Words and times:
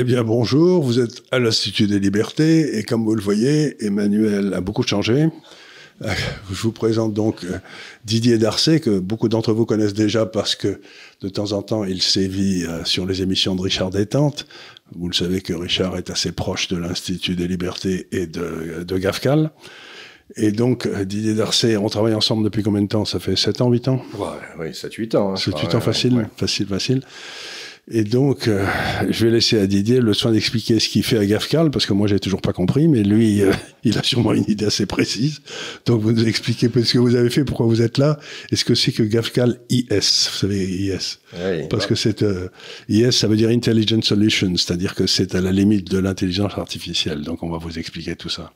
Eh 0.00 0.02
bien, 0.02 0.24
bonjour, 0.24 0.82
vous 0.82 0.98
êtes 0.98 1.22
à 1.30 1.38
l'Institut 1.38 1.86
des 1.86 2.00
libertés 2.00 2.78
et 2.78 2.84
comme 2.84 3.04
vous 3.04 3.14
le 3.14 3.20
voyez, 3.20 3.84
Emmanuel 3.84 4.54
a 4.54 4.62
beaucoup 4.62 4.82
changé. 4.82 5.28
Euh, 6.00 6.08
je 6.50 6.62
vous 6.62 6.72
présente 6.72 7.12
donc 7.12 7.44
euh, 7.44 7.58
Didier 8.06 8.38
Darcet, 8.38 8.80
que 8.80 8.98
beaucoup 8.98 9.28
d'entre 9.28 9.52
vous 9.52 9.66
connaissent 9.66 9.92
déjà 9.92 10.24
parce 10.24 10.54
que 10.54 10.80
de 11.20 11.28
temps 11.28 11.52
en 11.52 11.60
temps, 11.60 11.84
il 11.84 12.00
sévit 12.00 12.64
euh, 12.64 12.82
sur 12.86 13.04
les 13.04 13.20
émissions 13.20 13.54
de 13.54 13.60
Richard 13.60 13.90
Détente. 13.90 14.46
Vous 14.96 15.06
le 15.06 15.12
savez 15.12 15.42
que 15.42 15.52
Richard 15.52 15.98
est 15.98 16.08
assez 16.08 16.32
proche 16.32 16.68
de 16.68 16.78
l'Institut 16.78 17.36
des 17.36 17.46
libertés 17.46 18.08
et 18.10 18.26
de, 18.26 18.82
de 18.82 18.96
GAFCAL. 18.96 19.50
Et 20.36 20.50
donc, 20.50 20.88
Didier 21.04 21.34
Darcet, 21.34 21.76
on 21.76 21.90
travaille 21.90 22.14
ensemble 22.14 22.44
depuis 22.44 22.62
combien 22.62 22.80
de 22.80 22.88
temps? 22.88 23.04
Ça 23.04 23.20
fait 23.20 23.36
7 23.36 23.60
ans, 23.60 23.70
8 23.70 23.88
ans? 23.88 24.02
Ouais, 24.16 24.28
Oui, 24.58 24.70
7-8 24.70 25.16
ans. 25.18 25.32
Hein, 25.32 25.34
7-8 25.34 25.76
ans, 25.76 25.80
facile, 25.82 26.26
facile, 26.38 26.66
facile. 26.68 27.02
Et 27.92 28.04
donc, 28.04 28.46
euh, 28.46 28.64
je 29.08 29.26
vais 29.26 29.32
laisser 29.32 29.58
à 29.58 29.66
Didier 29.66 30.00
le 30.00 30.14
soin 30.14 30.30
d'expliquer 30.30 30.78
ce 30.78 30.88
qu'il 30.88 31.02
fait 31.02 31.18
à 31.18 31.26
GAFCAL, 31.26 31.70
parce 31.70 31.86
que 31.86 31.92
moi, 31.92 32.06
j'ai 32.06 32.20
toujours 32.20 32.40
pas 32.40 32.52
compris, 32.52 32.86
mais 32.86 33.02
lui, 33.02 33.42
euh, 33.42 33.52
il 33.84 33.98
a 33.98 34.02
sûrement 34.02 34.32
une 34.32 34.44
idée 34.46 34.66
assez 34.66 34.86
précise. 34.86 35.40
Donc, 35.86 36.00
vous 36.00 36.12
nous 36.12 36.26
expliquez 36.26 36.68
ce 36.68 36.92
que 36.92 36.98
vous 36.98 37.16
avez 37.16 37.30
fait, 37.30 37.44
pourquoi 37.44 37.66
vous 37.66 37.82
êtes 37.82 37.98
là, 37.98 38.18
et 38.52 38.56
ce 38.56 38.64
que 38.64 38.74
c'est 38.74 38.92
que 38.92 39.02
GAFCAL 39.02 39.58
IS. 39.70 39.84
Vous 39.90 40.38
savez, 40.38 40.68
IS. 40.68 41.18
Oui, 41.34 41.66
parce 41.68 41.86
que 41.86 41.94
c'est 41.94 42.22
euh, 42.22 42.48
IS, 42.88 43.12
ça 43.12 43.26
veut 43.26 43.36
dire 43.36 43.48
Intelligent 43.48 44.02
Solutions, 44.02 44.56
c'est-à-dire 44.56 44.94
que 44.94 45.06
c'est 45.06 45.34
à 45.34 45.40
la 45.40 45.50
limite 45.50 45.90
de 45.90 45.98
l'intelligence 45.98 46.56
artificielle. 46.56 47.22
Donc, 47.22 47.42
on 47.42 47.50
va 47.50 47.58
vous 47.58 47.78
expliquer 47.78 48.14
tout 48.14 48.28
ça. 48.28 48.52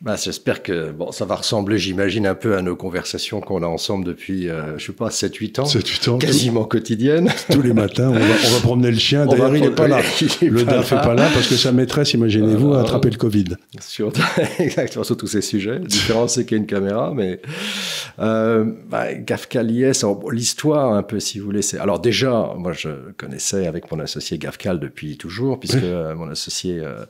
Bah, 0.00 0.16
J'espère 0.22 0.62
que 0.62 0.90
bon, 0.90 1.12
ça 1.12 1.24
va 1.24 1.36
ressembler, 1.36 1.78
j'imagine, 1.78 2.26
un 2.26 2.34
peu 2.34 2.56
à 2.56 2.62
nos 2.62 2.76
conversations 2.76 3.40
qu'on 3.40 3.62
a 3.62 3.66
ensemble 3.66 4.04
depuis, 4.04 4.48
euh, 4.48 4.76
je 4.76 4.86
sais 4.86 4.92
pas, 4.92 5.08
7-8 5.08 5.60
ans. 5.60 5.64
7-8 5.64 6.10
ans. 6.10 6.18
Quasiment 6.18 6.64
quotidiennes. 6.64 7.30
Tous 7.50 7.62
les 7.62 7.72
matins, 7.72 8.10
on 8.10 8.12
va, 8.12 8.20
on 8.20 8.50
va 8.50 8.60
promener 8.60 8.90
le 8.90 8.98
chien. 8.98 9.24
D'ailleurs, 9.30 9.56
il 9.56 9.62
n'est 9.62 9.70
pas 9.70 9.88
là. 9.88 10.00
le 10.42 10.64
DAF 10.64 10.92
n'est 10.92 11.00
pas 11.00 11.14
là 11.14 11.28
parce 11.32 11.48
que 11.48 11.56
sa 11.56 11.72
maîtresse, 11.72 12.12
imaginez-vous, 12.12 12.74
a 12.74 12.80
attrapé 12.80 13.08
le 13.08 13.16
Covid. 13.16 13.56
Sur, 13.80 14.12
exactement, 14.58 15.04
sur 15.04 15.16
tous 15.16 15.26
ces 15.26 15.40
sujets. 15.40 15.78
La 15.78 15.86
différence, 15.86 16.34
c'est 16.34 16.44
qu'il 16.44 16.56
y 16.56 16.60
a 16.60 16.62
une 16.62 16.66
caméra, 16.66 17.12
mais 17.14 17.40
euh, 18.18 18.64
bah, 18.88 19.14
Gafcal 19.14 19.70
IS, 19.70 20.02
l'histoire 20.30 20.92
un 20.92 21.02
peu, 21.02 21.20
si 21.20 21.38
vous 21.38 21.46
voulez. 21.46 21.62
Alors 21.78 21.98
déjà, 21.98 22.52
moi, 22.58 22.72
je 22.72 22.90
connaissais 23.16 23.66
avec 23.66 23.90
mon 23.90 24.00
associé 24.00 24.38
Gafcal 24.38 24.80
depuis 24.80 25.16
toujours, 25.16 25.58
puisque 25.58 25.76
euh, 25.76 26.14
mon 26.14 26.28
associé 26.28 26.80
euh, 26.80 27.04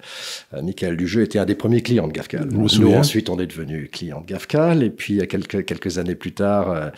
Michael 0.62 0.96
Dujeu 0.96 1.22
était 1.22 1.38
un 1.38 1.44
des 1.44 1.54
premiers 1.54 1.82
clients 1.82 2.06
de 2.06 2.12
Gafcal. 2.12 2.48
Nous, 2.78 2.94
ensuite, 2.94 3.30
on 3.30 3.38
est 3.38 3.46
devenu 3.46 3.88
client 3.88 4.20
de 4.20 4.26
GAFCAL. 4.26 4.82
Et 4.82 4.90
puis, 4.90 5.26
quelques, 5.28 5.64
quelques 5.64 5.98
années 5.98 6.14
plus 6.14 6.32
tard, 6.32 6.70
euh, 6.70 6.90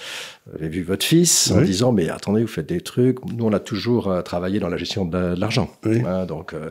j'ai 0.60 0.68
vu 0.68 0.82
votre 0.82 1.04
fils 1.04 1.50
en 1.50 1.60
disant, 1.60 1.92
mais 1.92 2.08
attendez, 2.08 2.42
vous 2.42 2.46
faites 2.48 2.68
des 2.68 2.80
trucs. 2.80 3.24
Nous, 3.24 3.44
on 3.44 3.52
a 3.52 3.60
toujours 3.60 4.08
euh, 4.08 4.22
travaillé 4.22 4.60
dans 4.60 4.68
la 4.68 4.76
gestion 4.76 5.04
de, 5.04 5.34
l'argent. 5.38 5.70
Hein, 5.84 6.26
donc, 6.26 6.54
euh, 6.54 6.70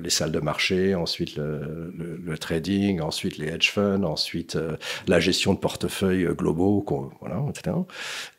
les 0.00 0.10
salles 0.10 0.32
de 0.32 0.40
marché, 0.40 0.94
ensuite 0.94 1.36
le, 1.36 1.92
le, 2.24 2.38
trading, 2.38 3.00
ensuite 3.00 3.38
les 3.38 3.48
hedge 3.48 3.70
funds, 3.70 4.04
ensuite 4.04 4.58
la 5.08 5.20
gestion 5.20 5.54
de 5.54 5.58
portefeuilles 5.58 6.28
globaux, 6.36 6.84
voilà, 7.20 7.42
etc. 7.48 7.76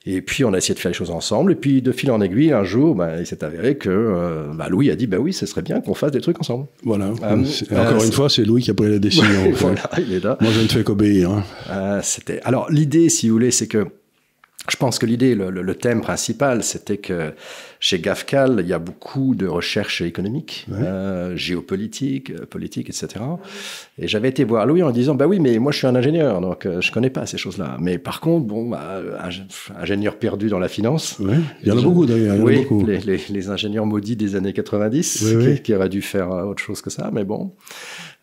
Et 0.09 0.21
puis, 0.21 0.45
on 0.45 0.53
a 0.53 0.57
essayé 0.57 0.73
de 0.73 0.79
faire 0.79 0.91
les 0.91 0.97
choses 0.97 1.11
ensemble. 1.11 1.51
Et 1.51 1.55
puis, 1.55 1.81
de 1.81 1.91
fil 1.91 2.09
en 2.11 2.21
aiguille, 2.21 2.53
un 2.53 2.63
jour, 2.63 2.95
bah, 2.95 3.19
il 3.19 3.25
s'est 3.25 3.43
avéré 3.43 3.75
que 3.77 4.47
bah, 4.55 4.67
Louis 4.69 4.89
a 4.89 4.95
dit, 4.95 5.05
bah 5.05 5.17
oui, 5.19 5.33
ce 5.33 5.45
serait 5.45 5.61
bien 5.61 5.81
qu'on 5.81 5.93
fasse 5.93 6.11
des 6.11 6.21
trucs 6.21 6.39
ensemble. 6.39 6.67
Voilà. 6.83 7.09
encore 7.11 8.03
une 8.03 8.11
fois, 8.11 8.29
c'est 8.29 8.45
Louis 8.45 8.63
qui 8.63 8.71
a 8.71 8.73
pris 8.73 8.89
la 8.89 8.99
décision. 9.07 9.51
voilà, 9.55 9.89
il 9.97 10.13
est 10.13 10.23
là. 10.23 10.37
Moi, 10.39 10.51
je 10.51 10.61
ne 10.61 10.67
fais 10.67 10.83
qu'obéir. 10.83 11.31
Hein. 11.31 11.43
Euh, 11.69 11.99
c'était. 12.03 12.39
Alors, 12.43 12.69
l'idée, 12.71 13.09
si 13.09 13.27
vous 13.27 13.33
voulez, 13.33 13.51
c'est 13.51 13.67
que 13.67 13.85
je 14.69 14.77
pense 14.77 14.99
que 14.99 15.05
l'idée, 15.05 15.35
le, 15.35 15.75
thème 15.75 16.01
principal, 16.01 16.63
c'était 16.63 16.97
que 16.97 17.33
chez 17.79 17.99
GAFCAL, 17.99 18.57
il 18.59 18.67
y 18.67 18.73
a 18.73 18.79
beaucoup 18.79 19.35
de 19.35 19.45
recherches 19.45 20.01
économiques, 20.01 20.65
euh, 20.71 21.35
géopolitiques, 21.35 22.31
euh, 22.31 22.45
politiques, 22.45 22.89
etc. 22.89 23.23
Et 23.99 24.07
j'avais 24.07 24.29
été 24.29 24.43
voir 24.43 24.65
Louis 24.65 24.81
en 24.81 24.91
disant, 24.91 25.13
bah 25.15 25.27
oui, 25.27 25.39
mais 25.39 25.59
moi 25.59 25.71
je 25.71 25.77
suis 25.77 25.87
un 25.87 25.95
ingénieur, 25.95 26.41
donc 26.41 26.65
je 26.65 26.87
je 26.87 26.91
connais 26.93 27.09
pas 27.09 27.25
ces 27.25 27.37
choses-là. 27.37 27.77
Mais 27.81 27.97
par 27.97 28.21
contre, 28.21 28.47
bon, 28.47 28.69
bah, 28.69 29.01
ingénieur 29.77 30.15
perdu 30.15 30.47
dans 30.47 30.57
la 30.57 30.69
finance. 30.69 31.17
Il 31.61 31.67
y 31.67 31.71
en 31.71 31.77
a 31.77 31.81
beaucoup 31.81 32.05
d'ailleurs. 32.05 32.39
Oui, 32.39 32.61
beaucoup. 32.61 32.85
Les, 32.85 32.99
les, 33.29 33.49
ingénieurs 33.49 33.85
maudits 33.85 34.15
des 34.15 34.37
années 34.37 34.53
90 34.53 35.35
qui, 35.41 35.61
qui, 35.61 35.75
auraient 35.75 35.89
dû 35.89 36.01
faire 36.01 36.29
autre 36.29 36.63
chose 36.63 36.81
que 36.81 36.89
ça, 36.89 37.11
mais 37.13 37.25
bon. 37.25 37.51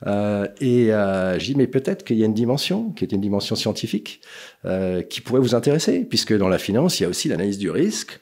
Euh, 0.06 0.46
et 0.60 0.92
euh, 0.92 1.38
j'ai 1.38 1.52
dit, 1.52 1.58
mais 1.58 1.66
peut-être 1.66 2.04
qu'il 2.04 2.16
y 2.16 2.22
a 2.22 2.26
une 2.26 2.34
dimension, 2.34 2.90
qui 2.90 3.04
est 3.04 3.12
une 3.12 3.20
dimension 3.20 3.56
scientifique, 3.56 4.20
euh, 4.64 5.02
qui 5.02 5.20
pourrait 5.20 5.40
vous 5.40 5.54
intéresser, 5.54 6.04
puisque 6.04 6.36
dans 6.36 6.48
la 6.48 6.58
finance, 6.58 7.00
il 7.00 7.04
y 7.04 7.06
a 7.06 7.08
aussi 7.08 7.28
l'analyse 7.28 7.58
du 7.58 7.70
risque, 7.70 8.20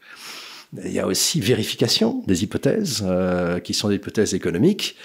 il 0.85 0.93
y 0.93 1.01
a 1.01 1.07
aussi 1.07 1.41
vérification 1.41 2.23
des 2.27 2.45
hypothèses, 2.45 3.05
euh, 3.07 3.59
qui 3.61 3.75
sont 3.75 3.89
des 3.89 3.97
hypothèses 3.97 4.35
économiques, 4.35 4.97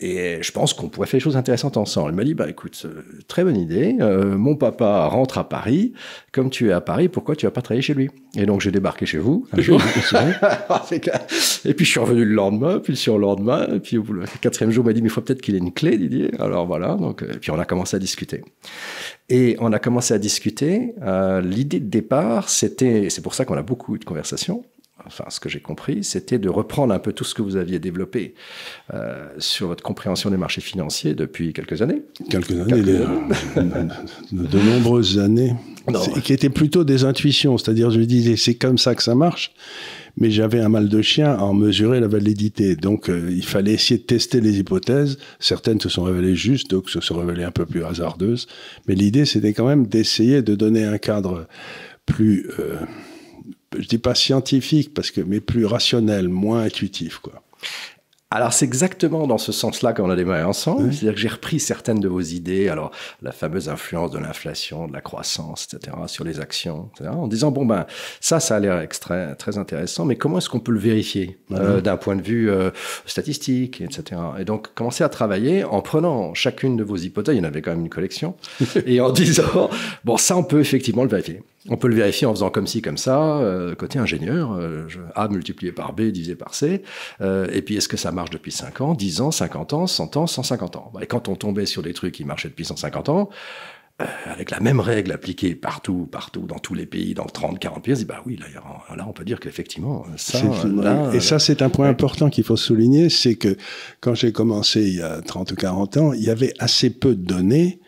et 0.00 0.42
je 0.42 0.50
pense 0.50 0.74
qu'on 0.74 0.88
pourrait 0.88 1.06
faire 1.06 1.18
des 1.18 1.24
choses 1.24 1.36
intéressantes 1.36 1.76
ensemble. 1.76 2.08
Elle 2.08 2.16
m'a 2.16 2.24
dit, 2.24 2.34
bah 2.34 2.50
écoute, 2.50 2.82
euh, 2.84 3.02
très 3.28 3.44
bonne 3.44 3.56
idée. 3.56 3.96
Euh, 4.00 4.36
mon 4.36 4.56
papa 4.56 5.06
rentre 5.06 5.38
à 5.38 5.48
Paris. 5.48 5.92
Comme 6.32 6.50
tu 6.50 6.68
es 6.68 6.72
à 6.72 6.80
Paris, 6.80 7.08
pourquoi 7.08 7.36
tu 7.36 7.46
vas 7.46 7.52
pas 7.52 7.62
travailler 7.62 7.82
chez 7.82 7.94
lui? 7.94 8.10
Et 8.36 8.44
donc 8.44 8.60
j'ai 8.60 8.72
débarqué 8.72 9.06
chez 9.06 9.18
vous 9.18 9.46
un 9.52 9.60
jour. 9.60 9.80
et 11.64 11.74
puis 11.74 11.84
je 11.84 11.90
suis 11.90 12.00
revenu 12.00 12.24
le 12.24 12.34
lendemain, 12.34 12.80
puis 12.80 12.96
sur 12.96 13.14
le 13.18 13.20
lendemain, 13.20 13.68
et 13.72 13.78
puis 13.78 13.96
le 13.96 14.24
quatrième 14.40 14.72
jour, 14.72 14.82
il 14.82 14.88
m'a 14.88 14.92
dit, 14.94 15.00
mais 15.00 15.08
il 15.08 15.12
faut 15.12 15.20
peut-être 15.20 15.40
qu'il 15.40 15.54
ait 15.54 15.58
une 15.58 15.72
clé, 15.72 15.96
Didier. 15.96 16.32
Alors 16.40 16.66
voilà. 16.66 16.96
Donc 16.96 17.22
et 17.22 17.26
euh, 17.26 17.38
puis 17.40 17.52
on 17.52 17.58
a 17.60 17.64
commencé 17.64 17.94
à 17.94 18.00
discuter. 18.00 18.42
Et 19.28 19.56
on 19.60 19.72
a 19.72 19.78
commencé 19.78 20.12
à 20.12 20.18
discuter. 20.18 20.94
Euh, 21.02 21.40
L'idée 21.40 21.78
de 21.78 21.88
départ, 21.88 22.48
c'était, 22.48 23.10
c'est 23.10 23.22
pour 23.22 23.34
ça 23.34 23.44
qu'on 23.44 23.56
a 23.56 23.62
beaucoup 23.62 23.94
eu 23.94 24.00
de 24.00 24.04
conversations 24.04 24.64
enfin 25.06 25.24
ce 25.28 25.40
que 25.40 25.48
j'ai 25.48 25.60
compris, 25.60 26.04
c'était 26.04 26.38
de 26.38 26.48
reprendre 26.48 26.94
un 26.94 26.98
peu 26.98 27.12
tout 27.12 27.24
ce 27.24 27.34
que 27.34 27.42
vous 27.42 27.56
aviez 27.56 27.78
développé 27.78 28.34
euh, 28.92 29.26
sur 29.38 29.68
votre 29.68 29.82
compréhension 29.82 30.30
des 30.30 30.36
marchés 30.36 30.60
financiers 30.60 31.14
depuis 31.14 31.52
quelques 31.52 31.82
années. 31.82 32.02
Quelques 32.30 32.52
années, 32.52 32.82
De, 34.32 34.58
nombreuses 34.58 35.18
années, 35.18 35.54
qui 36.22 36.32
étaient 36.32 36.50
plutôt 36.50 36.84
des 36.84 37.04
intuitions, 37.04 37.58
c'est-à-dire 37.58 37.90
je 37.90 37.98
me 37.98 38.06
disais 38.06 38.36
c'est 38.36 38.54
comme 38.54 38.78
ça 38.78 38.94
que 38.94 39.02
ça 39.02 39.14
marche, 39.14 39.52
mais 40.16 40.30
j'avais 40.30 40.60
un 40.60 40.68
mal 40.68 40.88
de 40.88 41.02
chien 41.02 41.32
à 41.32 41.42
en 41.42 41.54
mesurer 41.54 42.00
la 42.00 42.08
validité. 42.08 42.76
Donc 42.76 43.08
euh, 43.08 43.30
il 43.30 43.44
fallait 43.44 43.72
essayer 43.72 43.98
de 43.98 44.04
tester 44.04 44.40
les 44.40 44.58
hypothèses. 44.58 45.18
Certaines 45.40 45.80
se 45.80 45.88
sont 45.88 46.04
révélées 46.04 46.36
justes, 46.36 46.70
d'autres 46.70 46.90
se 46.90 47.00
sont 47.00 47.18
révélées 47.18 47.44
un 47.44 47.50
peu 47.50 47.66
plus 47.66 47.84
hasardeuses. 47.84 48.46
Mais 48.86 48.94
l'idée 48.94 49.24
c'était 49.24 49.52
quand 49.52 49.66
même 49.66 49.86
d'essayer 49.86 50.42
de 50.42 50.54
donner 50.54 50.84
un 50.84 50.98
cadre 50.98 51.46
plus... 52.06 52.48
Euh, 52.58 52.76
je 53.78 53.88
dis 53.88 53.98
pas 53.98 54.14
scientifique 54.14 54.94
parce 54.94 55.10
que 55.10 55.20
mais 55.20 55.40
plus 55.40 55.66
rationnel, 55.66 56.28
moins 56.28 56.62
intuitif 56.62 57.18
quoi. 57.18 57.42
Alors 58.34 58.52
c'est 58.52 58.64
exactement 58.64 59.28
dans 59.28 59.38
ce 59.38 59.52
sens-là 59.52 59.92
qu'on 59.92 60.10
a 60.10 60.16
démarré 60.16 60.42
ensemble. 60.42 60.92
C'est-à-dire 60.92 61.14
que 61.14 61.20
j'ai 61.20 61.28
repris 61.28 61.60
certaines 61.60 62.00
de 62.00 62.08
vos 62.08 62.20
idées, 62.20 62.68
alors 62.68 62.90
la 63.22 63.30
fameuse 63.30 63.68
influence 63.68 64.10
de 64.10 64.18
l'inflation, 64.18 64.88
de 64.88 64.92
la 64.92 65.00
croissance, 65.00 65.68
etc., 65.72 65.96
sur 66.08 66.24
les 66.24 66.40
actions, 66.40 66.90
etc., 66.96 67.10
en 67.14 67.28
disant 67.28 67.52
bon 67.52 67.64
ben 67.64 67.86
ça, 68.20 68.40
ça 68.40 68.56
a 68.56 68.58
l'air 68.58 68.88
très 68.88 69.36
très 69.36 69.56
intéressant, 69.56 70.04
mais 70.04 70.16
comment 70.16 70.38
est-ce 70.38 70.48
qu'on 70.48 70.58
peut 70.58 70.72
le 70.72 70.80
vérifier 70.80 71.38
euh, 71.52 71.80
d'un 71.80 71.96
point 71.96 72.16
de 72.16 72.22
vue 72.22 72.50
euh, 72.50 72.70
statistique, 73.06 73.80
etc. 73.80 74.20
Et 74.40 74.44
donc 74.44 74.74
commencer 74.74 75.04
à 75.04 75.08
travailler 75.08 75.62
en 75.62 75.80
prenant 75.80 76.34
chacune 76.34 76.76
de 76.76 76.82
vos 76.82 76.96
hypothèses, 76.96 77.36
il 77.36 77.38
y 77.38 77.40
en 77.40 77.44
avait 77.44 77.62
quand 77.62 77.70
même 77.70 77.82
une 77.82 77.88
collection, 77.88 78.34
et 78.84 79.00
en 79.00 79.12
disant 79.12 79.70
bon 80.04 80.16
ça 80.16 80.36
on 80.36 80.42
peut 80.42 80.60
effectivement 80.60 81.04
le 81.04 81.08
vérifier. 81.08 81.42
On 81.70 81.76
peut 81.76 81.88
le 81.88 81.94
vérifier 81.94 82.26
en 82.26 82.34
faisant 82.34 82.50
comme 82.50 82.66
ci, 82.66 82.82
comme 82.82 82.98
ça, 82.98 83.38
euh, 83.38 83.74
côté 83.74 83.98
ingénieur, 83.98 84.52
euh, 84.52 84.86
A 85.14 85.28
multiplié 85.28 85.72
par 85.72 85.94
B 85.94 86.02
divisé 86.02 86.34
par 86.34 86.54
C, 86.54 86.82
euh, 87.22 87.46
et 87.52 87.62
puis 87.62 87.76
est-ce 87.76 87.88
que 87.88 87.96
ça 87.96 88.12
marche 88.12 88.30
depuis 88.30 88.52
5 88.52 88.82
ans, 88.82 88.94
10 88.94 89.22
ans, 89.22 89.30
50 89.30 89.72
ans, 89.72 89.86
100 89.86 90.16
ans, 90.18 90.26
150 90.26 90.76
ans? 90.76 90.92
Et 91.00 91.06
quand 91.06 91.28
on 91.28 91.36
tombait 91.36 91.64
sur 91.64 91.82
des 91.82 91.94
trucs 91.94 92.14
qui 92.14 92.24
marchaient 92.24 92.48
depuis 92.48 92.66
150 92.66 93.08
ans, 93.08 93.30
avec 94.26 94.50
la 94.50 94.58
même 94.58 94.80
règle 94.80 95.12
appliquée 95.12 95.54
partout, 95.54 96.08
partout, 96.10 96.42
dans 96.42 96.58
tous 96.58 96.74
les 96.74 96.84
pays, 96.84 97.14
dans 97.14 97.26
30, 97.26 97.60
40 97.60 97.84
pays, 97.84 97.94
on 97.94 97.96
dit, 97.96 98.04
bah 98.04 98.22
oui, 98.26 98.36
là, 98.36 98.46
là 98.96 99.06
on 99.08 99.12
peut 99.12 99.24
dire 99.24 99.38
qu'effectivement, 99.38 100.04
ça... 100.16 100.40
et 101.12 101.20
ça, 101.20 101.38
c'est 101.38 101.62
un 101.62 101.70
point 101.70 101.88
important 101.88 102.28
qu'il 102.28 102.42
faut 102.42 102.56
souligner, 102.56 103.08
c'est 103.08 103.36
que 103.36 103.56
quand 104.00 104.14
j'ai 104.14 104.32
commencé 104.32 104.82
il 104.82 104.96
y 104.96 105.02
a 105.02 105.22
30 105.22 105.52
ou 105.52 105.54
40 105.54 105.96
ans, 105.96 106.12
il 106.12 106.24
y 106.24 106.30
avait 106.30 106.52
assez 106.58 106.90
peu 106.90 107.14
de 107.14 107.24
données 107.24 107.78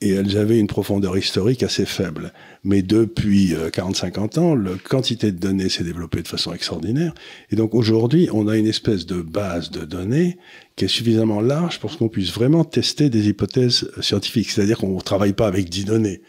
et 0.00 0.10
elles 0.10 0.36
avaient 0.36 0.58
une 0.58 0.66
profondeur 0.66 1.16
historique 1.16 1.62
assez 1.62 1.86
faible. 1.86 2.32
Mais 2.64 2.82
depuis 2.82 3.54
40-50 3.54 4.38
euh, 4.38 4.42
ans, 4.42 4.54
la 4.54 4.72
quantité 4.84 5.32
de 5.32 5.38
données 5.38 5.68
s'est 5.68 5.84
développée 5.84 6.22
de 6.22 6.28
façon 6.28 6.52
extraordinaire. 6.52 7.14
Et 7.50 7.56
donc 7.56 7.74
aujourd'hui, 7.74 8.28
on 8.32 8.46
a 8.48 8.56
une 8.56 8.66
espèce 8.66 9.06
de 9.06 9.22
base 9.22 9.70
de 9.70 9.84
données 9.84 10.36
qui 10.76 10.84
est 10.84 10.88
suffisamment 10.88 11.40
large 11.40 11.80
pour 11.80 11.96
qu'on 11.96 12.08
puisse 12.08 12.32
vraiment 12.32 12.64
tester 12.64 13.08
des 13.08 13.28
hypothèses 13.28 13.90
scientifiques. 14.00 14.50
C'est-à-dire 14.50 14.78
qu'on 14.78 14.96
ne 14.96 15.00
travaille 15.00 15.32
pas 15.32 15.46
avec 15.46 15.70
10 15.70 15.86
données. 15.86 16.20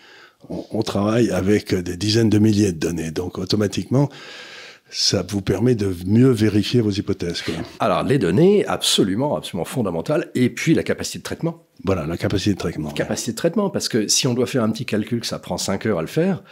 On, 0.49 0.63
on 0.71 0.81
travaille 0.81 1.29
avec 1.31 1.75
des 1.75 1.97
dizaines 1.97 2.29
de 2.29 2.39
milliers 2.39 2.71
de 2.71 2.79
données. 2.79 3.11
Donc 3.11 3.37
automatiquement, 3.37 4.09
ça 4.89 5.24
vous 5.28 5.42
permet 5.42 5.75
de 5.75 5.94
mieux 6.06 6.30
vérifier 6.30 6.81
vos 6.81 6.92
hypothèses. 6.92 7.42
Quoi. 7.42 7.54
Alors, 7.80 8.04
les 8.04 8.18
données, 8.18 8.66
absolument, 8.66 9.36
absolument 9.36 9.66
fondamentales, 9.66 10.31
et 10.36 10.50
puis 10.50 10.74
la 10.74 10.84
capacité 10.84 11.19
de 11.19 11.24
traitement. 11.24 11.63
Voilà, 11.84 12.06
la 12.06 12.18
capacité 12.18 12.54
de 12.54 12.60
traitement. 12.60 12.92
Capacité 12.92 13.31
de 13.31 13.38
traitement, 13.38 13.69
parce 13.69 13.89
que 13.89 14.07
si 14.07 14.28
on 14.28 14.34
doit 14.34 14.48
faire 14.48 14.63
un 14.63 14.72
petit 14.72 14.86
calcul 14.86 15.19
que 15.19 15.28
ça 15.28 15.39
prend 15.39 15.57
5 15.57 15.86
heures 15.86 16.00
à 16.00 16.01
le 16.01 16.07
faire, 16.07 16.44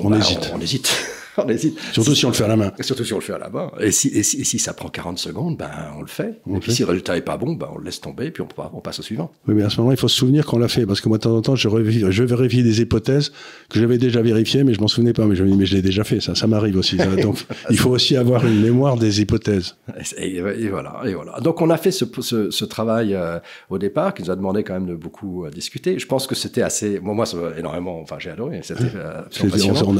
on, 0.00 0.10
bah, 0.10 0.18
hésite. 0.18 0.52
On, 0.54 0.60
hésite. 0.60 0.90
on 1.38 1.48
hésite. 1.48 1.78
Surtout 1.92 2.14
si 2.14 2.24
on 2.24 2.28
le 2.28 2.34
fait 2.34 2.44
à 2.44 2.48
la 2.48 2.56
main. 2.56 2.72
Surtout 2.80 3.04
si 3.04 3.12
on 3.12 3.18
le 3.18 3.22
fait 3.22 3.32
à 3.32 3.38
la 3.38 3.48
main. 3.48 3.70
Et 3.80 3.92
si, 3.92 4.08
et 4.08 4.22
si, 4.22 4.58
ça 4.58 4.74
prend 4.74 4.88
40 4.88 5.18
secondes, 5.18 5.56
ben, 5.56 5.70
on 5.96 6.00
le 6.00 6.06
fait. 6.06 6.40
et 6.54 6.58
puis 6.58 6.72
si 6.72 6.82
le 6.82 6.88
résultat 6.88 7.16
est 7.16 7.22
pas 7.22 7.36
bon, 7.36 7.54
ben, 7.54 7.68
on 7.72 7.78
le 7.78 7.84
laisse 7.84 8.00
tomber, 8.00 8.26
et 8.26 8.30
puis 8.30 8.42
on, 8.42 8.48
on 8.74 8.80
passe 8.80 8.98
au 9.00 9.02
suivant. 9.02 9.30
Oui, 9.46 9.54
mais 9.54 9.62
à 9.62 9.70
ce 9.70 9.78
moment-là, 9.78 9.94
il 9.94 10.00
faut 10.00 10.08
se 10.08 10.16
souvenir 10.16 10.46
qu'on 10.46 10.58
l'a 10.58 10.68
fait. 10.68 10.86
Parce 10.86 11.00
que 11.00 11.08
moi, 11.08 11.18
de 11.18 11.22
temps 11.22 11.36
en 11.36 11.42
temps, 11.42 11.56
je, 11.56 11.68
vérifie, 11.68 12.04
je 12.08 12.24
vérifie 12.24 12.62
des 12.62 12.80
hypothèses 12.80 13.32
que 13.68 13.78
j'avais 13.78 13.98
déjà 13.98 14.22
vérifiées, 14.22 14.64
mais 14.64 14.74
je 14.74 14.80
m'en 14.80 14.88
souvenais 14.88 15.12
pas. 15.12 15.26
Mais 15.26 15.36
je 15.36 15.44
me 15.44 15.50
dis, 15.50 15.56
mais 15.56 15.66
je 15.66 15.74
l'ai 15.74 15.82
déjà 15.82 16.04
fait. 16.04 16.20
Ça, 16.20 16.34
ça 16.34 16.46
m'arrive 16.46 16.76
aussi. 16.76 16.96
Donc, 16.96 17.38
il 17.70 17.78
faut 17.78 17.90
aussi 17.90 18.16
avoir 18.16 18.46
une 18.46 18.60
mémoire 18.60 18.96
des 18.96 19.20
hypothèses. 19.20 19.76
Et, 20.16 20.40
voilà, 20.68 21.00
et 21.06 21.14
voilà. 21.14 21.40
Donc, 21.40 21.60
on 21.60 21.70
a 21.70 21.76
fait 21.76 21.90
ce, 21.90 22.04
ce, 22.20 22.50
ce 22.50 22.64
travail 22.64 23.14
euh, 23.14 23.38
au 23.68 23.78
départ 23.78 24.14
qui 24.14 24.22
nous 24.22 24.30
a 24.30 24.36
demandé 24.36 24.64
quand 24.64 24.74
même 24.74 24.86
de 24.86 24.94
beaucoup 24.94 25.44
euh, 25.44 25.50
discuter. 25.50 25.98
Je 25.98 26.06
pense 26.06 26.26
que 26.26 26.34
c'était 26.34 26.62
assez. 26.62 27.00
moi, 27.00 27.26
ça 27.26 27.36
énormément. 27.58 28.00
Enfin, 28.00 28.16
j'ai 28.18 28.30
adoré. 28.30 28.60
C'était 28.62 28.84
euh, 28.96 29.22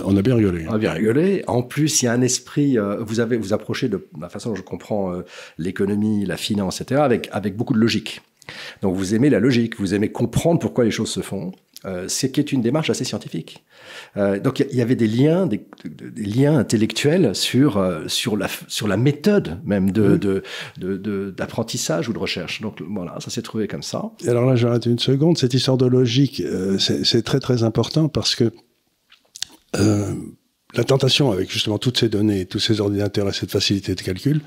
on, 0.04 0.16
a 0.16 0.22
bien 0.22 0.36
rigolé. 0.36 0.66
On 0.68 0.74
a 0.74 0.78
bien 0.78 0.92
rigolé. 0.92 1.19
En 1.46 1.62
plus, 1.62 2.02
il 2.02 2.06
y 2.06 2.08
a 2.08 2.12
un 2.12 2.22
esprit. 2.22 2.76
vous 3.00 3.20
avez 3.20 3.36
vous 3.36 3.52
approchez 3.52 3.88
de 3.88 4.06
la 4.20 4.28
façon 4.28 4.50
dont 4.50 4.56
je 4.56 4.62
comprends 4.62 5.12
l'économie, 5.58 6.26
la 6.26 6.36
finance, 6.36 6.80
etc. 6.80 7.00
Avec 7.00 7.28
avec 7.32 7.56
beaucoup 7.56 7.74
de 7.74 7.78
logique. 7.78 8.20
Donc, 8.82 8.96
vous 8.96 9.14
aimez 9.14 9.30
la 9.30 9.40
logique. 9.40 9.78
Vous 9.78 9.94
aimez 9.94 10.10
comprendre 10.10 10.58
pourquoi 10.60 10.84
les 10.84 10.90
choses 10.90 11.10
se 11.10 11.20
font. 11.20 11.52
Euh, 11.86 12.08
ce 12.08 12.26
qui 12.26 12.40
est 12.40 12.52
une 12.52 12.60
démarche 12.60 12.90
assez 12.90 13.04
scientifique. 13.04 13.64
Euh, 14.18 14.38
donc 14.38 14.60
il 14.60 14.76
y, 14.76 14.82
avait 14.82 14.96
des 14.96 15.06
liens, 15.06 15.46
des, 15.46 15.64
liens 16.14 16.58
intellectuels 16.58 17.34
sur 17.34 17.78
euh, 17.78 18.06
sur 18.06 18.36
la 18.36 18.48
sur 18.68 18.86
la 18.86 18.98
méthode 18.98 19.58
même 19.64 19.90
de 19.90 20.42
d'apprentissage 21.30 22.10
ou 22.10 22.12
de 22.12 22.18
recherche. 22.18 22.60
Donc 22.60 22.82
voilà, 22.82 23.16
ça 23.20 23.30
s'est 23.30 23.40
trouvé 23.40 23.66
comme 23.66 23.82
ça. 23.82 24.10
Et 24.26 24.28
alors 24.28 24.44
là, 24.44 24.56
j'arrête 24.56 24.84
une 24.84 24.98
seconde. 24.98 25.38
Cette 25.38 25.54
histoire 25.54 25.78
de 25.78 25.86
logique, 25.86 26.42
c'est 26.78 27.22
très 27.22 27.40
très 27.40 27.62
important 27.62 28.10
parce 28.10 28.34
que 28.34 28.52
la 30.74 30.84
tentation 30.84 31.32
avec 31.32 31.50
justement 31.50 31.78
toutes 31.78 31.98
ces 31.98 32.08
données, 32.08 32.44
tous 32.46 32.58
ces 32.58 32.80
ordinateurs 32.80 33.28
et 33.28 33.32
cette 33.32 33.50
facilité 33.50 33.94
de 33.94 34.00
calcul, 34.00 34.40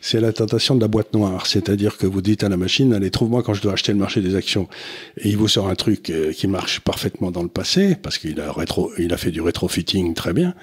c'est 0.00 0.20
la 0.20 0.32
tentation 0.32 0.74
de 0.74 0.80
la 0.80 0.88
boîte 0.88 1.14
noire. 1.14 1.46
C'est-à-dire 1.46 1.96
que 1.96 2.06
vous 2.06 2.20
dites 2.20 2.44
à 2.44 2.48
la 2.48 2.56
machine, 2.56 2.92
allez, 2.92 3.10
trouve-moi 3.10 3.42
quand 3.42 3.54
je 3.54 3.62
dois 3.62 3.72
acheter 3.72 3.92
le 3.92 3.98
marché 3.98 4.20
des 4.20 4.34
actions. 4.34 4.68
Et 5.16 5.28
il 5.30 5.36
vous 5.36 5.48
sort 5.48 5.68
un 5.68 5.74
truc 5.74 6.10
euh, 6.10 6.32
qui 6.32 6.46
marche 6.46 6.80
parfaitement 6.80 7.30
dans 7.30 7.42
le 7.42 7.48
passé, 7.48 7.96
parce 8.00 8.18
qu'il 8.18 8.40
a 8.40 8.52
rétro, 8.52 8.92
il 8.98 9.12
a 9.14 9.16
fait 9.16 9.30
du 9.30 9.40
rétrofitting 9.40 10.14
très 10.14 10.32
bien, 10.32 10.54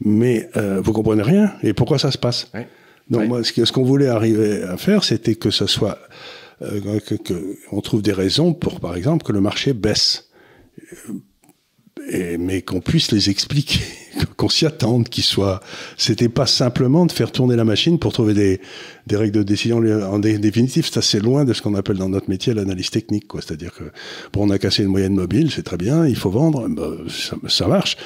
mais 0.00 0.48
euh, 0.56 0.80
vous 0.80 0.92
comprenez 0.92 1.22
rien. 1.22 1.52
Et 1.62 1.72
pourquoi 1.72 1.98
ça 1.98 2.10
se 2.10 2.18
passe? 2.18 2.50
Donc 3.08 3.28
moi, 3.28 3.44
ce 3.44 3.72
qu'on 3.72 3.84
voulait 3.84 4.08
arriver 4.08 4.64
à 4.64 4.76
faire, 4.76 5.04
c'était 5.04 5.36
que 5.36 5.50
ce 5.50 5.66
soit, 5.66 5.98
euh, 6.62 6.98
que, 7.00 7.56
on 7.70 7.80
trouve 7.80 8.02
des 8.02 8.12
raisons 8.12 8.52
pour, 8.52 8.80
par 8.80 8.96
exemple, 8.96 9.24
que 9.24 9.32
le 9.32 9.40
marché 9.40 9.72
baisse. 9.74 10.30
Et, 12.10 12.36
mais 12.36 12.62
qu'on 12.62 12.80
puisse 12.80 13.10
les 13.10 13.30
expliquer 13.30 13.80
qu'on 14.36 14.48
s'y 14.48 14.66
attende, 14.66 15.08
qu'il 15.08 15.24
soit. 15.24 15.60
C'était 15.96 16.28
pas 16.28 16.46
simplement 16.46 17.06
de 17.06 17.12
faire 17.12 17.32
tourner 17.32 17.56
la 17.56 17.64
machine 17.64 17.98
pour 17.98 18.12
trouver 18.12 18.34
des, 18.34 18.60
des 19.06 19.16
règles 19.16 19.38
de 19.38 19.42
décision 19.42 19.78
en 19.78 20.18
définitive. 20.18 20.86
C'est 20.90 20.98
assez 20.98 21.20
loin 21.20 21.44
de 21.44 21.52
ce 21.52 21.62
qu'on 21.62 21.74
appelle 21.74 21.96
dans 21.96 22.08
notre 22.08 22.28
métier 22.28 22.54
l'analyse 22.54 22.90
technique, 22.90 23.28
quoi. 23.28 23.40
C'est-à-dire 23.40 23.72
que 23.72 23.84
bon, 24.32 24.46
on 24.46 24.50
a 24.50 24.58
cassé 24.58 24.82
une 24.82 24.88
moyenne 24.88 25.14
mobile, 25.14 25.50
c'est 25.50 25.62
très 25.62 25.76
bien, 25.76 26.06
il 26.06 26.16
faut 26.16 26.30
vendre, 26.30 26.68
bah, 26.68 26.90
ça, 27.08 27.36
ça, 27.48 27.68
marche, 27.68 27.96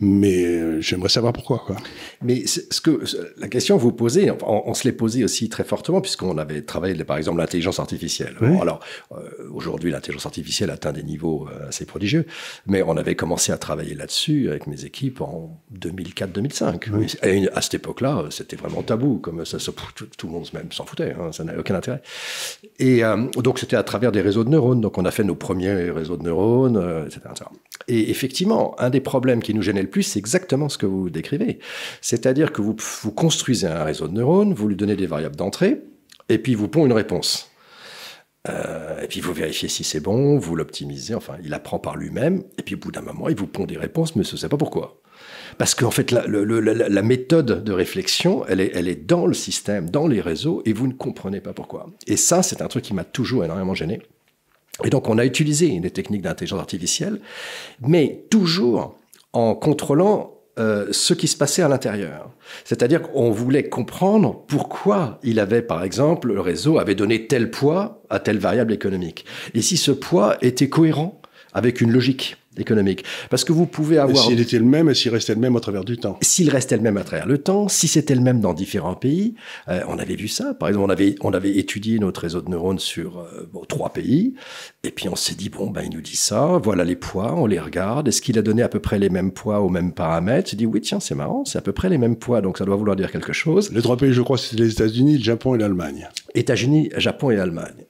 mais 0.00 0.44
euh, 0.44 0.80
j'aimerais 0.80 1.08
savoir 1.08 1.32
pourquoi, 1.32 1.62
quoi. 1.66 1.76
Mais 2.22 2.46
ce 2.46 2.80
que 2.80 3.02
la 3.38 3.48
question 3.48 3.76
que 3.76 3.82
vous 3.82 3.92
posez, 3.92 4.30
on, 4.30 4.68
on 4.68 4.74
se 4.74 4.84
l'est 4.84 4.92
posée 4.92 5.24
aussi 5.24 5.48
très 5.48 5.64
fortement 5.64 6.00
puisqu'on 6.00 6.38
avait 6.38 6.62
travaillé, 6.62 6.94
par 7.04 7.16
exemple, 7.16 7.38
l'intelligence 7.38 7.80
artificielle. 7.80 8.36
alors 8.60 8.80
euh, 9.12 9.18
aujourd'hui, 9.52 9.90
l'intelligence 9.90 10.26
artificielle 10.26 10.70
atteint 10.70 10.92
des 10.92 11.02
niveaux 11.02 11.48
euh, 11.48 11.68
assez 11.68 11.84
prodigieux, 11.84 12.26
mais 12.66 12.82
on 12.82 12.96
avait 12.96 13.14
commencé 13.14 13.52
à 13.52 13.58
travailler 13.58 13.94
là-dessus 13.94 14.48
avec 14.48 14.66
mes 14.66 14.84
équipes 14.84 15.20
en 15.20 15.53
2004-2005. 15.78 17.26
Et 17.26 17.48
à 17.50 17.60
cette 17.60 17.74
époque-là, 17.74 18.24
c'était 18.30 18.56
vraiment 18.56 18.82
tabou, 18.82 19.18
comme 19.18 19.44
ça, 19.44 19.58
tout, 19.58 20.06
tout 20.16 20.26
le 20.26 20.32
monde 20.32 20.46
même 20.52 20.70
s'en 20.72 20.84
foutait, 20.84 21.14
hein, 21.18 21.32
ça 21.32 21.44
n'avait 21.44 21.58
aucun 21.58 21.74
intérêt. 21.74 22.02
Et 22.78 23.04
euh, 23.04 23.26
donc 23.36 23.58
c'était 23.58 23.76
à 23.76 23.82
travers 23.82 24.12
des 24.12 24.20
réseaux 24.20 24.44
de 24.44 24.50
neurones, 24.50 24.80
donc 24.80 24.98
on 24.98 25.04
a 25.04 25.10
fait 25.10 25.24
nos 25.24 25.34
premiers 25.34 25.90
réseaux 25.90 26.16
de 26.16 26.22
neurones, 26.22 26.76
euh, 26.76 27.06
etc., 27.06 27.20
Et 27.88 28.10
effectivement, 28.10 28.74
un 28.80 28.90
des 28.90 29.00
problèmes 29.00 29.42
qui 29.42 29.54
nous 29.54 29.62
gênait 29.62 29.82
le 29.82 29.90
plus, 29.90 30.02
c'est 30.02 30.18
exactement 30.18 30.68
ce 30.68 30.78
que 30.78 30.86
vous 30.86 31.10
décrivez. 31.10 31.58
C'est-à-dire 32.00 32.52
que 32.52 32.62
vous, 32.62 32.76
vous 33.02 33.12
construisez 33.12 33.66
un 33.66 33.84
réseau 33.84 34.08
de 34.08 34.14
neurones, 34.14 34.54
vous 34.54 34.68
lui 34.68 34.76
donnez 34.76 34.96
des 34.96 35.06
variables 35.06 35.36
d'entrée, 35.36 35.82
et 36.28 36.38
puis 36.38 36.54
vous 36.54 36.68
pond 36.68 36.86
une 36.86 36.92
réponse. 36.92 37.50
Euh, 38.48 39.00
et 39.00 39.06
puis 39.06 39.20
vous 39.20 39.32
vérifiez 39.32 39.68
si 39.68 39.84
c'est 39.84 40.00
bon, 40.00 40.38
vous 40.38 40.54
l'optimisez, 40.54 41.14
enfin 41.14 41.36
il 41.42 41.54
apprend 41.54 41.78
par 41.78 41.96
lui-même, 41.96 42.42
et 42.58 42.62
puis 42.62 42.74
au 42.74 42.78
bout 42.78 42.92
d'un 42.92 43.00
moment 43.00 43.28
il 43.28 43.36
vous 43.36 43.46
pond 43.46 43.64
des 43.64 43.78
réponses, 43.78 44.16
mais 44.16 44.24
ce 44.24 44.34
ne 44.34 44.38
sait 44.38 44.48
pas 44.48 44.58
pourquoi. 44.58 45.00
Parce 45.58 45.74
qu'en 45.74 45.90
fait, 45.90 46.10
la, 46.10 47.02
méthode 47.02 47.64
de 47.64 47.72
réflexion, 47.72 48.44
elle 48.48 48.60
est, 48.60 48.72
elle 48.74 48.88
est 48.88 49.06
dans 49.06 49.26
le 49.26 49.34
système, 49.34 49.90
dans 49.90 50.06
les 50.06 50.20
réseaux, 50.20 50.62
et 50.64 50.72
vous 50.72 50.86
ne 50.86 50.92
comprenez 50.92 51.40
pas 51.40 51.52
pourquoi. 51.52 51.86
Et 52.06 52.16
ça, 52.16 52.42
c'est 52.42 52.62
un 52.62 52.68
truc 52.68 52.84
qui 52.84 52.94
m'a 52.94 53.04
toujours 53.04 53.44
énormément 53.44 53.74
gêné. 53.74 54.00
Et 54.82 54.90
donc, 54.90 55.08
on 55.08 55.18
a 55.18 55.24
utilisé 55.24 55.78
des 55.78 55.90
techniques 55.90 56.22
d'intelligence 56.22 56.60
artificielle, 56.60 57.20
mais 57.80 58.24
toujours 58.30 58.96
en 59.32 59.54
contrôlant 59.54 60.34
euh, 60.58 60.86
ce 60.92 61.14
qui 61.14 61.26
se 61.26 61.36
passait 61.36 61.62
à 61.62 61.68
l'intérieur. 61.68 62.30
C'est-à-dire 62.64 63.02
qu'on 63.02 63.32
voulait 63.32 63.68
comprendre 63.68 64.44
pourquoi 64.46 65.18
il 65.24 65.40
avait, 65.40 65.62
par 65.62 65.82
exemple, 65.82 66.28
le 66.28 66.40
réseau 66.40 66.78
avait 66.78 66.94
donné 66.94 67.26
tel 67.26 67.50
poids 67.50 68.02
à 68.08 68.20
telle 68.20 68.38
variable 68.38 68.72
économique. 68.72 69.24
Et 69.54 69.62
si 69.62 69.76
ce 69.76 69.90
poids 69.90 70.36
était 70.42 70.68
cohérent 70.68 71.20
avec 71.54 71.80
une 71.80 71.90
logique 71.90 72.36
économique. 72.58 73.04
Parce 73.30 73.44
que 73.44 73.52
vous 73.52 73.66
pouvez 73.66 73.98
avoir... 73.98 74.24
S'il 74.24 74.40
était 74.40 74.58
le 74.58 74.64
même 74.64 74.88
et 74.88 74.94
s'il 74.94 75.12
restait 75.12 75.34
le 75.34 75.40
même 75.40 75.56
à 75.56 75.60
travers 75.60 75.84
du 75.84 75.98
temps. 75.98 76.18
S'il 76.22 76.50
restait 76.50 76.76
le 76.76 76.82
même 76.82 76.96
à 76.96 77.04
travers 77.04 77.26
le 77.26 77.38
temps, 77.38 77.68
si 77.68 77.88
c'était 77.88 78.14
le 78.14 78.20
même 78.20 78.40
dans 78.40 78.54
différents 78.54 78.94
pays, 78.94 79.34
euh, 79.68 79.80
on 79.88 79.98
avait 79.98 80.16
vu 80.16 80.28
ça. 80.28 80.54
Par 80.54 80.68
exemple, 80.68 80.86
on 80.86 80.90
avait, 80.90 81.14
on 81.20 81.32
avait 81.32 81.56
étudié 81.56 81.98
notre 81.98 82.20
réseau 82.22 82.40
de 82.40 82.50
neurones 82.50 82.78
sur 82.78 83.18
euh, 83.18 83.48
trois 83.68 83.90
pays, 83.90 84.34
et 84.82 84.90
puis 84.90 85.08
on 85.08 85.16
s'est 85.16 85.34
dit, 85.34 85.48
bon, 85.48 85.70
ben, 85.70 85.82
il 85.84 85.94
nous 85.94 86.00
dit 86.00 86.16
ça, 86.16 86.60
voilà 86.62 86.84
les 86.84 86.96
poids, 86.96 87.34
on 87.36 87.46
les 87.46 87.58
regarde, 87.58 88.08
est-ce 88.08 88.22
qu'il 88.22 88.38
a 88.38 88.42
donné 88.42 88.62
à 88.62 88.68
peu 88.68 88.80
près 88.80 88.98
les 88.98 89.10
mêmes 89.10 89.32
poids 89.32 89.60
aux 89.60 89.68
mêmes 89.68 89.92
paramètres? 89.92 90.50
S'est 90.50 90.56
dit, 90.56 90.66
oui, 90.66 90.80
tiens, 90.80 91.00
c'est 91.00 91.14
marrant, 91.14 91.44
c'est 91.44 91.58
à 91.58 91.62
peu 91.62 91.72
près 91.72 91.88
les 91.88 91.98
mêmes 91.98 92.16
poids, 92.16 92.40
donc 92.40 92.58
ça 92.58 92.64
doit 92.64 92.76
vouloir 92.76 92.96
dire 92.96 93.10
quelque 93.10 93.32
chose. 93.32 93.72
Les 93.72 93.82
trois 93.82 93.96
pays, 93.96 94.12
je 94.12 94.22
crois, 94.22 94.38
c'était 94.38 94.62
les 94.62 94.72
États-Unis, 94.72 95.18
le 95.18 95.24
Japon 95.24 95.54
et 95.54 95.58
l'Allemagne. 95.58 96.08
États-Unis, 96.34 96.90
Japon 96.96 97.30
et 97.30 97.38
Allemagne. 97.38 97.86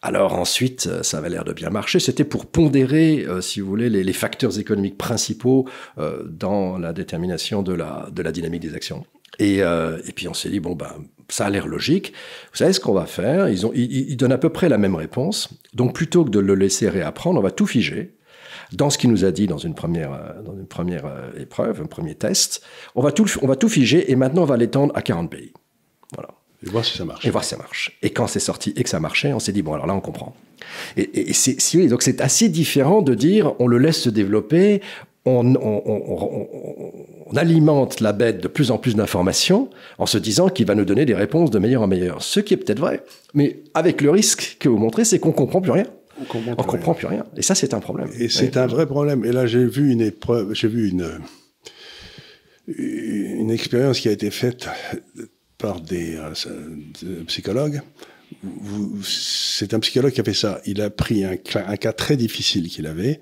Alors 0.00 0.34
ensuite, 0.34 0.86
euh, 0.86 1.02
ça 1.02 1.18
avait 1.18 1.28
l'air 1.28 1.44
de 1.44 1.52
bien 1.52 1.70
marcher. 1.70 1.98
C'était 1.98 2.24
pour 2.24 2.46
pondérer, 2.46 3.24
euh, 3.26 3.40
si 3.40 3.60
vous 3.60 3.68
voulez, 3.68 3.90
les, 3.90 4.12
facteurs 4.12 4.58
économiques 4.58 4.96
principaux 4.96 5.68
euh, 5.98 6.22
dans 6.24 6.78
la 6.78 6.92
détermination 6.92 7.62
de 7.62 7.72
la, 7.72 8.08
de 8.12 8.22
la 8.22 8.30
dynamique 8.30 8.62
des 8.62 8.74
actions. 8.74 9.04
Et, 9.40 9.58
et 9.58 10.12
puis 10.16 10.26
on 10.26 10.34
s'est 10.34 10.48
dit, 10.48 10.58
bon, 10.58 10.74
ben, 10.74 10.90
ça 11.28 11.46
a 11.46 11.50
l'air 11.50 11.68
logique. 11.68 12.12
Vous 12.50 12.56
savez 12.56 12.72
ce 12.72 12.80
qu'on 12.80 12.94
va 12.94 13.06
faire? 13.06 13.48
Ils, 13.48 13.66
ont, 13.66 13.72
ils, 13.72 14.16
donnent 14.16 14.32
à 14.32 14.38
peu 14.38 14.48
près 14.48 14.68
la 14.68 14.78
même 14.78 14.96
réponse. 14.96 15.50
Donc 15.74 15.94
plutôt 15.94 16.24
que 16.24 16.30
de 16.30 16.40
le 16.40 16.56
laisser 16.56 16.88
réapprendre, 16.88 17.38
on 17.38 17.42
va 17.42 17.52
tout 17.52 17.66
figer 17.66 18.16
dans 18.72 18.90
ce 18.90 18.98
qu'il 18.98 19.10
nous 19.10 19.24
a 19.24 19.30
dit 19.30 19.46
dans 19.46 19.58
une 19.58 19.74
première, 19.74 20.42
dans 20.44 20.54
une 20.54 20.66
première 20.66 21.04
épreuve, 21.38 21.80
un 21.82 21.86
premier 21.86 22.16
test. 22.16 22.64
On 22.96 23.02
va 23.02 23.12
tout, 23.12 23.26
on 23.40 23.46
va 23.46 23.54
tout 23.54 23.68
figer 23.68 24.10
et 24.10 24.16
maintenant 24.16 24.42
on 24.42 24.46
va 24.46 24.56
l'étendre 24.56 24.92
à 24.96 25.02
40 25.02 25.30
pays. 25.30 25.52
Voilà. 26.16 26.30
Et 26.64 26.70
voir 26.70 26.84
si 26.84 26.96
ça 26.96 27.04
marche. 27.04 27.24
Et 27.24 27.30
voir 27.30 27.44
si 27.44 27.50
ça 27.50 27.56
marche. 27.56 27.96
Et 28.02 28.10
quand 28.10 28.26
c'est 28.26 28.40
sorti 28.40 28.72
et 28.76 28.82
que 28.82 28.88
ça 28.88 28.98
marchait, 28.98 29.32
on 29.32 29.38
s'est 29.38 29.52
dit, 29.52 29.62
bon, 29.62 29.74
alors 29.74 29.86
là, 29.86 29.94
on 29.94 30.00
comprend. 30.00 30.34
Et, 30.96 31.32
c'est, 31.32 31.60
si, 31.60 31.86
donc 31.86 32.02
c'est 32.02 32.20
assez 32.20 32.48
différent 32.48 33.00
de 33.02 33.14
dire, 33.14 33.54
on 33.60 33.68
le 33.68 33.78
laisse 33.78 34.00
se 34.00 34.10
développer, 34.10 34.80
on, 35.24 35.54
on, 35.54 37.36
alimente 37.36 38.00
la 38.00 38.12
bête 38.12 38.40
de 38.40 38.48
plus 38.48 38.70
en 38.70 38.78
plus 38.78 38.96
d'informations 38.96 39.68
en 39.98 40.06
se 40.06 40.18
disant 40.18 40.48
qu'il 40.48 40.66
va 40.66 40.74
nous 40.74 40.86
donner 40.86 41.04
des 41.04 41.14
réponses 41.14 41.50
de 41.50 41.58
meilleur 41.58 41.82
en 41.82 41.86
meilleur. 41.86 42.22
Ce 42.22 42.40
qui 42.40 42.54
est 42.54 42.56
peut-être 42.56 42.80
vrai, 42.80 43.04
mais 43.34 43.60
avec 43.74 44.00
le 44.00 44.10
risque 44.10 44.56
que 44.58 44.68
vous 44.68 44.78
montrez, 44.78 45.04
c'est 45.04 45.18
qu'on 45.18 45.32
comprend 45.32 45.60
plus 45.60 45.72
rien. 45.72 45.86
On 46.20 46.24
comprend, 46.24 46.64
comprend 46.64 46.94
plus 46.94 47.06
rien. 47.06 47.24
Et 47.36 47.42
ça, 47.42 47.54
c'est 47.54 47.74
un 47.74 47.80
problème. 47.80 48.08
Et 48.18 48.28
c'est 48.28 48.56
un 48.56 48.66
vrai 48.66 48.86
problème. 48.86 49.24
Et 49.24 49.30
là, 49.30 49.46
j'ai 49.46 49.64
vu 49.64 49.92
une 49.92 50.00
épreuve, 50.00 50.52
j'ai 50.54 50.66
vu 50.66 50.88
une, 50.88 51.20
une 52.66 53.50
expérience 53.52 54.00
qui 54.00 54.08
a 54.08 54.12
été 54.12 54.30
faite 54.30 54.68
par 55.58 55.80
des, 55.80 56.16
euh, 56.16 57.24
psychologues. 57.26 57.82
C'est 59.02 59.74
un 59.74 59.80
psychologue 59.80 60.12
qui 60.12 60.20
a 60.20 60.24
fait 60.24 60.34
ça. 60.34 60.60
Il 60.64 60.80
a 60.80 60.90
pris 60.90 61.24
un, 61.24 61.36
un 61.54 61.76
cas 61.76 61.92
très 61.92 62.16
difficile 62.16 62.68
qu'il 62.68 62.86
avait, 62.86 63.20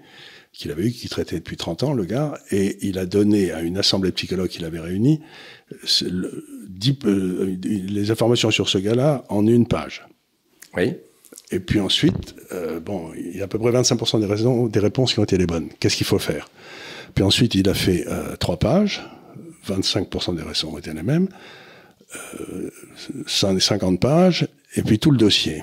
qu'il 0.53 0.71
avait 0.71 0.85
eu, 0.85 0.93
qu'il 0.93 1.09
traitait 1.09 1.37
depuis 1.37 1.57
30 1.57 1.83
ans, 1.83 1.93
le 1.95 2.05
gars, 2.05 2.39
et 2.51 2.77
il 2.87 2.99
a 2.99 3.07
donné 3.07 3.53
à 3.53 3.63
une 3.63 3.79
assemblée 3.79 4.11
de 4.11 4.15
psychologues 4.15 4.51
qu'il 4.51 4.65
avait 4.65 4.81
réunie 4.81 5.21
le, 6.03 6.45
euh, 7.07 7.57
les 7.63 8.11
informations 8.11 8.51
sur 8.51 8.69
ce 8.69 8.79
gars-là 8.79 9.25
en 9.29 9.47
une 9.47 9.67
page. 9.67 10.07
Oui. 10.77 10.95
Et 11.51 11.61
puis 11.61 11.81
ensuite, 11.81 12.35
euh, 12.53 12.81
bon, 12.81 13.13
il 13.17 13.37
y 13.37 13.41
a 13.41 13.45
à 13.45 13.49
peu 13.49 13.59
près 13.59 13.71
25% 13.71 14.21
des, 14.21 14.27
raisons, 14.27 14.67
des 14.67 14.81
réponses 14.81 15.15
qui 15.15 15.21
ont 15.21 15.25
été 15.25 15.39
les 15.39 15.47
bonnes. 15.47 15.69
Qu'est-ce 15.81 15.97
qu'il 15.97 16.07
faut 16.07 16.19
faire? 16.19 16.51
Puis 17.15 17.25
ensuite, 17.25 17.55
il 17.55 17.69
a 17.69 17.75
fait 17.75 18.05
trois 18.39 18.59
pages, 18.59 19.03
25% 19.67 20.37
des 20.37 20.43
raisons 20.43 20.75
ont 20.75 20.79
été 20.79 20.93
les 20.93 21.03
mêmes. 21.03 21.29
50 23.27 24.01
pages, 24.01 24.49
et 24.77 24.83
puis 24.83 24.99
tout 24.99 25.11
le 25.11 25.19
dossier. 25.19 25.63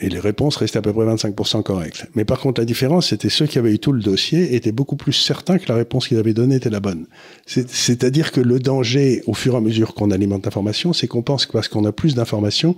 et 0.00 0.08
les 0.08 0.18
réponses 0.18 0.56
restaient 0.56 0.78
à 0.78 0.82
peu 0.82 0.92
près 0.92 1.04
25% 1.04 1.62
correctes. 1.62 2.06
Mais 2.14 2.24
par 2.24 2.40
contre, 2.40 2.60
la 2.60 2.64
différence, 2.64 3.10
c'était 3.10 3.28
ceux 3.28 3.46
qui 3.46 3.58
avaient 3.58 3.72
eu 3.72 3.78
tout 3.78 3.92
le 3.92 4.00
dossier 4.00 4.54
étaient 4.54 4.72
beaucoup 4.72 4.96
plus 4.96 5.12
certains 5.12 5.58
que 5.58 5.66
la 5.68 5.74
réponse 5.74 6.08
qu'ils 6.08 6.18
avaient 6.18 6.32
donnée 6.32 6.56
était 6.56 6.70
la 6.70 6.80
bonne. 6.80 7.06
C'est-à-dire 7.46 8.32
que 8.32 8.40
le 8.40 8.58
danger, 8.58 9.22
au 9.26 9.34
fur 9.34 9.54
et 9.54 9.56
à 9.58 9.60
mesure 9.60 9.94
qu'on 9.94 10.10
alimente 10.10 10.44
l'information, 10.44 10.92
c'est 10.92 11.06
qu'on 11.06 11.22
pense 11.22 11.46
que 11.46 11.52
parce 11.52 11.68
qu'on 11.68 11.84
a 11.84 11.92
plus 11.92 12.14
d'informations, 12.14 12.74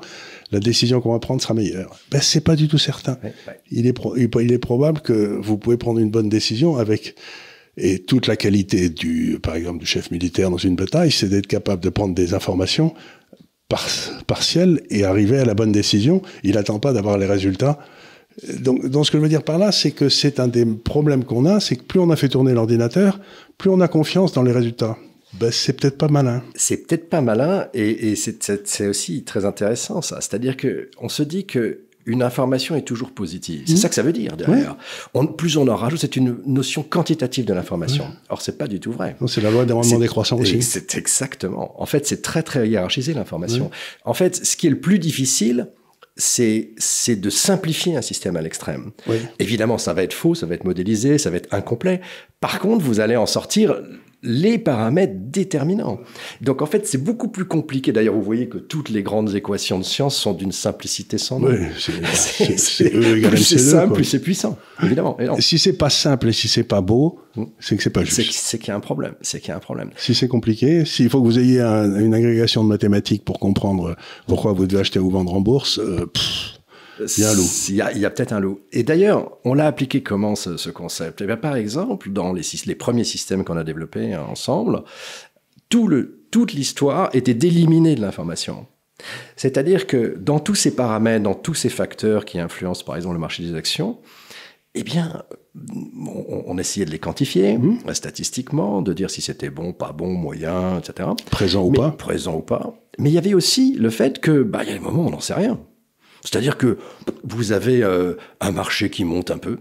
la 0.50 0.60
décision 0.60 1.00
qu'on 1.00 1.12
va 1.12 1.20
prendre 1.20 1.40
sera 1.40 1.54
meilleure. 1.54 1.98
Ben, 2.10 2.20
c'est 2.20 2.42
pas 2.42 2.56
du 2.56 2.68
tout 2.68 2.78
certain. 2.78 3.16
Il, 3.70 3.86
est 3.86 3.96
il 4.16 4.52
est 4.52 4.58
probable 4.58 5.00
que 5.00 5.38
vous 5.40 5.56
pouvez 5.56 5.76
prendre 5.76 6.00
une 6.00 6.10
bonne 6.10 6.28
décision 6.28 6.76
avec 6.76 7.14
et 7.76 8.00
toute 8.00 8.26
la 8.26 8.36
qualité 8.36 8.88
du, 8.88 9.38
par 9.42 9.56
exemple, 9.56 9.80
du 9.80 9.86
chef 9.86 10.10
militaire 10.10 10.50
dans 10.50 10.58
une 10.58 10.76
bataille, 10.76 11.10
c'est 11.10 11.28
d'être 11.28 11.46
capable 11.46 11.82
de 11.82 11.88
prendre 11.88 12.14
des 12.14 12.34
informations 12.34 12.94
partielle 14.26 14.82
et 14.90 15.04
arriver 15.04 15.38
à 15.38 15.44
la 15.44 15.54
bonne 15.54 15.72
décision. 15.72 16.22
Il 16.42 16.54
n'attend 16.54 16.78
pas 16.78 16.92
d'avoir 16.92 17.18
les 17.18 17.26
résultats. 17.26 17.78
Donc, 18.60 18.86
donc, 18.86 19.06
ce 19.06 19.10
que 19.10 19.18
je 19.18 19.22
veux 19.22 19.28
dire 19.28 19.42
par 19.42 19.58
là, 19.58 19.72
c'est 19.72 19.92
que 19.92 20.08
c'est 20.08 20.40
un 20.40 20.48
des 20.48 20.66
problèmes 20.66 21.24
qu'on 21.24 21.44
a, 21.46 21.60
c'est 21.60 21.76
que 21.76 21.84
plus 21.84 22.00
on 22.00 22.10
a 22.10 22.16
fait 22.16 22.28
tourner 22.28 22.52
l'ordinateur, 22.52 23.20
plus 23.58 23.70
on 23.70 23.80
a 23.80 23.88
confiance 23.88 24.32
dans 24.32 24.42
les 24.42 24.52
résultats. 24.52 24.96
Ben, 25.38 25.50
c'est 25.50 25.72
peut-être 25.72 25.98
pas 25.98 26.08
malin. 26.08 26.42
C'est 26.54 26.86
peut-être 26.86 27.08
pas 27.08 27.20
malin, 27.20 27.68
et, 27.74 28.10
et 28.10 28.16
c'est 28.16 28.86
aussi 28.86 29.24
très 29.24 29.44
intéressant 29.44 30.02
ça. 30.02 30.20
C'est-à-dire 30.20 30.56
que 30.56 30.90
on 31.00 31.08
se 31.08 31.22
dit 31.22 31.46
que 31.46 31.80
une 32.06 32.22
information 32.22 32.76
est 32.76 32.82
toujours 32.82 33.10
positive. 33.10 33.62
C'est 33.66 33.74
mmh. 33.74 33.76
ça 33.76 33.88
que 33.88 33.94
ça 33.94 34.02
veut 34.02 34.12
dire 34.12 34.36
derrière. 34.36 34.76
plus 35.36 35.56
on 35.56 35.66
en 35.68 35.76
rajoute, 35.76 36.00
c'est 36.00 36.16
une 36.16 36.38
notion 36.46 36.82
quantitative 36.82 37.44
de 37.44 37.54
l'information. 37.54 38.06
Or, 38.28 38.42
c'est 38.42 38.58
pas 38.58 38.66
du 38.66 38.80
tout 38.80 38.92
vrai. 38.92 39.16
C'est 39.26 39.40
la 39.40 39.50
loi 39.50 39.64
des 39.64 39.98
décroissant 39.98 40.38
aussi. 40.38 40.62
C'est 40.62 40.94
exactement. 40.96 41.80
En 41.80 41.86
fait, 41.86 42.06
c'est 42.06 42.22
très 42.22 42.42
très 42.42 42.68
hiérarchisé 42.68 43.14
l'information. 43.14 43.70
En 44.04 44.14
fait, 44.14 44.44
ce 44.44 44.56
qui 44.56 44.66
est 44.66 44.70
le 44.70 44.80
plus 44.80 44.98
difficile, 44.98 45.68
c'est 46.16 46.70
c'est 46.76 47.16
de 47.16 47.28
simplifier 47.28 47.96
un 47.96 48.02
système 48.02 48.36
à 48.36 48.42
l'extrême. 48.42 48.92
Évidemment, 49.38 49.78
ça 49.78 49.92
va 49.92 50.02
être 50.02 50.12
faux, 50.12 50.34
ça 50.34 50.46
va 50.46 50.54
être 50.54 50.64
modélisé, 50.64 51.18
ça 51.18 51.30
va 51.30 51.36
être 51.36 51.52
incomplet. 51.52 52.00
Par 52.40 52.60
contre, 52.60 52.84
vous 52.84 53.00
allez 53.00 53.16
en 53.16 53.26
sortir 53.26 53.76
les 54.24 54.58
paramètres 54.58 55.14
déterminants. 55.16 56.00
Donc 56.40 56.62
en 56.62 56.66
fait, 56.66 56.86
c'est 56.86 57.02
beaucoup 57.02 57.28
plus 57.28 57.44
compliqué. 57.44 57.92
D'ailleurs, 57.92 58.14
vous 58.14 58.22
voyez 58.22 58.48
que 58.48 58.58
toutes 58.58 58.88
les 58.88 59.02
grandes 59.02 59.34
équations 59.34 59.78
de 59.78 59.84
science 59.84 60.16
sont 60.16 60.32
d'une 60.32 60.52
simplicité 60.52 61.18
sans 61.18 61.38
nom. 61.38 61.48
Oui, 61.48 61.58
c'est 61.76 62.90
plus 62.90 63.44
c'est 63.44 63.58
simple, 63.58 63.94
plus 63.94 64.04
c'est 64.04 64.20
puissant, 64.20 64.58
évidemment. 64.82 65.16
Et 65.20 65.42
si 65.42 65.58
c'est 65.58 65.74
pas 65.74 65.90
simple 65.90 66.28
et 66.28 66.32
si 66.32 66.48
c'est 66.48 66.64
pas 66.64 66.80
beau, 66.80 67.20
hmm. 67.36 67.44
c'est 67.60 67.76
que 67.76 67.82
c'est 67.82 67.90
pas 67.90 68.04
juste. 68.04 68.32
C'est 68.32 68.58
qu'il 68.58 68.68
y 68.68 68.70
a 68.72 68.76
un 68.76 68.80
problème. 68.80 69.14
C'est 69.20 69.40
qu'il 69.40 69.50
y 69.50 69.52
a 69.52 69.56
un 69.56 69.60
problème. 69.60 69.90
Si 69.96 70.14
c'est 70.14 70.28
compliqué, 70.28 70.84
s'il 70.84 71.10
faut 71.10 71.20
que 71.20 71.26
vous 71.26 71.38
ayez 71.38 71.60
une 71.60 72.14
agrégation 72.14 72.64
de 72.64 72.68
mathématiques 72.68 73.24
pour 73.24 73.38
comprendre 73.38 73.94
pourquoi 74.26 74.52
vous 74.52 74.66
devez 74.66 74.80
acheter 74.80 74.98
ou 74.98 75.10
vendre 75.10 75.34
en 75.34 75.40
bourse, 75.40 75.78
euh, 75.78 76.06
il 77.00 77.22
y 77.22 77.24
a 77.24 77.30
un 77.30 77.34
loup. 77.34 77.50
Il 77.68 77.98
y 77.98 78.04
a, 78.04 78.10
peut-être 78.10 78.32
un 78.32 78.40
loup. 78.40 78.60
Et 78.72 78.82
d'ailleurs, 78.82 79.38
on 79.44 79.54
l'a 79.54 79.66
appliqué 79.66 80.02
comment 80.02 80.34
ce, 80.36 80.70
concept? 80.70 81.20
Eh 81.20 81.26
bien, 81.26 81.36
Par 81.36 81.56
exemple, 81.56 82.10
dans 82.10 82.32
les, 82.32 82.42
les 82.66 82.74
premiers 82.74 83.04
systèmes 83.04 83.44
qu'on 83.44 83.56
a 83.56 83.64
développés 83.64 84.16
ensemble, 84.16 84.82
tout 85.68 85.88
le, 85.88 86.24
toute 86.30 86.52
l'histoire 86.52 87.10
était 87.12 87.34
d'éliminer 87.34 87.94
de 87.94 88.00
l'information. 88.00 88.66
C'est-à-dire 89.36 89.86
que 89.86 90.16
dans 90.18 90.38
tous 90.38 90.54
ces 90.54 90.74
paramètres, 90.74 91.24
dans 91.24 91.34
tous 91.34 91.54
ces 91.54 91.68
facteurs 91.68 92.24
qui 92.24 92.38
influencent 92.38 92.84
par 92.84 92.96
exemple 92.96 93.14
le 93.14 93.20
marché 93.20 93.42
des 93.42 93.54
actions, 93.54 93.98
eh 94.74 94.82
bien, 94.82 95.22
on, 96.46 96.58
essayait 96.58 96.84
de 96.84 96.90
les 96.90 96.98
quantifier 96.98 97.56
mmh. 97.58 97.94
statistiquement, 97.94 98.82
de 98.82 98.92
dire 98.92 99.08
si 99.08 99.22
c'était 99.22 99.50
bon, 99.50 99.72
pas 99.72 99.92
bon, 99.92 100.12
moyen, 100.12 100.78
etc. 100.78 101.10
Présent 101.30 101.64
ou 101.64 101.70
pas. 101.70 101.92
Présent 101.92 102.36
ou 102.36 102.40
pas. 102.40 102.74
Mais 102.98 103.10
il 103.10 103.12
y 103.12 103.18
avait 103.18 103.34
aussi 103.34 103.76
le 103.78 103.90
fait 103.90 104.18
que, 104.20 104.42
bah, 104.42 104.60
il 104.64 104.68
y 104.68 104.72
a 104.72 104.74
des 104.74 104.80
moments 104.80 105.04
où 105.04 105.06
on 105.06 105.10
n'en 105.10 105.20
sait 105.20 105.34
rien. 105.34 105.60
C'est-à-dire 106.24 106.56
que 106.56 106.78
vous 107.22 107.52
avez 107.52 107.82
euh, 107.82 108.14
un 108.40 108.50
marché 108.50 108.90
qui 108.90 109.04
monte 109.04 109.30
un 109.30 109.38
peu. 109.38 109.58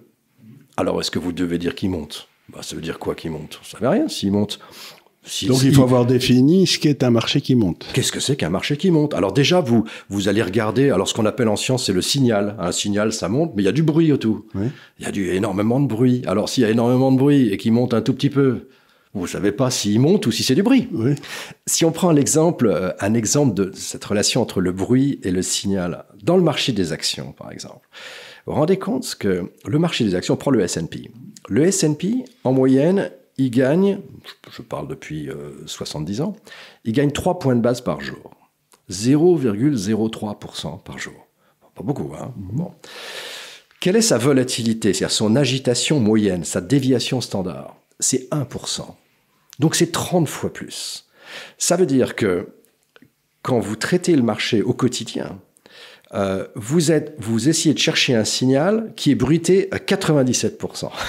Alors, 0.78 1.00
est-ce 1.00 1.12
que 1.12 1.20
vous 1.20 1.34
devez 1.34 1.58
dire 1.58 1.76
qu'il 1.76 1.90
monte? 1.90 2.30
Bah, 2.52 2.60
Ça 2.62 2.76
veut 2.76 2.82
dire 2.82 3.00
quoi 3.00 3.16
qu'il 3.16 3.32
monte? 3.32 3.60
Vous 3.62 3.70
savez 3.70 3.88
rien 3.88 4.08
s'il 4.08 4.32
monte. 4.32 4.60
Donc 5.48 5.64
il 5.64 5.74
faut 5.74 5.84
avoir 5.84 6.06
défini 6.06 6.68
ce 6.68 6.78
qu'est 6.78 7.02
un 7.02 7.10
marché 7.10 7.40
qui 7.40 7.56
monte. 7.56 7.86
Qu'est-ce 7.94 8.12
que 8.12 8.20
c'est 8.20 8.36
qu'un 8.36 8.50
marché 8.50 8.76
qui 8.76 8.92
monte? 8.92 9.14
Alors 9.14 9.32
déjà, 9.32 9.62
vous, 9.62 9.86
vous 10.10 10.28
allez 10.28 10.42
regarder, 10.42 10.90
alors 10.90 11.08
ce 11.08 11.14
qu'on 11.14 11.26
appelle 11.26 11.48
en 11.48 11.56
science, 11.56 11.86
c'est 11.86 11.94
le 11.94 12.02
signal. 12.02 12.58
Un 12.60 12.74
signal, 12.74 13.14
ça 13.14 13.30
monte, 13.30 13.54
mais 13.56 13.62
il 13.62 13.66
y 13.66 13.70
a 13.70 13.74
du 13.74 13.84
bruit 13.84 14.12
autour. 14.12 14.44
Il 15.00 15.06
y 15.06 15.06
a 15.06 15.12
du, 15.12 15.30
énormément 15.30 15.80
de 15.80 15.88
bruit. 15.88 16.24
Alors 16.28 16.50
s'il 16.50 16.64
y 16.64 16.66
a 16.66 16.70
énormément 16.70 17.12
de 17.12 17.18
bruit 17.18 17.50
et 17.54 17.58
qu'il 17.58 17.72
monte 17.72 17.94
un 17.94 18.02
tout 18.02 18.14
petit 18.14 18.30
peu, 18.30 18.68
vous 19.14 19.28
savez 19.28 19.54
pas 19.54 19.72
s'il 19.72 20.00
monte 20.00 20.26
ou 20.28 20.32
si 20.32 20.44
c'est 20.44 20.56
du 20.56 20.64
bruit. 20.64 20.90
Si 21.68 21.86
on 21.86 21.92
prend 21.92 22.12
l'exemple, 22.12 22.68
euh, 22.68 22.92
un 23.00 23.14
exemple 23.14 23.54
de 23.54 23.72
cette 23.74 24.04
relation 24.04 24.42
entre 24.42 24.60
le 24.60 24.74
bruit 24.74 25.20
et 25.24 25.32
le 25.32 25.42
signal 25.42 26.06
dans 26.24 26.38
le 26.38 26.44
marché 26.44 26.72
des 26.72 26.92
actions, 26.92 27.34
par 27.34 27.52
exemple, 27.52 27.88
vous 28.46 28.54
vous 28.54 28.60
rendez 28.60 28.80
compte 28.80 29.16
que 29.16 29.52
le 29.66 29.80
marché 29.80 30.04
des 30.04 30.16
actions, 30.16 30.34
on 30.34 30.38
prend 30.38 30.52
le 30.52 30.62
S&P. 30.62 31.12
Le 31.50 31.64
S&P, 31.66 32.26
en 32.44 32.54
moyenne, 32.54 33.12
il 33.38 33.52
gagne, 33.52 34.00
je 34.52 34.62
parle 34.62 34.88
depuis 34.88 35.30
70 35.66 36.20
euh, 36.20 36.24
ans, 36.24 36.36
il 36.86 36.94
gagne 36.94 37.12
3 37.12 37.40
points 37.40 37.56
de 37.56 37.62
base 37.62 37.82
par 37.82 38.02
jour. 38.02 38.32
0,03% 38.90 40.84
par 40.84 40.98
jour. 40.98 41.28
Pas 41.76 41.84
beaucoup, 41.84 42.14
hein 42.16 42.34
mhm. 42.36 42.58
bon. 42.58 42.72
Quelle 43.80 43.96
est 43.98 44.02
sa 44.02 44.18
volatilité, 44.18 44.94
c'est-à-dire 44.94 45.14
son 45.14 45.36
agitation 45.36 46.00
moyenne, 46.00 46.46
sa 46.46 46.62
déviation 46.62 47.20
standard? 47.20 47.76
C'est 48.00 48.30
1%. 48.32 48.86
Donc 49.60 49.76
c'est 49.76 49.92
30 49.92 50.28
fois 50.28 50.54
plus. 50.54 51.10
Ça 51.58 51.76
veut 51.76 51.86
dire 51.86 52.16
que 52.16 52.48
quand 53.42 53.60
vous 53.60 53.76
traitez 53.76 54.16
le 54.16 54.24
marché 54.24 54.62
au 54.62 54.74
quotidien, 54.74 55.40
euh, 56.14 56.46
vous, 56.56 56.92
êtes, 56.92 57.16
vous 57.18 57.50
essayez 57.50 57.74
de 57.74 57.80
chercher 57.80 58.14
un 58.16 58.24
signal 58.24 58.92
qui 58.96 59.12
est 59.12 59.16
bruité 59.16 59.68
à 59.72 59.78
97%. 59.78 60.90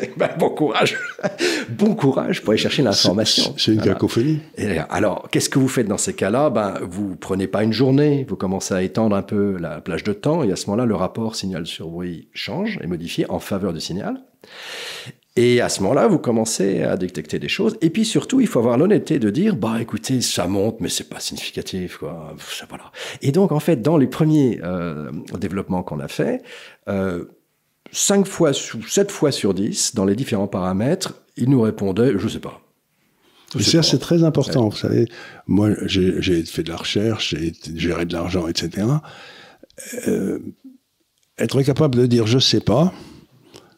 Eh 0.00 0.10
ben, 0.16 0.30
bon, 0.38 0.50
courage. 0.50 0.98
bon 1.68 1.94
courage 1.94 2.42
pour 2.42 2.50
aller 2.50 2.58
chercher 2.58 2.82
l'information. 2.82 3.54
C'est 3.56 3.72
une 3.72 3.80
cacophonie. 3.80 4.40
alors, 4.90 5.28
qu'est-ce 5.30 5.48
que 5.48 5.58
vous 5.58 5.68
faites 5.68 5.86
dans 5.86 5.98
ces 5.98 6.14
cas-là? 6.14 6.50
Ben, 6.50 6.74
Vous 6.82 7.14
prenez 7.14 7.46
pas 7.46 7.62
une 7.62 7.72
journée, 7.72 8.26
vous 8.28 8.36
commencez 8.36 8.74
à 8.74 8.82
étendre 8.82 9.14
un 9.14 9.22
peu 9.22 9.56
la 9.58 9.80
plage 9.80 10.02
de 10.02 10.12
temps, 10.12 10.42
et 10.42 10.50
à 10.50 10.56
ce 10.56 10.66
moment-là, 10.66 10.86
le 10.86 10.94
rapport 10.94 11.36
signal 11.36 11.66
sur 11.66 11.88
bruit 11.88 12.28
change, 12.32 12.78
est 12.82 12.86
modifié 12.86 13.30
en 13.30 13.38
faveur 13.38 13.72
du 13.72 13.80
signal. 13.80 14.20
Et 15.36 15.62
à 15.62 15.70
ce 15.70 15.82
moment-là, 15.82 16.08
vous 16.08 16.18
commencez 16.18 16.82
à 16.82 16.96
détecter 16.96 17.38
des 17.38 17.48
choses. 17.48 17.78
Et 17.80 17.88
puis 17.88 18.04
surtout, 18.04 18.40
il 18.40 18.46
faut 18.46 18.58
avoir 18.58 18.76
l'honnêteté 18.76 19.18
de 19.18 19.30
dire, 19.30 19.56
bah 19.56 19.78
écoutez, 19.80 20.20
ça 20.20 20.46
monte, 20.46 20.80
mais 20.80 20.90
c'est 20.90 21.08
pas 21.08 21.20
significatif, 21.20 21.96
quoi. 21.96 22.34
Voilà. 22.68 22.92
Et 23.22 23.32
donc, 23.32 23.50
en 23.50 23.60
fait, 23.60 23.80
dans 23.80 23.96
les 23.96 24.06
premiers 24.06 24.60
euh, 24.62 25.10
développements 25.38 25.82
qu'on 25.82 26.00
a 26.00 26.08
fait, 26.08 26.42
euh, 26.88 27.24
5 27.92 28.26
fois 28.26 28.50
ou 28.50 28.82
7 28.86 29.10
fois 29.10 29.32
sur 29.32 29.54
10, 29.54 29.94
dans 29.94 30.04
les 30.04 30.16
différents 30.16 30.48
paramètres, 30.48 31.14
il 31.36 31.48
nous 31.48 31.62
répondait, 31.62 32.12
je 32.18 32.28
sais 32.28 32.38
pas. 32.38 32.60
Ça, 33.60 33.82
c'est 33.82 33.98
très 33.98 34.24
important. 34.24 34.68
Vous 34.68 34.76
savez, 34.76 35.08
moi, 35.46 35.70
j'ai 35.86 36.42
fait 36.44 36.62
de 36.62 36.70
la 36.70 36.76
recherche, 36.76 37.34
j'ai 37.34 37.52
géré 37.76 38.04
de 38.06 38.12
l'argent, 38.12 38.48
etc. 38.48 38.86
Euh, 40.08 40.38
être 41.38 41.60
capable 41.62 41.96
de 41.96 42.06
dire 42.06 42.26
je 42.26 42.38
sais 42.38 42.60
pas, 42.60 42.92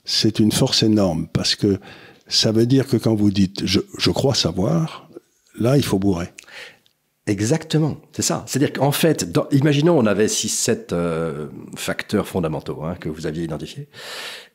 c'est 0.05 0.39
une 0.39 0.53
force 0.53 0.83
énorme 0.83 1.29
parce 1.33 1.55
que 1.55 1.79
ça 2.29 2.53
veut 2.53 2.67
dire 2.67 2.87
que 2.87 2.97
quand 2.97 3.15
vous 3.15 3.31
dites 3.31 3.67
je, 3.67 4.11
crois 4.11 4.35
savoir, 4.35 5.09
là, 5.59 5.77
il 5.77 5.85
faut 5.85 5.99
bourrer. 5.99 6.29
Exactement, 7.27 7.97
c'est 8.13 8.23
ça. 8.23 8.45
C'est-à-dire 8.47 8.75
qu'en 8.75 8.93
fait, 8.93 9.27
imaginons 9.51 9.99
on 9.99 10.05
avait 10.05 10.27
6-7 10.27 10.89
euh, 10.93 11.47
facteurs 11.75 12.29
fondamentaux 12.29 12.83
hein, 12.83 12.97
que 13.01 13.09
vous 13.09 13.27
aviez 13.27 13.45
identifiés, 13.45 13.89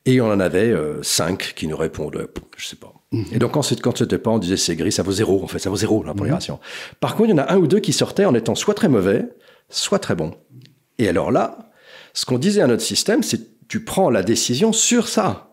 et 0.06 0.22
on 0.22 0.32
en 0.32 0.40
avait 0.40 0.70
euh, 0.70 1.02
5 1.02 1.54
qui 1.56 1.68
nous 1.68 1.78
répondent, 1.78 2.28
je 2.58 2.68
sais 2.68 2.76
pas. 2.76 2.94
Mhm. 3.12 3.26
Et 3.32 3.40
donc 3.40 3.58
ensuite, 3.58 3.82
quand 3.82 3.98
c'était 3.98 4.20
pas, 4.20 4.30
on 4.30 4.38
disait 4.38 4.58
c'est 4.58 4.76
gris, 4.76 4.92
ça 4.92 5.02
vaut 5.02 5.12
zéro, 5.12 5.44
en 5.44 5.48
fait, 5.48 5.58
ça 5.58 5.72
vaut 5.72 5.78
zéro 5.78 6.04
la 6.04 6.14
Mm 6.14 6.38
Par 7.00 7.16
contre, 7.16 7.30
il 7.30 7.32
y 7.32 7.34
en 7.34 7.40
a 7.40 7.52
un 7.52 7.58
ou 7.58 7.66
deux 7.66 7.80
qui 7.80 7.92
sortaient 7.92 8.26
en 8.26 8.36
étant 8.36 8.54
soit 8.54 8.76
très 8.76 8.88
mauvais, 8.88 9.26
soit 9.70 10.00
très 10.00 10.14
bons. 10.14 10.36
Et 11.00 11.10
alors 11.10 11.32
là, 11.32 11.72
ce 12.14 12.26
qu'on 12.26 12.38
disait 12.38 12.62
à 12.62 12.68
notre 12.68 12.84
système, 12.84 13.24
c'est 13.24 13.49
tu 13.70 13.80
prends 13.80 14.10
la 14.10 14.24
décision 14.24 14.74
sur 14.74 15.08
ça. 15.08 15.46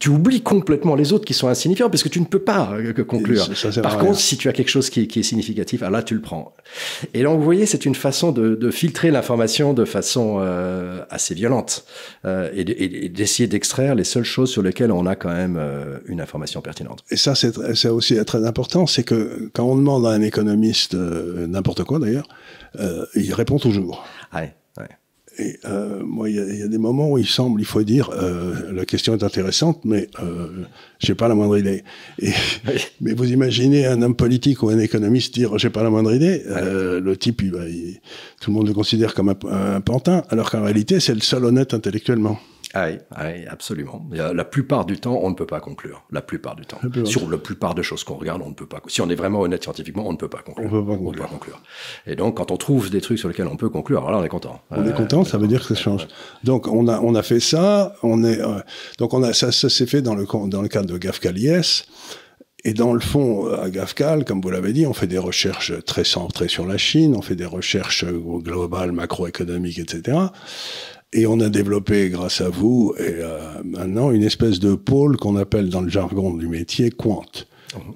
Tu 0.00 0.08
oublies 0.08 0.42
complètement 0.42 0.96
les 0.96 1.12
autres 1.12 1.24
qui 1.24 1.34
sont 1.34 1.46
insignifiants 1.46 1.88
parce 1.88 2.02
que 2.02 2.08
tu 2.08 2.20
ne 2.20 2.24
peux 2.24 2.40
pas 2.40 2.72
euh, 2.72 2.92
conclure. 3.04 3.48
Par 3.80 3.98
contre, 3.98 4.18
si 4.18 4.36
tu 4.36 4.48
as 4.48 4.52
quelque 4.52 4.68
chose 4.68 4.90
qui, 4.90 5.02
est 5.02 5.22
significatif, 5.22 5.82
alors 5.82 5.92
là, 5.92 6.02
tu 6.02 6.14
le 6.14 6.20
prends. 6.20 6.52
Et 7.14 7.22
donc, 7.22 7.38
vous 7.38 7.44
voyez, 7.44 7.64
c'est 7.64 7.86
une 7.86 7.94
façon 7.94 8.32
de, 8.32 8.70
filtrer 8.72 9.12
l'information 9.12 9.72
de 9.72 9.84
façon 9.84 10.38
euh, 10.40 11.04
assez 11.10 11.34
violente 11.34 11.84
euh, 12.24 12.50
et 12.52 13.08
d'essayer 13.08 13.46
d'extraire 13.46 13.94
les 13.94 14.02
seules 14.02 14.24
choses 14.24 14.50
sur 14.50 14.62
lesquelles 14.62 14.90
on 14.90 15.06
a 15.06 15.14
quand 15.14 15.32
même 15.32 15.60
une 16.06 16.20
information 16.20 16.60
pertinente. 16.60 17.04
Et 17.10 17.16
ça, 17.16 17.36
c'est 17.36 17.88
aussi 17.88 18.22
très 18.24 18.44
important, 18.44 18.88
c'est 18.88 19.04
que 19.04 19.48
quand 19.52 19.64
on 19.64 19.76
demande 19.76 20.04
à 20.06 20.10
un 20.10 20.22
économiste 20.22 20.94
n'importe 20.94 21.84
quoi 21.84 22.00
d'ailleurs, 22.00 22.26
il 23.14 23.32
répond 23.32 23.60
toujours. 23.60 24.04
Ouais. 24.34 24.52
Et 25.38 25.58
euh, 25.64 26.00
moi, 26.04 26.30
il 26.30 26.36
y, 26.36 26.62
a 26.62 26.68
des 26.68 26.78
moments 26.78 27.10
où 27.10 27.18
il 27.18 27.26
semble, 27.26 27.60
il 27.60 27.64
faut 27.64 27.82
dire, 27.82 28.10
euh, 28.10 28.72
la 28.72 28.84
question 28.84 29.14
est 29.14 29.24
intéressante, 29.24 29.80
mais 29.84 30.08
euh, 30.22 30.64
j'ai 31.00 31.14
pas 31.14 31.26
la 31.26 31.34
moindre 31.34 31.58
idée. 31.58 31.82
Et, 32.20 32.30
Mais 33.00 33.14
vous 33.14 33.30
imaginez 33.32 33.86
un 33.86 34.00
homme 34.02 34.14
politique 34.14 34.62
ou 34.62 34.68
un 34.68 34.78
économiste 34.78 35.34
dire 35.34 35.58
j'ai 35.58 35.70
pas 35.70 35.82
la 35.82 35.90
moindre 35.90 36.14
idée, 36.14 36.42
euh, 36.46 37.00
le 37.00 37.16
type, 37.16 37.42
il, 37.42 37.50
tout 38.40 38.50
le 38.50 38.54
monde 38.54 38.68
le 38.68 38.74
considère 38.74 39.14
comme 39.14 39.34
un 39.50 39.80
pantin, 39.80 40.22
alors 40.30 40.50
qu'en 40.50 40.62
réalité, 40.62 41.00
c'est 41.00 41.14
le 41.14 41.20
seul 41.20 41.44
honnête 41.44 41.74
intellectuellement. 41.74 42.38
Oui, 42.74 42.98
oui, 43.18 43.46
absolument. 43.48 44.06
La 44.10 44.44
plupart 44.44 44.84
du 44.84 44.98
temps, 44.98 45.20
on 45.22 45.30
ne 45.30 45.34
peut 45.34 45.46
pas 45.46 45.60
conclure. 45.60 46.04
La 46.10 46.22
plupart 46.22 46.56
du 46.56 46.64
temps. 46.66 46.78
Sur 47.04 47.30
la 47.30 47.38
plupart 47.38 47.74
de 47.74 47.82
choses 47.82 48.04
qu'on 48.04 48.14
regarde, 48.14 48.42
on 48.44 48.48
ne 48.48 48.54
peut 48.54 48.66
pas. 48.66 48.80
Si 48.88 49.00
on 49.00 49.08
est 49.08 49.14
vraiment 49.14 49.40
honnête 49.40 49.62
scientifiquement, 49.62 50.06
on 50.06 50.12
ne 50.12 50.16
peut 50.16 50.28
pas 50.28 50.42
conclure. 50.42 50.72
On 50.72 50.76
ne 50.76 51.12
peut 51.12 51.20
pas 51.20 51.26
conclure. 51.26 51.60
Et 52.06 52.16
donc, 52.16 52.36
quand 52.36 52.50
on 52.50 52.56
trouve 52.56 52.90
des 52.90 53.00
trucs 53.00 53.18
sur 53.18 53.28
lesquels 53.28 53.46
on 53.46 53.56
peut 53.56 53.68
conclure, 53.68 53.98
alors 53.98 54.12
là, 54.12 54.18
on 54.18 54.24
est 54.24 54.28
content. 54.28 54.60
On 54.70 54.86
est 54.86 54.94
content, 54.94 55.24
ça 55.24 55.38
veut 55.38 55.48
dire 55.48 55.60
que 55.60 55.74
ça 55.74 55.80
change. 55.80 56.06
Donc, 56.42 56.68
on 56.68 56.88
a 56.88 57.00
on 57.00 57.14
a 57.14 57.22
fait 57.22 57.40
ça. 57.40 57.94
On 58.02 58.24
est 58.24 58.40
euh, 58.40 58.58
donc 58.98 59.14
on 59.14 59.22
a 59.22 59.32
ça, 59.32 59.52
ça 59.52 59.68
s'est 59.68 59.86
fait 59.86 60.02
dans 60.02 60.14
le 60.14 60.26
dans 60.48 60.62
le 60.62 60.68
cadre 60.68 60.88
de 60.88 60.98
GAFCAL 60.98 61.38
IS. 61.38 61.84
Et 62.66 62.72
dans 62.72 62.94
le 62.94 63.00
fond, 63.00 63.52
à 63.52 63.68
GAFCAL, 63.68 64.24
comme 64.24 64.40
vous 64.40 64.48
l'avez 64.48 64.72
dit, 64.72 64.86
on 64.86 64.94
fait 64.94 65.06
des 65.06 65.18
recherches 65.18 65.72
très 65.84 66.02
centrées 66.02 66.48
sur 66.48 66.66
la 66.66 66.78
Chine, 66.78 67.14
on 67.14 67.20
fait 67.20 67.36
des 67.36 67.44
recherches 67.44 68.06
globales, 68.06 68.92
macroéconomiques, 68.92 69.78
etc. 69.78 70.16
Et 71.14 71.26
on 71.26 71.40
a 71.40 71.48
développé, 71.48 72.10
grâce 72.10 72.40
à 72.40 72.48
vous, 72.48 72.92
et 72.98 73.02
euh, 73.02 73.38
maintenant, 73.64 74.10
une 74.10 74.24
espèce 74.24 74.58
de 74.58 74.74
pôle 74.74 75.16
qu'on 75.16 75.36
appelle 75.36 75.68
dans 75.68 75.80
le 75.80 75.88
jargon 75.88 76.34
du 76.34 76.48
métier 76.48 76.90
quant. 76.90 77.24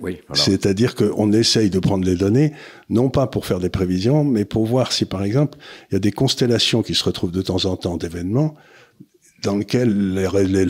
Oui, 0.00 0.18
C'est-à-dire 0.32 0.94
qu'on 0.94 1.32
essaye 1.32 1.70
de 1.70 1.78
prendre 1.78 2.04
les 2.04 2.16
données, 2.16 2.52
non 2.90 3.10
pas 3.10 3.26
pour 3.26 3.46
faire 3.46 3.60
des 3.60 3.68
prévisions, 3.68 4.24
mais 4.24 4.44
pour 4.44 4.66
voir 4.66 4.92
si, 4.92 5.04
par 5.04 5.22
exemple, 5.22 5.58
il 5.90 5.94
y 5.94 5.96
a 5.96 6.00
des 6.00 6.10
constellations 6.10 6.82
qui 6.82 6.94
se 6.94 7.04
retrouvent 7.04 7.30
de 7.30 7.42
temps 7.42 7.64
en 7.64 7.76
temps 7.76 7.96
d'événements 7.96 8.54
dans 9.44 9.56
lesquels 9.56 10.14
les, 10.14 10.66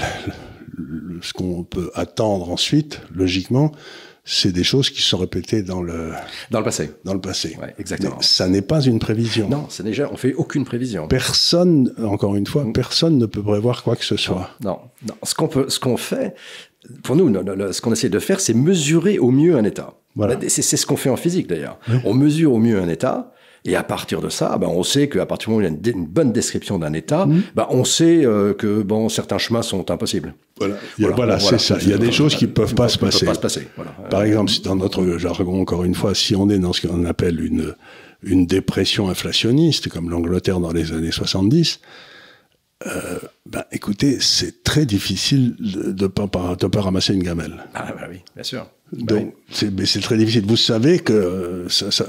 ce 1.22 1.32
qu'on 1.32 1.64
peut 1.64 1.90
attendre 1.94 2.50
ensuite, 2.50 3.00
logiquement, 3.14 3.72
c'est 4.30 4.52
des 4.52 4.62
choses 4.62 4.90
qui 4.90 5.00
sont 5.00 5.16
répétées 5.16 5.62
dans 5.62 5.80
le 5.80 6.12
dans 6.50 6.58
le 6.58 6.64
passé. 6.64 6.90
Dans 7.02 7.14
le 7.14 7.20
passé. 7.20 7.56
Ouais, 7.61 7.75
exactement. 7.78 8.20
ça 8.20 8.47
n'est 8.47 8.62
pas 8.62 8.82
une 8.82 8.99
prévision. 8.99 9.49
Non, 9.49 9.66
c'est 9.70 9.82
déjà 9.82 10.11
on 10.12 10.18
fait 10.18 10.35
aucune 10.35 10.66
prévision. 10.66 11.08
Personne, 11.08 11.94
encore 12.04 12.37
une 12.37 12.47
fois, 12.47 12.64
mm. 12.64 12.75
personne 12.75 13.16
ne 13.16 13.25
peut 13.25 13.42
prévoir 13.42 13.82
quoi 13.82 13.97
que 13.97 14.04
ce 14.04 14.16
soit. 14.16 14.50
Non, 14.62 14.80
non. 15.06 15.14
Ce 15.23 15.35
qu'on 15.35 15.49
peut, 15.49 15.70
ce 15.70 15.80
qu'on 15.80 15.97
fait, 15.97 16.35
pour 17.02 17.16
nous, 17.16 17.32
ce 17.73 17.80
qu'on 17.80 17.92
essaie 17.92 18.11
de 18.11 18.18
faire, 18.18 18.40
c'est 18.40 18.52
mesurer 18.52 19.18
au 19.18 19.30
mieux 19.30 19.56
un 19.56 19.64
état. 19.64 19.94
Voilà. 20.14 20.37
C'est 20.49 20.62
ce 20.62 20.87
qu'on 20.87 20.97
fait 20.97 21.11
en 21.11 21.16
physique 21.16 21.47
d'ailleurs. 21.47 21.78
On 22.04 22.12
mesure 22.12 22.52
au 22.52 22.58
mieux 22.58 22.78
un 22.80 22.88
état. 22.88 23.32
Et 23.68 23.76
à 23.76 23.82
partir 23.82 24.22
de 24.22 24.30
ça, 24.30 24.56
ben 24.56 24.66
on 24.66 24.82
sait 24.82 25.10
qu'à 25.10 25.26
partir 25.26 25.48
du 25.48 25.50
moment 25.50 25.58
où 25.58 25.70
il 25.70 25.87
y 25.87 25.90
a 25.90 25.92
une, 25.92 26.06
bonne 26.06 26.32
description 26.32 26.78
d'un 26.78 26.94
état, 26.94 27.26
mm. 27.26 27.42
ben 27.54 27.66
on 27.68 27.84
sait 27.84 28.25
euh, 28.25 28.54
que 28.54 28.82
bon, 28.82 29.10
certains 29.10 29.37
chemins 29.37 29.60
sont 29.60 29.90
impossibles. 29.90 30.34
Voilà, 30.58 30.76
voilà, 31.14 31.38
c'est 31.38 31.60
ça. 31.60 31.76
Il 31.82 31.90
y 31.90 31.92
a 31.92 31.98
des 31.98 32.10
choses 32.10 32.34
qui 32.34 32.46
ne 32.46 32.50
peuvent 32.50 32.75
pas 32.75 32.88
se 32.88 32.98
passer. 32.98 33.26
Pas 33.26 33.34
se 33.34 33.40
passer. 33.40 33.68
Par 34.08 34.22
exemple, 34.22 34.50
dans 34.64 34.75
notre 34.75 35.18
jargon, 35.18 35.60
encore 35.60 35.84
une 35.84 35.94
fois, 35.94 36.14
si 36.14 36.34
on 36.34 36.48
est 36.48 36.58
dans 36.58 36.72
ce 36.72 36.87
qu'on 36.87 37.04
appelle 37.04 37.44
une, 37.44 37.75
une 38.22 38.46
dépression 38.46 39.10
inflationniste, 39.10 39.90
comme 39.90 40.08
l'Angleterre 40.08 40.60
dans 40.60 40.72
les 40.72 40.92
années 40.92 41.12
70, 41.12 41.80
euh, 42.87 43.18
ben, 43.44 43.64
écoutez, 43.73 44.20
c'est 44.20 44.62
très 44.62 44.87
difficile 44.87 45.56
de 45.58 46.04
ne 46.04 46.06
pas, 46.06 46.80
ramasser 46.80 47.12
une 47.12 47.23
gamelle. 47.23 47.64
Ah 47.75 47.92
bah 47.92 48.06
oui, 48.08 48.20
bien 48.35 48.44
sûr. 48.44 48.68
Donc, 48.92 49.35
bah 49.62 49.82
c'est 49.85 50.00
très 50.00 50.16
difficile. 50.16 50.47
Vous 50.47 50.56
savez 50.56 51.00
que, 51.00 51.66
ça, 51.68 51.90
ça, 51.90 52.04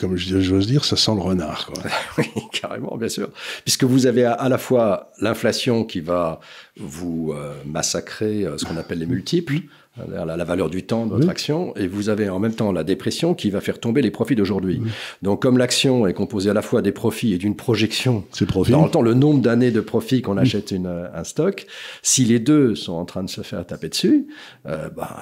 comme 0.00 0.16
j'ose 0.16 0.66
dire, 0.66 0.84
ça 0.84 0.96
sent 0.96 1.14
le 1.14 1.20
renard. 1.20 1.66
Quoi. 1.66 1.82
oui, 2.18 2.26
carrément, 2.52 2.96
bien 2.96 3.08
sûr. 3.08 3.30
Puisque 3.64 3.84
vous 3.84 4.06
avez 4.06 4.24
à, 4.24 4.48
la 4.48 4.58
fois 4.58 5.12
l'inflation 5.20 5.84
qui 5.84 6.00
va 6.00 6.40
vous 6.76 7.32
euh, 7.32 7.54
massacrer 7.66 8.44
euh, 8.44 8.56
ce 8.56 8.64
qu'on 8.64 8.76
appelle 8.78 8.98
les 8.98 9.06
multiples, 9.06 9.60
la, 9.96 10.36
la, 10.36 10.44
valeur 10.44 10.70
du 10.70 10.82
temps 10.82 11.06
de 11.06 11.12
votre 11.12 11.28
action, 11.28 11.74
et 11.76 11.86
vous 11.86 12.08
avez 12.08 12.28
en 12.28 12.40
même 12.40 12.54
temps 12.54 12.72
la 12.72 12.82
dépression 12.82 13.34
qui 13.34 13.50
va 13.50 13.60
faire 13.60 13.78
tomber 13.78 14.02
les 14.02 14.10
profits 14.10 14.34
d'aujourd'hui. 14.34 14.80
Donc, 15.22 15.42
comme 15.42 15.56
l'action 15.56 16.06
est 16.06 16.14
composée 16.14 16.50
à 16.50 16.54
la 16.54 16.62
fois 16.62 16.82
des 16.82 16.92
profits 16.92 17.32
et 17.32 17.38
d'une 17.38 17.54
projection, 17.54 18.24
dans 18.68 18.84
le 18.84 18.90
temps, 18.90 19.02
le 19.02 19.14
nombre 19.14 19.40
d'années 19.40 19.70
de 19.70 19.80
profits 19.80 20.22
qu'on 20.22 20.36
achète 20.36 20.72
une, 20.72 21.08
un 21.14 21.24
stock, 21.24 21.66
si 22.02 22.24
les 22.24 22.40
deux 22.40 22.74
sont 22.74 22.94
en 22.94 23.04
train 23.04 23.22
de 23.22 23.30
se 23.30 23.42
faire 23.42 23.64
taper 23.66 23.88
dessus, 23.88 24.26
euh, 24.66 24.88
bah, 24.96 25.16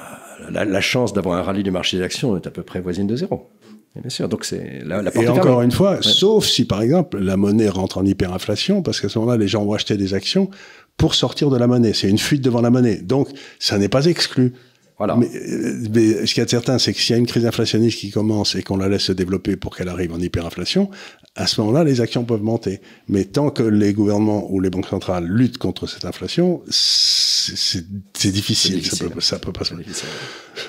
la, 0.50 0.64
la, 0.64 0.80
chance 0.80 1.12
d'avoir 1.12 1.38
un 1.38 1.42
rallye 1.42 1.62
du 1.62 1.70
marché 1.70 1.98
des 1.98 2.02
actions 2.02 2.36
est 2.36 2.46
à 2.46 2.50
peu 2.50 2.62
près 2.62 2.80
voisine 2.80 3.06
de 3.06 3.16
zéro. 3.16 3.50
bien 3.94 4.10
sûr, 4.10 4.28
donc 4.28 4.44
c'est 4.44 4.82
la, 4.84 5.02
la 5.02 5.14
Et 5.16 5.28
encore 5.28 5.62
une 5.62 5.70
fois, 5.70 5.98
sauf 6.00 6.46
si 6.46 6.64
par 6.64 6.80
exemple 6.82 7.18
la 7.18 7.36
monnaie 7.36 7.68
rentre 7.68 7.98
en 7.98 8.04
hyperinflation, 8.04 8.82
parce 8.82 9.00
qu'à 9.00 9.08
ce 9.08 9.18
moment-là, 9.18 9.36
les 9.36 9.48
gens 9.48 9.64
vont 9.64 9.74
acheter 9.74 9.96
des 9.96 10.14
actions 10.14 10.50
pour 11.02 11.16
sortir 11.16 11.50
de 11.50 11.56
la 11.56 11.66
monnaie. 11.66 11.94
C'est 11.94 12.08
une 12.08 12.16
fuite 12.16 12.42
devant 12.42 12.60
la 12.60 12.70
monnaie. 12.70 12.98
Donc, 12.98 13.28
ça 13.58 13.76
n'est 13.76 13.88
pas 13.88 14.04
exclu. 14.04 14.52
Voilà. 14.98 15.16
Mais, 15.16 15.28
mais, 15.92 16.26
ce 16.26 16.32
qui 16.32 16.40
est 16.40 16.48
certain, 16.48 16.78
c'est 16.78 16.92
que 16.92 17.00
s'il 17.00 17.14
y 17.14 17.16
a 17.16 17.18
une 17.18 17.26
crise 17.26 17.44
inflationniste 17.44 17.98
qui 17.98 18.12
commence 18.12 18.54
et 18.54 18.62
qu'on 18.62 18.76
la 18.76 18.88
laisse 18.88 19.02
se 19.02 19.12
développer 19.12 19.56
pour 19.56 19.74
qu'elle 19.74 19.88
arrive 19.88 20.12
en 20.12 20.20
hyperinflation, 20.20 20.90
à 21.34 21.48
ce 21.48 21.60
moment-là, 21.60 21.82
les 21.82 22.00
actions 22.00 22.22
peuvent 22.22 22.44
monter. 22.44 22.80
Mais 23.08 23.24
tant 23.24 23.50
que 23.50 23.64
les 23.64 23.92
gouvernements 23.92 24.46
ou 24.52 24.60
les 24.60 24.70
banques 24.70 24.86
centrales 24.86 25.26
luttent 25.26 25.58
contre 25.58 25.88
cette 25.88 26.04
inflation, 26.04 26.62
c'est 26.70 27.82
difficile. 28.30 28.76
difficile. 28.76 29.08
Ça 29.08 29.08
peut, 29.08 29.20
ça 29.20 29.38
peut 29.40 29.52
pas 29.52 29.64
se 29.64 29.74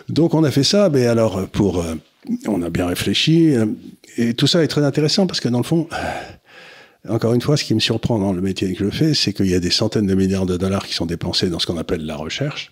Donc 0.09 0.33
on 0.33 0.43
a 0.43 0.49
fait 0.49 0.63
ça, 0.63 0.89
mais 0.89 1.05
alors 1.05 1.47
pour, 1.49 1.83
euh, 1.83 1.93
on 2.47 2.63
a 2.63 2.71
bien 2.71 2.87
réfléchi, 2.87 3.55
euh, 3.55 3.67
et 4.17 4.33
tout 4.33 4.47
ça 4.47 4.63
est 4.63 4.67
très 4.67 4.83
intéressant 4.83 5.27
parce 5.27 5.39
que 5.39 5.49
dans 5.49 5.59
le 5.59 5.63
fond, 5.63 5.87
encore 7.09 7.33
une 7.33 7.41
fois, 7.41 7.57
ce 7.57 7.63
qui 7.63 7.73
me 7.73 7.79
surprend 7.79 8.17
dans 8.17 8.31
le 8.31 8.41
métier 8.41 8.73
que 8.73 8.85
je 8.85 8.89
fais, 8.89 9.13
c'est 9.13 9.33
qu'il 9.33 9.47
y 9.47 9.55
a 9.55 9.59
des 9.59 9.71
centaines 9.71 10.07
de 10.07 10.15
milliards 10.15 10.45
de 10.45 10.55
dollars 10.55 10.87
qui 10.87 10.93
sont 10.93 11.05
dépensés 11.05 11.49
dans 11.49 11.59
ce 11.59 11.65
qu'on 11.65 11.77
appelle 11.77 12.05
la 12.05 12.15
recherche, 12.15 12.71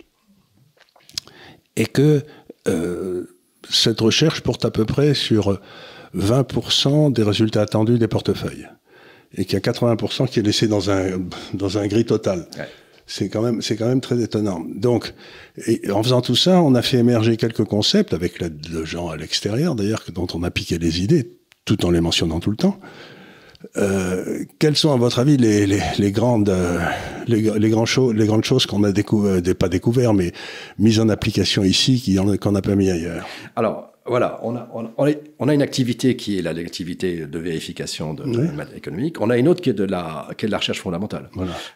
et 1.75 1.85
que 1.85 2.23
euh, 2.67 3.25
cette 3.69 3.99
recherche 3.99 4.41
porte 4.41 4.63
à 4.63 4.71
peu 4.71 4.85
près 4.85 5.13
sur 5.13 5.59
20% 6.15 7.11
des 7.11 7.23
résultats 7.23 7.61
attendus 7.61 7.97
des 7.97 8.07
portefeuilles, 8.07 8.67
et 9.35 9.45
qu'il 9.45 9.53
y 9.53 9.57
a 9.57 9.59
80% 9.59 10.29
qui 10.29 10.39
est 10.39 10.43
laissé 10.43 10.67
dans 10.67 10.89
un, 10.89 11.19
dans 11.53 11.77
un 11.77 11.87
gris 11.87 12.05
total. 12.05 12.47
C'est 13.07 13.27
quand 13.27 13.41
même, 13.41 13.61
c'est 13.61 13.75
quand 13.75 13.87
même 13.87 13.99
très 13.99 14.21
étonnant. 14.21 14.65
Donc, 14.73 15.13
et 15.67 15.91
en 15.91 16.01
faisant 16.01 16.21
tout 16.21 16.35
ça, 16.37 16.61
on 16.61 16.75
a 16.75 16.81
fait 16.81 16.97
émerger 16.97 17.35
quelques 17.35 17.65
concepts 17.65 18.13
avec 18.13 18.39
l'aide 18.39 18.61
de 18.61 18.85
gens 18.85 19.09
à 19.09 19.17
l'extérieur, 19.17 19.75
d'ailleurs, 19.75 20.03
dont 20.13 20.27
on 20.33 20.43
a 20.43 20.51
piqué 20.51 20.77
les 20.77 21.01
idées, 21.01 21.37
tout 21.65 21.85
en 21.85 21.91
les 21.91 21.99
mentionnant 21.99 22.39
tout 22.39 22.51
le 22.51 22.55
temps. 22.55 22.79
Euh, 23.77 24.43
quelles 24.59 24.75
sont, 24.75 24.91
à 24.91 24.97
votre 24.97 25.19
avis, 25.19 25.37
les, 25.37 25.67
les, 25.67 25.81
les 25.97 26.11
grandes, 26.11 26.49
euh, 26.49 26.79
les, 27.27 27.41
les, 27.41 27.59
les 27.59 27.69
grandes 27.69 28.43
choses 28.43 28.65
qu'on 28.65 28.83
a 28.83 28.91
découvert, 28.91 29.41
pas 29.55 29.69
découvert, 29.69 30.13
mais 30.13 30.31
mises 30.79 30.99
en 30.99 31.09
application 31.09 31.63
ici, 31.63 32.17
qu'on 32.39 32.51
n'a 32.51 32.61
pas 32.61 32.75
mis 32.75 32.89
ailleurs? 32.89 33.25
Alors, 33.55 33.90
voilà, 34.07 34.39
on 34.41 34.55
a, 34.55 34.67
on, 34.97 35.47
a, 35.47 35.53
une 35.53 35.61
activité 35.61 36.15
qui 36.15 36.39
est 36.39 36.41
l'activité 36.41 37.27
de 37.27 37.39
vérification 37.39 38.15
de, 38.15 38.23
économique. 38.75 39.21
On 39.21 39.29
a 39.29 39.37
une 39.37 39.47
autre 39.47 39.61
qui 39.61 39.69
est 39.69 39.73
de 39.73 39.83
la, 39.83 40.27
qui 40.37 40.45
est 40.45 40.47
de 40.47 40.51
la 40.51 40.57
recherche 40.57 40.81
fondamentale. 40.81 41.29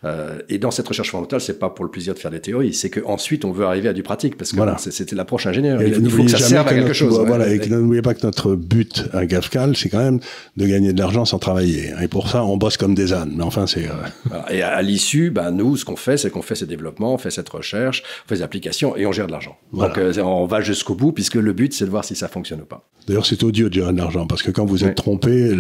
Euh, 0.04 0.40
et 0.50 0.58
dans 0.58 0.72
cette 0.72 0.88
recherche 0.88 1.12
fondamentale, 1.12 1.40
c'est 1.40 1.60
pas 1.60 1.70
pour 1.70 1.86
le 1.86 1.92
plaisir 1.92 2.16
de 2.16 2.20
faire 2.20 2.32
des 2.32 2.40
théories, 2.40 2.74
c'est 2.74 2.90
qu'ensuite 2.90 3.46
on 3.46 3.52
veut 3.52 3.66
arriver 3.66 3.90
à 3.90 3.94
du 3.94 4.02
pratique 4.02 4.38
parce 4.38 4.52
que 4.52 4.58
voilà. 4.58 4.78
c'était 4.80 5.16
l'approche 5.16 5.46
ingénieure. 5.46 5.82
il, 5.84 6.10
faut 6.10 6.24
que 6.24 6.30
ça 6.30 6.40
serve 6.40 6.68
à 6.68 6.74
quelque 6.74 6.94
chose. 6.94 7.24
Voilà, 7.28 7.48
et 7.48 7.60
n'oubliez 7.70 8.02
pas 8.02 8.16
que 8.16 8.26
notre 8.26 8.56
but 8.56 9.06
à 9.14 9.28
GAFCAL, 9.28 9.76
c'est 9.76 9.90
quand 9.90 10.04
même 10.04 10.20
de 10.58 10.66
gagner 10.66 10.94
de 10.94 11.00
l'argent 11.00 11.26
sans 11.26 11.38
travailler. 11.38 11.92
Et 12.02 12.08
pour 12.08 12.28
ça, 12.30 12.44
on 12.44 12.58
bosse 12.58 12.78
comme 12.78 12.96
des 12.96 13.14
ânes. 13.14 13.34
Mais 13.38 13.44
enfin, 13.44 13.68
c'est. 13.68 13.86
Euh, 13.86 14.40
et 14.50 14.64
à, 14.64 14.82
l'issue, 14.82 15.30
ben, 15.30 15.52
nous, 15.52 15.78
ce 15.78 15.86
qu'on 15.86 15.96
fait, 15.96 16.18
c'est 16.18 16.32
qu'on 16.32 16.42
fait 16.42 16.56
ces 16.56 16.66
développements, 16.66 17.14
on 17.14 17.18
fait 17.20 17.32
cette 17.32 17.50
recherche, 17.50 18.02
on 18.26 18.30
fait 18.30 18.36
des 18.36 18.42
applications 18.42 18.98
et 18.98 19.06
on 19.06 19.12
gère 19.12 19.28
de 19.28 19.32
l'argent. 19.32 19.58
Donc 19.74 19.98
euh, 20.00 20.12
on 20.24 20.46
va 20.46 20.62
jusqu'au 20.62 20.96
bout 20.96 21.12
puisque 21.12 21.36
le 21.36 21.54
but, 21.54 21.72
c'est 21.72 21.86
de 21.86 21.92
voir 21.92 22.04
si 22.04 22.16
ça 22.16 22.25
fonctionne 22.28 22.62
ou 22.62 22.66
pas. 22.66 22.88
D'ailleurs, 23.08 23.26
c'est 23.26 23.44
odieux 23.44 23.70
de 23.70 23.74
gérer 23.74 23.94
de 23.94 23.98
l'argent 23.98 24.26
parce 24.26 24.42
que 24.42 24.50
quand 24.50 24.66
vous 24.66 24.84
êtes 24.84 24.96
trompé, 24.96 25.54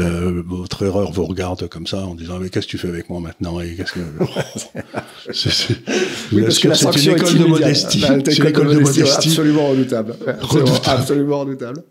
votre 0.47 0.83
erreur 0.83 1.11
vous 1.11 1.25
regarde 1.25 1.67
comme 1.67 1.85
ça 1.85 2.05
en 2.05 2.15
disant 2.15 2.39
mais 2.39 2.49
qu'est-ce 2.49 2.65
que 2.65 2.71
tu 2.71 2.77
fais 2.77 2.87
avec 2.87 3.09
moi 3.09 3.19
maintenant 3.19 3.59
et 3.59 3.75
qu'est-ce 3.75 3.93
que 3.93 3.99
c'est 5.33 5.75
oui, 6.31 6.41
parce 6.41 6.59
que 6.59 6.73
c'est 6.73 7.05
une 7.05 7.11
école 7.11 7.37
de 7.37 7.45
modestie. 7.45 8.01
C'est 8.01 8.37
une 8.37 8.47
école 8.47 8.69
de 8.69 8.79
modestie 8.79 9.29
absolument 9.29 9.67
redoutable. 9.67 10.15
Absolument, 10.85 11.39
redoutable. 11.41 11.83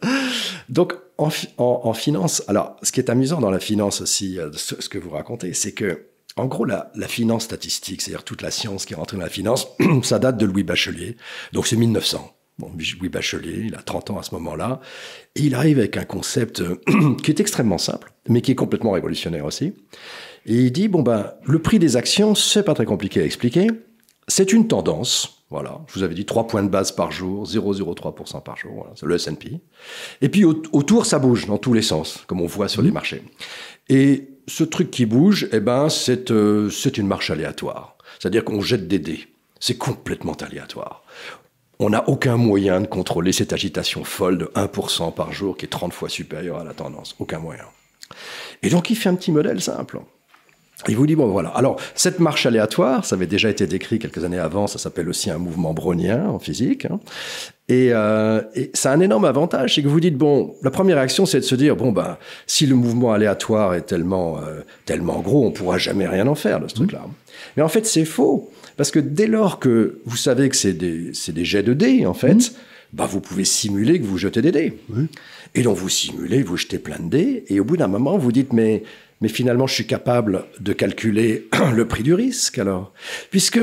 Donc 0.68 0.94
en, 1.18 1.30
en, 1.58 1.92
finance, 1.92 2.42
alors 2.48 2.76
ce 2.82 2.90
qui 2.90 2.98
est 2.98 3.10
amusant 3.10 3.40
dans 3.40 3.50
la 3.50 3.60
finance 3.60 4.00
aussi, 4.00 4.38
euh, 4.38 4.50
ce, 4.54 4.74
ce 4.80 4.88
que 4.88 4.98
vous 4.98 5.10
racontez, 5.10 5.52
c'est 5.52 5.72
que 5.72 6.06
en 6.36 6.46
gros, 6.46 6.64
la, 6.64 6.90
la 6.96 7.06
finance 7.06 7.44
statistique, 7.44 8.02
c'est-à-dire 8.02 8.24
toute 8.24 8.42
la 8.42 8.50
science 8.50 8.86
qui 8.86 8.94
est 8.94 8.96
rentrée 8.96 9.16
dans 9.16 9.22
la 9.22 9.28
finance, 9.28 9.68
ça 10.02 10.18
date 10.18 10.36
de 10.36 10.46
Louis 10.46 10.64
Bachelier. 10.64 11.16
Donc 11.52 11.68
c'est 11.68 11.76
1900. 11.76 12.33
Bon, 12.58 12.70
Louis 13.00 13.08
Bachelier, 13.08 13.64
il 13.66 13.74
a 13.74 13.82
30 13.82 14.10
ans 14.10 14.18
à 14.18 14.22
ce 14.22 14.32
moment-là, 14.36 14.80
et 15.34 15.40
il 15.40 15.56
arrive 15.56 15.78
avec 15.78 15.96
un 15.96 16.04
concept 16.04 16.60
euh, 16.60 16.76
qui 17.22 17.30
est 17.32 17.40
extrêmement 17.40 17.78
simple, 17.78 18.12
mais 18.28 18.42
qui 18.42 18.52
est 18.52 18.54
complètement 18.54 18.92
révolutionnaire 18.92 19.44
aussi. 19.44 19.72
Et 20.46 20.54
il 20.54 20.70
dit, 20.70 20.86
bon 20.86 21.02
ben, 21.02 21.32
le 21.44 21.58
prix 21.58 21.80
des 21.80 21.96
actions, 21.96 22.34
c'est 22.36 22.62
pas 22.62 22.74
très 22.74 22.84
compliqué 22.84 23.20
à 23.20 23.24
expliquer, 23.24 23.66
c'est 24.28 24.52
une 24.52 24.68
tendance, 24.68 25.44
voilà, 25.50 25.80
je 25.88 25.98
vous 25.98 26.04
avais 26.04 26.14
dit 26.14 26.26
3 26.26 26.46
points 26.46 26.62
de 26.62 26.68
base 26.68 26.92
par 26.92 27.10
jour, 27.10 27.44
0,03% 27.44 28.42
par 28.42 28.56
jour, 28.56 28.72
voilà, 28.74 28.92
c'est 28.94 29.06
le 29.06 29.16
S&P. 29.16 29.60
Et 30.20 30.28
puis 30.28 30.44
autour, 30.44 31.06
ça 31.06 31.18
bouge 31.18 31.46
dans 31.46 31.58
tous 31.58 31.72
les 31.72 31.82
sens, 31.82 32.22
comme 32.28 32.40
on 32.40 32.46
voit 32.46 32.68
sur 32.68 32.82
les 32.82 32.90
mmh. 32.90 32.94
marchés. 32.94 33.22
Et 33.88 34.28
ce 34.46 34.64
truc 34.64 34.90
qui 34.90 35.06
bouge, 35.06 35.48
eh 35.52 35.60
ben, 35.60 35.88
c'est 35.88 36.30
euh, 36.30 36.70
c'est 36.70 36.98
une 36.98 37.06
marche 37.06 37.30
aléatoire. 37.30 37.96
C'est-à-dire 38.18 38.44
qu'on 38.44 38.60
jette 38.60 38.88
des 38.88 38.98
dés. 38.98 39.26
C'est 39.60 39.78
complètement 39.78 40.34
aléatoire. 40.34 41.03
On 41.78 41.90
n'a 41.90 42.08
aucun 42.08 42.36
moyen 42.36 42.80
de 42.80 42.86
contrôler 42.86 43.32
cette 43.32 43.52
agitation 43.52 44.04
folle 44.04 44.38
de 44.38 44.44
1% 44.54 45.12
par 45.12 45.32
jour 45.32 45.56
qui 45.56 45.66
est 45.66 45.68
30 45.68 45.92
fois 45.92 46.08
supérieure 46.08 46.58
à 46.58 46.64
la 46.64 46.72
tendance. 46.72 47.16
Aucun 47.18 47.38
moyen. 47.38 47.64
Et 48.62 48.70
donc, 48.70 48.90
il 48.90 48.96
fait 48.96 49.08
un 49.08 49.14
petit 49.14 49.32
modèle 49.32 49.60
simple. 49.60 50.00
Il 50.88 50.96
vous 50.96 51.06
dit, 51.06 51.14
bon 51.14 51.28
voilà, 51.28 51.50
alors 51.50 51.80
cette 51.94 52.18
marche 52.18 52.46
aléatoire, 52.46 53.04
ça 53.04 53.14
avait 53.14 53.26
déjà 53.26 53.48
été 53.48 53.66
décrit 53.66 53.98
quelques 53.98 54.24
années 54.24 54.38
avant, 54.38 54.66
ça 54.66 54.78
s'appelle 54.78 55.08
aussi 55.08 55.30
un 55.30 55.38
mouvement 55.38 55.72
brownien 55.72 56.26
en 56.28 56.38
physique, 56.38 56.86
hein. 56.86 57.00
et, 57.68 57.90
euh, 57.92 58.42
et 58.54 58.70
ça 58.74 58.90
a 58.90 58.94
un 58.94 59.00
énorme 59.00 59.24
avantage, 59.24 59.76
c'est 59.76 59.82
que 59.82 59.88
vous 59.88 60.00
dites, 60.00 60.16
bon, 60.16 60.56
la 60.62 60.70
première 60.70 60.96
réaction 60.96 61.26
c'est 61.26 61.38
de 61.38 61.44
se 61.44 61.54
dire, 61.54 61.76
bon 61.76 61.92
ben, 61.92 62.18
si 62.46 62.66
le 62.66 62.74
mouvement 62.74 63.12
aléatoire 63.12 63.74
est 63.74 63.82
tellement, 63.82 64.38
euh, 64.38 64.60
tellement 64.84 65.20
gros, 65.20 65.46
on 65.46 65.52
pourra 65.52 65.78
jamais 65.78 66.08
rien 66.08 66.26
en 66.26 66.34
faire 66.34 66.60
de 66.60 66.68
ce 66.68 66.74
mmh. 66.74 66.76
truc-là. 66.76 67.02
Mais 67.56 67.62
en 67.62 67.68
fait 67.68 67.86
c'est 67.86 68.04
faux, 68.04 68.50
parce 68.76 68.90
que 68.90 68.98
dès 68.98 69.26
lors 69.26 69.58
que 69.58 70.00
vous 70.04 70.16
savez 70.16 70.48
que 70.48 70.56
c'est 70.56 70.72
des, 70.72 71.12
des, 71.28 71.44
jets 71.44 71.62
de 71.62 71.74
dés, 71.74 72.06
en 72.06 72.14
fait, 72.14 72.34
mmh. 72.34 72.52
bah, 72.92 73.06
vous 73.06 73.20
pouvez 73.20 73.44
simuler 73.44 74.00
que 74.00 74.04
vous 74.04 74.18
jetez 74.18 74.42
des 74.42 74.52
dés. 74.52 74.78
Et 75.54 75.62
donc 75.62 75.76
vous 75.76 75.88
simulez, 75.88 76.42
vous 76.42 76.56
jetez 76.56 76.78
plein 76.78 76.98
de 76.98 77.08
dés, 77.08 77.44
et 77.48 77.60
au 77.60 77.64
bout 77.64 77.76
d'un 77.76 77.88
moment 77.88 78.18
vous 78.18 78.32
dites, 78.32 78.52
mais 78.52 78.82
mais 79.20 79.28
finalement, 79.28 79.66
je 79.66 79.72
suis 79.72 79.86
capable 79.86 80.44
de 80.60 80.74
calculer 80.74 81.48
le 81.74 81.88
prix 81.88 82.02
du 82.02 82.12
risque, 82.12 82.58
alors. 82.58 82.92
Puisque 83.30 83.60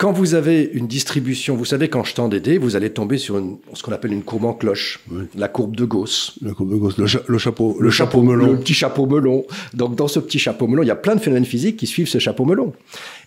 quand 0.00 0.12
vous 0.12 0.32
avez 0.32 0.70
une 0.72 0.86
distribution, 0.86 1.56
vous 1.56 1.66
savez, 1.66 1.90
quand 1.90 2.04
je 2.04 2.14
tends 2.14 2.28
des 2.28 2.40
dés, 2.40 2.56
vous 2.56 2.74
allez 2.74 2.88
tomber 2.88 3.18
sur 3.18 3.38
ce 3.74 3.82
qu'on 3.82 3.92
appelle 3.92 4.14
une 4.14 4.22
courbe 4.22 4.46
en 4.46 4.54
cloche, 4.54 4.98
la 5.36 5.46
courbe 5.46 5.76
de 5.76 5.84
Gauss. 5.84 6.38
La 6.40 6.54
courbe 6.54 6.70
de 6.70 6.76
Gauss, 6.76 6.96
le, 6.96 7.06
chapeau, 7.06 7.76
le, 7.78 7.90
chapeau, 7.90 8.22
melon. 8.22 8.46
Le 8.46 8.58
petit 8.60 8.72
chapeau 8.72 9.04
melon. 9.04 9.44
Donc, 9.74 9.96
dans 9.96 10.08
ce 10.08 10.18
petit 10.18 10.38
chapeau 10.38 10.66
melon, 10.68 10.82
il 10.82 10.86
y 10.86 10.90
a 10.90 10.96
plein 10.96 11.16
de 11.16 11.20
phénomènes 11.20 11.44
physiques 11.44 11.76
qui 11.76 11.86
suivent 11.86 12.08
ce 12.08 12.18
chapeau 12.18 12.46
melon. 12.46 12.72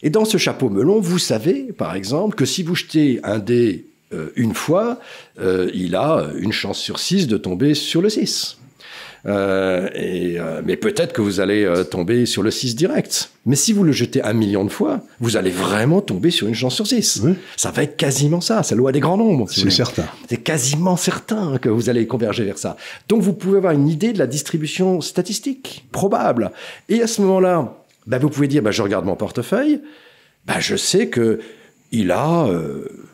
Et 0.01 0.09
dans 0.09 0.25
ce 0.25 0.39
chapeau 0.39 0.71
melon, 0.71 0.99
vous 0.99 1.19
savez, 1.19 1.71
par 1.77 1.93
exemple, 1.93 2.35
que 2.35 2.45
si 2.45 2.63
vous 2.63 2.73
jetez 2.73 3.19
un 3.23 3.37
dé 3.37 3.85
euh, 4.11 4.31
une 4.35 4.55
fois, 4.55 4.99
euh, 5.39 5.69
il 5.75 5.95
a 5.95 6.31
une 6.39 6.53
chance 6.53 6.79
sur 6.79 6.97
six 6.97 7.27
de 7.27 7.37
tomber 7.37 7.75
sur 7.75 8.01
le 8.01 8.09
6. 8.09 8.57
Euh, 9.25 9.89
et, 9.95 10.37
euh, 10.37 10.61
mais 10.65 10.75
peut-être 10.75 11.13
que 11.13 11.21
vous 11.21 11.39
allez 11.39 11.63
euh, 11.63 11.83
tomber 11.83 12.25
sur 12.25 12.43
le 12.43 12.51
6 12.51 12.75
direct. 12.75 13.31
Mais 13.45 13.55
si 13.55 13.71
vous 13.71 13.83
le 13.83 13.91
jetez 13.91 14.21
un 14.21 14.33
million 14.33 14.65
de 14.65 14.69
fois, 14.69 15.01
vous 15.19 15.37
allez 15.37 15.49
vraiment 15.49 16.01
tomber 16.01 16.29
sur 16.29 16.47
une 16.47 16.55
chance 16.55 16.75
sur 16.75 16.87
6. 16.87 17.23
Ça 17.55 17.71
va 17.71 17.83
être 17.83 17.95
quasiment 17.95 18.41
ça. 18.41 18.63
C'est 18.63 18.75
la 18.75 18.79
loi 18.79 18.91
des 18.91 18.99
grands 18.99 19.17
nombres. 19.17 19.49
c'est 19.49 19.69
certain. 19.69 20.05
C'est 20.29 20.37
quasiment 20.37 20.97
certain 20.97 21.57
que 21.57 21.69
vous 21.69 21.89
allez 21.89 22.05
converger 22.05 22.43
vers 22.43 22.57
ça. 22.57 22.75
Donc 23.07 23.21
vous 23.21 23.33
pouvez 23.33 23.57
avoir 23.57 23.73
une 23.73 23.87
idée 23.87 24.13
de 24.13 24.19
la 24.19 24.27
distribution 24.27 24.99
statistique 25.01 25.85
probable. 25.91 26.51
Et 26.89 27.01
à 27.01 27.07
ce 27.07 27.21
moment-là, 27.21 27.77
bah, 28.07 28.17
vous 28.19 28.29
pouvez 28.29 28.47
dire, 28.47 28.61
bah, 28.61 28.71
je 28.71 28.81
regarde 28.81 29.05
mon 29.05 29.15
portefeuille, 29.15 29.81
bah, 30.45 30.59
je 30.59 30.75
sais 30.75 31.07
que 31.07 31.39
il 31.91 32.09
a 32.09 32.47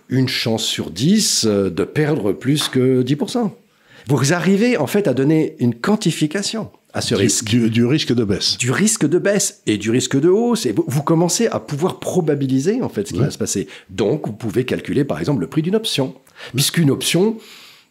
une 0.08 0.30
chance 0.30 0.64
sur 0.64 0.90
10 0.90 1.46
de 1.46 1.84
perdre 1.84 2.32
plus 2.32 2.70
que 2.70 3.04
10% 3.04 3.52
vous 4.08 4.34
arrivez 4.34 4.78
en 4.78 4.88
fait 4.88 5.08
à 5.08 5.14
donner 5.14 5.56
une 5.60 5.76
quantification 5.76 6.72
à 6.94 7.02
ce 7.02 7.16
risque. 7.16 7.46
Du, 7.46 7.86
risque 7.86 8.14
de 8.14 8.24
baisse. 8.24 8.58
Du 8.58 8.72
risque 8.72 9.08
de 9.08 9.20
baisse 9.20 9.62
et 9.66 9.78
du 9.78 9.92
risque 9.92 10.20
de 10.20 10.30
hausse. 10.30 10.66
Et 10.66 10.74
vous, 10.76 11.04
commencez 11.04 11.48
à 11.48 11.60
pouvoir 11.60 12.00
probabiliser 12.00 12.82
en 12.82 12.90
fait 12.90 13.08
ce 13.08 13.14
qui 13.14 13.20
va 13.20 13.30
se 13.30 13.38
passer. 13.38 13.68
Donc, 13.90 14.28
vous 14.28 14.34
pouvez 14.34 14.66
calculer 14.66 15.04
par 15.04 15.20
exemple 15.20 15.42
le 15.42 15.48
prix 15.48 15.62
d'une 15.62 15.76
option. 15.76 16.16
Puisqu'une 16.54 16.90
option, 16.90 17.38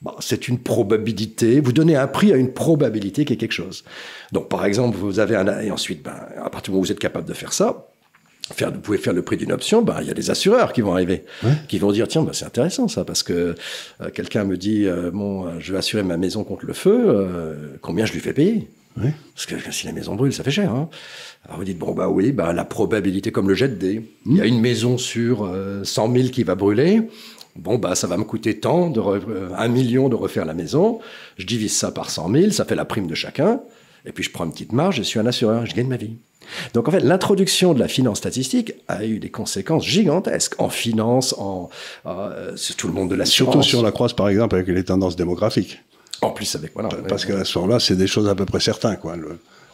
bah, 0.02 0.16
c'est 0.20 0.48
une 0.48 0.58
probabilité. 0.58 1.60
Vous 1.60 1.72
donnez 1.72 1.96
un 1.96 2.06
prix 2.06 2.32
à 2.32 2.36
une 2.36 2.52
probabilité 2.52 3.24
qui 3.24 3.34
est 3.34 3.36
quelque 3.36 3.52
chose. 3.52 3.84
Donc, 4.32 4.48
par 4.48 4.64
exemple, 4.64 4.96
vous 4.96 5.20
avez 5.20 5.36
un... 5.36 5.60
Et 5.60 5.70
ensuite, 5.70 6.02
ben, 6.02 6.16
à 6.36 6.50
partir 6.50 6.64
du 6.64 6.70
moment 6.70 6.80
où 6.80 6.84
vous 6.84 6.92
êtes 6.92 6.98
capable 6.98 7.28
de 7.28 7.34
faire 7.34 7.52
ça, 7.52 7.88
Faire, 8.54 8.72
vous 8.72 8.80
pouvez 8.80 8.98
faire 8.98 9.12
le 9.12 9.22
prix 9.22 9.36
d'une 9.36 9.52
option, 9.52 9.82
bah, 9.82 9.98
il 10.00 10.08
y 10.08 10.10
a 10.10 10.14
des 10.14 10.30
assureurs 10.30 10.72
qui 10.72 10.80
vont 10.80 10.92
arriver, 10.92 11.24
qui 11.68 11.78
vont 11.78 11.92
dire 11.92 12.08
tiens, 12.08 12.22
bah, 12.22 12.30
c'est 12.32 12.46
intéressant 12.46 12.88
ça, 12.88 13.04
parce 13.04 13.22
que 13.22 13.54
euh, 14.00 14.10
quelqu'un 14.10 14.44
me 14.44 14.56
dit 14.56 14.86
euh, 14.86 15.10
bon, 15.10 15.46
euh, 15.46 15.50
je 15.58 15.72
vais 15.72 15.78
assurer 15.78 16.02
ma 16.02 16.16
maison 16.16 16.44
contre 16.44 16.64
le 16.64 16.72
feu, 16.72 17.78
combien 17.82 18.06
je 18.06 18.12
lui 18.12 18.20
fais 18.20 18.32
payer 18.32 18.70
Parce 19.34 19.46
que 19.46 19.54
si 19.70 19.86
la 19.86 19.92
maison 19.92 20.14
brûle, 20.14 20.32
ça 20.32 20.42
fait 20.42 20.50
cher. 20.50 20.72
Hein 20.72 20.88
Alors 21.44 21.58
vous 21.58 21.64
dites 21.64 21.78
bon 21.78 21.92
bah 21.92 22.08
oui, 22.08 22.32
bah 22.32 22.52
la 22.52 22.64
probabilité 22.64 23.30
comme 23.32 23.48
le 23.48 23.54
jet 23.54 23.68
de 23.68 23.74
dés. 23.74 24.02
Il 24.26 24.36
y 24.36 24.40
a 24.40 24.46
une 24.46 24.60
maison 24.60 24.96
sur 24.96 25.50
100 25.84 26.12
000 26.12 26.28
qui 26.28 26.42
va 26.42 26.54
brûler. 26.54 27.02
Bon, 27.56 27.76
bah, 27.76 27.96
ça 27.96 28.06
va 28.06 28.16
me 28.16 28.22
coûter 28.22 28.60
tant, 28.60 28.88
de 28.88 29.00
un 29.56 29.68
million 29.68 30.08
de 30.08 30.14
refaire 30.14 30.44
la 30.44 30.54
maison. 30.54 31.00
Je 31.36 31.44
divise 31.44 31.76
ça 31.76 31.90
par 31.90 32.08
100 32.08 32.32
000, 32.32 32.50
ça 32.50 32.64
fait 32.64 32.76
la 32.76 32.84
prime 32.84 33.08
de 33.08 33.16
chacun. 33.16 33.60
Et 34.06 34.12
puis 34.12 34.24
je 34.24 34.30
prends 34.30 34.44
une 34.44 34.52
petite 34.52 34.72
marge, 34.72 34.96
je 34.96 35.02
suis 35.02 35.18
un 35.18 35.26
assureur, 35.26 35.66
je 35.66 35.74
gagne 35.74 35.88
ma 35.88 35.96
vie. 35.96 36.16
Donc 36.74 36.88
en 36.88 36.90
fait, 36.90 37.00
l'introduction 37.00 37.74
de 37.74 37.78
la 37.78 37.88
finance 37.88 38.18
statistique 38.18 38.74
a 38.88 39.04
eu 39.04 39.18
des 39.18 39.30
conséquences 39.30 39.84
gigantesques 39.84 40.54
en 40.58 40.68
finance, 40.68 41.34
en 41.38 41.68
euh, 42.06 42.56
sur 42.56 42.76
tout 42.76 42.88
le 42.88 42.94
monde 42.94 43.10
de 43.10 43.14
l'assurance. 43.14 43.66
Surtout 43.66 43.78
on 43.78 43.82
la 43.82 43.92
croise 43.92 44.12
par 44.12 44.28
exemple 44.28 44.56
avec 44.56 44.68
les 44.68 44.84
tendances 44.84 45.16
démographiques. 45.16 45.82
En 46.20 46.30
plus 46.30 46.52
avec 46.56 46.72
voilà. 46.74 46.88
Parce 47.08 47.24
qu'à 47.24 47.44
ce 47.44 47.58
moment-là, 47.58 47.78
c'est 47.78 47.96
des 47.96 48.08
choses 48.08 48.28
à 48.28 48.34
peu 48.34 48.44
près 48.44 48.60
certaines 48.60 48.96
quoi. 48.96 49.14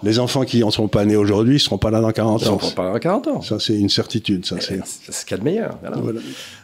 les 0.02 0.18
enfants 0.18 0.44
qui 0.44 0.62
en 0.62 0.70
sont 0.70 0.88
pas 0.88 1.06
nés 1.06 1.16
aujourd'hui, 1.16 1.54
ne 1.54 1.58
seront 1.58 1.78
pas 1.78 1.90
là 1.90 2.00
dans 2.00 2.12
40 2.12 2.42
ans. 2.42 2.58
Ils 2.60 2.60
seront 2.60 2.70
pas 2.72 2.84
là 2.84 2.92
dans 2.92 2.98
40 2.98 3.28
ans. 3.28 3.40
Ça, 3.40 3.58
c'est 3.58 3.74
une 3.74 3.88
certitude. 3.88 4.44
Ça, 4.44 4.56
c'est 4.60 4.82
ce 4.84 5.24
qu'il 5.24 5.30
y 5.30 5.34
a 5.34 5.38
de 5.38 5.44
meilleur. 5.44 5.78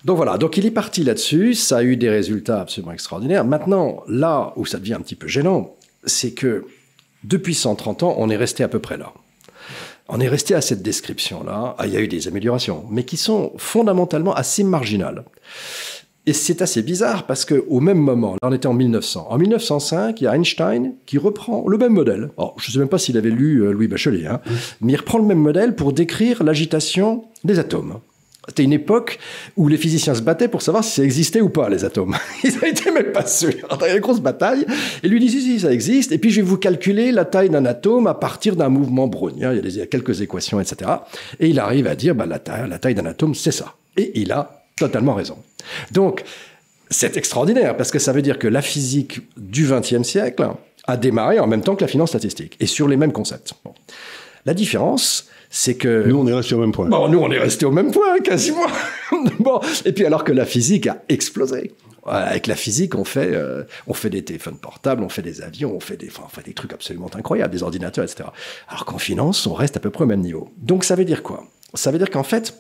Donc 0.05 0.17
voilà. 0.17 0.37
Donc 0.37 0.57
il 0.59 0.67
est 0.67 0.71
parti 0.71 1.03
là-dessus. 1.03 1.55
Ça 1.55 1.79
a 1.79 1.83
eu 1.83 1.97
des 1.97 2.11
résultats 2.11 2.61
absolument 2.61 2.93
extraordinaires. 2.93 3.45
Maintenant, 3.45 4.03
là 4.07 4.53
où 4.57 4.67
ça 4.67 4.79
devient 4.79 4.95
un 4.95 5.01
petit 5.01 5.15
peu 5.15 5.29
gênant, 5.29 5.75
c'est 6.05 6.33
que 6.33 6.67
depuis 7.25 7.55
130 7.55 8.03
ans, 8.03 8.15
on 8.19 8.31
est 8.31 8.37
resté 8.37 8.63
à 8.63 8.69
peu 8.69 8.79
près 8.79 8.97
là. 8.97 9.13
On 10.09 10.21
est 10.21 10.29
resté 10.29 10.55
à 10.55 10.61
cette 10.61 10.83
description-là. 10.83 11.77
Ah, 11.79 11.87
il 11.87 11.93
y 11.93 11.97
a 11.97 12.01
eu 12.01 12.09
des 12.09 12.27
améliorations, 12.27 12.85
mais 12.91 13.05
qui 13.05 13.17
sont 13.17 13.53
fondamentalement 13.59 14.35
assez 14.35 14.65
marginales. 14.65 15.25
Et 16.27 16.33
c'est 16.33 16.63
assez 16.63 16.83
bizarre 16.83 17.27
parce 17.27 17.45
que 17.45 17.65
au 17.69 17.81
même 17.81 17.99
moment, 17.99 18.33
là 18.33 18.49
on 18.49 18.53
était 18.53 18.67
en 18.67 18.75
1900. 18.75 19.29
En 19.31 19.39
1905, 19.39 20.21
il 20.21 20.25
y 20.25 20.27
a 20.27 20.35
Einstein 20.35 20.95
qui 21.07 21.17
reprend 21.17 21.65
le 21.67 21.79
même 21.79 21.93
modèle. 21.93 22.31
Alors, 22.37 22.55
je 22.59 22.69
ne 22.69 22.73
sais 22.73 22.79
même 22.79 22.89
pas 22.89 22.99
s'il 22.99 23.17
avait 23.17 23.31
lu 23.31 23.63
euh, 23.63 23.73
Louis 23.73 23.89
Bachelet, 23.89 24.27
hein, 24.27 24.41
mais 24.81 24.93
il 24.93 24.97
reprend 24.97 25.19
le 25.19 25.25
même 25.25 25.39
modèle 25.39 25.75
pour 25.75 25.93
décrire 25.93 26.43
l'agitation 26.43 27.25
des 27.45 27.59
atomes. 27.59 28.01
C'était 28.51 28.65
une 28.65 28.73
époque 28.73 29.21
où 29.57 29.69
les 29.69 29.77
physiciens 29.77 30.13
se 30.13 30.23
battaient 30.23 30.49
pour 30.49 30.61
savoir 30.61 30.83
si 30.83 30.91
ça 30.91 31.05
existait 31.05 31.41
ou 31.41 31.51
pas, 31.51 31.69
les 31.69 31.85
atomes. 31.85 32.17
Ils 32.43 32.59
n'étaient 32.61 32.91
même 32.91 33.13
pas 33.13 33.25
sûrs. 33.25 33.53
Il 33.53 33.87
y 33.87 33.91
a 33.91 33.95
une 33.95 34.01
grosse 34.01 34.19
bataille. 34.19 34.67
Et 35.05 35.09
lui 35.09 35.21
dit, 35.21 35.31
si, 35.31 35.41
si, 35.41 35.61
ça 35.61 35.73
existe. 35.73 36.11
Et 36.11 36.19
puis, 36.19 36.31
je 36.31 36.41
vais 36.41 36.47
vous 36.49 36.57
calculer 36.57 37.13
la 37.13 37.25
taille 37.25 37.49
d'un 37.49 37.65
atome 37.65 38.09
à 38.09 38.15
partir 38.15 38.57
d'un 38.57 38.69
mouvement 38.69 39.07
brownien. 39.07 39.55
Il 39.55 39.71
y 39.71 39.81
a, 39.81 39.87
quelques 39.87 40.21
équations, 40.21 40.59
etc. 40.61 40.91
Et 41.39 41.49
il 41.49 41.61
arrive 41.61 41.87
à 41.87 41.95
dire, 41.95 42.17
bah, 42.17 42.27
la 42.27 42.41
taille, 42.41 42.69
la 42.69 42.81
taille 42.81 42.97
d'un 42.97 43.07
atome, 43.07 43.37
c'est 43.37 43.53
ça. 43.53 43.77
Et 43.97 44.21
il 44.21 44.33
a 44.33 44.65
totalement 44.77 45.15
raison. 45.15 45.37
Donc, 45.93 46.25
c'est 46.91 47.17
extraordinaire 47.17 47.77
parce 47.77 47.93
que 47.93 48.01
ça 48.01 48.13
veut 48.13 48.23
dire 48.23 48.37
que 48.37 48.49
la 48.49 48.63
physique 48.63 49.21
du 49.37 49.69
XXe 49.69 50.03
siècle 50.03 50.49
a 50.89 50.97
démarré 50.97 51.39
en 51.39 51.47
même 51.47 51.63
temps 51.63 51.77
que 51.77 51.83
la 51.83 51.89
finance 51.89 52.09
statistique 52.09 52.57
et 52.59 52.67
sur 52.67 52.89
les 52.89 52.97
mêmes 52.97 53.13
concepts. 53.13 53.55
La 54.45 54.55
différence, 54.55 55.29
c'est 55.51 55.75
que... 55.75 56.07
Nous, 56.07 56.17
on 56.17 56.27
est 56.29 56.33
resté 56.33 56.55
au 56.55 56.61
même 56.61 56.71
point. 56.71 56.89
Bon, 56.89 57.09
nous, 57.09 57.19
on 57.19 57.31
est 57.31 57.39
resté 57.39 57.67
au 57.67 57.73
même 57.73 57.91
point, 57.91 58.21
quasiment. 58.21 58.67
bon, 59.41 59.61
et 59.85 59.93
puis 59.93 60.07
alors 60.07 60.23
que 60.23 60.33
la 60.33 60.47
physique 60.47 60.87
a 60.87 61.03
explosé. 61.09 61.73
Avec 62.07 62.47
la 62.47 62.55
physique, 62.55 62.95
on 62.95 63.05
fait, 63.05 63.35
euh, 63.35 63.65
on 63.87 63.93
fait 63.93 64.11
des 64.11 64.25
téléphones 64.25 64.57
portables, 64.57 65.03
on 65.03 65.09
fait 65.09 65.23
des 65.23 65.43
avions, 65.43 65.75
on 65.77 65.81
fait 65.81 65.97
des, 65.97 66.09
enfin, 66.09 66.23
on 66.25 66.29
fait 66.29 66.45
des 66.45 66.55
trucs 66.55 66.73
absolument 66.73 67.11
incroyables, 67.15 67.53
des 67.53 67.63
ordinateurs, 67.63 68.05
etc. 68.05 68.29
Alors 68.69 68.85
qu'en 68.85 68.99
finance, 68.99 69.47
on 69.47 69.53
reste 69.53 69.77
à 69.77 69.81
peu 69.81 69.91
près 69.91 70.05
au 70.05 70.07
même 70.07 70.21
niveau. 70.21 70.51
Donc 70.57 70.85
ça 70.85 70.95
veut 70.95 71.05
dire 71.05 71.23
quoi? 71.23 71.45
Ça 71.75 71.91
veut 71.91 71.99
dire 71.99 72.11
qu'en 72.11 72.23
fait, 72.23 72.55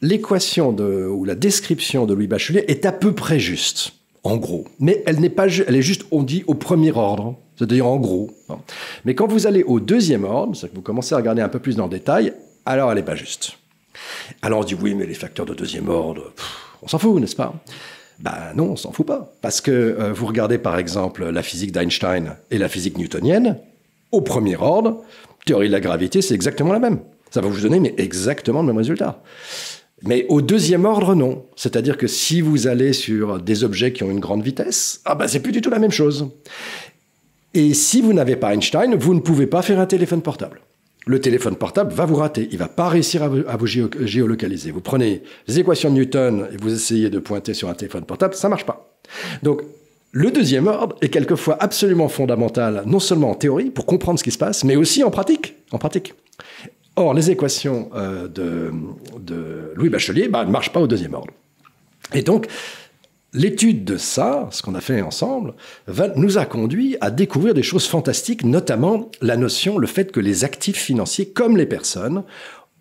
l'équation 0.00 0.72
de, 0.72 1.06
ou 1.06 1.24
la 1.24 1.34
description 1.34 2.06
de 2.06 2.14
Louis 2.14 2.28
Bachelier 2.28 2.64
est 2.68 2.86
à 2.86 2.92
peu 2.92 3.12
près 3.12 3.38
juste, 3.38 3.92
en 4.22 4.36
gros. 4.36 4.66
Mais 4.78 5.02
elle 5.06 5.20
n'est 5.20 5.28
pas, 5.28 5.46
elle 5.46 5.76
est 5.76 5.82
juste, 5.82 6.04
on 6.12 6.22
dit, 6.22 6.44
au 6.46 6.54
premier 6.54 6.92
ordre. 6.92 7.36
C'est-à-dire 7.56 7.86
en 7.86 7.96
gros. 7.96 8.30
Mais 9.04 9.14
quand 9.14 9.26
vous 9.26 9.46
allez 9.46 9.62
au 9.62 9.80
deuxième 9.80 10.24
ordre, 10.24 10.54
c'est 10.54 10.68
que 10.68 10.74
vous 10.74 10.82
commencez 10.82 11.14
à 11.14 11.18
regarder 11.18 11.42
un 11.42 11.48
peu 11.48 11.58
plus 11.58 11.76
dans 11.76 11.84
le 11.84 11.90
détail, 11.90 12.34
alors 12.64 12.90
elle 12.90 12.98
n'est 12.98 13.04
pas 13.04 13.14
juste. 13.14 13.52
Alors 14.42 14.60
on 14.60 14.64
dit 14.64 14.74
oui, 14.74 14.94
mais 14.94 15.06
les 15.06 15.14
facteurs 15.14 15.46
de 15.46 15.54
deuxième 15.54 15.88
ordre, 15.88 16.32
on 16.82 16.88
s'en 16.88 16.98
fout, 16.98 17.20
n'est-ce 17.20 17.36
pas? 17.36 17.54
Ben 18.18 18.52
non, 18.54 18.72
on 18.72 18.76
s'en 18.76 18.92
fout 18.92 19.06
pas. 19.06 19.32
Parce 19.40 19.60
que 19.60 19.70
euh, 19.70 20.12
vous 20.12 20.26
regardez 20.26 20.58
par 20.58 20.78
exemple 20.78 21.28
la 21.28 21.42
physique 21.42 21.72
d'Einstein 21.72 22.36
et 22.50 22.58
la 22.58 22.68
physique 22.68 22.98
newtonienne, 22.98 23.58
au 24.12 24.20
premier 24.20 24.56
ordre, 24.56 25.02
théorie 25.44 25.68
de 25.68 25.72
la 25.72 25.80
gravité, 25.80 26.22
c'est 26.22 26.34
exactement 26.34 26.72
la 26.72 26.78
même. 26.78 26.98
Ça 27.30 27.40
va 27.40 27.48
vous 27.48 27.60
donner 27.60 27.80
mais 27.80 27.94
exactement 27.98 28.60
le 28.60 28.66
même 28.66 28.76
résultat. 28.76 29.22
Mais 30.02 30.26
au 30.28 30.42
deuxième 30.42 30.84
ordre, 30.84 31.14
non. 31.14 31.46
C'est-à-dire 31.56 31.96
que 31.96 32.06
si 32.06 32.42
vous 32.42 32.66
allez 32.66 32.92
sur 32.92 33.40
des 33.40 33.64
objets 33.64 33.92
qui 33.92 34.02
ont 34.02 34.10
une 34.10 34.20
grande 34.20 34.42
vitesse, 34.42 35.00
ah 35.06 35.14
ben 35.14 35.26
c'est 35.26 35.40
plus 35.40 35.52
du 35.52 35.62
tout 35.62 35.70
la 35.70 35.78
même 35.78 35.90
chose. 35.90 36.28
Et 37.56 37.72
si 37.72 38.02
vous 38.02 38.12
n'avez 38.12 38.36
pas 38.36 38.52
Einstein, 38.52 38.94
vous 38.96 39.14
ne 39.14 39.20
pouvez 39.20 39.46
pas 39.46 39.62
faire 39.62 39.80
un 39.80 39.86
téléphone 39.86 40.20
portable. 40.20 40.60
Le 41.06 41.22
téléphone 41.22 41.56
portable 41.56 41.94
va 41.94 42.04
vous 42.04 42.16
rater. 42.16 42.48
Il 42.52 42.58
va 42.58 42.68
pas 42.68 42.90
réussir 42.90 43.22
à 43.22 43.56
vous, 43.56 43.66
géolocaliser. 43.66 44.70
Vous 44.72 44.82
prenez 44.82 45.22
les 45.48 45.58
équations 45.58 45.88
de 45.88 45.94
Newton 45.94 46.48
et 46.52 46.58
vous 46.58 46.74
essayez 46.74 47.08
de 47.08 47.18
pointer 47.18 47.54
sur 47.54 47.70
un 47.70 47.74
téléphone 47.74 48.04
portable, 48.04 48.34
ça 48.34 48.50
marche 48.50 48.66
pas. 48.66 48.94
Donc, 49.42 49.62
Le 50.12 50.30
deuxième 50.30 50.66
ordre 50.66 50.96
est 51.00 51.08
quelquefois 51.08 51.56
absolument 51.60 52.08
fondamental, 52.08 52.82
non 52.86 53.00
seulement 53.00 53.30
en 53.30 53.34
théorie, 53.34 53.70
pour 53.70 53.86
comprendre 53.86 54.18
ce 54.18 54.24
qui 54.24 54.30
se 54.30 54.38
passe, 54.38 54.64
mais 54.64 54.76
aussi 54.76 55.02
en 55.02 55.10
pratique. 55.10 55.54
En 55.72 55.78
pratique. 55.78 56.14
Or, 56.94 57.12
les 57.12 57.30
équations 57.30 57.90
euh, 57.94 58.28
de, 58.28 58.72
Louis 59.74 59.90
Bachelier 59.90 60.28
bah, 60.28 60.44
ne 60.44 60.50
marchent 60.50 60.72
pas 60.72 60.80
au 60.80 60.86
deuxième 60.86 61.12
ordre. 61.14 61.32
Et 62.14 62.22
donc, 62.22 62.46
l'étude 63.36 63.84
de 63.84 63.96
ça, 63.96 64.48
ce 64.50 64.62
qu'on 64.62 64.74
a 64.74 64.80
fait 64.80 65.02
ensemble, 65.02 65.54
nous 66.16 66.38
a 66.38 66.46
conduit 66.46 66.96
à 67.00 67.10
découvrir 67.10 67.54
des 67.54 67.62
choses 67.62 67.86
fantastiques, 67.86 68.44
notamment 68.44 69.10
la 69.20 69.36
notion, 69.36 69.78
le 69.78 69.86
fait 69.86 70.10
que 70.10 70.20
les 70.20 70.44
actifs 70.44 70.78
financiers, 70.78 71.28
comme 71.28 71.56
les 71.56 71.66
personnes, 71.66 72.24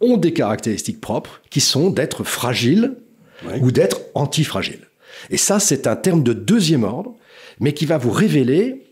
ont 0.01 0.17
des 0.17 0.33
caractéristiques 0.33 1.01
propres 1.01 1.41
qui 1.49 1.61
sont 1.61 1.89
d'être 1.89 2.23
fragiles 2.23 2.95
ou 3.61 3.71
d'être 3.71 3.99
antifragiles. 4.15 4.87
Et 5.29 5.37
ça, 5.37 5.59
c'est 5.59 5.87
un 5.87 5.95
terme 5.95 6.23
de 6.23 6.33
deuxième 6.33 6.83
ordre, 6.83 7.15
mais 7.59 7.73
qui 7.73 7.85
va 7.85 7.97
vous 7.97 8.11
révéler 8.11 8.84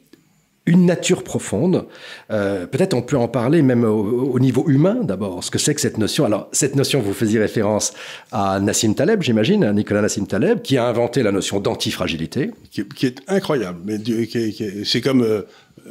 une 0.66 0.86
nature 0.86 1.24
profonde. 1.24 1.86
Euh, 2.32 2.66
peut-être 2.68 2.94
on 2.94 3.02
peut 3.02 3.18
en 3.18 3.28
parler 3.28 3.62
même 3.62 3.84
au, 3.84 4.40
niveau 4.40 4.66
humain 4.70 5.00
d'abord. 5.04 5.44
Ce 5.44 5.52
que 5.52 5.60
c'est 5.60 5.76
que 5.76 5.82
cette 5.82 5.98
notion. 5.98 6.26
Alors 6.26 6.48
cette 6.52 6.76
notion, 6.76 7.02
vous 7.02 7.14
faisiez 7.14 7.40
référence 7.40 7.94
à 8.32 8.60
Nassim 8.60 8.94
Taleb, 8.94 9.22
j'imagine, 9.22 9.64
à 9.64 9.74
Nicolas 9.74 10.02
Nassim 10.02 10.26
Taleb, 10.26 10.62
qui 10.62 10.78
a 10.78 10.88
inventé 10.88 11.22
la 11.24 11.32
notion 11.32 11.60
d'antifragilité, 11.60 12.52
qui, 12.72 12.88
qui, 12.88 13.08
est 13.08 13.18
incroyable. 13.28 13.80
Mais 13.86 13.98
c'est 14.86 15.02
comme 15.02 15.22
euh, 15.22 15.42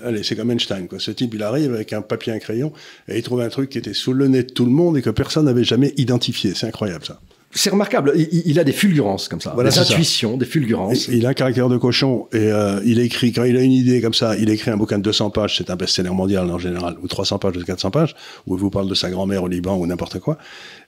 allez, 0.04 0.22
c'est 0.22 0.36
comme 0.36 0.50
Einstein. 0.50 0.88
Ce 0.98 1.10
type, 1.10 1.34
il 1.34 1.42
arrive 1.42 1.74
avec 1.74 1.92
un 1.92 2.02
papier, 2.02 2.32
un 2.32 2.38
crayon, 2.38 2.72
et 3.08 3.18
il 3.18 3.22
trouve 3.22 3.40
un 3.40 3.48
truc 3.48 3.70
qui 3.70 3.78
était 3.78 3.94
sous 3.94 4.12
le 4.12 4.28
nez 4.28 4.42
de 4.42 4.52
tout 4.52 4.64
le 4.64 4.72
monde 4.72 4.96
et 4.96 5.02
que 5.02 5.10
personne 5.10 5.44
n'avait 5.44 5.64
jamais 5.64 5.92
identifié. 5.96 6.54
C'est 6.54 6.66
incroyable 6.66 7.04
ça. 7.04 7.20
C'est 7.54 7.68
remarquable. 7.68 8.14
Il, 8.16 8.58
a 8.58 8.64
des 8.64 8.72
fulgurances 8.72 9.28
comme 9.28 9.40
ça, 9.40 9.54
des 9.56 9.78
intuitions, 9.78 10.38
des 10.38 10.46
fulgurances. 10.46 11.08
il 11.08 11.26
a 11.26 11.30
un 11.30 11.34
caractère 11.34 11.68
de 11.68 11.76
cochon 11.76 12.26
et 12.32 12.38
euh, 12.38 12.80
il 12.86 12.98
écrit 12.98 13.32
quand 13.32 13.44
il 13.44 13.58
a 13.58 13.60
une 13.60 13.72
idée 13.72 14.00
comme 14.00 14.14
ça, 14.14 14.36
il 14.38 14.48
écrit 14.48 14.70
un 14.70 14.78
bouquin 14.78 14.96
de 14.96 15.02
200 15.02 15.30
pages, 15.30 15.58
c'est 15.58 15.68
un 15.68 15.76
best-seller 15.76 16.10
mondial 16.10 16.50
en 16.50 16.58
général, 16.58 16.96
ou 17.02 17.08
300 17.08 17.38
pages 17.38 17.56
ou 17.58 17.62
400 17.62 17.90
pages, 17.90 18.16
où 18.46 18.56
il 18.56 18.60
vous 18.60 18.70
parle 18.70 18.88
de 18.88 18.94
sa 18.94 19.10
grand-mère 19.10 19.42
au 19.42 19.48
Liban 19.48 19.76
ou 19.76 19.86
n'importe 19.86 20.18
quoi. 20.18 20.38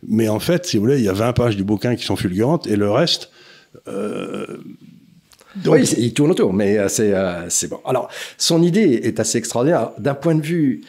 Mais 0.09 0.29
en 0.29 0.40
fait, 0.40 0.64
si 0.64 0.79
vous 0.79 0.85
voulez, 0.85 0.98
il 0.98 1.05
y 1.05 1.09
a 1.09 1.12
20 1.12 1.35
pages 1.35 1.57
du 1.57 1.64
bouquin 1.64 1.96
qui 1.96 2.05
sont 2.05 2.16
fulgurantes 2.16 2.66
et 2.66 2.77
le 2.77 2.90
reste. 2.90 3.31
Euh, 3.87 4.46
donc... 5.57 5.74
Oui, 5.74 5.83
il 5.98 6.14
tourne 6.14 6.31
autour, 6.31 6.55
mais 6.55 6.79
euh, 6.79 6.88
c'est 7.48 7.68
bon. 7.68 7.81
Alors, 7.85 8.09
son 8.38 8.62
idée 8.62 9.00
est 9.03 9.20
assez 9.20 9.37
extraordinaire 9.37 9.90
d'un 9.98 10.14
point 10.14 10.35
de 10.35 10.42
vue 10.42 10.81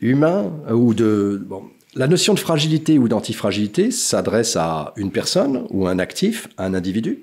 humain 0.00 0.52
ou 0.70 0.94
de 0.94 1.42
bon, 1.44 1.64
la 1.96 2.06
notion 2.06 2.34
de 2.34 2.38
fragilité 2.38 2.98
ou 2.98 3.08
d'antifragilité 3.08 3.90
s'adresse 3.90 4.54
à 4.56 4.92
une 4.96 5.10
personne 5.10 5.66
ou 5.70 5.88
un 5.88 5.98
actif, 5.98 6.48
un 6.58 6.74
individu, 6.74 7.20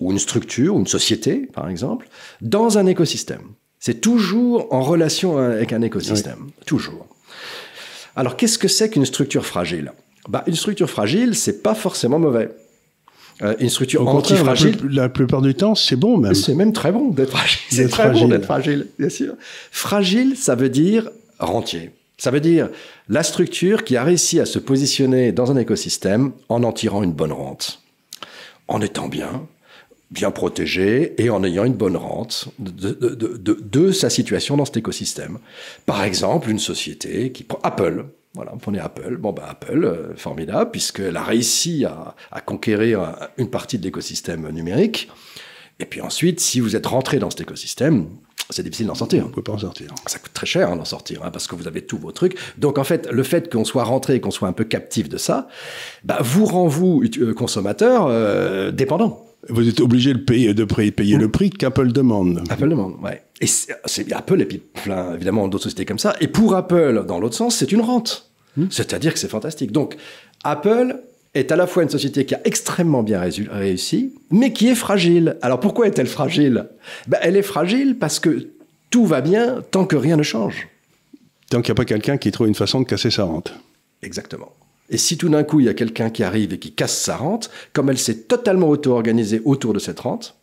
ou 0.00 0.12
une 0.12 0.18
structure, 0.18 0.74
ou 0.74 0.80
une 0.80 0.86
société, 0.86 1.48
par 1.52 1.68
exemple, 1.68 2.08
dans 2.40 2.78
un 2.78 2.86
écosystème. 2.86 3.42
C'est 3.78 4.00
toujours 4.00 4.72
en 4.72 4.80
relation 4.80 5.38
avec 5.38 5.72
un 5.72 5.82
écosystème. 5.82 6.50
Toujours. 6.64 7.06
Alors, 8.16 8.36
qu'est-ce 8.36 8.58
que 8.58 8.68
c'est 8.68 8.88
qu'une 8.88 9.04
structure 9.04 9.44
fragile? 9.44 9.92
Bah, 10.28 10.42
Une 10.46 10.54
structure 10.54 10.88
fragile, 10.88 11.34
c'est 11.34 11.62
pas 11.62 11.74
forcément 11.74 12.18
mauvais. 12.18 12.50
Euh, 13.42 13.54
une 13.60 13.68
structure 13.68 14.08
antifragile. 14.08 14.78
La, 14.84 15.02
la, 15.02 15.08
plupart 15.10 15.42
du 15.42 15.54
temps, 15.54 15.74
c'est 15.74 15.96
bon 15.96 16.16
même. 16.16 16.34
C'est 16.34 16.54
même 16.54 16.72
très 16.72 16.90
bon 16.90 17.10
d'être 17.10 17.30
fragile. 17.30 17.60
C'est 17.68 17.88
très 17.88 18.10
bon 18.10 18.28
d'être 18.28 18.46
fragile, 18.46 18.86
bien 18.98 19.10
sûr. 19.10 19.34
Fragile, 19.70 20.36
ça 20.36 20.54
veut 20.54 20.70
dire 20.70 21.10
rentier. 21.38 21.90
Ça 22.18 22.30
veut 22.30 22.40
dire 22.40 22.70
la 23.08 23.22
structure 23.22 23.84
qui 23.84 23.96
a 23.96 24.04
réussi 24.04 24.40
à 24.40 24.46
se 24.46 24.58
positionner 24.58 25.32
dans 25.32 25.50
un 25.50 25.56
écosystème 25.56 26.32
en 26.48 26.62
en 26.62 26.72
tirant 26.72 27.02
une 27.02 27.12
bonne 27.12 27.32
rente, 27.32 27.82
en 28.68 28.80
étant 28.80 29.08
bien, 29.08 29.46
bien 30.10 30.30
protégé 30.30 31.14
et 31.22 31.30
en 31.30 31.44
ayant 31.44 31.64
une 31.64 31.74
bonne 31.74 31.96
rente 31.96 32.48
de, 32.58 33.92
sa 33.92 34.08
situation 34.08 34.56
dans 34.56 34.64
cet 34.64 34.78
écosystème. 34.78 35.38
Par 35.84 36.04
exemple, 36.04 36.50
une 36.50 36.58
société 36.58 37.32
qui 37.32 37.44
prend 37.44 37.60
Apple. 37.62 38.06
Voilà, 38.34 38.52
prenez 38.60 38.78
Apple. 38.78 39.16
Bon, 39.16 39.32
ben 39.32 39.44
Apple, 39.48 39.84
euh, 39.84 40.14
formidable, 40.16 40.70
puisqu'elle 40.70 41.16
a 41.16 41.22
réussi 41.22 41.84
à 41.86 42.40
conquérir 42.42 43.28
une 43.38 43.48
partie 43.48 43.78
de 43.78 43.84
l'écosystème 43.84 44.48
numérique. 44.50 45.08
Et 45.80 45.86
puis 45.86 46.00
ensuite, 46.00 46.40
si 46.40 46.60
vous 46.60 46.76
êtes 46.76 46.86
rentré 46.86 47.18
dans 47.18 47.30
cet 47.30 47.42
écosystème, 47.42 48.08
c'est 48.50 48.62
difficile 48.62 48.86
d'en 48.86 48.94
sortir. 48.94 49.24
On 49.24 49.28
ne 49.28 49.34
peut 49.34 49.42
pas 49.42 49.52
en 49.52 49.58
sortir. 49.58 49.92
Ça 50.06 50.18
coûte 50.18 50.32
très 50.32 50.46
cher 50.46 50.70
hein, 50.70 50.76
d'en 50.76 50.84
sortir, 50.84 51.22
hein, 51.24 51.30
parce 51.30 51.46
que 51.46 51.56
vous 51.56 51.66
avez 51.66 51.82
tous 51.82 51.98
vos 51.98 52.12
trucs. 52.12 52.36
Donc 52.58 52.78
en 52.78 52.84
fait, 52.84 53.08
le 53.10 53.22
fait 53.22 53.52
qu'on 53.52 53.64
soit 53.64 53.84
rentré, 53.84 54.20
qu'on 54.20 54.30
soit 54.30 54.48
un 54.48 54.52
peu 54.52 54.64
captif 54.64 55.08
de 55.08 55.16
ça, 55.16 55.48
bah, 56.04 56.18
vous 56.20 56.44
rend, 56.44 56.66
vous, 56.66 57.02
euh, 57.18 57.34
consommateur, 57.34 58.06
euh, 58.06 58.70
dépendant. 58.70 59.24
Vous 59.48 59.68
êtes 59.68 59.80
obligé 59.80 60.12
de 60.12 60.18
payer, 60.18 60.54
de 60.54 60.64
payer 60.64 61.16
le 61.16 61.30
prix 61.30 61.50
qu'Apple 61.50 61.92
demande. 61.92 62.42
Apple 62.48 62.68
demande, 62.68 62.96
ouais. 63.02 63.22
Et 63.40 63.46
c'est 63.46 64.12
Apple 64.12 64.40
et 64.40 64.44
puis 64.44 64.58
plein, 64.58 65.14
évidemment, 65.14 65.46
d'autres 65.46 65.64
sociétés 65.64 65.84
comme 65.84 65.98
ça. 65.98 66.16
Et 66.20 66.26
pour 66.26 66.54
Apple, 66.56 67.04
dans 67.06 67.20
l'autre 67.20 67.36
sens, 67.36 67.56
c'est 67.56 67.70
une 67.70 67.80
rente. 67.80 68.30
Hmm. 68.56 68.66
C'est-à-dire 68.70 69.12
que 69.12 69.18
c'est 69.18 69.28
fantastique. 69.28 69.70
Donc, 69.70 69.96
Apple 70.42 70.96
est 71.36 71.52
à 71.52 71.56
la 71.56 71.66
fois 71.66 71.82
une 71.82 71.88
société 71.88 72.24
qui 72.24 72.34
a 72.34 72.40
extrêmement 72.44 73.02
bien 73.02 73.20
réussi, 73.20 74.14
mais 74.30 74.52
qui 74.52 74.68
est 74.68 74.74
fragile. 74.74 75.36
Alors 75.42 75.60
pourquoi 75.60 75.86
est-elle 75.86 76.06
fragile? 76.06 76.66
Ben, 77.06 77.18
Elle 77.22 77.36
est 77.36 77.42
fragile 77.42 77.96
parce 77.98 78.18
que 78.18 78.48
tout 78.90 79.06
va 79.06 79.20
bien 79.20 79.62
tant 79.70 79.86
que 79.86 79.96
rien 79.96 80.16
ne 80.16 80.22
change. 80.22 80.68
Tant 81.50 81.62
qu'il 81.62 81.72
n'y 81.72 81.76
a 81.76 81.82
pas 81.82 81.84
quelqu'un 81.84 82.16
qui 82.16 82.32
trouve 82.32 82.48
une 82.48 82.54
façon 82.54 82.80
de 82.80 82.86
casser 82.86 83.10
sa 83.10 83.24
rente. 83.24 83.52
Exactement. 84.02 84.52
Et 84.88 84.98
si 84.98 85.16
tout 85.18 85.28
d'un 85.28 85.42
coup, 85.42 85.60
il 85.60 85.66
y 85.66 85.68
a 85.68 85.74
quelqu'un 85.74 86.10
qui 86.10 86.22
arrive 86.22 86.52
et 86.52 86.58
qui 86.58 86.72
casse 86.72 86.96
sa 86.96 87.16
rente, 87.16 87.50
comme 87.72 87.90
elle 87.90 87.98
s'est 87.98 88.22
totalement 88.22 88.68
auto-organisée 88.68 89.42
autour 89.44 89.72
de 89.72 89.78
cette 89.78 90.00
rente, 90.00 90.36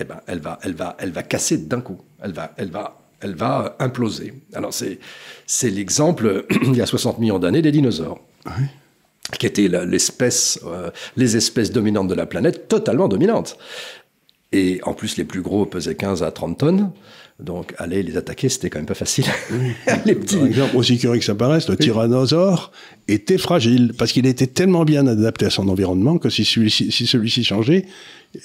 eh 0.00 0.04
ben, 0.04 0.20
elle 0.26 0.40
va, 0.40 0.58
elle 0.62 0.74
va, 0.74 0.96
elle 0.98 1.12
va 1.12 1.22
casser 1.22 1.56
d'un 1.56 1.80
coup. 1.80 1.98
Elle 2.22 2.32
va, 2.32 2.52
elle 2.58 2.70
va, 2.70 3.00
elle 3.20 3.34
va 3.34 3.76
imploser. 3.78 4.34
Alors 4.52 4.74
c'est, 4.74 4.98
c'est 5.46 5.70
l'exemple, 5.70 6.44
il 6.62 6.76
y 6.76 6.82
a 6.82 6.86
60 6.86 7.18
millions 7.18 7.38
d'années, 7.38 7.62
des 7.62 7.72
dinosaures. 7.72 8.20
Oui 8.46 8.64
qui 9.38 9.46
l'espèce, 9.68 10.60
euh, 10.64 10.90
les 11.16 11.36
espèces 11.36 11.72
dominantes 11.72 12.08
de 12.08 12.14
la 12.14 12.26
planète, 12.26 12.68
totalement 12.68 13.08
dominantes. 13.08 13.58
Et 14.52 14.80
en 14.84 14.94
plus, 14.94 15.16
les 15.16 15.24
plus 15.24 15.42
gros 15.42 15.66
pesaient 15.66 15.96
15 15.96 16.22
à 16.22 16.30
30 16.30 16.58
tonnes. 16.58 16.90
Donc, 17.38 17.74
aller 17.76 18.02
les 18.02 18.16
attaquer, 18.16 18.48
c'était 18.48 18.70
quand 18.70 18.78
même 18.78 18.86
pas 18.86 18.94
facile. 18.94 19.26
les 20.06 20.14
petits. 20.14 20.36
Par 20.36 20.46
exemple, 20.46 20.76
aussi 20.76 20.98
curieux 20.98 21.18
que 21.18 21.24
ça 21.24 21.34
paraisse, 21.34 21.68
le 21.68 21.76
tyrannosaure 21.76 22.72
était 23.08 23.36
fragile 23.36 23.92
parce 23.96 24.12
qu'il 24.12 24.26
était 24.26 24.46
tellement 24.46 24.84
bien 24.84 25.06
adapté 25.06 25.44
à 25.44 25.50
son 25.50 25.68
environnement 25.68 26.16
que 26.16 26.30
si 26.30 26.44
celui-ci 26.44 26.90
si 26.90 27.06
celui 27.06 27.28
changeait, 27.28 27.84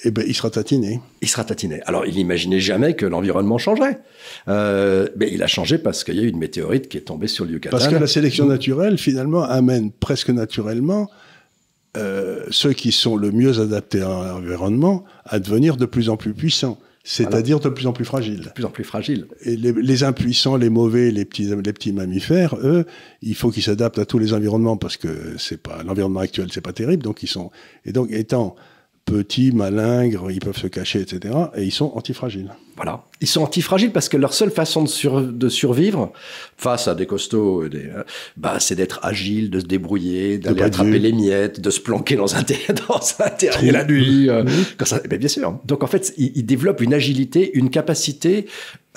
eh 0.04 0.10
ben, 0.10 0.24
il 0.26 0.34
sera 0.34 0.50
tatiné. 0.50 1.00
Il 1.22 1.28
sera 1.28 1.44
tatiné. 1.44 1.80
Alors, 1.86 2.06
il 2.06 2.16
n'imaginait 2.16 2.60
jamais 2.60 2.94
que 2.94 3.06
l'environnement 3.06 3.56
changerait. 3.56 4.00
Euh, 4.48 5.08
mais 5.16 5.30
il 5.32 5.42
a 5.42 5.46
changé 5.46 5.78
parce 5.78 6.04
qu'il 6.04 6.16
y 6.16 6.20
a 6.20 6.22
eu 6.22 6.28
une 6.28 6.38
météorite 6.38 6.88
qui 6.88 6.98
est 6.98 7.02
tombée 7.02 7.28
sur 7.28 7.46
le 7.46 7.52
Yucatan. 7.52 7.76
Parce 7.76 7.88
que 7.88 7.96
la 7.96 8.06
sélection 8.06 8.44
naturelle, 8.44 8.98
finalement, 8.98 9.42
amène 9.42 9.90
presque 9.90 10.28
naturellement 10.28 11.10
euh, 11.96 12.44
ceux 12.50 12.72
qui 12.72 12.92
sont 12.92 13.16
le 13.16 13.32
mieux 13.32 13.60
adaptés 13.60 14.00
à 14.00 14.32
l'environnement 14.32 15.04
à 15.24 15.38
devenir 15.38 15.76
de 15.76 15.86
plus 15.86 16.08
en 16.08 16.16
plus 16.16 16.34
puissants. 16.34 16.78
C'est-à-dire 17.04 17.58
de 17.58 17.68
plus 17.68 17.86
en 17.86 17.92
plus 17.92 18.04
fragiles. 18.04 18.42
De 18.42 18.50
plus 18.50 18.64
en 18.64 18.70
plus 18.70 18.84
fragiles. 18.84 19.26
Et 19.44 19.56
les, 19.56 20.04
impuissants, 20.04 20.56
les 20.56 20.70
mauvais, 20.70 21.10
les 21.10 21.24
petits, 21.24 21.44
les 21.44 21.72
petits 21.72 21.92
mammifères, 21.92 22.56
eux, 22.62 22.86
il 23.22 23.34
faut 23.34 23.50
qu'ils 23.50 23.64
s'adaptent 23.64 23.98
à 23.98 24.06
tous 24.06 24.18
les 24.18 24.32
environnements 24.32 24.76
parce 24.76 24.96
que 24.96 25.36
c'est 25.36 25.60
pas 25.60 25.82
l'environnement 25.82 26.20
actuel, 26.20 26.48
c'est 26.52 26.60
pas 26.60 26.72
terrible. 26.72 27.02
Donc 27.02 27.22
ils 27.22 27.28
sont 27.28 27.50
et 27.84 27.92
donc 27.92 28.10
étant 28.12 28.54
petits, 29.04 29.52
malingres, 29.52 30.30
ils 30.30 30.40
peuvent 30.40 30.56
se 30.56 30.66
cacher, 30.66 31.00
etc. 31.00 31.34
Et 31.56 31.64
ils 31.64 31.72
sont 31.72 31.92
antifragiles. 31.94 32.52
Voilà. 32.76 33.04
Ils 33.20 33.26
sont 33.26 33.42
antifragiles 33.42 33.92
parce 33.92 34.08
que 34.08 34.16
leur 34.16 34.32
seule 34.32 34.50
façon 34.50 34.84
de, 34.84 35.48
survivre 35.48 36.12
face 36.56 36.88
à 36.88 36.94
des 36.94 37.06
costauds, 37.06 37.68
des, 37.68 37.86
euh, 37.86 38.04
bah, 38.36 38.56
c'est 38.60 38.74
d'être 38.74 39.00
agile, 39.02 39.50
de 39.50 39.60
se 39.60 39.66
débrouiller, 39.66 40.38
d'aller 40.38 40.62
attraper 40.62 40.98
les 40.98 41.12
miettes, 41.12 41.60
de 41.60 41.70
se 41.70 41.80
planquer 41.80 42.16
dans 42.16 42.34
un, 42.34 42.42
dans 42.88 43.00
un 43.18 43.30
terrier 43.30 43.72
la 43.72 43.84
nuit. 43.84 44.30
Euh, 44.30 44.44
ça, 44.84 45.00
eh 45.04 45.08
ben, 45.08 45.18
bien 45.18 45.28
sûr. 45.28 45.60
Donc 45.64 45.82
en 45.82 45.86
fait, 45.86 46.14
ils, 46.16 46.46
développent 46.46 46.80
une 46.80 46.94
agilité, 46.94 47.50
une 47.54 47.70
capacité 47.70 48.46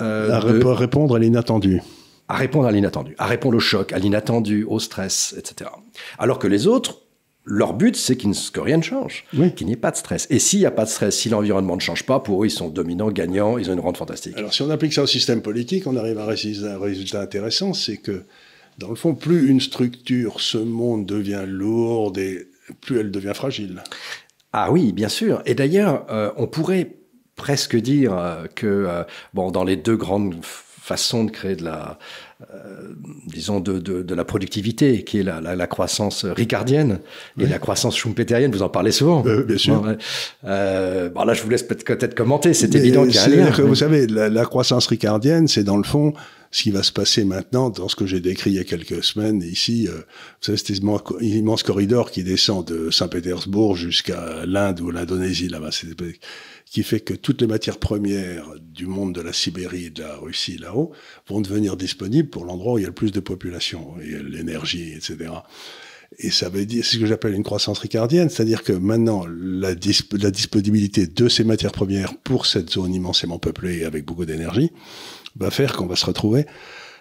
euh, 0.00 0.32
à 0.32 0.40
répondre 0.40 1.16
à 1.16 1.18
l'inattendu 1.18 1.80
à 2.28 2.34
répondre 2.34 2.66
à 2.66 2.72
l'inattendu, 2.72 3.14
à 3.18 3.26
répondre 3.26 3.56
au 3.56 3.60
choc, 3.60 3.92
à 3.92 3.98
l'inattendu, 3.98 4.64
au 4.64 4.80
stress, 4.80 5.34
etc. 5.38 5.70
Alors 6.18 6.40
que 6.40 6.48
les 6.48 6.66
autres, 6.66 7.02
leur 7.46 7.74
but, 7.74 7.96
c'est 7.96 8.16
que 8.16 8.60
rien 8.60 8.76
ne 8.76 8.82
change, 8.82 9.24
qu'il 9.54 9.66
n'y 9.66 9.72
ait 9.72 9.76
pas 9.76 9.92
de 9.92 9.96
stress. 9.96 10.26
Et 10.30 10.40
s'il 10.40 10.58
n'y 10.58 10.66
a 10.66 10.72
pas 10.72 10.84
de 10.84 10.90
stress, 10.90 11.16
si 11.16 11.28
l'environnement 11.28 11.76
ne 11.76 11.80
change 11.80 12.02
pas, 12.02 12.18
pour 12.18 12.42
eux, 12.42 12.46
ils 12.48 12.50
sont 12.50 12.68
dominants, 12.68 13.10
gagnants, 13.10 13.56
ils 13.56 13.70
ont 13.70 13.74
une 13.74 13.80
rente 13.80 13.96
fantastique. 13.96 14.36
Alors, 14.36 14.52
si 14.52 14.62
on 14.62 14.70
applique 14.70 14.92
ça 14.92 15.04
au 15.04 15.06
système 15.06 15.42
politique, 15.42 15.86
on 15.86 15.96
arrive 15.96 16.18
à 16.18 16.24
un 16.24 16.78
résultat 16.78 17.20
intéressant, 17.20 17.72
c'est 17.72 17.98
que, 17.98 18.24
dans 18.78 18.90
le 18.90 18.96
fond, 18.96 19.14
plus 19.14 19.48
une 19.48 19.60
structure, 19.60 20.40
ce 20.40 20.58
monde 20.58 21.06
devient 21.06 21.44
lourde 21.46 22.18
et 22.18 22.48
plus 22.80 22.98
elle 22.98 23.12
devient 23.12 23.32
fragile. 23.34 23.82
Ah 24.52 24.72
oui, 24.72 24.92
bien 24.92 25.08
sûr. 25.08 25.42
Et 25.46 25.54
d'ailleurs, 25.54 26.06
euh, 26.10 26.32
on 26.36 26.48
pourrait 26.48 26.96
presque 27.36 27.76
dire 27.76 28.16
euh, 28.16 28.46
que, 28.54 28.66
euh, 28.66 29.04
bon, 29.34 29.50
dans 29.50 29.64
les 29.64 29.76
deux 29.76 29.96
grandes 29.96 30.34
façon 30.86 31.24
de 31.24 31.32
créer 31.32 31.56
de 31.56 31.64
la, 31.64 31.98
euh, 32.54 32.94
disons, 33.26 33.58
de, 33.58 33.78
de, 33.80 34.02
de, 34.02 34.14
la 34.14 34.24
productivité, 34.24 35.02
qui 35.02 35.18
est 35.18 35.22
la, 35.24 35.40
la, 35.40 35.56
la 35.56 35.66
croissance 35.66 36.24
ricardienne 36.24 37.00
et 37.40 37.46
la 37.46 37.58
croissance 37.58 37.96
schumpeterienne. 37.96 38.52
Vous 38.52 38.62
en 38.62 38.68
parlez 38.68 38.92
souvent. 38.92 39.26
Euh, 39.26 39.42
bien 39.42 39.58
sûr. 39.58 39.82
Bon, 39.82 39.96
euh, 40.44 41.08
bon, 41.08 41.24
là, 41.24 41.34
je 41.34 41.42
vous 41.42 41.50
laisse 41.50 41.64
peut-être 41.64 42.14
commenter. 42.14 42.54
C'est 42.54 42.74
évident 42.76 43.04
qu'il 43.04 43.16
y 43.16 43.18
a 43.18 43.24
un 43.24 43.28
lien. 43.28 43.50
Que, 43.50 43.62
Vous 43.62 43.74
savez, 43.74 44.06
la, 44.06 44.28
la 44.28 44.44
croissance 44.44 44.86
ricardienne, 44.86 45.48
c'est 45.48 45.64
dans 45.64 45.76
le 45.76 45.82
fond 45.82 46.14
ce 46.52 46.62
qui 46.62 46.70
va 46.70 46.82
se 46.82 46.92
passer 46.92 47.24
maintenant 47.24 47.70
dans 47.70 47.88
ce 47.88 47.96
que 47.96 48.06
j'ai 48.06 48.20
décrit 48.20 48.50
il 48.50 48.56
y 48.56 48.58
a 48.58 48.64
quelques 48.64 49.02
semaines 49.02 49.42
ici. 49.42 49.88
Euh, 49.88 49.96
vous 49.96 50.02
savez, 50.40 50.58
cet 50.58 50.70
immense 51.20 51.62
corridor 51.62 52.10
qui 52.10 52.22
descend 52.22 52.64
de 52.64 52.90
Saint-Pétersbourg 52.90 53.76
jusqu'à 53.76 54.46
l'Inde 54.46 54.80
ou 54.80 54.90
l'Indonésie, 54.90 55.48
là-bas, 55.48 55.70
qui 56.76 56.82
fait 56.82 57.00
que 57.00 57.14
toutes 57.14 57.40
les 57.40 57.46
matières 57.46 57.78
premières 57.78 58.52
du 58.60 58.86
monde 58.86 59.14
de 59.14 59.22
la 59.22 59.32
Sibérie 59.32 59.86
et 59.86 59.90
de 59.90 60.02
la 60.02 60.16
Russie, 60.16 60.58
là-haut, 60.58 60.92
vont 61.26 61.40
devenir 61.40 61.74
disponibles 61.74 62.28
pour 62.28 62.44
l'endroit 62.44 62.74
où 62.74 62.78
il 62.78 62.82
y 62.82 62.84
a 62.84 62.88
le 62.88 62.92
plus 62.92 63.12
de 63.12 63.20
population, 63.20 63.94
et 64.02 64.22
l'énergie, 64.22 64.92
etc. 64.92 65.30
Et 66.18 66.30
ça 66.30 66.50
veut 66.50 66.66
dire, 66.66 66.84
c'est 66.84 66.96
ce 66.96 67.00
que 67.00 67.06
j'appelle 67.06 67.32
une 67.32 67.44
croissance 67.44 67.78
ricardienne, 67.78 68.28
c'est-à-dire 68.28 68.62
que 68.62 68.74
maintenant, 68.74 69.24
la, 69.26 69.74
disp 69.74 70.12
la, 70.20 70.30
disponibilité 70.30 71.06
de 71.06 71.28
ces 71.30 71.44
matières 71.44 71.72
premières 71.72 72.14
pour 72.18 72.44
cette 72.44 72.68
zone 72.68 72.92
immensément 72.92 73.38
peuplée 73.38 73.84
avec 73.84 74.04
beaucoup 74.04 74.26
d'énergie 74.26 74.70
va 75.34 75.50
faire 75.50 75.72
qu'on 75.76 75.86
va 75.86 75.96
se 75.96 76.04
retrouver 76.04 76.44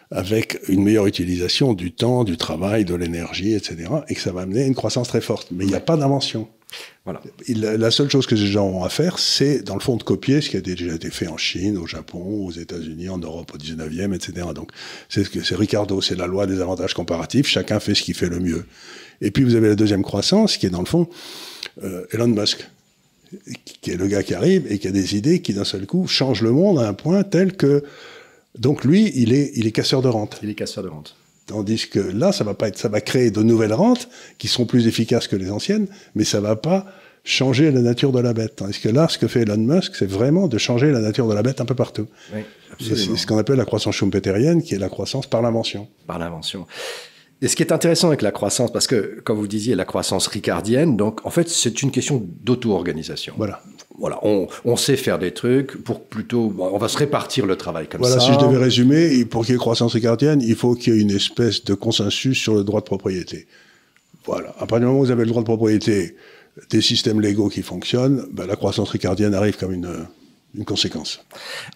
avec 0.09 0.57
une 0.69 0.83
meilleure 0.83 1.07
utilisation 1.07 1.73
du 1.73 1.91
temps, 1.91 2.23
du 2.23 2.37
travail, 2.37 2.85
de 2.85 2.95
l'énergie, 2.95 3.53
etc. 3.53 3.89
Et 4.07 4.15
que 4.15 4.21
ça 4.21 4.31
va 4.31 4.43
amener 4.43 4.65
une 4.65 4.75
croissance 4.75 5.09
très 5.09 5.19
forte. 5.19 5.49
Mais 5.51 5.65
il 5.65 5.67
n'y 5.67 5.75
a 5.75 5.81
pas 5.81 5.97
d'invention. 5.97 6.47
Voilà. 7.05 7.21
Il, 7.47 7.61
la 7.61 7.91
seule 7.91 8.09
chose 8.09 8.25
que 8.25 8.35
ces 8.35 8.47
gens 8.47 8.65
ont 8.65 8.83
à 8.83 8.89
faire, 8.89 9.19
c'est, 9.19 9.61
dans 9.61 9.75
le 9.75 9.79
fond, 9.79 9.95
de 9.95 10.03
copier 10.03 10.41
ce 10.41 10.49
qui 10.49 10.57
a 10.57 10.61
déjà 10.61 10.93
été 10.93 11.09
fait 11.09 11.27
en 11.27 11.37
Chine, 11.37 11.77
au 11.77 11.85
Japon, 11.85 12.19
aux 12.19 12.51
États-Unis, 12.51 13.09
en 13.09 13.17
Europe 13.17 13.51
au 13.53 13.57
19e, 13.57 14.13
etc. 14.13 14.47
Donc, 14.55 14.71
c'est 15.07 15.23
ce 15.23 15.29
que 15.29 15.43
c'est 15.43 15.55
Ricardo, 15.55 16.01
c'est 16.01 16.15
la 16.15 16.27
loi 16.27 16.47
des 16.47 16.61
avantages 16.61 16.93
comparatifs. 16.93 17.47
Chacun 17.47 17.79
fait 17.79 17.93
ce 17.93 18.01
qu'il 18.01 18.15
fait 18.15 18.29
le 18.29 18.39
mieux. 18.39 18.65
Et 19.21 19.31
puis, 19.31 19.43
vous 19.43 19.55
avez 19.55 19.69
la 19.69 19.75
deuxième 19.75 20.03
croissance, 20.03 20.57
qui 20.57 20.65
est, 20.65 20.71
dans 20.71 20.79
le 20.79 20.87
fond, 20.87 21.07
euh, 21.83 22.05
Elon 22.11 22.27
Musk, 22.27 22.67
qui 23.81 23.91
est 23.91 23.97
le 23.97 24.07
gars 24.07 24.23
qui 24.23 24.33
arrive 24.33 24.65
et 24.71 24.79
qui 24.79 24.87
a 24.87 24.91
des 24.91 25.15
idées 25.15 25.41
qui, 25.41 25.53
d'un 25.53 25.63
seul 25.63 25.85
coup, 25.85 26.07
changent 26.07 26.41
le 26.41 26.51
monde 26.51 26.79
à 26.79 26.87
un 26.87 26.93
point 26.93 27.23
tel 27.23 27.55
que 27.55 27.83
donc 28.57 28.83
lui, 28.85 29.11
il 29.15 29.33
est, 29.33 29.51
il 29.55 29.67
est 29.67 29.71
casseur 29.71 30.01
de 30.01 30.07
rente. 30.07 30.39
Il 30.41 30.49
est 30.49 30.55
casseur 30.55 30.83
de 30.83 30.89
rente. 30.89 31.15
Tandis 31.47 31.89
que 31.89 31.99
là, 31.99 32.31
ça 32.31 32.43
va 32.43 32.55
pas 32.55 32.67
être, 32.67 32.77
ça 32.77 32.89
va 32.89 33.01
créer 33.01 33.29
de 33.29 33.43
nouvelles 33.43 33.73
rentes 33.73 34.09
qui 34.37 34.47
seront 34.47 34.65
plus 34.65 34.87
efficaces 34.87 35.27
que 35.27 35.35
les 35.35 35.51
anciennes, 35.51 35.87
mais 36.15 36.23
ça 36.23 36.39
va 36.39 36.55
pas 36.55 36.85
changer 37.23 37.71
la 37.71 37.81
nature 37.81 38.11
de 38.11 38.19
la 38.19 38.33
bête. 38.33 38.55
Tandis 38.55 38.79
que 38.79 38.89
là, 38.89 39.07
ce 39.09 39.17
que 39.17 39.27
fait 39.27 39.41
Elon 39.41 39.57
Musk, 39.57 39.95
c'est 39.95 40.09
vraiment 40.09 40.47
de 40.47 40.57
changer 40.57 40.91
la 40.91 40.99
nature 40.99 41.27
de 41.27 41.33
la 41.33 41.43
bête 41.43 41.61
un 41.61 41.65
peu 41.65 41.75
partout. 41.75 42.07
Oui, 42.33 42.41
c'est 42.79 42.95
ce 42.95 43.27
qu'on 43.27 43.37
appelle 43.37 43.57
la 43.57 43.65
croissance 43.65 43.95
schumpeterienne, 43.95 44.63
qui 44.63 44.75
est 44.75 44.79
la 44.79 44.89
croissance 44.89 45.27
par 45.27 45.41
l'invention. 45.41 45.87
Par 46.07 46.19
l'invention. 46.19 46.65
Et 47.41 47.47
ce 47.47 47.55
qui 47.55 47.63
est 47.63 47.71
intéressant 47.71 48.07
avec 48.07 48.21
la 48.21 48.31
croissance, 48.31 48.71
parce 48.71 48.87
que, 48.87 49.21
comme 49.23 49.37
vous 49.37 49.47
disiez, 49.47 49.75
la 49.75 49.85
croissance 49.85 50.27
ricardienne, 50.27 50.97
donc, 50.97 51.25
en 51.25 51.29
fait, 51.29 51.49
c'est 51.49 51.81
une 51.81 51.91
question 51.91 52.25
d'auto-organisation. 52.41 53.33
Voilà 53.37 53.61
voilà, 53.97 54.19
on, 54.23 54.47
on, 54.65 54.75
sait 54.75 54.97
faire 54.97 55.19
des 55.19 55.31
trucs 55.31 55.83
pour 55.83 56.03
plutôt, 56.03 56.53
on 56.57 56.77
va 56.77 56.87
se 56.87 56.97
répartir 56.97 57.45
le 57.45 57.55
travail 57.55 57.87
comme 57.87 58.03
ça. 58.03 58.17
Voilà, 58.17 58.21
si 58.21 58.33
je 58.33 58.45
devais 58.45 58.61
résumer, 58.61 59.25
pour 59.25 59.45
qu'il 59.45 59.53
y 59.53 59.55
ait 59.55 59.59
croissance 59.59 59.93
ricardienne, 59.93 60.41
il 60.41 60.55
faut 60.55 60.75
qu'il 60.75 60.93
y 60.93 60.97
ait 60.97 61.01
une 61.01 61.11
espèce 61.11 61.63
de 61.63 61.73
consensus 61.73 62.37
sur 62.37 62.55
le 62.55 62.63
droit 62.63 62.81
de 62.81 62.85
propriété. 62.85 63.47
Voilà. 64.25 64.49
À 64.59 64.65
partir 64.65 64.79
du 64.79 64.85
moment 64.85 64.99
où 64.99 65.05
vous 65.05 65.11
avez 65.11 65.23
le 65.23 65.29
droit 65.29 65.41
de 65.41 65.47
propriété, 65.47 66.15
des 66.69 66.81
systèmes 66.81 67.21
légaux 67.21 67.49
qui 67.49 67.61
fonctionnent, 67.61 68.25
ben, 68.31 68.45
la 68.45 68.55
croissance 68.55 68.89
ricardienne 68.89 69.33
arrive 69.33 69.57
comme 69.57 69.73
une, 69.73 70.05
une 70.55 70.65
conséquence. 70.65 71.23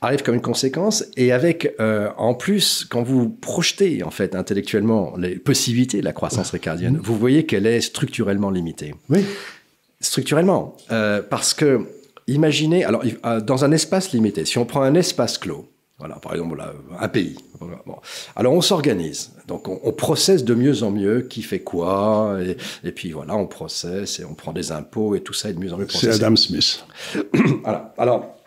Arrive 0.02 0.24
comme 0.24 0.36
une 0.36 0.42
conséquence, 0.42 1.06
et 1.18 1.32
avec, 1.32 1.74
euh, 1.80 2.10
en 2.18 2.34
plus, 2.34 2.86
quand 2.90 3.04
vous 3.04 3.30
projetez, 3.30 4.04
en 4.04 4.12
fait, 4.12 4.36
intellectuellement, 4.36 5.16
les 5.18 5.36
possibilités 5.36 6.00
de 6.00 6.06
la 6.06 6.14
croissance 6.14 6.52
ricardienne, 6.52 6.94
mmh. 6.94 7.02
vous 7.02 7.18
voyez 7.18 7.46
qu'elle 7.46 7.66
est 7.66 7.82
structurellement 7.82 8.50
limitée. 8.50 8.96
Oui. 9.10 9.24
Structurellement. 10.02 10.78
Euh, 10.92 11.22
parce 11.22 11.54
que 11.54 11.86
Imaginez, 12.30 12.84
alors 12.86 13.04
euh, 13.26 13.42
dans 13.42 13.66
un 13.66 13.72
espace 13.72 14.12
limité, 14.12 14.46
si 14.46 14.58
on 14.58 14.66
prend 14.66 14.82
un 14.82 14.96
espace 14.96 15.38
clos, 15.38 15.68
voilà, 15.98 16.16
par 16.16 16.34
exemple 16.34 16.58
là, 16.58 16.74
un 17.00 17.08
pays, 17.08 17.36
bon. 17.60 17.96
alors 18.36 18.54
on 18.54 18.62
s'organise, 18.62 19.32
donc 19.48 19.68
on, 19.68 19.80
on, 19.84 19.92
processe 19.92 20.46
de 20.46 20.54
mieux 20.54 20.84
en 20.84 20.92
mieux 20.92 21.22
qui 21.24 21.42
fait 21.42 21.60
quoi, 21.60 22.38
et, 22.42 22.56
et, 22.88 22.92
puis 22.92 23.12
voilà, 23.12 23.36
on 23.36 23.48
processe 23.48 24.20
et 24.20 24.26
on 24.26 24.34
prend 24.34 24.54
des 24.54 24.72
impôts 24.72 25.16
et 25.16 25.22
tout 25.22 25.34
ça 25.34 25.50
est 25.50 25.54
de 25.54 25.60
mieux 25.60 25.74
en 25.74 25.78
mieux 25.78 25.88
processé. 25.88 26.14
C'est 26.14 26.24
Adam 26.24 26.36
Smith. 26.36 26.86
voilà, 27.64 27.94
alors 27.98 28.39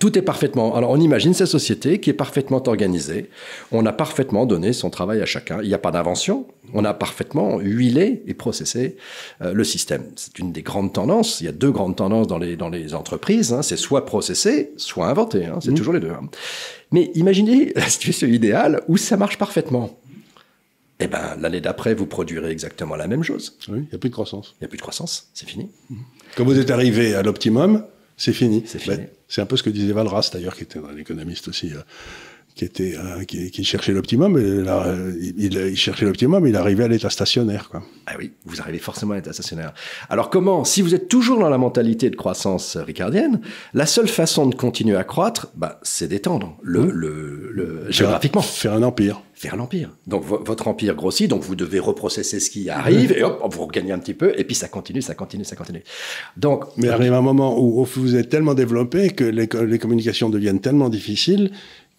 tout 0.00 0.18
est 0.18 0.22
parfaitement. 0.22 0.76
Alors, 0.76 0.90
on 0.90 1.00
imagine 1.00 1.32
cette 1.32 1.46
société 1.46 1.98
qui 1.98 2.10
est 2.10 2.14
parfaitement 2.14 2.62
organisée. 2.68 3.30
On 3.72 3.86
a 3.86 3.92
parfaitement 3.92 4.44
donné 4.44 4.74
son 4.74 4.90
travail 4.90 5.22
à 5.22 5.26
chacun. 5.26 5.60
Il 5.62 5.68
n'y 5.68 5.74
a 5.74 5.78
pas 5.78 5.90
d'invention. 5.90 6.46
On 6.74 6.84
a 6.84 6.92
parfaitement 6.92 7.58
huilé 7.58 8.22
et 8.26 8.34
processé 8.34 8.96
euh, 9.40 9.54
le 9.54 9.64
système. 9.64 10.04
C'est 10.16 10.38
une 10.38 10.52
des 10.52 10.60
grandes 10.60 10.92
tendances. 10.92 11.40
Il 11.40 11.44
y 11.44 11.48
a 11.48 11.52
deux 11.52 11.70
grandes 11.70 11.96
tendances 11.96 12.26
dans 12.26 12.38
les, 12.38 12.56
dans 12.56 12.68
les 12.68 12.94
entreprises. 12.94 13.54
Hein. 13.54 13.62
C'est 13.62 13.78
soit 13.78 14.04
processer, 14.04 14.72
soit 14.76 15.08
inventer. 15.08 15.46
Hein. 15.46 15.58
C'est 15.62 15.70
mmh. 15.70 15.74
toujours 15.74 15.94
les 15.94 16.00
deux. 16.00 16.10
Hein. 16.10 16.28
Mais 16.92 17.10
imaginez 17.14 17.72
la 17.76 17.88
situation 17.88 18.26
idéale 18.26 18.82
où 18.88 18.98
ça 18.98 19.16
marche 19.16 19.38
parfaitement. 19.38 19.98
Eh 21.00 21.06
ben, 21.06 21.36
l'année 21.40 21.60
d'après, 21.62 21.94
vous 21.94 22.06
produirez 22.06 22.50
exactement 22.50 22.96
la 22.96 23.06
même 23.06 23.22
chose. 23.22 23.56
Oui, 23.68 23.78
il 23.78 23.88
n'y 23.88 23.94
a 23.94 23.98
plus 23.98 24.10
de 24.10 24.14
croissance. 24.14 24.54
Il 24.56 24.64
n'y 24.64 24.66
a 24.66 24.68
plus 24.68 24.78
de 24.78 24.82
croissance. 24.82 25.28
C'est 25.32 25.48
fini. 25.48 25.70
Quand 26.36 26.44
vous 26.44 26.58
êtes 26.58 26.70
arrivé 26.70 27.14
à 27.14 27.22
l'optimum, 27.22 27.84
c'est 28.18 28.32
fini. 28.34 28.64
C'est 28.66 28.80
fini. 28.80 28.96
Ben, 28.96 29.08
c'est 29.28 29.40
un 29.40 29.46
peu 29.46 29.56
ce 29.56 29.62
que 29.62 29.70
disait 29.70 29.92
Valras 29.92 30.30
d'ailleurs, 30.32 30.54
qui 30.54 30.64
était 30.64 30.80
un 30.80 30.96
économiste 30.96 31.48
aussi, 31.48 31.72
euh, 31.72 31.80
qui 32.58 32.64
était 32.64 32.96
euh, 32.96 33.22
qui, 33.22 33.52
qui, 33.52 33.62
cherchait 33.62 33.92
l'optimum. 33.92 34.36
Euh, 34.36 35.14
il, 35.20 35.54
il, 35.54 35.76
cherchait 35.76 36.04
l'optimum, 36.04 36.44
il 36.44 36.56
arrivait 36.56 36.84
à 36.84 36.88
l'état 36.88 37.08
stationnaire. 37.08 37.68
Quoi. 37.68 37.84
Ah 38.06 38.14
oui, 38.18 38.32
vous 38.46 38.60
arrivez 38.60 38.80
forcément 38.80 39.12
à 39.12 39.16
l'état 39.16 39.32
stationnaire. 39.32 39.72
Alors 40.10 40.28
comment, 40.28 40.64
si 40.64 40.82
vous 40.82 40.92
êtes 40.92 41.06
toujours 41.06 41.38
dans 41.38 41.50
la 41.50 41.58
mentalité 41.58 42.10
de 42.10 42.16
croissance 42.16 42.76
ricardienne, 42.76 43.40
la 43.74 43.86
seule 43.86 44.08
façon 44.08 44.46
de 44.46 44.56
continuer 44.56 44.96
à 44.96 45.04
croître, 45.04 45.52
bah, 45.54 45.78
c'est 45.84 46.08
d'étendre 46.08 46.58
le, 46.62 46.82
mmh. 46.82 46.90
le, 46.90 47.50
le 47.52 47.90
géographiquement. 47.90 48.42
Faire 48.42 48.72
un 48.72 48.82
empire 48.82 49.22
faire 49.38 49.54
l'empire. 49.54 49.90
Donc 50.08 50.24
votre 50.24 50.66
empire 50.66 50.96
grossit, 50.96 51.30
donc 51.30 51.42
vous 51.42 51.54
devez 51.54 51.78
reprocesser 51.78 52.40
ce 52.40 52.50
qui 52.50 52.70
arrive, 52.70 53.12
et 53.12 53.22
hop, 53.22 53.40
vous 53.54 53.66
regagnez 53.66 53.92
un 53.92 54.00
petit 54.00 54.14
peu, 54.14 54.32
et 54.36 54.42
puis 54.42 54.56
ça 54.56 54.66
continue, 54.66 55.00
ça 55.00 55.14
continue, 55.14 55.44
ça 55.44 55.54
continue. 55.54 55.84
Donc, 56.36 56.64
Mais 56.76 56.88
arrive 56.88 57.12
un 57.12 57.20
moment 57.20 57.56
où, 57.56 57.84
vous 57.84 58.16
êtes 58.16 58.30
tellement 58.30 58.54
développé 58.54 59.10
que 59.10 59.22
les, 59.22 59.48
les 59.66 59.78
communications 59.78 60.28
deviennent 60.28 60.60
tellement 60.60 60.88
difficiles 60.88 61.52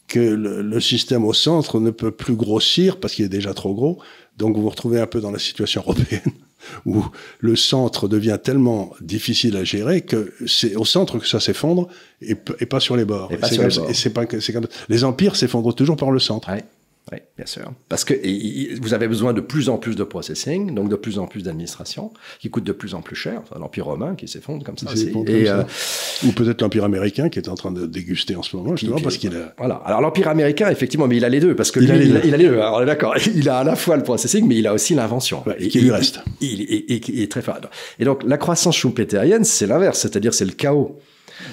que 0.09 0.19
le, 0.19 0.61
le, 0.61 0.79
système 0.81 1.23
au 1.23 1.33
centre 1.33 1.79
ne 1.79 1.91
peut 1.91 2.11
plus 2.11 2.35
grossir 2.35 2.99
parce 2.99 3.13
qu'il 3.13 3.25
est 3.25 3.29
déjà 3.29 3.53
trop 3.53 3.73
gros. 3.73 3.99
Donc 4.37 4.55
vous 4.55 4.63
vous 4.63 4.69
retrouvez 4.69 4.99
un 4.99 5.07
peu 5.07 5.21
dans 5.21 5.31
la 5.31 5.39
situation 5.39 5.81
européenne 5.81 6.33
où 6.85 7.05
le 7.39 7.55
centre 7.55 8.07
devient 8.07 8.37
tellement 8.41 8.91
difficile 9.01 9.55
à 9.57 9.63
gérer 9.63 10.01
que 10.01 10.33
c'est 10.47 10.75
au 10.75 10.85
centre 10.85 11.19
que 11.19 11.27
ça 11.27 11.39
s'effondre 11.39 11.87
et, 12.21 12.35
et, 12.59 12.65
pas 12.65 12.79
sur 12.79 12.95
les 12.95 13.05
bords. 13.05 13.31
Et, 13.31 13.37
les. 13.37 13.79
Et 13.89 13.93
c'est 13.93 14.09
pas 14.09 14.25
que 14.25 14.39
c'est 14.39 14.53
comme 14.53 14.67
les 14.89 15.03
empires 15.03 15.35
s'effondrent 15.35 15.75
toujours 15.75 15.95
par 15.95 16.11
le 16.11 16.19
centre. 16.19 16.49
Ouais. 16.51 16.63
Oui, 17.11 17.17
bien 17.37 17.45
sûr. 17.45 17.71
Parce 17.87 18.03
que 18.03 18.13
et, 18.13 18.75
vous 18.81 18.93
avez 18.93 19.07
besoin 19.07 19.33
de 19.33 19.41
plus 19.41 19.69
en 19.69 19.77
plus 19.77 19.95
de 19.95 20.03
processing, 20.03 20.75
donc 20.75 20.89
de 20.89 20.95
plus 20.95 21.17
en 21.17 21.25
plus 21.25 21.43
d'administration, 21.43 22.11
qui 22.39 22.49
coûte 22.49 22.63
de 22.63 22.71
plus 22.71 22.93
en 22.93 23.01
plus 23.01 23.15
cher. 23.15 23.41
Enfin, 23.41 23.59
l'Empire 23.59 23.85
romain 23.85 24.15
qui 24.15 24.27
s'effondre 24.27 24.63
comme 24.63 24.77
ça. 24.77 24.91
Aussi. 24.91 25.09
Et, 25.09 25.11
comme 25.11 25.27
euh, 25.27 25.63
ça. 25.67 26.27
Ou 26.27 26.31
peut-être 26.31 26.61
l'Empire 26.61 26.83
américain 26.83 27.29
qui 27.29 27.39
est 27.39 27.49
en 27.49 27.55
train 27.55 27.71
de 27.71 27.85
déguster 27.85 28.35
en 28.35 28.43
ce 28.43 28.55
moment, 28.55 28.75
justement, 28.75 28.97
qui, 28.97 29.03
parce 29.03 29.17
qu'il 29.17 29.35
a... 29.35 29.53
Voilà. 29.57 29.75
Alors 29.85 30.01
l'Empire 30.01 30.27
américain, 30.27 30.69
effectivement, 30.69 31.07
mais 31.07 31.17
il 31.17 31.25
a 31.25 31.29
les 31.29 31.39
deux, 31.39 31.55
parce 31.55 31.71
que 31.71 31.79
il, 31.79 31.85
lui, 31.87 31.91
a, 31.91 31.95
les 31.95 32.05
il, 32.05 32.13
deux. 32.13 32.21
il 32.25 32.33
a 32.33 32.37
les 32.37 32.47
deux. 32.47 32.59
Alors 32.59 32.85
d'accord, 32.85 33.15
il 33.35 33.49
a 33.49 33.59
à 33.59 33.63
la 33.63 33.75
fois 33.75 33.97
le 33.97 34.03
processing, 34.03 34.47
mais 34.47 34.57
il 34.57 34.67
a 34.67 34.73
aussi 34.73 34.93
l'invention. 34.93 35.43
Ouais, 35.47 35.55
et 35.59 35.67
qui 35.67 35.81
lui 35.81 35.91
reste. 35.91 36.21
Il, 36.41 36.61
il, 36.61 37.21
est 37.21 37.31
très 37.31 37.41
fort. 37.41 37.59
Et 37.97 38.05
donc 38.05 38.23
la 38.23 38.37
croissance 38.37 38.75
schumpeterienne, 38.75 39.43
c'est 39.43 39.67
l'inverse, 39.67 39.99
c'est-à-dire 39.99 40.33
c'est 40.33 40.45
le 40.45 40.51
chaos. 40.51 40.99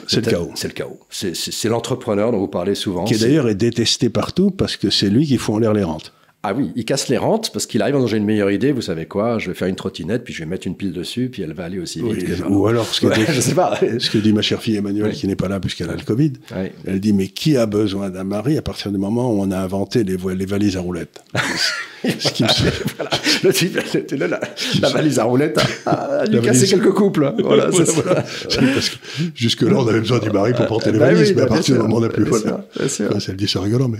C'est 0.06 0.24
le 0.24 0.30
chaos. 0.30 0.52
C'est 0.54 0.68
le 0.68 0.74
chaos. 0.74 1.00
C'est 1.10 1.68
l'entrepreneur 1.68 2.32
dont 2.32 2.38
vous 2.38 2.48
parlez 2.48 2.74
souvent. 2.74 3.04
Qui 3.04 3.18
d'ailleurs 3.18 3.48
est 3.48 3.54
détesté 3.54 4.08
partout 4.08 4.50
parce 4.50 4.76
que 4.76 4.90
c'est 4.90 5.08
lui 5.08 5.26
qui 5.26 5.36
fout 5.36 5.56
en 5.56 5.58
l'air 5.58 5.72
les 5.72 5.84
rentes. 5.84 6.12
Ah 6.48 6.54
oui, 6.56 6.70
il 6.76 6.84
casse 6.84 7.08
les 7.08 7.16
rentes 7.16 7.50
parce 7.52 7.66
qu'il 7.66 7.82
arrive, 7.82 7.96
j'ai 8.06 8.18
une 8.18 8.24
meilleure 8.24 8.52
idée, 8.52 8.70
vous 8.70 8.80
savez 8.80 9.06
quoi, 9.06 9.40
je 9.40 9.48
vais 9.48 9.54
faire 9.54 9.66
une 9.66 9.74
trottinette, 9.74 10.22
puis 10.22 10.32
je 10.32 10.38
vais 10.38 10.46
mettre 10.46 10.68
une 10.68 10.76
pile 10.76 10.92
dessus, 10.92 11.28
puis 11.28 11.42
elle 11.42 11.52
va 11.54 11.64
aller 11.64 11.80
aussi 11.80 12.00
vite. 12.00 12.24
Oui, 12.24 12.40
ou 12.48 12.68
alors, 12.68 12.86
ce 12.86 13.00
que, 13.00 13.08
ouais, 13.08 13.16
dit, 13.16 13.24
je 13.32 13.40
sais 13.40 13.54
pas. 13.56 13.76
ce 13.98 14.08
que 14.08 14.18
dit 14.18 14.32
ma 14.32 14.42
chère 14.42 14.62
fille 14.62 14.76
Emmanuelle, 14.76 15.10
qui 15.10 15.26
n'est 15.26 15.34
pas 15.34 15.48
là 15.48 15.58
puisqu'elle 15.58 15.90
a 15.90 15.96
le 15.96 16.04
Covid, 16.04 16.34
elle 16.86 17.00
dit, 17.00 17.12
mais 17.12 17.26
qui 17.26 17.56
a 17.56 17.66
besoin 17.66 18.10
d'un 18.10 18.22
mari 18.22 18.56
à 18.56 18.62
partir 18.62 18.92
du 18.92 18.98
moment 18.98 19.32
où 19.32 19.42
on 19.42 19.50
a 19.50 19.58
inventé 19.58 20.04
les, 20.04 20.16
les 20.36 20.46
valises 20.46 20.76
à 20.76 20.80
roulettes? 20.82 21.20
Ce 22.18 22.30
qui 22.30 22.44
me... 22.44 22.48
voilà. 22.96 23.10
Le 23.42 23.52
type, 23.52 23.78
la, 24.12 24.28
la, 24.28 24.40
la 24.80 24.88
valise 24.90 25.18
à 25.18 25.24
roulettes 25.24 25.58
a, 25.86 26.26
dû 26.26 26.40
casser 26.40 26.66
quelques 26.66 26.92
couples. 26.92 27.32
Voilà, 27.42 27.68
voilà, 27.70 27.92
voilà. 27.92 28.14
Parce 28.22 28.90
que 28.90 28.96
jusque-là, 29.34 29.74
on 29.76 29.88
avait 29.88 30.00
besoin 30.00 30.18
du 30.18 30.30
mari 30.30 30.52
pour 30.52 30.66
porter 30.66 30.92
les 30.92 30.98
bah 30.98 31.06
valises, 31.06 31.30
oui, 31.30 31.34
mais 31.36 31.42
à 31.42 31.46
partir 31.46 31.74
du 31.74 31.82
moment 31.82 31.96
où 31.96 31.98
on 31.98 32.02
n'a 32.02 32.08
plus... 32.08 32.24
Voilà. 32.24 32.64
Sûr, 32.86 33.20
ça 33.20 33.32
le 33.32 33.36
dit, 33.36 33.48
c'est 33.48 33.58
rigolant, 33.58 33.88
mais... 33.88 33.98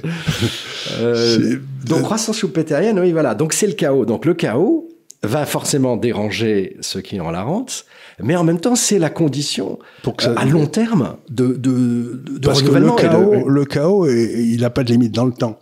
Euh, 1.00 1.56
donc, 1.85 2.02
croissance 2.02 2.36
schumpeterienne, 2.37 2.99
oui, 2.99 3.12
voilà. 3.12 3.35
Donc, 3.35 3.53
c'est 3.53 3.67
le 3.67 3.75
chaos. 3.75 4.04
Donc, 4.04 4.25
le 4.25 4.35
chaos, 4.35 4.88
va 5.23 5.46
forcément 5.46 5.96
déranger 5.96 6.77
ceux 6.81 7.00
qui 7.00 7.21
ont 7.21 7.31
la 7.31 7.42
rente, 7.42 7.85
mais 8.23 8.37
en 8.37 8.44
même 8.44 8.60
temps, 8.60 8.77
c'est 8.77 8.98
la 8.98 9.10
condition 9.10 9.79
Pour 10.02 10.17
que 10.17 10.25
ça... 10.25 10.35
à 10.37 10.44
long 10.44 10.67
terme 10.67 11.17
de, 11.29 11.48
de, 11.48 12.23
de 12.25 12.46
Parce. 12.46 12.63
Que 12.63 12.71
le 12.71 12.90
chaos, 12.92 13.48
le 13.48 13.65
chaos 13.65 14.06
il 14.08 14.60
n'a 14.60 14.71
pas 14.71 14.85
de 14.85 14.92
limite 14.92 15.13
dans 15.13 15.25
le 15.25 15.33
temps. 15.33 15.58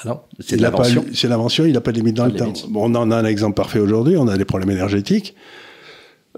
Ah 0.00 0.08
non, 0.08 0.20
c'est 0.38 0.56
l'invention. 0.56 1.04
C'est 1.12 1.28
l'invention, 1.28 1.64
il 1.64 1.72
n'a 1.72 1.80
pas 1.80 1.92
de 1.92 1.96
limite 1.96 2.14
dans 2.14 2.26
le 2.26 2.34
temps. 2.34 2.52
Bon, 2.68 2.90
on 2.90 2.94
en 2.94 3.10
a 3.10 3.16
un 3.16 3.24
exemple 3.24 3.54
parfait 3.54 3.80
aujourd'hui, 3.80 4.16
on 4.16 4.28
a 4.28 4.36
des 4.36 4.44
problèmes 4.44 4.70
énergétiques. 4.70 5.34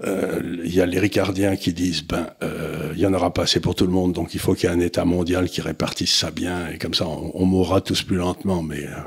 Euh, 0.03 0.41
il 0.63 0.73
y 0.73 0.81
a 0.81 0.85
les 0.87 0.97
ricardiens 0.97 1.55
qui 1.55 1.73
disent 1.73 2.01
ben 2.01 2.27
euh, 2.41 2.91
il 2.95 2.99
y 2.99 3.05
en 3.05 3.13
aura 3.13 3.33
pas 3.33 3.43
assez 3.43 3.59
pour 3.59 3.75
tout 3.75 3.85
le 3.85 3.91
monde 3.91 4.13
donc 4.13 4.33
il 4.33 4.39
faut 4.39 4.55
qu'il 4.55 4.67
y 4.67 4.71
ait 4.71 4.75
un 4.75 4.79
État 4.79 5.05
mondial 5.05 5.47
qui 5.47 5.61
répartisse 5.61 6.15
ça 6.15 6.31
bien 6.31 6.69
et 6.69 6.79
comme 6.79 6.95
ça 6.95 7.05
on, 7.07 7.45
mourra 7.45 7.81
tous 7.81 8.01
plus 8.01 8.15
lentement 8.15 8.63
mais 8.63 8.83
euh, 8.85 9.01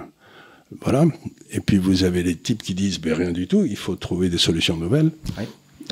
voilà. 0.80 1.04
Et 1.50 1.60
puis 1.60 1.78
vous 1.78 2.04
avez 2.04 2.22
les 2.22 2.36
types 2.36 2.62
qui 2.62 2.74
disent 2.74 3.00
ben 3.00 3.14
rien 3.14 3.32
du 3.32 3.46
tout 3.46 3.64
il 3.64 3.76
faut 3.76 3.96
trouver 3.96 4.28
des 4.28 4.38
solutions 4.38 4.76
nouvelles. 4.76 5.10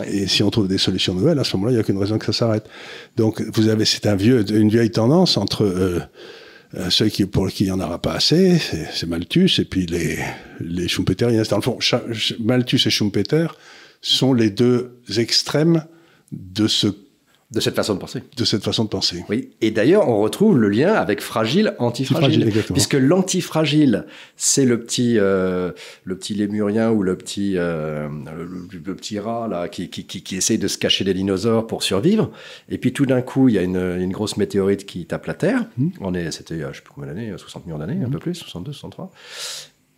Et 0.06 0.26
si 0.26 0.42
on 0.42 0.50
trouve 0.50 0.68
des 0.68 0.78
solutions 0.78 1.14
nouvelles 1.14 1.38
à 1.38 1.44
ce 1.44 1.56
moment-là 1.56 1.72
il 1.72 1.74
n'y 1.74 1.80
a 1.80 1.84
qu'une 1.84 1.98
raison 1.98 2.18
que 2.18 2.26
ça 2.26 2.32
s'arrête. 2.32 2.64
Donc 3.16 3.42
vous 3.54 3.68
avez 3.68 3.84
c'est 3.84 4.06
un 4.06 4.16
vieux 4.16 4.44
une 4.50 4.70
vieille 4.70 4.90
tendance 4.90 5.36
entre 5.36 6.08
ceux 6.88 7.08
qui, 7.08 7.26
pour 7.26 7.48
qui 7.50 7.64
il 7.64 7.66
n'y 7.66 7.72
en 7.72 7.80
aura 7.80 8.00
pas 8.00 8.14
assez, 8.14 8.58
c'est 8.58 9.06
Malthus, 9.06 9.50
et 9.58 9.64
puis 9.64 9.84
les, 9.86 10.18
les 10.60 10.88
Schumpeteriens. 10.88 11.42
Dans 11.50 11.56
le 11.56 11.62
fond, 11.62 11.78
Malthus 12.40 12.80
et 12.86 12.90
Schumpeter 12.90 13.46
sont 14.00 14.32
les 14.32 14.50
deux 14.50 14.98
extrêmes 15.16 15.84
de 16.32 16.66
ce 16.66 16.88
de 17.53 17.61
cette 17.61 17.76
façon 17.76 17.94
de 17.94 17.98
penser. 17.98 18.22
De 18.36 18.44
cette 18.44 18.64
façon 18.64 18.84
de 18.84 18.88
penser. 18.88 19.24
Oui. 19.28 19.50
Et 19.61 19.70
d'ailleurs, 19.70 20.09
on 20.09 20.22
retrouve 20.22 20.59
le 20.59 20.68
lien 20.68 20.94
avec 20.94 21.20
fragile, 21.20 21.74
antifragile. 21.78 22.50
puisque 22.72 22.94
l'antifragile, 22.94 24.07
c'est 24.36 24.64
le 24.64 24.80
petit, 24.80 25.18
euh, 25.18 25.72
le 26.05 26.16
petit 26.16 26.34
lémurien 26.34 26.90
ou 26.90 27.03
le 27.03 27.16
petit, 27.16 27.55
euh, 27.57 28.09
le, 28.34 28.94
petit 28.94 29.18
rat 29.18 29.48
là 29.48 29.68
qui, 29.68 29.90
qui, 29.90 30.07
qui, 30.07 30.22
qui, 30.22 30.36
essaye 30.36 30.59
de 30.59 30.68
se 30.68 30.78
cacher 30.78 31.05
des 31.05 31.12
dinosaures 31.12 31.66
pour 31.66 31.82
survivre. 31.82 32.30
Et 32.70 32.78
puis 32.78 32.94
tout 32.94 33.05
d'un 33.05 33.20
coup, 33.20 33.48
il 33.48 33.55
y 33.55 33.59
a 33.59 33.62
une, 33.62 33.76
une, 33.76 34.12
grosse 34.12 34.38
météorite 34.38 34.86
qui 34.86 35.05
tape 35.05 35.26
la 35.26 35.34
Terre. 35.34 35.66
Mmh. 35.76 35.88
On 36.00 36.14
est, 36.14 36.30
c'était, 36.30 36.59
je 36.59 36.76
sais 36.76 36.82
plus 36.82 36.92
combien 36.94 37.12
d'années, 37.12 37.34
60 37.36 37.66
millions 37.66 37.78
d'années, 37.78 38.03
un 38.03 38.09
mmh. 38.09 38.12
peu 38.12 38.18
plus, 38.18 38.34
62, 38.34 38.72
63. 38.72 39.12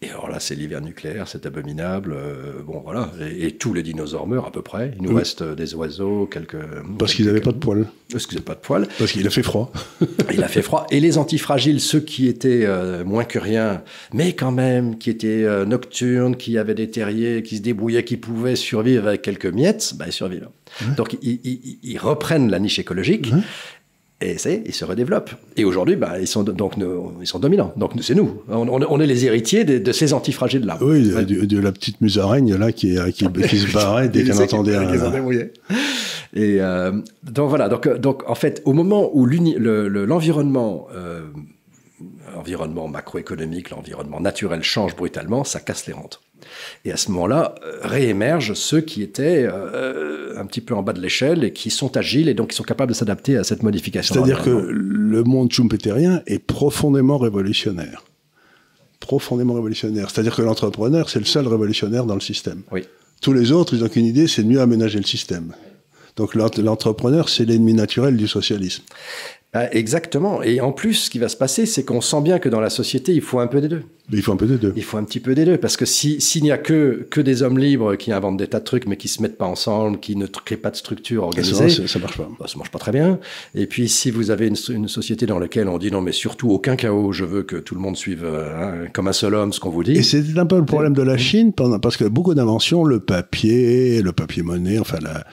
Et 0.04 0.10
alors 0.10 0.28
là, 0.28 0.38
c'est 0.38 0.54
l'hiver 0.54 0.82
nucléaire, 0.82 1.26
c'est 1.28 1.46
abominable. 1.46 2.14
Euh, 2.14 2.62
bon, 2.62 2.82
voilà. 2.84 3.10
Et, 3.38 3.52
tous 3.52 3.72
les 3.72 3.82
dinosaures 3.82 4.26
meurent 4.26 4.46
à 4.46 4.52
peu 4.52 4.60
près. 4.60 4.92
Il 4.96 5.02
nous 5.06 5.14
reste 5.14 5.42
euh, 5.42 5.54
des 5.54 5.74
oiseaux, 5.74 6.26
quelques. 6.26 6.58
Parce 6.98 7.14
qu'ils 7.14 7.26
n'avaient 7.26 7.40
pas 7.40 7.52
de 7.52 7.58
poils. 7.58 7.86
Parce 8.10 8.26
qu'ils 8.26 8.36
n'avaient 8.36 8.44
pas 8.44 8.54
de 8.54 8.60
poils. 8.60 8.86
Parce 8.98 9.12
qu'il 9.12 9.26
a 9.26 9.30
fait 9.30 9.42
froid. 9.42 9.72
il 10.32 10.42
a 10.42 10.48
fait 10.48 10.62
froid. 10.62 10.86
Et 10.90 11.00
les 11.00 11.16
antifragiles, 11.16 11.80
ceux 11.80 12.00
qui 12.00 12.28
étaient 12.28 12.64
euh, 12.64 13.02
moins 13.04 13.24
que 13.24 13.38
rien, 13.38 13.82
mais 14.12 14.34
quand 14.34 14.52
même, 14.52 14.98
qui 14.98 15.08
étaient 15.08 15.46
nocturnes, 15.64 16.36
qui 16.36 16.58
avaient 16.58 16.74
des 16.74 16.90
terriers, 16.90 17.42
qui 17.42 17.56
se 17.56 17.62
débrouillaient, 17.62 18.04
qui 18.04 18.18
pouvaient 18.18 18.56
survivre 18.56 19.08
avec 19.08 19.22
quelques 19.22 19.46
miettes, 19.46 19.94
bah, 19.96 20.04
ils 20.06 20.12
survivent. 20.12 20.48
Donc, 20.96 21.16
ils, 21.22 21.78
ils, 21.82 21.98
reprennent 21.98 22.50
la 22.50 22.58
niche 22.58 22.78
écologique. 22.78 23.32
Et 24.24 24.38
ça 24.38 24.50
y 24.50 24.54
est, 24.54 24.62
ils 24.66 24.74
se 24.74 24.84
redéveloppent. 24.84 25.30
Et 25.56 25.64
aujourd'hui, 25.64 25.96
bah, 25.96 26.18
ils, 26.18 26.26
sont, 26.26 26.42
donc, 26.42 26.74
ils 27.20 27.26
sont 27.26 27.38
dominants. 27.38 27.72
Donc 27.76 27.92
c'est 28.00 28.14
nous. 28.14 28.42
On, 28.48 29.00
est 29.00 29.06
les 29.06 29.26
héritiers 29.26 29.64
de, 29.64 29.92
ces 29.92 30.14
antifragiles-là. 30.14 30.78
Oui, 30.80 31.08
de, 31.08 31.58
la 31.58 31.72
petite 31.72 32.00
musaraigne 32.00 32.54
là, 32.56 32.72
qui, 32.72 32.96
qui, 33.12 33.26
qui 33.48 33.58
se 33.58 33.72
barrait 33.72 34.08
dès 34.08 34.24
qu'elle 34.24 34.40
entendait 34.40 34.76
un... 34.76 34.88
Et 36.36 36.60
euh, 36.60 36.90
donc 37.22 37.48
voilà, 37.48 37.68
donc, 37.68 37.88
donc 37.98 38.28
en 38.28 38.34
fait, 38.34 38.60
au 38.64 38.72
moment 38.72 39.08
où 39.12 39.24
l'environnement 39.24 40.88
euh, 40.94 41.20
l'environnement 42.34 42.88
macroéconomique, 42.88 43.70
l'environnement 43.70 44.20
naturel 44.20 44.62
change 44.62 44.96
brutalement, 44.96 45.44
ça 45.44 45.60
casse 45.60 45.86
les 45.86 45.92
rentes. 45.92 46.20
Et 46.84 46.92
à 46.92 46.96
ce 46.96 47.10
moment-là, 47.10 47.54
euh, 47.64 47.78
réémergent 47.82 48.54
ceux 48.54 48.80
qui 48.80 49.02
étaient 49.02 49.46
euh, 49.50 50.38
un 50.38 50.46
petit 50.46 50.60
peu 50.60 50.74
en 50.74 50.82
bas 50.82 50.92
de 50.92 51.00
l'échelle 51.00 51.44
et 51.44 51.52
qui 51.52 51.70
sont 51.70 51.96
agiles 51.96 52.28
et 52.28 52.34
donc 52.34 52.50
qui 52.50 52.56
sont 52.56 52.64
capables 52.64 52.92
de 52.92 52.96
s'adapter 52.96 53.36
à 53.36 53.44
cette 53.44 53.62
modification. 53.62 54.14
C'est-à-dire 54.14 54.42
que 54.42 54.50
le 54.50 55.24
monde 55.24 55.52
schumpeterien 55.52 56.22
est 56.26 56.38
profondément 56.38 57.18
révolutionnaire. 57.18 58.04
Profondément 59.00 59.54
révolutionnaire. 59.54 60.10
C'est-à-dire 60.10 60.34
que 60.34 60.42
l'entrepreneur, 60.42 61.10
c'est 61.10 61.18
le 61.18 61.24
seul 61.24 61.46
révolutionnaire 61.46 62.04
dans 62.04 62.14
le 62.14 62.20
système. 62.20 62.62
Oui. 62.72 62.84
Tous 63.20 63.32
les 63.32 63.52
autres, 63.52 63.74
ils 63.74 63.80
n'ont 63.80 63.88
qu'une 63.88 64.06
idée, 64.06 64.26
c'est 64.26 64.42
de 64.42 64.48
mieux 64.48 64.60
aménager 64.60 64.98
le 64.98 65.04
système. 65.04 65.52
Donc 66.16 66.34
l'entrepreneur, 66.34 67.28
c'est 67.28 67.44
l'ennemi 67.44 67.74
naturel 67.74 68.16
du 68.16 68.28
socialisme. 68.28 68.82
Ah, 69.56 69.72
exactement. 69.72 70.42
Et 70.42 70.60
en 70.60 70.72
plus, 70.72 70.94
ce 70.94 71.10
qui 71.10 71.20
va 71.20 71.28
se 71.28 71.36
passer, 71.36 71.64
c'est 71.64 71.84
qu'on 71.84 72.00
sent 72.00 72.20
bien 72.22 72.40
que 72.40 72.48
dans 72.48 72.60
la 72.60 72.70
société, 72.70 73.12
il 73.12 73.20
faut 73.20 73.38
un 73.38 73.46
peu 73.46 73.60
des 73.60 73.68
deux. 73.68 73.84
il 74.12 74.20
faut 74.20 74.32
un 74.32 74.36
peu 74.36 74.48
des 74.48 74.58
deux. 74.58 74.72
Il 74.74 74.82
faut 74.82 74.96
un 74.96 75.04
petit 75.04 75.20
peu 75.20 75.36
des 75.36 75.44
deux. 75.44 75.58
Parce 75.58 75.76
que 75.76 75.84
s'il 75.84 76.42
n'y 76.42 76.50
a 76.50 76.58
que, 76.58 77.06
que 77.08 77.20
des 77.20 77.44
hommes 77.44 77.56
libres 77.56 77.94
qui 77.94 78.10
inventent 78.10 78.36
des 78.36 78.48
tas 78.48 78.58
de 78.58 78.64
trucs, 78.64 78.88
mais 78.88 78.96
qui 78.96 79.06
se 79.06 79.22
mettent 79.22 79.38
pas 79.38 79.46
ensemble, 79.46 80.00
qui 80.00 80.16
ne 80.16 80.26
créent 80.26 80.56
pas 80.56 80.72
de 80.72 80.76
structure 80.76 81.22
organisée. 81.22 81.68
Ça, 81.68 81.86
ça, 81.86 81.98
marche 82.00 82.16
pas. 82.16 82.28
Bah, 82.36 82.46
ça 82.48 82.58
marche 82.58 82.72
pas 82.72 82.80
très 82.80 82.90
bien. 82.90 83.20
Et 83.54 83.66
puis, 83.66 83.88
si 83.88 84.10
vous 84.10 84.32
avez 84.32 84.48
une, 84.48 84.56
une, 84.70 84.88
société 84.88 85.24
dans 85.24 85.38
laquelle 85.38 85.68
on 85.68 85.78
dit 85.78 85.92
non, 85.92 86.00
mais 86.00 86.10
surtout 86.10 86.50
aucun 86.50 86.74
chaos, 86.74 87.12
je 87.12 87.24
veux 87.24 87.44
que 87.44 87.54
tout 87.54 87.76
le 87.76 87.80
monde 87.80 87.96
suive 87.96 88.24
hein, 88.24 88.88
comme 88.92 89.06
un 89.06 89.12
seul 89.12 89.36
homme 89.36 89.52
ce 89.52 89.60
qu'on 89.60 89.70
vous 89.70 89.84
dit. 89.84 89.92
Et 89.92 90.02
c'est 90.02 90.36
un 90.36 90.46
peu 90.46 90.58
le 90.58 90.64
problème 90.64 90.94
de 90.94 91.02
la 91.02 91.16
Chine, 91.16 91.52
parce 91.52 91.96
que 91.96 92.06
beaucoup 92.06 92.34
d'inventions, 92.34 92.82
le 92.82 92.98
papier, 92.98 94.02
le 94.02 94.10
papier 94.10 94.42
monnaie, 94.42 94.80
enfin 94.80 94.98
la, 95.00 95.24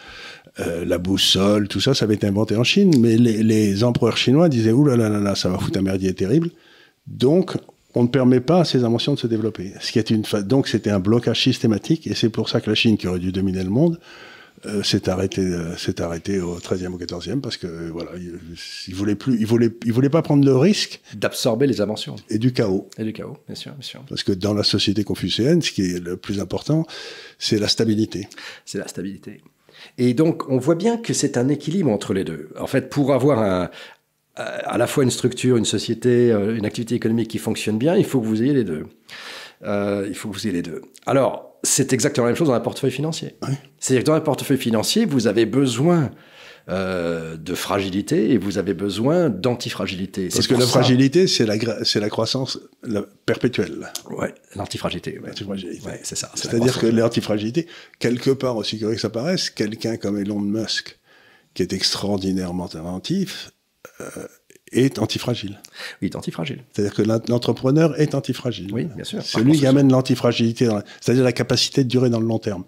euh, 0.60 0.84
la 0.86 0.98
boussole, 0.98 1.68
tout 1.68 1.80
ça, 1.80 1.94
ça 1.94 2.06
avait 2.06 2.16
été 2.16 2.28
inventé 2.28 2.56
en 2.56 2.64
Chine, 2.64 2.92
mais 3.00 3.18
les, 3.18 3.84
empereurs 3.84 4.18
chinois 4.18 4.50
disaient 4.50 4.72
ouh 4.72 4.86
là 4.86 4.98
là 4.98 5.10
là 5.10 5.36
ça 5.36 5.50
va 5.50 5.58
foutre 5.58 5.80
un 5.80 5.82
merdier 5.82 6.14
terrible. 6.14 6.50
Donc, 7.08 7.58
on 7.96 8.04
ne 8.04 8.08
permet 8.08 8.42
pas 8.42 8.62
à 8.62 8.66
ces 8.66 8.84
inventions 8.84 9.14
de 9.14 9.20
se 9.20 9.28
développer. 9.28 9.74
Ce 9.80 9.92
qui 9.92 10.00
est 10.00 10.10
une 10.10 10.24
donc 10.44 10.68
c'était 10.68 10.90
un 10.90 11.00
blocage 11.00 11.42
systématique, 11.42 12.08
et 12.08 12.16
c'est 12.16 12.30
pour 12.30 12.50
ça 12.50 12.62
que 12.62 12.70
la 12.70 12.76
Chine, 12.76 12.98
qui 12.98 13.08
aurait 13.08 13.20
dû 13.20 13.32
dominer 13.32 13.64
le 13.64 13.70
monde, 13.70 13.98
euh, 14.68 14.84
s'est 14.84 15.10
arrêté, 15.10 15.42
euh, 15.42 15.76
s'est 15.76 16.02
arrêté 16.02 16.40
au 16.40 16.60
13e 16.60 16.90
ou 16.90 16.98
14e 17.00 17.42
parce 17.42 17.58
que 17.58 17.90
voilà, 17.90 18.12
il, 18.16 18.94
voulait 18.94 19.16
plus, 19.16 19.40
il 19.40 19.48
voulait, 19.48 19.72
il 19.86 19.92
voulait 19.92 20.10
pas 20.10 20.22
prendre 20.22 20.46
le 20.46 20.56
risque 20.56 21.02
d'absorber 21.16 21.66
les 21.66 21.82
inventions 21.82 22.16
et 22.30 22.38
du 22.38 22.54
chaos. 22.54 22.88
Et 23.00 23.04
du 23.04 23.12
chaos, 23.12 23.38
bien 23.48 23.56
sûr, 23.56 23.72
bien 23.72 23.82
sûr. 23.82 24.04
Parce 24.08 24.22
que 24.24 24.32
dans 24.32 24.54
la 24.54 24.64
société 24.64 25.04
confucéenne, 25.04 25.64
ce 25.64 25.72
qui 25.72 25.82
est 25.82 26.00
le 26.00 26.16
plus 26.16 26.40
important, 26.40 26.86
c'est 27.40 27.58
la 27.58 27.68
stabilité. 27.68 28.28
C'est 28.66 28.78
la 28.78 28.88
stabilité. 28.88 29.42
Et 29.98 30.14
donc, 30.14 30.50
on 30.50 30.58
voit 30.58 30.76
bien 30.76 30.98
que 30.98 31.14
c'est 31.14 31.38
un 31.38 31.48
équilibre 31.50 31.90
entre 31.92 32.14
les 32.14 32.24
deux. 32.24 32.50
En 32.60 32.68
fait, 32.68 32.90
pour 32.90 33.14
avoir 33.14 33.40
un, 33.40 33.70
à 34.36 34.78
la 34.78 34.88
fois 34.88 35.04
une 35.04 35.12
structure, 35.12 35.58
une 35.58 35.66
société, 35.66 36.32
euh, 36.32 36.56
une 36.56 36.66
activité 36.66 36.96
économique 36.96 37.30
qui 37.30 37.38
fonctionne 37.38 37.78
bien, 37.78 37.96
il 37.96 38.06
faut 38.06 38.22
que 38.22 38.26
vous 38.26 38.42
ayez 38.42 38.54
les 38.54 38.64
deux. 38.64 38.86
Euh, 39.64 40.06
il 40.08 40.16
faut 40.16 40.30
que 40.30 40.34
vous 40.34 40.48
ayez 40.48 40.56
les 40.56 40.62
deux. 40.62 40.82
Alors, 41.06 41.60
c'est 41.64 41.94
exactement 41.94 42.26
la 42.26 42.32
même 42.32 42.38
chose 42.38 42.48
dans 42.48 42.54
un 42.54 42.60
portefeuille 42.60 42.92
financier. 42.92 43.36
C'est-à-dire 43.78 44.04
que 44.04 44.08
dans 44.08 44.16
un 44.16 44.22
portefeuille 44.22 44.58
financier, 44.58 45.06
vous 45.06 45.28
avez 45.28 45.46
besoin 45.46 46.12
euh, 46.70 47.38
de 47.38 47.56
fragilité 47.56 48.32
et 48.32 48.38
vous 48.38 48.60
avez 48.60 48.74
besoin 48.74 49.30
d'antifragilité. 49.30 50.30
Parce 50.30 50.46
que 50.48 50.54
la 50.54 50.68
fragilité, 50.68 51.26
c'est 51.26 51.46
la, 51.46 51.84
c'est 51.84 52.00
la 52.00 52.10
croissance 52.10 52.60
perpétuelle. 53.26 53.92
Ouais, 54.12 54.34
l'antifragilité. 54.56 55.20
Ouais. 55.20 56.00
c'est 56.04 56.16
ça. 56.16 56.32
C'est-à-dire 56.36 56.78
que 56.78 56.86
l'antifragilité, 56.86 57.68
quelque 57.98 58.30
part, 58.30 58.58
aussi 58.58 58.78
curieux 58.78 58.96
que 58.96 59.02
ça 59.02 59.10
paraisse, 59.10 59.50
quelqu'un 59.50 59.98
comme 59.98 60.20
Elon 60.20 60.40
Musk, 60.40 61.00
qui 61.56 61.64
est 61.64 61.74
extraordinairement 61.74 62.70
inventif, 62.76 63.52
euh, 64.00 64.28
est 64.72 65.00
antifragile. 65.00 65.60
Oui, 66.02 66.10
est 66.10 66.16
antifragile. 66.16 66.64
C'est-à-dire 66.72 66.94
que 66.94 67.02
l'entrepreneur 67.02 68.00
est 68.00 68.16
antifragile. 68.16 68.72
Oui, 68.72 68.86
bien 68.86 69.04
sûr. 69.04 69.22
C'est 69.24 69.42
lui 69.42 69.58
qui 69.58 69.66
amène 69.66 69.92
l'antifragilité, 69.92 70.70
c'est-à-dire 71.02 71.24
la 71.24 71.34
capacité 71.34 71.84
de 71.84 71.90
durer 71.90 72.10
dans 72.10 72.20
le 72.20 72.28
long 72.28 72.40
terme 72.40 72.64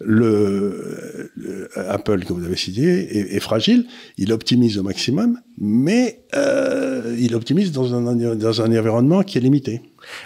le, 0.00 1.30
Apple 1.76 2.24
que 2.24 2.32
vous 2.32 2.44
avez 2.44 2.56
cité 2.56 3.34
est, 3.34 3.40
fragile, 3.40 3.86
il 4.18 4.32
optimise 4.32 4.78
au 4.78 4.82
maximum, 4.82 5.40
mais 5.58 6.24
euh, 6.34 7.16
il 7.18 7.34
optimise 7.34 7.72
dans 7.72 7.94
un, 7.94 8.14
dans 8.34 8.62
un 8.62 8.78
environnement 8.78 9.22
qui 9.22 9.38
est 9.38 9.40
limité. 9.40 9.82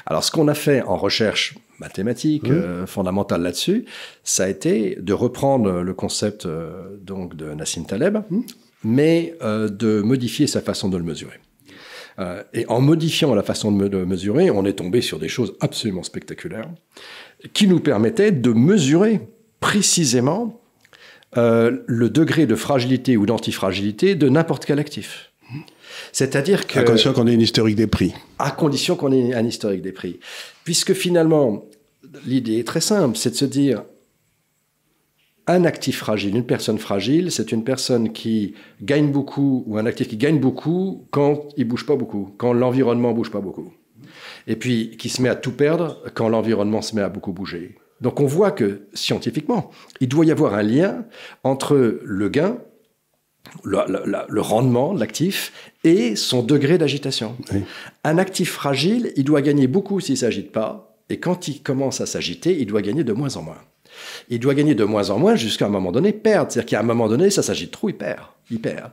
Alors 0.06 0.24
ce 0.24 0.30
qu'on 0.30 0.48
a 0.48 0.54
fait 0.54 0.82
en 0.82 0.96
recherche 0.96 1.56
mathématique 1.78 2.48
euh, 2.50 2.86
fondamentale 2.86 3.42
là-dessus, 3.42 3.84
ça 4.24 4.44
a 4.44 4.48
été 4.48 4.96
de 5.00 5.12
reprendre 5.12 5.82
le 5.82 5.94
concept 5.94 6.46
euh, 6.46 6.96
donc 7.00 7.36
de 7.36 7.52
Nassim 7.52 7.84
Taleb, 7.84 8.18
mais 8.84 9.34
de 9.42 10.00
modifier 10.02 10.46
sa 10.46 10.60
façon 10.60 10.88
de 10.88 10.96
le 10.96 11.02
mesurer. 11.02 11.40
et 12.54 12.64
en 12.68 12.80
modifiant 12.80 13.34
la 13.34 13.42
façon 13.42 13.72
de, 13.72 13.88
de 13.88 14.04
mesurer, 14.04 14.50
on 14.50 14.64
est 14.64 14.74
tombé 14.74 15.00
sur 15.00 15.18
des 15.18 15.28
choses 15.28 15.54
absolument 15.60 16.04
spectaculaires 16.04 16.70
qui 17.52 17.66
nous 17.66 17.80
permettaient 17.80 18.32
de 18.32 18.52
mesurer 18.52 19.20
précisément 19.60 20.60
euh, 21.36 21.78
le 21.86 22.10
degré 22.10 22.46
de 22.46 22.54
fragilité 22.54 23.16
ou 23.16 23.26
d'antifragilité 23.26 24.14
de 24.14 24.28
n'importe 24.28 24.64
quel 24.64 24.78
actif. 24.78 25.32
C'est-à-dire 26.12 26.66
que... 26.66 26.78
À 26.78 26.82
condition 26.82 27.12
qu'on 27.12 27.26
ait 27.26 27.34
une 27.34 27.40
historique 27.40 27.76
des 27.76 27.86
prix. 27.86 28.14
À 28.38 28.50
condition 28.50 28.96
qu'on 28.96 29.12
ait 29.12 29.34
un 29.34 29.44
historique 29.44 29.82
des 29.82 29.92
prix. 29.92 30.20
Puisque 30.64 30.92
finalement, 30.92 31.64
l'idée 32.24 32.58
est 32.58 32.66
très 32.66 32.80
simple, 32.80 33.16
c'est 33.16 33.30
de 33.30 33.34
se 33.34 33.44
dire, 33.44 33.82
un 35.46 35.64
actif 35.64 35.98
fragile, 35.98 36.36
une 36.36 36.46
personne 36.46 36.78
fragile, 36.78 37.32
c'est 37.32 37.52
une 37.52 37.64
personne 37.64 38.12
qui 38.12 38.54
gagne 38.82 39.10
beaucoup, 39.10 39.64
ou 39.66 39.78
un 39.78 39.86
actif 39.86 40.08
qui 40.08 40.16
gagne 40.16 40.38
beaucoup 40.38 41.06
quand 41.10 41.48
il 41.56 41.64
bouge 41.64 41.86
pas 41.86 41.96
beaucoup, 41.96 42.34
quand 42.36 42.52
l'environnement 42.52 43.12
bouge 43.12 43.30
pas 43.30 43.40
beaucoup. 43.40 43.72
Et 44.46 44.56
puis 44.56 44.96
qui 44.98 45.08
se 45.08 45.22
met 45.22 45.28
à 45.28 45.34
tout 45.34 45.52
perdre 45.52 46.02
quand 46.14 46.28
l'environnement 46.28 46.82
se 46.82 46.94
met 46.94 47.02
à 47.02 47.08
beaucoup 47.08 47.32
bouger. 47.32 47.76
Donc 48.00 48.20
on 48.20 48.26
voit 48.26 48.52
que 48.52 48.82
scientifiquement, 48.94 49.70
il 50.00 50.08
doit 50.08 50.24
y 50.24 50.30
avoir 50.30 50.54
un 50.54 50.62
lien 50.62 51.04
entre 51.42 52.00
le 52.02 52.28
gain, 52.28 52.58
le, 53.64 54.40
rendement 54.40 54.94
de 54.94 55.00
l'actif 55.00 55.52
et 55.84 56.16
son 56.16 56.42
degré 56.42 56.78
d'agitation. 56.78 57.36
Un 58.04 58.18
actif 58.18 58.52
fragile, 58.52 59.12
il 59.16 59.24
doit 59.24 59.42
gagner 59.42 59.66
beaucoup 59.66 60.00
s'il 60.00 60.14
ne 60.14 60.18
s'agite 60.18 60.52
pas, 60.52 60.96
et 61.10 61.18
quand 61.18 61.48
il 61.48 61.62
commence 61.62 62.00
à 62.00 62.06
s'agiter, 62.06 62.58
il 62.58 62.66
doit 62.66 62.82
gagner 62.82 63.04
de 63.04 63.12
moins 63.12 63.36
en 63.36 63.42
moins. 63.42 63.58
Il 64.28 64.38
doit 64.38 64.54
gagner 64.54 64.74
de 64.74 64.84
moins 64.84 65.10
en 65.10 65.18
moins 65.18 65.34
jusqu'à 65.34 65.66
un 65.66 65.70
moment 65.70 65.90
donné 65.90 66.12
perdre. 66.12 66.52
C'est-à-dire 66.52 66.70
qu'à 66.70 66.80
un 66.80 66.84
moment 66.84 67.08
donné, 67.08 67.30
ça 67.30 67.42
s'agite 67.42 67.70
trop, 67.70 67.88
il 67.88 67.96
perd. 67.96 68.26
Il 68.50 68.60
perd. 68.60 68.90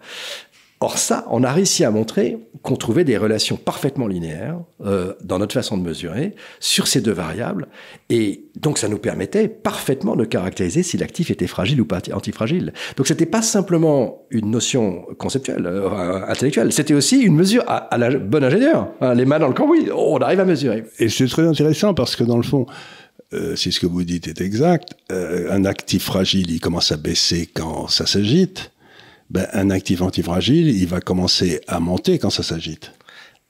Or 0.81 0.97
ça, 0.97 1.25
on 1.29 1.43
a 1.43 1.53
réussi 1.53 1.85
à 1.85 1.91
montrer 1.91 2.37
qu'on 2.61 2.75
trouvait 2.75 3.05
des 3.05 3.17
relations 3.17 3.55
parfaitement 3.55 4.07
linéaires 4.07 4.59
euh, 4.83 5.13
dans 5.23 5.39
notre 5.39 5.53
façon 5.53 5.77
de 5.77 5.83
mesurer 5.83 6.35
sur 6.59 6.87
ces 6.87 6.99
deux 6.99 7.13
variables, 7.13 7.67
et 8.09 8.43
donc 8.59 8.77
ça 8.77 8.89
nous 8.89 8.97
permettait 8.97 9.47
parfaitement 9.47 10.17
de 10.17 10.25
caractériser 10.25 10.83
si 10.83 10.97
l'actif 10.97 11.31
était 11.31 11.47
fragile 11.47 11.79
ou 11.79 11.85
pas 11.85 12.01
antifragile. 12.11 12.73
Donc 12.97 13.07
c'était 13.07 13.25
pas 13.25 13.41
simplement 13.41 14.25
une 14.31 14.51
notion 14.51 15.05
conceptuelle, 15.17 15.65
euh, 15.65 16.25
intellectuelle, 16.27 16.73
c'était 16.73 16.93
aussi 16.93 17.21
une 17.21 17.35
mesure 17.35 17.63
à, 17.67 17.97
la 17.97 18.09
bonne 18.11 18.43
ingénieur. 18.43 18.89
Hein, 18.99 19.13
les 19.13 19.25
mains 19.25 19.39
dans 19.39 19.47
le 19.47 19.53
cambouis, 19.53 19.89
on 19.95 20.17
arrive 20.17 20.41
à 20.41 20.45
mesurer. 20.45 20.83
Et 20.99 21.07
c'est 21.07 21.27
très 21.27 21.47
intéressant 21.47 21.93
parce 21.93 22.17
que 22.17 22.25
dans 22.25 22.37
le 22.37 22.43
fond, 22.43 22.65
euh, 23.33 23.55
si 23.55 23.71
ce 23.71 23.79
que 23.79 23.87
vous 23.87 24.03
dites 24.03 24.27
est 24.27 24.41
exact, 24.41 24.93
un 25.09 25.63
actif 25.63 26.03
fragile, 26.03 26.51
il 26.51 26.59
commence 26.59 26.91
à 26.91 26.97
baisser 26.97 27.47
quand 27.53 27.87
ça 27.87 28.05
s'agite 28.05 28.71
ben, 29.29 29.47
un 29.53 29.69
actif 29.69 30.01
antifragile, 30.01 30.69
il 30.69 30.87
va 30.87 31.01
commencer 31.01 31.61
à 31.67 31.79
monter 31.79 32.19
quand 32.19 32.29
ça 32.29 32.43
s'agite. 32.43 32.91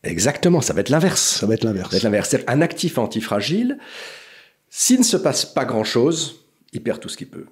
Exactement, 0.04 0.62
ça 0.62 0.74
va 0.74 0.82
être 0.82 0.90
l'inverse. 0.90 1.40
Ça 1.40 1.48
va 1.48 1.56
être 1.56 1.64
l'inverse. 1.64 1.90
Ça 1.90 1.92
va 1.92 1.98
être 1.98 2.04
l'inverse. 2.04 2.36
Un 2.48 2.62
actif 2.62 2.98
antifragile, 2.98 3.78
s'il 4.70 5.00
ne 5.00 5.04
se 5.04 5.18
passe 5.18 5.46
pas 5.46 5.66
grand-chose, 5.66 6.46
il 6.74 6.82
perd 6.82 7.00
tout 7.00 7.10
ce 7.10 7.18
qu'il 7.18 7.28
peut. 7.28 7.46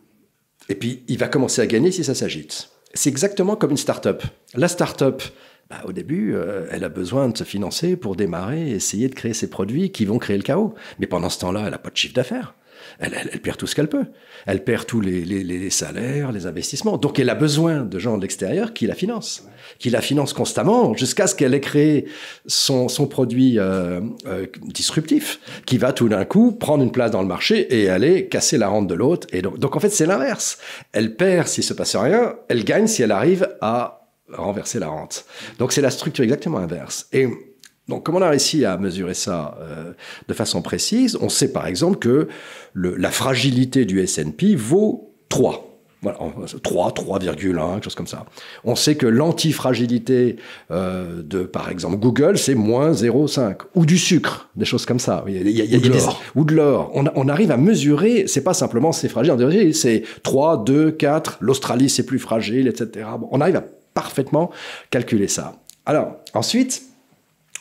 Et 0.69 0.75
puis, 0.75 1.03
il 1.07 1.17
va 1.17 1.27
commencer 1.27 1.61
à 1.61 1.67
gagner 1.67 1.91
si 1.91 2.03
ça 2.03 2.15
s'agite. 2.15 2.69
C'est 2.93 3.09
exactement 3.09 3.55
comme 3.55 3.71
une 3.71 3.77
start-up. 3.77 4.23
La 4.53 4.67
start-up, 4.67 5.23
bah, 5.69 5.81
au 5.85 5.91
début, 5.91 6.35
euh, 6.35 6.67
elle 6.71 6.83
a 6.83 6.89
besoin 6.89 7.27
de 7.27 7.37
se 7.37 7.43
financer 7.43 7.95
pour 7.95 8.15
démarrer 8.15 8.69
et 8.69 8.75
essayer 8.75 9.09
de 9.09 9.15
créer 9.15 9.33
ses 9.33 9.49
produits 9.49 9.91
qui 9.91 10.05
vont 10.05 10.19
créer 10.19 10.37
le 10.37 10.43
chaos. 10.43 10.75
Mais 10.99 11.07
pendant 11.07 11.29
ce 11.29 11.39
temps-là, 11.39 11.63
elle 11.65 11.71
n'a 11.71 11.79
pas 11.79 11.89
de 11.89 11.97
chiffre 11.97 12.13
d'affaires 12.13 12.55
elle, 12.99 13.39
perd 13.41 13.57
tout 13.57 13.67
ce 13.67 13.75
qu'elle 13.75 13.87
peut. 13.87 14.05
Elle 14.45 14.63
perd 14.63 14.85
tous 14.85 15.01
les, 15.01 15.69
salaires, 15.69 16.31
les 16.31 16.45
investissements. 16.45 16.97
Donc 16.97 17.19
elle 17.19 17.29
a 17.29 17.35
besoin 17.35 17.81
de 17.81 17.99
gens 17.99 18.17
de 18.17 18.21
l'extérieur 18.21 18.73
qui 18.73 18.87
la 18.87 18.95
financent, 18.95 19.47
qui 19.79 19.89
la 19.89 20.01
financent 20.01 20.33
constamment 20.33 20.95
jusqu'à 20.95 21.27
ce 21.27 21.35
qu'elle 21.35 21.53
ait 21.53 21.61
créé 21.61 22.05
son, 22.45 22.87
produit 23.09 23.59
euh, 23.59 24.01
euh, 24.27 24.45
disruptif, 24.63 25.39
qui 25.65 25.77
va 25.77 25.93
tout 25.93 26.09
d'un 26.09 26.25
coup 26.25 26.51
prendre 26.51 26.83
une 26.83 26.91
place 26.91 27.11
dans 27.11 27.21
le 27.21 27.27
marché 27.27 27.81
et 27.81 27.89
aller 27.89 28.27
casser 28.27 28.57
la 28.57 28.67
rente 28.67 28.87
de 28.87 28.93
l'autre. 28.93 29.27
Et 29.31 29.41
donc, 29.41 29.59
donc 29.59 29.75
en 29.75 29.79
fait 29.79 29.89
c'est 29.89 30.05
l'inverse. 30.05 30.57
Elle 30.91 31.15
perd 31.15 31.47
s'il 31.47 31.63
se 31.63 31.73
passe 31.73 31.95
rien, 31.95 32.35
elle 32.49 32.63
gagne 32.63 32.87
si 32.87 33.03
elle 33.03 33.11
arrive 33.11 33.47
à 33.61 34.07
renverser 34.31 34.79
la 34.79 34.87
rente. 34.87 35.25
Donc 35.59 35.71
c'est 35.73 35.81
la 35.81 35.91
structure 35.91 36.23
exactement 36.23 36.57
inverse. 36.57 37.07
Et 37.13 37.27
donc, 37.89 38.05
comme 38.05 38.15
on 38.15 38.21
a 38.21 38.29
réussi 38.29 38.63
à 38.63 38.77
mesurer 38.77 39.13
ça 39.13 39.57
euh, 39.59 39.91
de 40.27 40.33
façon 40.33 40.61
précise, 40.61 41.17
on 41.19 41.27
sait 41.27 41.51
par 41.51 41.67
exemple 41.67 41.99
que 41.99 42.29
le, 42.73 42.95
la 42.95 43.11
fragilité 43.11 43.85
du 43.85 43.99
S&P 43.99 44.55
vaut 44.55 45.13
3. 45.29 45.69
Voilà, 46.01 46.17
3, 46.63 46.91
3,1, 46.91 47.73
quelque 47.73 47.83
chose 47.85 47.95
comme 47.95 48.07
ça. 48.07 48.25
On 48.65 48.75
sait 48.75 48.95
que 48.95 49.05
l'antifragilité 49.05 50.35
euh, 50.69 51.21
de, 51.23 51.43
par 51.43 51.69
exemple, 51.69 51.95
Google, 51.95 52.37
c'est 52.37 52.55
moins 52.55 52.91
0,5. 52.91 53.55
Ou 53.75 53.85
du 53.85 53.97
sucre, 53.97 54.49
des 54.57 54.65
choses 54.65 54.85
comme 54.85 54.99
ça. 54.99 55.23
Il 55.27 55.33
y 55.33 55.37
a, 55.37 55.41
il 55.41 55.71
y 55.71 55.75
a, 55.75 55.77
ou, 55.77 55.81
de 55.81 55.89
l'or. 55.89 56.21
ou 56.35 56.43
de 56.43 56.55
l'or. 56.55 56.91
On, 56.93 57.05
on, 57.15 57.29
arrive 57.29 57.51
à 57.51 57.57
mesurer, 57.57 58.25
c'est 58.27 58.43
pas 58.43 58.53
simplement 58.53 58.91
c'est 58.91 59.07
fragile, 59.07 59.73
c'est 59.73 60.03
3, 60.23 60.65
2, 60.65 60.91
4, 60.91 61.37
l'Australie 61.39 61.89
c'est 61.89 62.05
plus 62.05 62.19
fragile, 62.19 62.67
etc. 62.67 63.05
Bon, 63.17 63.29
on 63.31 63.39
arrive 63.39 63.55
à 63.55 63.63
parfaitement 63.93 64.51
calculer 64.89 65.29
ça. 65.29 65.55
Alors, 65.85 66.17
ensuite, 66.33 66.83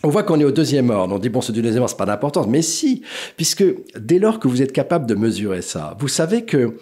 on 0.02 0.08
voit 0.08 0.22
qu'on 0.22 0.40
est 0.40 0.44
au 0.44 0.50
deuxième 0.50 0.90
ordre. 0.90 1.14
On 1.14 1.18
dit, 1.18 1.28
bon, 1.28 1.40
c'est 1.40 1.52
du 1.52 1.62
deuxième 1.62 1.82
ordre, 1.82 1.90
c'est 1.90 1.96
pas 1.96 2.06
d'importance. 2.06 2.46
Mais 2.48 2.62
si, 2.62 3.02
puisque 3.36 3.64
dès 3.98 4.18
lors 4.18 4.38
que 4.38 4.48
vous 4.48 4.62
êtes 4.62 4.72
capable 4.72 5.06
de 5.06 5.14
mesurer 5.14 5.62
ça, 5.62 5.96
vous 5.98 6.08
savez 6.08 6.44
que 6.44 6.76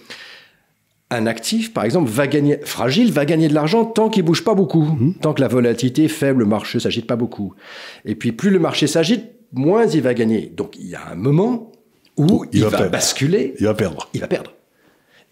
un 1.10 1.26
actif, 1.26 1.72
par 1.72 1.84
exemple, 1.84 2.08
va 2.08 2.28
gagner, 2.28 2.58
fragile, 2.62 3.10
va 3.12 3.24
gagner 3.24 3.48
de 3.48 3.54
l'argent 3.54 3.84
tant 3.84 4.08
qu'il 4.08 4.22
bouge 4.22 4.44
pas 4.44 4.54
beaucoup. 4.54 4.84
Mhm. 4.84 5.14
Tant 5.20 5.34
que 5.34 5.40
la 5.40 5.48
volatilité 5.48 6.04
est 6.04 6.08
faible, 6.08 6.40
le 6.40 6.46
marché 6.46 6.78
s'agite 6.78 7.06
pas 7.06 7.16
beaucoup. 7.16 7.54
Et 8.04 8.14
puis, 8.14 8.30
plus 8.32 8.50
le 8.50 8.60
marché 8.60 8.86
s'agite, 8.86 9.24
moins 9.52 9.86
il 9.86 10.02
va 10.02 10.14
gagner. 10.14 10.52
Donc, 10.56 10.76
il 10.78 10.86
y 10.86 10.94
a 10.94 11.08
un 11.10 11.16
moment 11.16 11.72
où 12.16 12.44
il, 12.52 12.64
va, 12.64 12.88
basculer. 12.88 13.54
Il 13.58 13.66
va 13.66 13.74
perdre. 13.74 14.08
Il 14.14 14.20
va 14.20 14.28
perdre. 14.28 14.52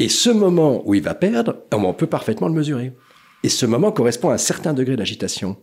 Et 0.00 0.08
ce 0.08 0.30
moment 0.30 0.82
où 0.84 0.94
il 0.94 1.02
va 1.02 1.14
perdre, 1.14 1.56
on 1.72 1.92
peut 1.92 2.06
parfaitement 2.06 2.48
le 2.48 2.54
mesurer. 2.54 2.92
Et 3.44 3.48
ce 3.48 3.66
moment 3.66 3.92
correspond 3.92 4.30
à 4.30 4.34
un 4.34 4.38
certain 4.38 4.74
degré 4.74 4.96
d'agitation. 4.96 5.56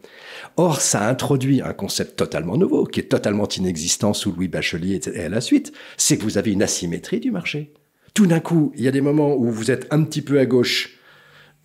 Or, 0.56 0.80
ça 0.80 1.08
introduit 1.08 1.62
un 1.62 1.74
concept 1.74 2.16
totalement 2.16 2.58
nouveau, 2.58 2.86
qui 2.86 3.02
est 3.02 3.10
totalement 3.10 3.48
inexistant 3.48 4.14
sous 4.14 4.32
Louis 4.32 4.48
Bachelier 4.48 5.02
et 5.14 5.26
à 5.26 5.30
la 5.30 5.42
suite, 5.42 5.74
c'est 5.98 6.18
que 6.18 6.24
vous 6.24 6.38
avez 6.38 6.52
une 6.52 6.64
asymétrie 6.64 7.20
du 7.20 7.32
marché. 7.32 7.74
Tout 8.14 8.28
d'un 8.28 8.40
coup, 8.40 8.72
il 8.76 8.84
y 8.84 8.88
a 8.88 8.92
des 8.92 9.02
moments 9.02 9.36
où 9.36 9.52
vous 9.52 9.72
êtes 9.72 9.88
un 9.92 10.04
petit 10.04 10.22
peu 10.22 10.40
à 10.40 10.46
gauche, 10.46 10.98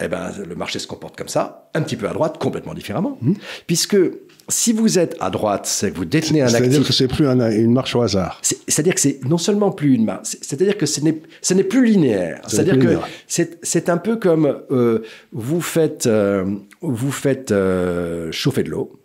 eh 0.02 0.08
ben, 0.08 0.32
le 0.44 0.56
marché 0.56 0.80
se 0.80 0.88
comporte 0.88 1.16
comme 1.16 1.28
ça, 1.28 1.70
un 1.74 1.82
petit 1.82 1.96
peu 1.96 2.08
à 2.08 2.12
droite, 2.12 2.38
complètement 2.38 2.74
différemment. 2.74 3.18
Mmh. 3.20 3.34
Puisque 3.68 3.96
si 4.50 4.72
vous 4.72 4.98
êtes 4.98 5.16
à 5.20 5.30
droite, 5.30 5.66
c'est 5.66 5.90
que 5.92 5.96
vous 5.96 6.04
détenez 6.04 6.42
un 6.42 6.46
actif. 6.46 6.58
C'est-à-dire 6.58 6.86
que 6.86 6.92
c'est 6.92 7.08
plus 7.08 7.26
une 7.26 7.72
marche 7.72 7.94
au 7.96 8.02
hasard. 8.02 8.40
C'est-à-dire 8.42 8.94
que 8.94 9.00
c'est 9.00 9.24
non 9.24 9.38
seulement 9.38 9.70
plus 9.70 9.94
une 9.94 10.04
marche, 10.04 10.36
c'est-à-dire 10.42 10.76
que 10.76 10.86
ce 10.86 11.00
n'est, 11.00 11.22
ce 11.40 11.54
n'est 11.54 11.64
plus 11.64 11.84
linéaire. 11.84 12.42
C'est-à-dire 12.46 12.78
que 12.78 12.98
c'est, 13.26 13.88
un 13.88 13.96
peu 13.96 14.16
comme 14.16 14.62
euh, 14.70 15.02
vous 15.32 15.60
faites, 15.60 16.06
euh, 16.06 16.44
vous 16.80 17.10
faites 17.10 17.50
euh, 17.50 18.30
chauffer 18.32 18.62
de 18.62 18.70
l'eau. 18.70 19.00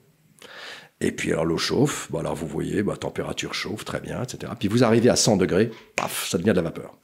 Et 1.01 1.11
puis 1.11 1.31
alors 1.31 1.45
l'eau 1.45 1.57
chauffe, 1.57 2.07
bon 2.09 2.19
alors 2.19 2.35
vous 2.35 2.47
voyez, 2.47 2.81
bah, 2.81 2.95
température 2.97 3.53
chauffe, 3.53 3.85
très 3.85 3.99
bien, 3.99 4.23
etc. 4.23 4.51
Puis 4.57 4.67
vous 4.67 4.83
arrivez 4.83 5.09
à 5.09 5.15
100 5.15 5.37
degrés, 5.37 5.71
paf, 5.95 6.27
ça 6.29 6.37
devient 6.37 6.51
de 6.51 6.55
la 6.55 6.61
vapeur. 6.61 6.97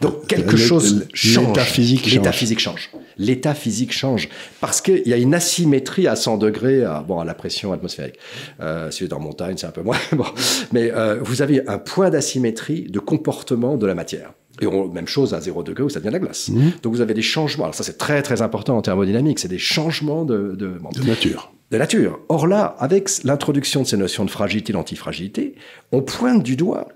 Donc 0.00 0.26
quelque 0.26 0.56
chose 0.56 1.06
change. 1.12 1.48
L'état 1.48 1.64
physique 1.64 2.06
L'état 2.06 2.32
physique 2.32 2.60
change. 2.60 2.90
L'état 3.18 3.54
physique 3.54 3.92
change 3.92 4.28
parce 4.60 4.80
qu'il 4.80 5.06
y 5.06 5.12
a 5.12 5.16
une 5.16 5.34
asymétrie 5.34 6.06
à 6.06 6.16
100 6.16 6.38
degrés 6.38 6.84
à, 6.84 7.00
bon, 7.00 7.20
à 7.20 7.24
la 7.24 7.34
pression 7.34 7.72
atmosphérique. 7.72 8.16
Euh, 8.60 8.90
si 8.90 9.00
vous 9.00 9.06
êtes 9.06 9.12
en 9.12 9.20
montagne, 9.20 9.56
c'est 9.56 9.66
un 9.66 9.72
peu 9.72 9.82
moins. 9.82 9.98
bon. 10.12 10.26
Mais 10.72 10.90
euh, 10.92 11.18
vous 11.20 11.42
avez 11.42 11.66
un 11.68 11.78
point 11.78 12.10
d'asymétrie 12.10 12.82
de 12.82 12.98
comportement 12.98 13.76
de 13.76 13.86
la 13.86 13.94
matière. 13.94 14.32
Et 14.60 14.66
on, 14.66 14.88
même 14.88 15.08
chose 15.08 15.34
à 15.34 15.40
0 15.40 15.62
degré 15.64 15.82
où 15.82 15.88
ça 15.88 15.98
devient 15.98 16.08
de 16.08 16.14
la 16.14 16.20
glace. 16.20 16.48
Mmh. 16.48 16.70
Donc 16.82 16.94
vous 16.94 17.00
avez 17.00 17.14
des 17.14 17.22
changements. 17.22 17.64
Alors 17.64 17.74
ça 17.74 17.82
c'est 17.82 17.98
très 17.98 18.22
très 18.22 18.42
important 18.42 18.76
en 18.76 18.82
thermodynamique. 18.82 19.38
C'est 19.38 19.48
des 19.48 19.58
changements 19.58 20.24
de, 20.24 20.54
de, 20.56 20.78
de 20.94 21.06
nature. 21.06 21.52
De 21.70 21.78
nature. 21.78 22.20
Or 22.28 22.46
là, 22.46 22.76
avec 22.78 23.08
l'introduction 23.24 23.82
de 23.82 23.86
ces 23.86 23.96
notions 23.96 24.24
de 24.24 24.30
fragilité, 24.30 24.72
d'antifragilité, 24.72 25.54
on 25.90 26.02
pointe 26.02 26.42
du 26.42 26.56
doigt 26.56 26.88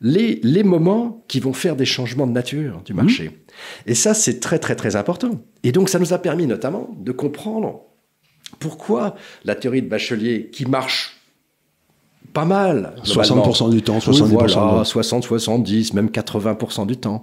les, 0.00 0.40
les 0.42 0.62
moments 0.62 1.24
qui 1.28 1.40
vont 1.40 1.52
faire 1.52 1.76
des 1.76 1.84
changements 1.84 2.26
de 2.26 2.32
nature 2.32 2.82
du 2.84 2.94
marché. 2.94 3.28
Mmh. 3.28 3.90
Et 3.90 3.94
ça, 3.94 4.14
c'est 4.14 4.40
très, 4.40 4.58
très, 4.58 4.76
très 4.76 4.96
important. 4.96 5.42
Et 5.62 5.72
donc, 5.72 5.88
ça 5.88 5.98
nous 5.98 6.12
a 6.12 6.18
permis 6.18 6.46
notamment 6.46 6.90
de 6.98 7.12
comprendre 7.12 7.80
pourquoi 8.58 9.16
la 9.44 9.54
théorie 9.54 9.82
de 9.82 9.88
Bachelier, 9.88 10.50
qui 10.52 10.66
marche 10.66 11.16
pas 12.32 12.44
mal. 12.44 12.94
60% 13.04 13.70
du 13.70 13.82
temps, 13.82 13.98
70% 13.98 14.24
voilà, 14.26 14.84
60, 14.84 15.24
70, 15.24 15.94
même 15.94 16.08
80% 16.08 16.86
du 16.86 16.96
temps. 16.96 17.22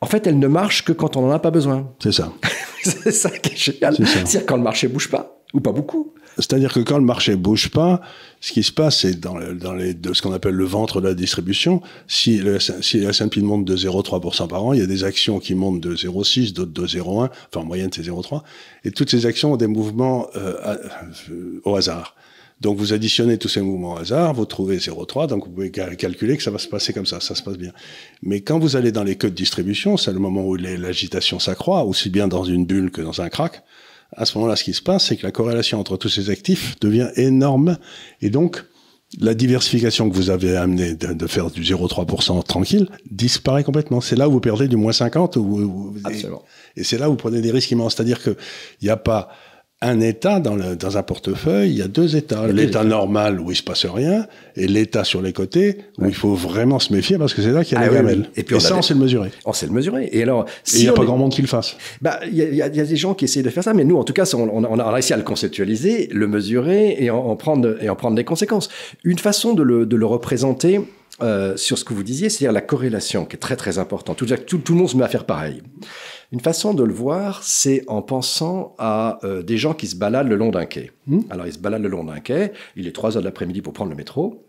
En 0.00 0.06
fait, 0.06 0.26
elle 0.26 0.38
ne 0.38 0.48
marche 0.48 0.84
que 0.84 0.92
quand 0.92 1.16
on 1.16 1.22
n'en 1.22 1.30
a 1.30 1.38
pas 1.38 1.50
besoin. 1.50 1.92
C'est 2.02 2.12
ça. 2.12 2.32
c'est 2.82 3.12
ça 3.12 3.30
qui 3.30 3.54
est 3.54 3.56
génial. 3.56 3.96
C'est-à-dire 3.96 4.46
quand 4.46 4.56
le 4.56 4.62
marché 4.62 4.88
bouge 4.88 5.10
pas, 5.10 5.42
ou 5.52 5.60
pas 5.60 5.72
beaucoup. 5.72 6.14
C'est-à-dire 6.36 6.72
que 6.72 6.80
quand 6.80 6.98
le 6.98 7.04
marché 7.04 7.36
bouge 7.36 7.68
pas, 7.70 8.00
ce 8.40 8.52
qui 8.52 8.62
se 8.62 8.72
passe, 8.72 9.00
c'est 9.00 9.20
dans, 9.20 9.38
dans 9.54 9.74
les, 9.74 9.94
de 9.94 10.12
ce 10.14 10.22
qu'on 10.22 10.32
appelle 10.32 10.54
le 10.54 10.64
ventre 10.64 11.00
de 11.00 11.08
la 11.08 11.14
distribution. 11.14 11.82
Si 12.08 12.38
le, 12.38 12.58
si 12.58 13.00
le 13.00 13.10
S&P 13.10 13.40
monte 13.40 13.64
de 13.64 13.76
0,3% 13.76 14.48
par 14.48 14.64
an, 14.64 14.72
il 14.72 14.80
y 14.80 14.82
a 14.82 14.86
des 14.86 15.04
actions 15.04 15.38
qui 15.38 15.54
montent 15.54 15.80
de 15.80 15.94
0,6, 15.94 16.52
d'autres 16.52 16.72
de 16.72 16.86
0,1, 16.86 17.28
enfin 17.28 17.60
en 17.60 17.64
moyenne 17.64 17.90
c'est 17.94 18.02
0,3, 18.02 18.42
et 18.84 18.90
toutes 18.90 19.10
ces 19.10 19.26
actions 19.26 19.52
ont 19.52 19.56
des 19.56 19.66
mouvements 19.66 20.26
euh, 20.36 20.76
euh, 21.30 21.60
au 21.64 21.76
hasard. 21.76 22.16
Donc 22.60 22.78
vous 22.78 22.92
additionnez 22.92 23.38
tous 23.38 23.48
ces 23.48 23.60
mouvements 23.60 23.94
au 23.94 23.98
hasard, 23.98 24.34
vous 24.34 24.44
trouvez 24.44 24.78
0,3, 24.78 25.26
donc 25.26 25.46
vous 25.46 25.50
pouvez 25.50 25.70
calculer 25.70 26.36
que 26.36 26.42
ça 26.42 26.52
va 26.52 26.58
se 26.58 26.68
passer 26.68 26.92
comme 26.92 27.06
ça, 27.06 27.20
ça 27.20 27.34
se 27.34 27.42
passe 27.42 27.58
bien. 27.58 27.72
Mais 28.22 28.40
quand 28.40 28.60
vous 28.60 28.76
allez 28.76 28.92
dans 28.92 29.02
les 29.02 29.16
queues 29.16 29.30
de 29.30 29.34
distribution, 29.34 29.96
c'est 29.96 30.12
le 30.12 30.20
moment 30.20 30.44
où 30.44 30.54
l'agitation 30.54 31.40
s'accroît, 31.40 31.82
aussi 31.82 32.08
bien 32.08 32.28
dans 32.28 32.44
une 32.44 32.64
bulle 32.64 32.90
que 32.90 33.02
dans 33.02 33.20
un 33.20 33.28
crack 33.28 33.64
à 34.16 34.24
ce 34.24 34.36
moment-là, 34.38 34.56
ce 34.56 34.64
qui 34.64 34.74
se 34.74 34.82
passe, 34.82 35.06
c'est 35.06 35.16
que 35.16 35.24
la 35.24 35.32
corrélation 35.32 35.80
entre 35.80 35.96
tous 35.96 36.08
ces 36.08 36.30
actifs 36.30 36.78
devient 36.80 37.08
énorme. 37.16 37.78
Et 38.20 38.30
donc, 38.30 38.64
la 39.20 39.34
diversification 39.34 40.08
que 40.08 40.14
vous 40.14 40.30
avez 40.30 40.56
amené 40.56 40.94
de, 40.94 41.26
faire 41.26 41.50
du 41.50 41.62
0,3% 41.62 42.42
tranquille 42.44 42.88
disparaît 43.10 43.64
complètement. 43.64 44.00
C'est 44.00 44.16
là 44.16 44.28
où 44.28 44.32
vous 44.32 44.40
perdez 44.40 44.68
du 44.68 44.76
moins 44.76 44.92
50. 44.92 45.36
Ou, 45.36 45.94
Absolument. 46.04 46.42
Et, 46.76 46.84
c'est 46.84 46.98
là 46.98 47.08
où 47.08 47.12
vous 47.12 47.18
prenez 47.18 47.40
des 47.40 47.50
risques 47.50 47.70
immenses. 47.70 47.94
C'est-à-dire 47.94 48.22
qu'il 48.22 48.36
n'y 48.82 48.88
a 48.88 48.96
pas 48.96 49.30
un 49.82 50.00
état 50.00 50.38
dans, 50.40 50.54
le, 50.54 50.76
dans 50.76 50.96
un 50.96 51.02
portefeuille, 51.02 51.70
il 51.70 51.78
y 51.78 51.82
a 51.82 51.88
deux 51.88 52.16
états. 52.16 52.46
L'état 52.46 52.84
normal 52.84 53.40
où 53.40 53.50
il 53.50 53.56
se 53.56 53.62
passe 53.62 53.84
rien 53.84 54.26
et 54.56 54.68
l'état 54.68 55.04
sur 55.04 55.20
les 55.20 55.32
côtés 55.32 55.78
où 55.98 56.06
il 56.06 56.14
faut 56.14 56.34
vraiment 56.34 56.78
se 56.78 56.92
méfier 56.92 57.18
parce 57.18 57.34
que 57.34 57.42
c'est 57.42 57.50
là 57.50 57.64
qu'il 57.64 57.76
y 57.76 57.80
a 57.80 57.84
ah, 57.84 57.88
la 57.88 57.94
gamelle. 57.94 58.30
Et, 58.36 58.44
puis 58.44 58.60
ça, 58.60 58.76
on 58.76 58.82
sait 58.82 58.94
le 58.94 59.00
mesurer. 59.00 59.30
On 59.44 59.52
sait 59.52 59.66
le 59.66 59.72
mesurer. 59.72 60.08
Et 60.12 60.22
alors, 60.22 60.46
il 60.72 60.80
n'y 60.80 60.88
a 60.88 60.92
pas 60.92 61.04
grand 61.04 61.18
monde 61.18 61.32
qui 61.32 61.42
le 61.42 61.48
fasse. 61.48 61.76
Bah, 62.00 62.20
il 62.30 62.36
y, 62.36 62.62
a 62.62 62.68
des 62.68 62.96
gens 62.96 63.14
qui 63.14 63.24
essayent 63.24 63.42
de 63.42 63.50
faire 63.50 63.64
ça, 63.64 63.74
mais 63.74 63.84
nous, 63.84 63.96
en 63.96 64.04
tout 64.04 64.12
cas, 64.12 64.30
on, 64.34 64.64
on, 64.64 64.78
a 64.78 64.90
réussi 64.90 65.12
à 65.12 65.16
le 65.16 65.24
conceptualiser, 65.24 66.08
le 66.12 66.28
mesurer 66.28 66.96
et 67.00 67.10
en, 67.10 67.34
prendre 67.36 67.76
et 67.82 67.88
en 67.88 67.96
prendre 67.96 68.16
des 68.16 68.24
conséquences. 68.24 68.68
Une 69.02 69.18
façon 69.18 69.52
de 69.52 69.62
le, 69.62 69.84
de 69.84 69.96
le 69.96 70.06
représenter. 70.06 70.80
Euh, 71.20 71.56
sur 71.58 71.76
ce 71.76 71.84
que 71.84 71.92
vous 71.92 72.02
disiez, 72.02 72.30
c'est-à-dire 72.30 72.52
la 72.52 72.62
corrélation 72.62 73.26
qui 73.26 73.36
est 73.36 73.38
très 73.38 73.54
très 73.54 73.78
importante. 73.78 74.16
Tout, 74.16 74.26
tout, 74.26 74.58
tout 74.58 74.72
le 74.72 74.78
monde 74.78 74.88
se 74.88 74.96
met 74.96 75.04
à 75.04 75.08
faire 75.08 75.26
pareil. 75.26 75.62
Une 76.32 76.40
façon 76.40 76.72
de 76.72 76.82
le 76.82 76.92
voir, 76.92 77.42
c'est 77.42 77.84
en 77.86 78.00
pensant 78.00 78.74
à 78.78 79.18
euh, 79.22 79.42
des 79.42 79.58
gens 79.58 79.74
qui 79.74 79.86
se 79.86 79.94
baladent 79.94 80.28
le 80.28 80.36
long 80.36 80.50
d'un 80.50 80.64
quai. 80.64 80.90
Hmm. 81.06 81.20
Alors, 81.28 81.46
ils 81.46 81.52
se 81.52 81.58
baladent 81.58 81.82
le 81.82 81.90
long 81.90 82.04
d'un 82.04 82.20
quai, 82.20 82.52
il 82.76 82.86
est 82.86 82.92
3 82.92 83.16
heures 83.16 83.22
de 83.22 83.26
l'après-midi 83.26 83.60
pour 83.60 83.74
prendre 83.74 83.90
le 83.90 83.96
métro. 83.96 84.48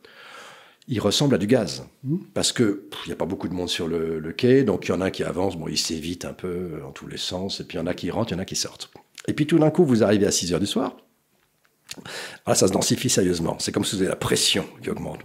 Il 0.87 0.99
ressemble 1.01 1.35
à 1.35 1.37
du 1.37 1.47
gaz. 1.47 1.83
Hmm. 2.03 2.19
Parce 2.33 2.53
que 2.53 2.87
il 3.05 3.09
n'y 3.09 3.13
a 3.13 3.17
pas 3.17 3.25
beaucoup 3.25 3.49
de 3.49 3.53
monde 3.53 3.69
sur 3.69 3.89
le, 3.89 4.21
quai, 4.31 4.63
donc 4.63 4.87
il 4.87 4.89
y 4.89 4.93
en 4.93 5.01
a 5.01 5.11
qui 5.11 5.25
avancent, 5.25 5.57
bon, 5.57 5.67
ils 5.67 5.77
s'évitent 5.77 6.25
un 6.25 6.33
peu 6.33 6.81
en 6.87 6.91
tous 6.91 7.07
les 7.07 7.17
sens, 7.17 7.59
et 7.59 7.65
puis 7.65 7.77
il 7.77 7.81
y 7.81 7.83
en 7.83 7.87
a 7.87 7.93
qui 7.93 8.09
rentrent, 8.09 8.31
il 8.31 8.35
y 8.35 8.37
en 8.37 8.41
a 8.41 8.45
qui 8.45 8.55
sortent. 8.55 8.89
Et 9.27 9.33
puis 9.33 9.45
tout 9.45 9.59
d'un 9.59 9.69
coup, 9.69 9.83
vous 9.83 10.01
arrivez 10.01 10.25
à 10.25 10.31
6 10.31 10.53
heures 10.53 10.59
du 10.61 10.65
soir. 10.65 10.95
Là, 12.47 12.55
ça 12.55 12.67
se 12.67 12.73
densifie 12.73 13.09
sérieusement. 13.09 13.57
C'est 13.59 13.71
comme 13.71 13.85
si 13.85 13.95
vous 13.95 14.01
avez 14.01 14.09
la 14.09 14.15
pression 14.15 14.65
qui 14.81 14.89
augmente. 14.89 15.19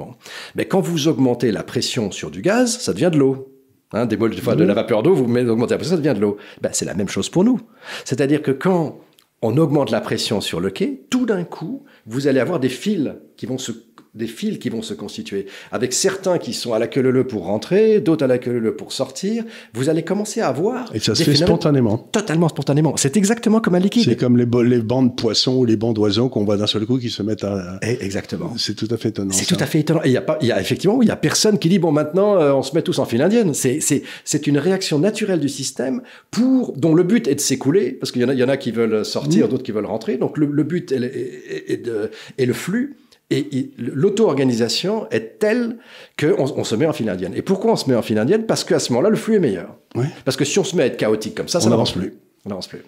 Mais 0.55 0.67
quand 0.67 0.81
vous 0.81 1.09
augmentez 1.09 1.53
la 1.53 1.63
pression 1.63 2.11
sur 2.11 2.31
du 2.31 2.43
gaz, 2.43 2.79
ça 2.79 2.93
devient 2.93 3.11
de 3.13 3.19
l'eau. 3.19 3.55
Hein, 3.93 4.05
des 4.05 4.19
moles 4.19 4.35
de, 4.35 4.55
de 4.55 4.65
la 4.65 4.75
vapeur 4.75 5.03
d'eau, 5.03 5.15
vous 5.15 5.27
mettez 5.27 5.49
augmenter 5.49 5.73
la 5.73 5.79
pression, 5.79 5.97
ça 5.97 6.03
devient 6.03 6.15
de 6.15 6.21
l'eau. 6.21 6.37
Ben, 6.61 6.71
c'est 6.73 6.85
la 6.85 6.95
même 6.95 7.09
chose 7.09 7.31
pour 7.31 7.43
nous. 7.43 7.59
C'est-à-dire 8.05 8.43
que 8.43 8.51
quand 8.51 9.01
on 9.41 9.57
augmente 9.57 9.91
la 9.91 10.01
pression 10.01 10.41
sur 10.41 10.61
le 10.61 10.71
quai, 10.71 11.05
tout 11.11 11.25
d'un 11.25 11.45
coup, 11.45 11.85
vous 12.07 12.27
allez 12.27 12.41
avoir 12.41 12.61
des 12.61 12.69
fils 12.69 13.15
qui 13.37 13.47
vont 13.47 13.59
se 13.59 13.73
des 14.19 14.27
fils 14.27 14.59
qui 14.59 14.69
vont 14.69 14.83
se 14.83 14.95
constituer, 14.95 15.47
avec 15.73 15.93
certains 15.93 16.39
qui 16.39 16.53
sont 16.53 16.73
à 16.75 16.79
la 16.79 16.87
queue 16.87 17.01
leu 17.01 17.25
pour 17.27 17.45
rentrer, 17.45 18.01
d'autres 18.01 18.25
à 18.25 18.27
la 18.27 18.39
queue 18.39 18.59
leu 18.59 18.75
pour 18.77 18.93
sortir. 18.93 19.45
Vous 19.73 19.89
allez 19.89 20.03
commencer 20.03 20.41
à 20.41 20.53
voir. 20.53 20.91
Et 20.95 20.99
ça 20.99 21.15
se 21.15 21.23
fait 21.23 21.37
spontanément. 21.37 21.97
Totalement 21.99 22.49
spontanément. 22.49 22.95
C'est 22.97 23.17
exactement 23.17 23.61
comme 23.61 23.77
un 23.77 23.79
liquide. 23.79 24.05
C'est 24.05 24.17
comme 24.17 24.37
les, 24.37 24.47
les 24.65 24.81
bancs 24.81 25.11
de 25.11 25.15
poissons 25.15 25.57
ou 25.57 25.65
les 25.65 25.77
bancs 25.77 25.95
d'oiseaux 25.95 26.29
qu'on 26.29 26.45
voit 26.45 26.57
d'un 26.57 26.67
seul 26.67 26.85
coup 26.85 26.99
qui 26.99 27.11
se 27.11 27.23
mettent 27.23 27.45
à. 27.45 27.79
Eh, 27.83 28.05
exactement. 28.05 28.53
C'est 28.59 28.75
tout 28.75 28.89
à 28.91 28.97
fait 28.97 29.11
étonnant. 29.11 29.33
C'est 29.33 29.47
tout 29.47 29.63
à 29.63 29.67
fait 29.67 29.81
étonnant. 29.81 30.01
Et 30.05 30.09
il 30.09 30.13
y 30.13 30.17
a 30.17 30.23
pas, 30.23 30.39
il 30.41 30.49
y 30.49 30.53
a 30.53 30.61
effectivement, 30.61 31.01
il 31.01 31.09
y 31.09 31.13
a 31.13 31.17
personne 31.17 31.59
qui 31.59 31.69
dit 31.69 31.79
bon 31.79 31.93
maintenant 31.93 32.37
euh, 32.37 32.53
on 32.53 32.63
se 32.63 32.75
met 32.75 32.83
tous 32.83 32.99
en 32.99 33.05
file 33.05 33.23
indienne. 33.23 33.55
C'est 33.55 33.81
c'est 33.81 34.03
c'est 34.25 34.47
une 34.47 34.59
réaction 34.59 34.99
naturelle 34.99 35.41
du 35.41 35.49
système 35.49 36.03
pour 36.31 36.73
dont 36.77 36.95
le 36.95 37.05
but 37.05 37.29
est 37.29 37.37
de 37.37 37.41
s'écouler 37.41 37.93
parce 37.93 38.13
qu'il 38.13 38.23
y 38.23 38.25
en 38.25 38.29
a 38.29 38.35
il 38.35 38.41
y 38.41 38.45
en 38.45 38.49
a 38.49 38.57
qui 38.57 38.73
veulent 38.73 39.05
sortir, 39.05 39.47
mmh. 39.47 39.51
d'autres 39.51 39.63
qui 39.63 39.73
veulent 39.73 39.87
rentrer. 39.87 40.17
Donc 40.17 40.39
le, 40.39 40.47
le 40.47 40.63
but 40.65 40.93
est, 40.93 41.03
est, 41.03 41.73
est, 41.73 41.85
de, 41.85 42.11
est 42.37 42.47
le 42.47 42.53
flux 42.53 42.97
et 43.31 43.71
l'auto-organisation 43.77 45.07
est 45.11 45.39
telle 45.39 45.77
qu'on 46.19 46.51
on 46.57 46.65
se 46.65 46.75
met 46.75 46.87
en 46.87 46.93
file 46.93 47.11
indienne. 47.11 47.35
Et 47.35 47.43
pourquoi 47.43 47.73
on 47.73 47.77
se 47.77 47.89
met 47.89 47.97
en 47.97 48.03
file 48.03 48.19
indienne? 48.19 48.47
Parce 48.47 48.65
qu'à 48.65 48.79
ce 48.79 48.93
moment-là, 48.93 49.11
le 49.11 49.17
flux 49.17 49.37
est 49.37 49.41
meilleur. 49.41 49.77
Parce 50.25 50.37
que 50.37 50.45
si 50.45 50.59
on 50.59 50.65
se 50.65 50.75
met 50.77 50.85
à 50.85 50.87
être 50.87 50.97
chaotique 50.97 51.35
comme 51.35 51.49
ça, 51.49 51.61
ça 51.61 51.69
n'avance 51.69 51.93
plus. 51.93 52.15
On 52.47 52.49
n'avance 52.49 52.69
plus. 52.69 52.83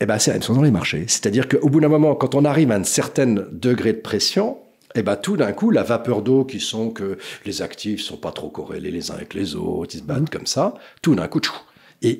Eh 0.00 0.06
ben, 0.06 0.18
c'est 0.18 0.30
la 0.30 0.34
même 0.34 0.42
chose 0.42 0.56
dans 0.56 0.62
les 0.62 0.70
marchés. 0.70 1.04
C'est-à-dire 1.06 1.48
qu'au 1.48 1.68
bout 1.68 1.80
d'un 1.80 1.88
moment, 1.88 2.14
quand 2.14 2.34
on 2.34 2.44
arrive 2.44 2.70
à 2.70 2.74
un 2.74 2.84
certain 2.84 3.34
degré 3.52 3.92
de 3.92 4.00
pression, 4.00 4.58
eh 4.94 5.02
ben, 5.02 5.16
tout 5.16 5.36
d'un 5.36 5.52
coup, 5.52 5.70
la 5.70 5.84
vapeur 5.84 6.22
d'eau 6.22 6.44
qui 6.44 6.60
sont 6.60 6.90
que 6.90 7.16
les 7.46 7.62
actifs 7.62 8.02
sont 8.02 8.16
pas 8.16 8.32
trop 8.32 8.48
corrélés 8.48 8.90
les 8.90 9.10
uns 9.10 9.14
avec 9.14 9.32
les 9.32 9.54
autres, 9.54 9.94
ils 9.94 10.00
se 10.00 10.04
battent 10.04 10.28
comme 10.28 10.46
ça, 10.46 10.74
tout 11.00 11.14
d'un 11.14 11.28
coup, 11.28 11.40
tchou, 11.40 11.54
et 12.02 12.18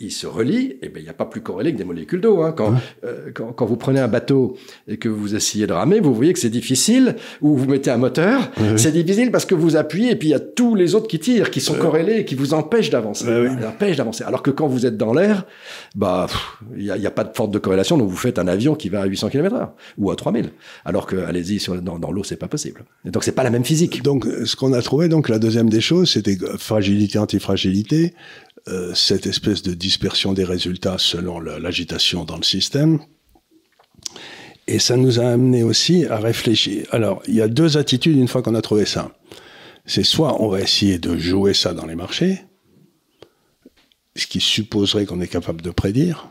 il, 0.00 0.10
se 0.10 0.26
relie, 0.26 0.76
et 0.82 0.88
ben 0.88 1.00
il 1.00 1.04
n'y 1.04 1.08
a 1.08 1.14
pas 1.14 1.26
plus 1.26 1.40
corrélé 1.40 1.72
que 1.72 1.78
des 1.78 1.84
molécules 1.84 2.20
d'eau. 2.20 2.42
Hein. 2.42 2.54
Euh, 3.04 3.30
quand, 3.34 3.52
quand, 3.52 3.66
vous 3.66 3.76
prenez 3.76 4.00
un 4.00 4.08
bateau 4.08 4.56
et 4.88 4.96
que 4.96 5.08
vous 5.08 5.34
essayez 5.34 5.66
de 5.66 5.72
ramer, 5.72 6.00
vous 6.00 6.14
voyez 6.14 6.32
que 6.32 6.38
c'est 6.38 6.50
difficile, 6.50 7.16
ou 7.40 7.56
vous 7.56 7.66
mettez 7.66 7.90
un 7.90 7.98
moteur, 7.98 8.50
c'est 8.76 8.92
difficile 8.92 9.30
parce 9.30 9.44
que 9.44 9.54
vous 9.54 9.76
appuyez 9.76 10.12
et 10.12 10.16
puis 10.16 10.28
il 10.28 10.32
y 10.32 10.34
a 10.34 10.40
tous 10.40 10.74
les 10.74 10.94
autres 10.94 11.08
qui 11.08 11.18
tirent, 11.18 11.50
qui 11.50 11.60
sont 11.60 11.74
corrélés 11.74 12.24
qui 12.24 12.34
vous 12.34 12.54
empêchent 12.54 12.90
d'avancer. 12.90 13.26
empêchent 13.66 13.96
d'avancer. 13.96 14.24
Alors 14.24 14.42
que 14.42 14.50
quand 14.50 14.68
vous 14.68 14.86
êtes 14.86 14.96
dans 14.96 15.12
l'air, 15.12 15.44
bah 15.94 16.26
il 16.76 16.84
n'y 16.84 16.90
a, 16.90 16.94
a, 16.94 17.10
pas 17.10 17.24
de 17.24 17.34
forte 17.34 17.50
de 17.50 17.58
corrélation, 17.58 17.98
donc 17.98 18.08
vous 18.08 18.16
faites 18.16 18.38
un 18.38 18.46
avion 18.46 18.74
qui 18.74 18.88
va 18.88 19.02
à 19.02 19.06
800 19.06 19.30
km/h 19.30 19.68
ou 19.98 20.10
à 20.10 20.16
3000. 20.16 20.50
Alors 20.84 21.06
que 21.06 21.16
allez-y 21.16 21.60
dans, 21.82 21.98
dans 21.98 22.12
l'eau, 22.12 22.24
c'est 22.24 22.36
pas 22.36 22.48
possible. 22.48 22.84
Et 23.04 23.10
donc 23.10 23.24
c'est 23.24 23.32
pas 23.32 23.42
la 23.42 23.50
même 23.50 23.64
physique. 23.64 24.02
Donc 24.02 24.26
ce 24.44 24.56
qu'on 24.56 24.72
a 24.72 24.82
trouvé, 24.82 25.08
donc 25.08 25.28
la 25.28 25.38
deuxième 25.38 25.68
des 25.68 25.80
choses, 25.80 26.10
c'était 26.12 26.38
fragilité 26.58 27.18
antifragilité. 27.18 28.14
Euh, 28.68 28.94
cette 28.94 29.26
espèce 29.26 29.62
de 29.62 29.72
dispersion 29.72 30.34
des 30.34 30.44
résultats 30.44 30.96
selon 30.98 31.40
l'agitation 31.40 32.24
dans 32.24 32.36
le 32.36 32.42
système. 32.42 32.98
Et 34.66 34.78
ça 34.78 34.96
nous 34.96 35.18
a 35.18 35.24
amené 35.24 35.62
aussi 35.62 36.04
à 36.06 36.18
réfléchir. 36.18 36.86
Alors, 36.90 37.22
il 37.26 37.34
y 37.34 37.40
a 37.40 37.48
deux 37.48 37.78
attitudes 37.78 38.16
une 38.16 38.28
fois 38.28 38.42
qu'on 38.42 38.54
a 38.54 38.60
trouvé 38.60 38.84
ça. 38.84 39.12
C'est 39.86 40.04
soit 40.04 40.42
on 40.42 40.48
va 40.48 40.60
essayer 40.60 40.98
de 40.98 41.16
jouer 41.16 41.54
ça 41.54 41.72
dans 41.72 41.86
les 41.86 41.94
marchés, 41.94 42.44
ce 44.14 44.26
qui 44.26 44.40
supposerait 44.40 45.06
qu'on 45.06 45.20
est 45.20 45.28
capable 45.28 45.62
de 45.62 45.70
prédire, 45.70 46.28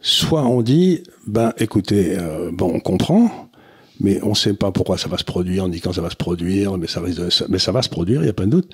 soit 0.00 0.44
on 0.44 0.62
dit, 0.62 1.02
ben 1.26 1.52
écoutez, 1.58 2.18
euh, 2.18 2.50
bon, 2.50 2.72
on 2.74 2.80
comprend, 2.80 3.50
mais 4.00 4.20
on 4.22 4.30
ne 4.30 4.34
sait 4.34 4.54
pas 4.54 4.72
pourquoi 4.72 4.96
ça 4.98 5.08
va 5.08 5.18
se 5.18 5.24
produire, 5.24 5.64
on 5.64 5.68
dit 5.68 5.80
quand 5.80 5.92
ça 5.92 6.00
va 6.00 6.10
se 6.10 6.16
produire, 6.16 6.76
mais 6.78 6.86
ça, 6.86 7.02
mais 7.48 7.58
ça 7.58 7.72
va 7.72 7.82
se 7.82 7.90
produire, 7.90 8.22
il 8.22 8.24
n'y 8.24 8.30
a 8.30 8.34
pas 8.34 8.46
de 8.46 8.50
doute. 8.50 8.72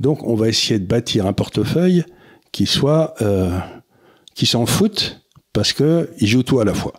Donc 0.00 0.22
on 0.24 0.34
va 0.34 0.48
essayer 0.48 0.78
de 0.78 0.86
bâtir 0.86 1.26
un 1.26 1.32
portefeuille 1.32 2.04
qui 2.50 2.66
soit, 2.66 3.14
euh, 3.22 3.58
qui 4.34 4.46
s'en 4.46 4.66
foute 4.66 5.22
parce 5.52 5.72
que 5.72 6.10
il 6.18 6.28
joue 6.28 6.42
tout 6.42 6.60
à 6.60 6.64
la 6.64 6.74
fois. 6.74 6.94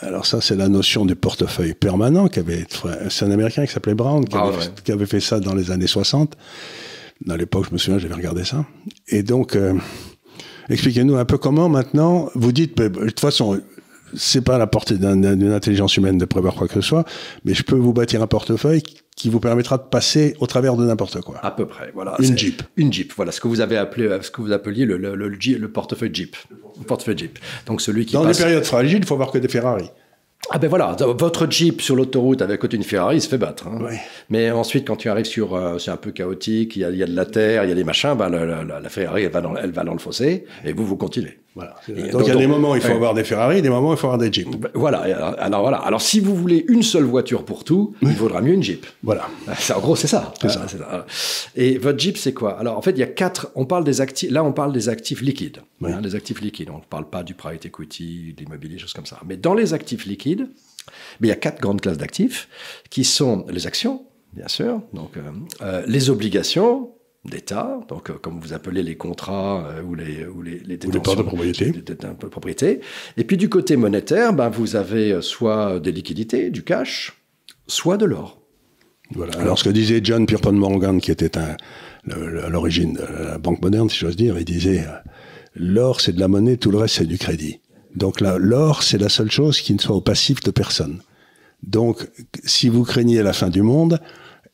Alors 0.00 0.26
ça, 0.26 0.40
c'est 0.40 0.56
la 0.56 0.68
notion 0.68 1.06
du 1.06 1.14
portefeuille 1.14 1.74
permanent 1.74 2.26
qu'avait, 2.28 2.66
c'est 3.08 3.24
un 3.24 3.30
Américain 3.30 3.64
qui 3.64 3.72
s'appelait 3.72 3.94
Brown 3.94 4.24
qui, 4.24 4.36
avait, 4.36 4.56
qui, 4.84 4.92
avait, 4.92 5.06
fait 5.06 5.20
ça 5.20 5.38
dans 5.38 5.54
les 5.54 5.70
années 5.70 5.86
60. 5.86 6.36
Dans 7.24 7.36
l'époque, 7.36 7.66
je 7.68 7.72
me 7.72 7.78
souviens, 7.78 7.98
j'avais 7.98 8.14
regardé 8.14 8.44
ça. 8.44 8.66
Et 9.06 9.22
donc, 9.22 9.54
euh, 9.54 9.74
expliquez-nous 10.68 11.16
un 11.16 11.24
peu 11.24 11.38
comment 11.38 11.68
maintenant, 11.68 12.28
vous 12.34 12.50
dites, 12.50 12.76
de 12.76 12.88
toute 12.88 13.20
façon, 13.20 13.60
c'est 14.16 14.42
pas 14.42 14.56
à 14.56 14.58
la 14.58 14.66
portée 14.66 14.96
d'une 14.96 15.52
intelligence 15.52 15.96
humaine 15.96 16.18
de 16.18 16.24
prévoir 16.24 16.54
quoi 16.54 16.66
que 16.66 16.74
ce 16.74 16.80
soit, 16.80 17.04
mais 17.44 17.54
je 17.54 17.62
peux 17.62 17.76
vous 17.76 17.92
bâtir 17.92 18.20
un 18.20 18.26
portefeuille 18.26 18.82
qui 19.16 19.30
vous 19.30 19.40
permettra 19.40 19.78
de 19.78 19.84
passer 19.84 20.34
au 20.40 20.46
travers 20.46 20.76
de 20.76 20.84
n'importe 20.84 21.20
quoi. 21.20 21.38
À 21.42 21.50
peu 21.50 21.66
près, 21.66 21.90
voilà. 21.94 22.16
Une 22.18 22.36
Jeep. 22.36 22.62
Une 22.76 22.92
Jeep, 22.92 23.12
voilà, 23.14 23.32
ce 23.32 23.40
que 23.40 23.48
vous 23.48 23.60
avez 23.60 23.76
appelé, 23.76 24.08
ce 24.22 24.30
que 24.30 24.40
vous 24.40 24.52
appeliez 24.52 24.84
le, 24.84 24.96
le, 24.96 25.14
le, 25.14 25.68
portefeuille 25.68 26.12
Jeep. 26.12 26.36
Le 26.50 26.84
portefeuille 26.84 27.18
Jeep. 27.18 27.38
Donc 27.66 27.80
celui 27.80 28.06
qui 28.06 28.14
Dans 28.14 28.24
les 28.24 28.34
périodes 28.34 28.64
fragiles, 28.64 28.98
il 28.98 29.06
faut 29.06 29.16
voir 29.16 29.30
que 29.30 29.38
des 29.38 29.48
Ferrari. 29.48 29.88
Ah 30.50 30.58
ben 30.58 30.68
voilà, 30.68 30.94
votre 31.00 31.50
Jeep 31.50 31.80
sur 31.80 31.96
l'autoroute 31.96 32.42
avec 32.42 32.60
côté 32.60 32.76
une 32.76 32.82
Ferrari, 32.82 33.16
il 33.16 33.22
se 33.22 33.28
fait 33.28 33.38
battre. 33.38 33.66
Hein. 33.66 33.78
Mais 34.28 34.50
ensuite, 34.50 34.86
quand 34.86 34.96
tu 34.96 35.08
arrives 35.08 35.24
sur, 35.24 35.54
euh, 35.54 35.78
c'est 35.78 35.90
un 35.90 35.96
peu 35.96 36.10
chaotique, 36.10 36.76
il 36.76 36.80
y, 36.80 36.84
a, 36.84 36.90
il 36.90 36.98
y, 36.98 37.02
a, 37.02 37.06
de 37.06 37.16
la 37.16 37.24
terre, 37.24 37.64
il 37.64 37.70
y 37.70 37.72
a 37.72 37.74
des 37.74 37.84
machins, 37.84 38.14
ben, 38.14 38.28
la, 38.28 38.62
la, 38.62 38.80
la 38.80 38.88
Ferrari, 38.90 39.22
elle 39.22 39.30
va, 39.30 39.40
dans, 39.40 39.56
elle 39.56 39.70
va 39.70 39.84
dans 39.84 39.94
le 39.94 39.98
fossé, 39.98 40.44
et 40.64 40.74
vous, 40.74 40.84
vous 40.84 40.96
continuez. 40.96 41.38
Voilà. 41.54 41.76
donc, 41.88 42.22
il 42.22 42.28
y 42.28 42.30
a 42.30 42.36
des 42.36 42.46
moments 42.48 42.72
où 42.72 42.74
il 42.74 42.80
faut 42.80 42.92
avoir 42.92 43.14
des 43.14 43.22
Ferrari, 43.22 43.62
des 43.62 43.70
moments 43.70 43.90
où 43.90 43.92
il 43.92 43.98
faut 43.98 44.08
avoir 44.08 44.18
des 44.18 44.32
Jeeps. 44.32 44.50
Ben, 44.56 44.70
voilà. 44.74 44.98
Alors, 45.38 45.62
voilà. 45.62 45.78
Alors 45.78 46.02
si 46.02 46.18
vous 46.18 46.34
voulez 46.34 46.64
une 46.68 46.82
seule 46.82 47.04
voiture 47.04 47.44
pour 47.44 47.62
tout, 47.62 47.94
il 48.02 48.12
faudra 48.14 48.40
mieux 48.40 48.54
une 48.54 48.62
Jeep. 48.62 48.86
Voilà. 49.02 49.28
En 49.74 49.80
gros, 49.80 49.94
c'est 49.94 50.08
ça. 50.08 50.34
Ça. 50.40 50.48
ça. 50.48 51.06
Et 51.54 51.78
votre 51.78 51.98
Jeep, 51.98 52.16
c'est 52.16 52.32
quoi? 52.32 52.58
Alors 52.58 52.76
en 52.76 52.82
fait, 52.82 52.90
il 52.90 52.98
y 52.98 53.04
a 53.04 53.06
quatre. 53.06 53.52
On 53.54 53.66
parle 53.66 53.84
des 53.84 54.00
actifs. 54.00 54.30
Là, 54.30 54.42
on 54.42 54.52
parle 54.52 54.72
des 54.72 54.88
actifs 54.88 55.20
liquides. 55.20 55.60
Hein, 55.84 56.00
des 56.00 56.14
actifs 56.14 56.40
liquides. 56.40 56.70
On 56.70 56.78
ne 56.78 56.82
parle 56.82 57.08
pas 57.08 57.22
du 57.22 57.34
private 57.34 57.66
equity, 57.66 58.34
de 58.36 58.42
l'immobilier, 58.42 58.78
choses 58.78 58.92
comme 58.92 59.06
ça. 59.06 59.20
Mais 59.24 59.36
dans 59.36 59.54
les 59.54 59.74
actifs 59.74 60.06
liquides, 60.06 60.48
mais 61.20 61.28
il 61.28 61.30
y 61.30 61.32
a 61.32 61.36
quatre 61.36 61.60
grandes 61.60 61.80
classes 61.80 61.98
d'actifs 61.98 62.48
qui 62.90 63.04
sont 63.04 63.46
les 63.48 63.66
actions, 63.66 64.02
bien 64.32 64.48
sûr, 64.48 64.80
donc 64.92 65.16
euh, 65.16 65.22
euh, 65.62 65.82
les 65.86 66.10
obligations, 66.10 66.90
d'État, 67.24 67.80
donc 67.88 68.10
euh, 68.10 68.14
comme 68.14 68.38
vous 68.38 68.52
appelez 68.52 68.82
les 68.82 68.96
contrats 68.96 69.66
euh, 69.66 69.82
ou 69.82 69.94
les 69.94 70.26
ou 70.26 70.42
les, 70.42 70.58
les 70.58 70.76
détentions, 70.76 71.14
de 71.14 71.22
propriété. 71.22 71.72
de 71.72 72.26
propriété. 72.26 72.80
Et 73.16 73.24
puis 73.24 73.36
du 73.36 73.48
côté 73.48 73.76
monétaire, 73.76 74.32
ben, 74.34 74.50
vous 74.50 74.76
avez 74.76 75.12
euh, 75.12 75.20
soit 75.22 75.80
des 75.80 75.92
liquidités, 75.92 76.50
du 76.50 76.62
cash, 76.62 77.18
soit 77.66 77.96
de 77.96 78.04
l'or. 78.04 78.40
Voilà. 79.10 79.38
Alors, 79.38 79.58
ce 79.58 79.64
que 79.64 79.70
disait 79.70 80.00
John 80.02 80.26
Pierpont 80.26 80.52
Morgan, 80.52 81.00
qui 81.00 81.10
était 81.10 81.36
un, 81.38 81.56
à 82.10 82.48
l'origine 82.48 82.94
de 82.94 83.24
la 83.24 83.38
banque 83.38 83.62
moderne, 83.62 83.88
si 83.88 83.98
j'ose 83.98 84.16
dire, 84.16 84.38
il 84.38 84.44
disait 84.44 84.84
l'or 85.54 86.00
c'est 86.00 86.12
de 86.12 86.20
la 86.20 86.28
monnaie, 86.28 86.56
tout 86.56 86.70
le 86.70 86.78
reste 86.78 86.96
c'est 86.96 87.06
du 87.06 87.18
crédit. 87.18 87.60
Donc 87.94 88.20
là, 88.20 88.38
l'or 88.38 88.82
c'est 88.82 88.98
la 88.98 89.08
seule 89.08 89.30
chose 89.30 89.60
qui 89.60 89.72
ne 89.72 89.78
soit 89.78 89.96
au 89.96 90.00
passif 90.00 90.40
de 90.40 90.50
personne. 90.50 91.00
Donc, 91.62 92.06
si 92.44 92.68
vous 92.68 92.84
craignez 92.84 93.22
la 93.22 93.32
fin 93.32 93.48
du 93.48 93.62
monde, 93.62 94.00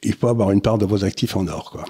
il 0.03 0.15
faut 0.15 0.29
avoir 0.29 0.51
une 0.51 0.61
part 0.61 0.79
de 0.79 0.87
vos 0.87 1.05
actifs 1.05 1.37
en 1.37 1.47
or, 1.49 1.71
quoi. 1.71 1.85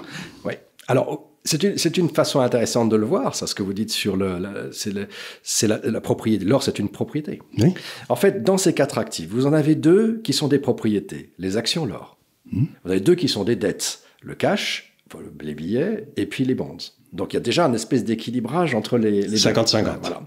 Oui. 0.45 0.55
Alors, 0.91 1.31
c'est 1.45 1.63
une, 1.63 2.05
une, 2.05 2.11
façon 2.11 2.41
intéressante 2.41 2.89
de 2.89 2.97
le 2.97 3.07
voir, 3.07 3.37
ça, 3.37 3.47
ce 3.47 3.55
que 3.55 3.63
vous 3.63 3.73
dites 3.73 3.93
sur 3.93 4.17
le, 4.17 4.71
c'est 4.73 5.69
la, 5.69 5.79
la, 5.85 6.01
propriété. 6.01 6.45
L'or, 6.45 6.65
c'est 6.65 6.81
une 6.81 6.89
propriété. 6.89 7.41
Oui. 7.59 7.75
En 8.09 8.17
fait, 8.17 8.43
dans 8.43 8.59
ces 8.59 8.75
quatre 8.75 8.99
actifs, 8.99 9.29
vous 9.31 9.47
en 9.47 9.53
avez 9.53 9.77
deux 9.77 10.21
qui 10.25 10.33
sont 10.33 10.49
des 10.49 10.59
propriétés, 10.59 11.33
les 11.39 11.57
actions, 11.57 11.87
l'or. 11.87 12.19
Hmm. 12.51 12.65
Vous 12.85 12.91
avez 12.91 12.99
deux 12.99 13.15
qui 13.15 13.29
sont 13.29 13.45
des 13.45 13.55
dettes, 13.55 14.01
le 14.21 14.35
cash, 14.35 14.97
les 15.41 15.55
billets, 15.55 16.09
et 16.17 16.27
puis 16.27 16.45
les 16.45 16.57
bonds. 16.57 16.77
Donc 17.13 17.33
il 17.33 17.37
y 17.37 17.39
a 17.39 17.41
déjà 17.41 17.67
un 17.67 17.73
espèce 17.73 18.03
d'équilibrage 18.03 18.75
entre 18.75 18.99
les... 18.99 19.23
les 19.23 19.39
50-50. 19.39 19.99
Voilà. 20.01 20.23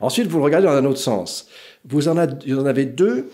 Ensuite, 0.00 0.28
vous 0.28 0.38
le 0.38 0.44
regardez 0.44 0.66
dans 0.66 0.72
un 0.72 0.84
autre 0.86 0.98
sens. 0.98 1.46
Vous 1.84 2.08
en, 2.08 2.16
en 2.16 2.66
avez 2.66 2.86
deux 2.86 3.28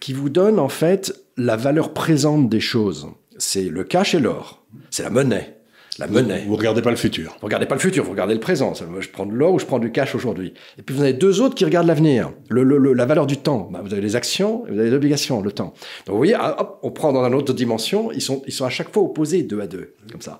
qui 0.00 0.12
vous 0.12 0.28
donnent 0.28 0.60
en 0.60 0.68
fait 0.68 1.12
la 1.36 1.56
valeur 1.56 1.92
présente 1.94 2.48
des 2.48 2.60
choses. 2.60 3.08
C'est 3.38 3.68
le 3.68 3.82
cash 3.82 4.14
et 4.14 4.20
l'or. 4.20 4.64
C'est 4.90 5.02
la 5.02 5.10
monnaie 5.10 5.57
la 5.98 6.06
monnaie. 6.06 6.44
Vous, 6.46 6.56
regardez 6.56 6.82
pas 6.82 6.90
le 6.90 6.96
futur. 6.96 7.36
Vous 7.40 7.46
regardez 7.46 7.66
pas 7.66 7.74
le 7.74 7.80
futur, 7.80 8.04
vous 8.04 8.10
regardez 8.10 8.34
le 8.34 8.40
présent. 8.40 8.72
Je 8.74 9.08
prends 9.08 9.26
de 9.26 9.32
l'or 9.32 9.54
ou 9.54 9.58
je 9.58 9.66
prends 9.66 9.78
du 9.78 9.90
cash 9.90 10.14
aujourd'hui. 10.14 10.54
Et 10.78 10.82
puis 10.82 10.94
vous 10.94 11.02
avez 11.02 11.12
deux 11.12 11.40
autres 11.40 11.54
qui 11.54 11.64
regardent 11.64 11.86
l'avenir, 11.86 12.32
le, 12.48 12.62
la 12.92 13.06
valeur 13.06 13.26
du 13.26 13.36
temps. 13.36 13.68
Bah, 13.72 13.80
vous 13.82 13.92
avez 13.92 14.02
les 14.02 14.16
actions 14.16 14.66
et 14.66 14.70
vous 14.70 14.78
avez 14.78 14.90
les 14.90 14.96
obligations, 14.96 15.40
le 15.40 15.52
temps. 15.52 15.74
Donc 16.06 16.14
vous 16.14 16.16
voyez, 16.16 16.34
ah, 16.34 16.56
hop, 16.60 16.78
on 16.82 16.90
prend 16.90 17.12
dans 17.12 17.24
une 17.24 17.34
autre 17.34 17.52
dimension, 17.52 18.12
ils 18.12 18.22
sont, 18.22 18.42
ils 18.46 18.52
sont 18.52 18.64
à 18.64 18.70
chaque 18.70 18.92
fois 18.92 19.02
opposés 19.02 19.42
deux 19.42 19.60
à 19.60 19.66
deux, 19.66 19.94
comme 20.10 20.22
ça. 20.22 20.38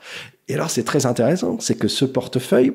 Et 0.49 0.55
alors 0.55 0.71
c'est 0.71 0.85
très 0.85 1.07
intéressant, 1.07 1.59
c'est 1.61 1.77
que 1.77 1.89
ce 1.89 2.05
portefeuille, 2.05 2.73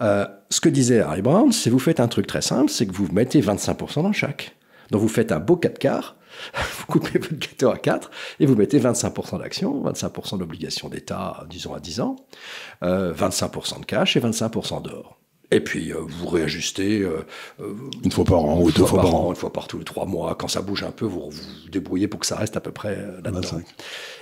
euh, 0.00 0.26
ce 0.50 0.60
que 0.60 0.68
disait 0.68 1.00
Harry 1.00 1.22
Brown, 1.22 1.52
c'est 1.52 1.70
vous 1.70 1.78
faites 1.78 2.00
un 2.00 2.08
truc 2.08 2.26
très 2.26 2.42
simple, 2.42 2.70
c'est 2.70 2.86
que 2.86 2.92
vous 2.92 3.08
mettez 3.12 3.40
25% 3.40 4.02
dans 4.02 4.12
chaque. 4.12 4.56
Donc 4.90 5.00
vous 5.00 5.08
faites 5.08 5.32
un 5.32 5.40
beau 5.40 5.56
4 5.56 5.78
quarts, 5.78 6.16
vous 6.54 6.86
coupez 6.86 7.18
votre 7.18 7.34
gâteau 7.34 7.70
à 7.70 7.78
4 7.78 8.10
et 8.40 8.46
vous 8.46 8.56
mettez 8.56 8.78
25% 8.78 9.38
d'actions, 9.38 9.82
25% 9.84 10.38
d'obligations 10.38 10.88
d'État, 10.88 11.44
disons 11.48 11.74
à 11.74 11.80
10 11.80 12.00
ans, 12.00 12.16
25% 12.82 12.84
euh, 12.84 13.78
de 13.80 13.84
cash 13.84 14.16
et 14.16 14.20
25% 14.20 14.82
d'or. 14.82 15.18
Et 15.50 15.60
puis 15.60 15.92
euh, 15.92 15.98
vous 16.00 16.28
réajustez 16.28 17.00
euh, 17.00 17.26
une 18.02 18.10
fois 18.10 18.24
par 18.24 18.42
an 18.42 18.58
ou 18.58 18.70
deux 18.70 18.86
fois, 18.86 19.02
par, 19.02 19.14
an, 19.14 19.30
une 19.30 19.36
fois 19.36 19.52
par 19.52 19.68
tous 19.68 19.78
les 19.78 19.84
trois 19.84 20.06
mois. 20.06 20.34
Quand 20.34 20.48
ça 20.48 20.62
bouge 20.62 20.82
un 20.82 20.90
peu, 20.90 21.04
vous 21.04 21.28
vous 21.30 21.68
débrouillez 21.70 22.08
pour 22.08 22.20
que 22.20 22.26
ça 22.26 22.36
reste 22.36 22.56
à 22.56 22.60
peu 22.60 22.72
près 22.72 22.96
là-dedans. 23.22 23.60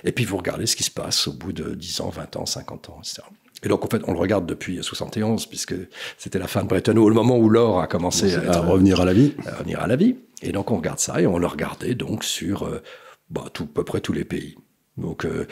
Et 0.03 0.11
puis 0.11 0.25
vous 0.25 0.35
regardez 0.35 0.65
ce 0.65 0.75
qui 0.75 0.83
se 0.83 0.91
passe 0.91 1.29
au 1.29 1.33
bout 1.33 1.53
de 1.53 1.73
10 1.73 2.01
ans, 2.01 2.09
20 2.09 2.35
ans, 2.35 2.45
50 2.45 2.89
ans, 2.89 2.99
etc. 2.99 3.21
Et 3.63 3.69
donc, 3.69 3.85
en 3.85 3.87
fait, 3.87 4.01
on 4.07 4.13
le 4.13 4.19
regarde 4.19 4.45
depuis 4.45 4.79
71, 4.81 5.45
puisque 5.45 5.75
c'était 6.17 6.39
la 6.39 6.47
fin 6.47 6.63
de 6.63 6.67
Bretton 6.67 6.95
Woods, 6.97 7.09
le 7.09 7.15
moment 7.15 7.37
où 7.37 7.49
l'or 7.49 7.81
a 7.81 7.87
commencé 7.87 8.35
à, 8.35 8.59
revenir 8.59 9.01
à 9.01 9.05
la 9.05 9.13
vie. 9.13 9.33
À 9.45 9.57
revenir 9.57 9.79
à 9.81 9.87
la 9.87 9.95
vie. 9.95 10.15
Et 10.41 10.51
donc, 10.51 10.71
on 10.71 10.77
regarde 10.77 10.99
ça 10.99 11.21
et 11.21 11.27
on 11.27 11.37
le 11.37 11.47
regardait 11.47 11.93
donc 11.93 12.23
sur 12.23 12.63
euh, 12.63 12.81
bah, 13.29 13.45
tout, 13.53 13.63
à 13.63 13.75
peu 13.75 13.83
près 13.83 14.01
tous 14.01 14.13
les 14.13 14.25
pays. 14.25 14.55
Donc, 14.97 15.25
euh, 15.25 15.45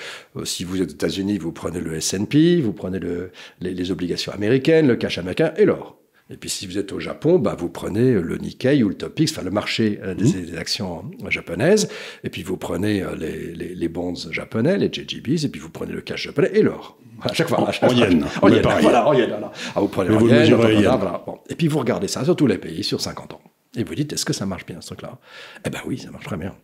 si 0.43 0.64
vous 0.64 0.82
êtes 0.82 0.89
aux 0.89 0.93
États-Unis, 0.93 1.38
vous 1.38 1.51
prenez 1.51 1.80
le 1.80 1.95
S&P, 1.95 2.62
vous 2.62 2.74
prenez 2.74 2.99
le, 2.99 3.32
les, 3.62 3.91
obligations 3.91 4.32
américaines, 4.32 4.88
le 4.88 4.95
cash 4.95 5.18
américain 5.18 5.53
et 5.57 5.66
l'or. 5.66 5.99
Et 6.32 6.38
puis 6.38 6.49
si 6.49 6.67
vous 6.67 6.77
êtes 6.77 6.91
au 6.91 6.99
Japon, 6.99 7.39
bah, 7.39 7.55
vous 7.57 7.69
prenez 7.69 8.13
le 8.13 8.38
Nikkei 8.38 8.84
ou 8.84 8.89
le 8.89 8.95
Topix, 8.95 9.32
enfin 9.32 9.41
le 9.41 9.49
marché 9.49 9.99
euh, 10.03 10.13
des, 10.13 10.25
mmh. 10.25 10.45
des, 10.45 10.57
actions 10.57 11.09
japonaises, 11.30 11.89
et 12.23 12.30
puis 12.30 12.43
vous 12.43 12.57
prenez 12.57 13.03
les, 13.17 13.53
les, 13.55 13.75
les, 13.75 13.88
bonds 13.88 14.13
japonais, 14.30 14.77
les 14.77 14.91
JGBs, 14.93 15.45
et 15.45 15.49
puis 15.49 15.59
vous 15.59 15.71
prenez 15.71 15.91
le 15.91 16.01
cash 16.01 16.23
japonais 16.23 16.51
et 16.53 16.61
l'or. 16.61 16.97
À 17.21 17.34
chaque 17.34 17.49
fois. 17.49 17.67
À 17.67 17.71
chaque 17.71 17.91
en 17.91 17.93
yen. 17.93 18.25
En 18.41 18.47
yen. 18.47 18.61
Voilà, 18.61 19.07
en 19.07 19.13
yen. 19.13 19.30
Voilà. 19.30 19.51
Ah, 19.75 19.82
vous 19.82 19.88
prenez 19.88 20.09
le 20.09 20.25
yen, 20.30 20.55
Voilà. 20.55 21.21
Bon. 21.25 21.39
Et 21.49 21.55
puis 21.55 21.67
vous 21.67 21.80
regardez 21.80 22.07
ça 22.07 22.23
sur 22.23 22.36
tous 22.36 22.47
les 22.47 22.57
pays 22.57 22.84
sur 22.84 23.01
50 23.01 23.34
ans. 23.34 23.41
Et 23.75 23.84
vous 23.84 23.93
dites, 23.93 24.13
est-ce 24.13 24.25
que 24.25 24.34
ça 24.34 24.45
marche 24.45 24.65
bien 24.65 24.82
ce 24.82 24.88
truc-là? 24.88 25.17
Eh 25.65 25.69
ben 25.69 25.80
oui, 25.86 25.97
ça 25.97 26.11
marche 26.11 26.25
très 26.25 26.38
bien. 26.38 26.55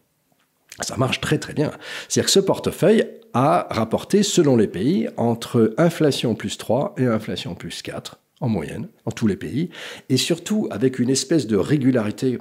Ça 0.82 0.98
marche 0.98 1.22
très 1.22 1.38
très 1.38 1.54
bien. 1.54 1.72
C'est-à-dire 2.08 2.26
que 2.26 2.32
ce 2.32 2.40
portefeuille 2.40 3.06
a 3.34 3.68
rapporté, 3.70 4.24
selon 4.24 4.56
les 4.56 4.68
pays, 4.68 5.10
entre 5.18 5.74
inflation 5.78 6.36
plus 6.36 6.58
3 6.58 6.96
et 6.98 7.06
inflation 7.06 7.54
plus 7.54 7.82
4 7.82 8.20
en 8.42 8.50
moyenne, 8.50 8.88
en 9.06 9.12
tous 9.12 9.28
les 9.28 9.36
pays, 9.36 9.70
et 10.10 10.18
surtout 10.18 10.68
avec 10.72 11.00
une 11.00 11.10
espèce 11.10 11.48
de 11.48 11.56
régularité 11.56 12.38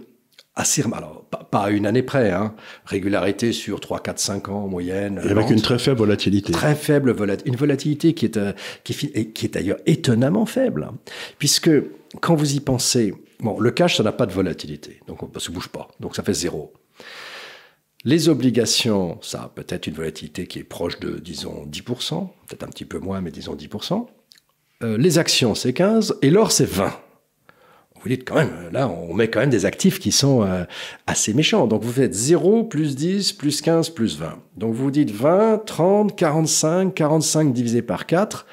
assez, 0.56 0.84
alors 0.92 1.24
pas, 1.24 1.64
à 1.64 1.70
une 1.70 1.86
année 1.86 2.02
près, 2.02 2.30
hein, 2.30 2.54
régularité 2.84 3.52
sur 3.52 3.80
3, 3.80 4.00
4, 4.00 4.18
5 4.18 4.48
ans 4.48 4.64
en 4.64 4.68
moyenne. 4.68 5.20
Et 5.24 5.30
avec 5.30 5.50
une 5.50 5.60
très 5.60 5.78
faible 5.78 5.98
volatilité. 5.98 6.52
Très 6.52 6.74
faible 6.74 7.12
volatilité, 7.12 7.48
une 7.50 7.56
volatilité 7.56 8.14
qui 8.14 8.24
est, 8.26 8.36
euh, 8.36 8.52
qui 8.84 8.94
qui 9.32 9.46
est 9.46 9.54
d'ailleurs 9.54 9.78
étonnamment 9.86 10.46
faible, 10.46 10.88
puisque 11.38 11.70
quand 12.20 12.34
vous 12.34 12.54
y 12.54 12.60
pensez, 12.60 13.14
bon, 13.40 13.58
le 13.58 13.70
cash, 13.70 13.96
ça 13.96 14.02
n'a 14.02 14.12
pas 14.12 14.26
de 14.26 14.32
volatilité, 14.32 15.00
donc 15.06 15.20
ça 15.20 15.26
ne 15.34 15.40
se 15.40 15.50
bouge 15.50 15.68
pas, 15.68 15.88
donc 16.00 16.14
ça 16.14 16.22
fait 16.22 16.34
zéro. 16.34 16.72
Les 18.04 18.28
obligations, 18.28 19.18
ça 19.22 19.44
a 19.44 19.48
peut-être 19.48 19.86
une 19.86 19.94
volatilité 19.94 20.46
qui 20.46 20.58
est 20.58 20.64
proche 20.64 21.00
de, 21.00 21.18
disons, 21.18 21.66
10%, 21.66 22.28
peut-être 22.46 22.62
un 22.62 22.68
petit 22.68 22.84
peu 22.84 22.98
moins, 22.98 23.22
mais 23.22 23.30
disons 23.30 23.54
10%. 23.54 24.06
Euh, 24.84 24.98
les 24.98 25.18
actions, 25.18 25.54
c'est 25.54 25.72
15, 25.72 26.18
et 26.22 26.30
l'or, 26.30 26.52
c'est 26.52 26.68
20 26.68 26.92
vous 28.04 28.10
dites 28.10 28.28
quand 28.28 28.34
même, 28.34 28.52
là, 28.70 28.86
on 28.86 29.14
met 29.14 29.28
quand 29.28 29.40
même 29.40 29.48
des 29.48 29.64
actifs 29.64 29.98
qui 29.98 30.12
sont 30.12 30.42
euh, 30.42 30.64
assez 31.06 31.32
méchants. 31.32 31.66
Donc 31.66 31.82
vous 31.82 31.92
faites 31.92 32.12
0, 32.12 32.64
plus 32.64 32.96
10, 32.96 33.32
plus 33.32 33.62
15, 33.62 33.88
plus 33.90 34.18
20. 34.18 34.40
Donc 34.58 34.74
vous 34.74 34.90
dites 34.90 35.10
20, 35.10 35.64
30, 35.64 36.14
45, 36.14 36.94
45 36.94 37.54
divisé 37.54 37.80
par 37.80 38.04
4 38.04 38.44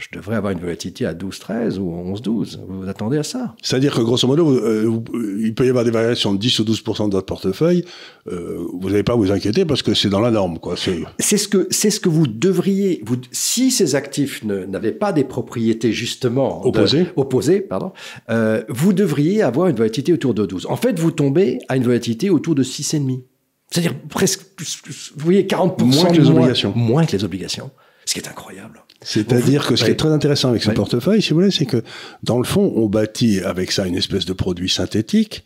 je 0.00 0.08
devrais 0.12 0.36
avoir 0.36 0.52
une 0.52 0.58
volatilité 0.58 1.06
à 1.06 1.14
12-13 1.14 1.78
ou 1.78 1.92
11-12. 2.14 2.58
Vous 2.66 2.82
vous 2.82 2.88
attendez 2.88 3.18
à 3.18 3.22
ça? 3.22 3.54
C'est-à-dire 3.62 3.94
que 3.94 4.00
grosso 4.00 4.26
modo, 4.26 4.50
euh, 4.50 5.00
il 5.40 5.54
peut 5.54 5.66
y 5.66 5.68
avoir 5.68 5.84
des 5.84 5.90
variations 5.90 6.32
de 6.32 6.38
10 6.38 6.60
ou 6.60 6.64
12 6.64 6.82
de 6.82 6.92
votre 7.12 7.26
portefeuille. 7.26 7.84
Euh, 8.30 8.58
vous 8.80 8.88
n'avez 8.88 9.02
pas 9.02 9.12
à 9.12 9.16
vous 9.16 9.30
inquiéter 9.30 9.64
parce 9.64 9.82
que 9.82 9.94
c'est 9.94 10.08
dans 10.08 10.20
la 10.20 10.30
norme. 10.30 10.58
C'est 11.18 11.36
ce 11.36 11.48
que 11.48 11.66
c'est 11.70 11.90
ce 11.90 12.00
que 12.00 12.08
vous 12.08 12.26
devriez. 12.26 13.02
Vous, 13.04 13.16
si 13.30 13.70
ces 13.70 13.94
actifs 13.94 14.42
n'avaient 14.44 14.92
pas 14.92 15.12
des 15.12 15.24
propriétés 15.24 15.92
justement 15.92 16.66
opposées, 16.66 17.06
opposées 17.16 17.60
pardon, 17.60 17.92
euh, 18.30 18.62
vous 18.68 18.92
devriez 18.92 19.42
avoir 19.42 19.68
une 19.68 19.76
volatilité 19.76 20.12
autour 20.12 20.34
de 20.34 20.46
12. 20.46 20.66
En 20.66 20.76
fait, 20.76 20.98
vous 20.98 21.10
tombez 21.10 21.58
à 21.68 21.76
une 21.76 21.84
volatilité 21.84 22.30
autour 22.30 22.54
de 22.54 22.62
6,5. 22.62 23.20
C'est-à-dire 23.70 23.94
presque, 24.08 24.40
vous 25.16 25.24
voyez, 25.24 25.44
40% 25.44 25.84
moins 25.84 26.10
que 26.10 26.20
les 26.20 26.28
obligations. 26.28 26.72
Moins 26.74 27.04
que 27.06 27.12
les 27.12 27.24
obligations. 27.24 27.70
Ce 28.10 28.14
qui 28.14 28.18
est 28.18 28.28
incroyable. 28.28 28.82
C'est-à-dire 29.02 29.68
que 29.68 29.76
ce 29.76 29.84
qui 29.84 29.92
est 29.92 29.96
très 29.96 30.08
intéressant 30.08 30.48
avec 30.48 30.64
ce 30.64 30.72
portefeuille, 30.72 31.22
si 31.22 31.30
vous 31.30 31.36
voulez, 31.36 31.52
c'est 31.52 31.64
que 31.64 31.84
dans 32.24 32.38
le 32.38 32.44
fond, 32.44 32.72
on 32.74 32.86
bâtit 32.86 33.40
avec 33.40 33.70
ça 33.70 33.86
une 33.86 33.94
espèce 33.94 34.24
de 34.24 34.32
produit 34.32 34.68
synthétique 34.68 35.44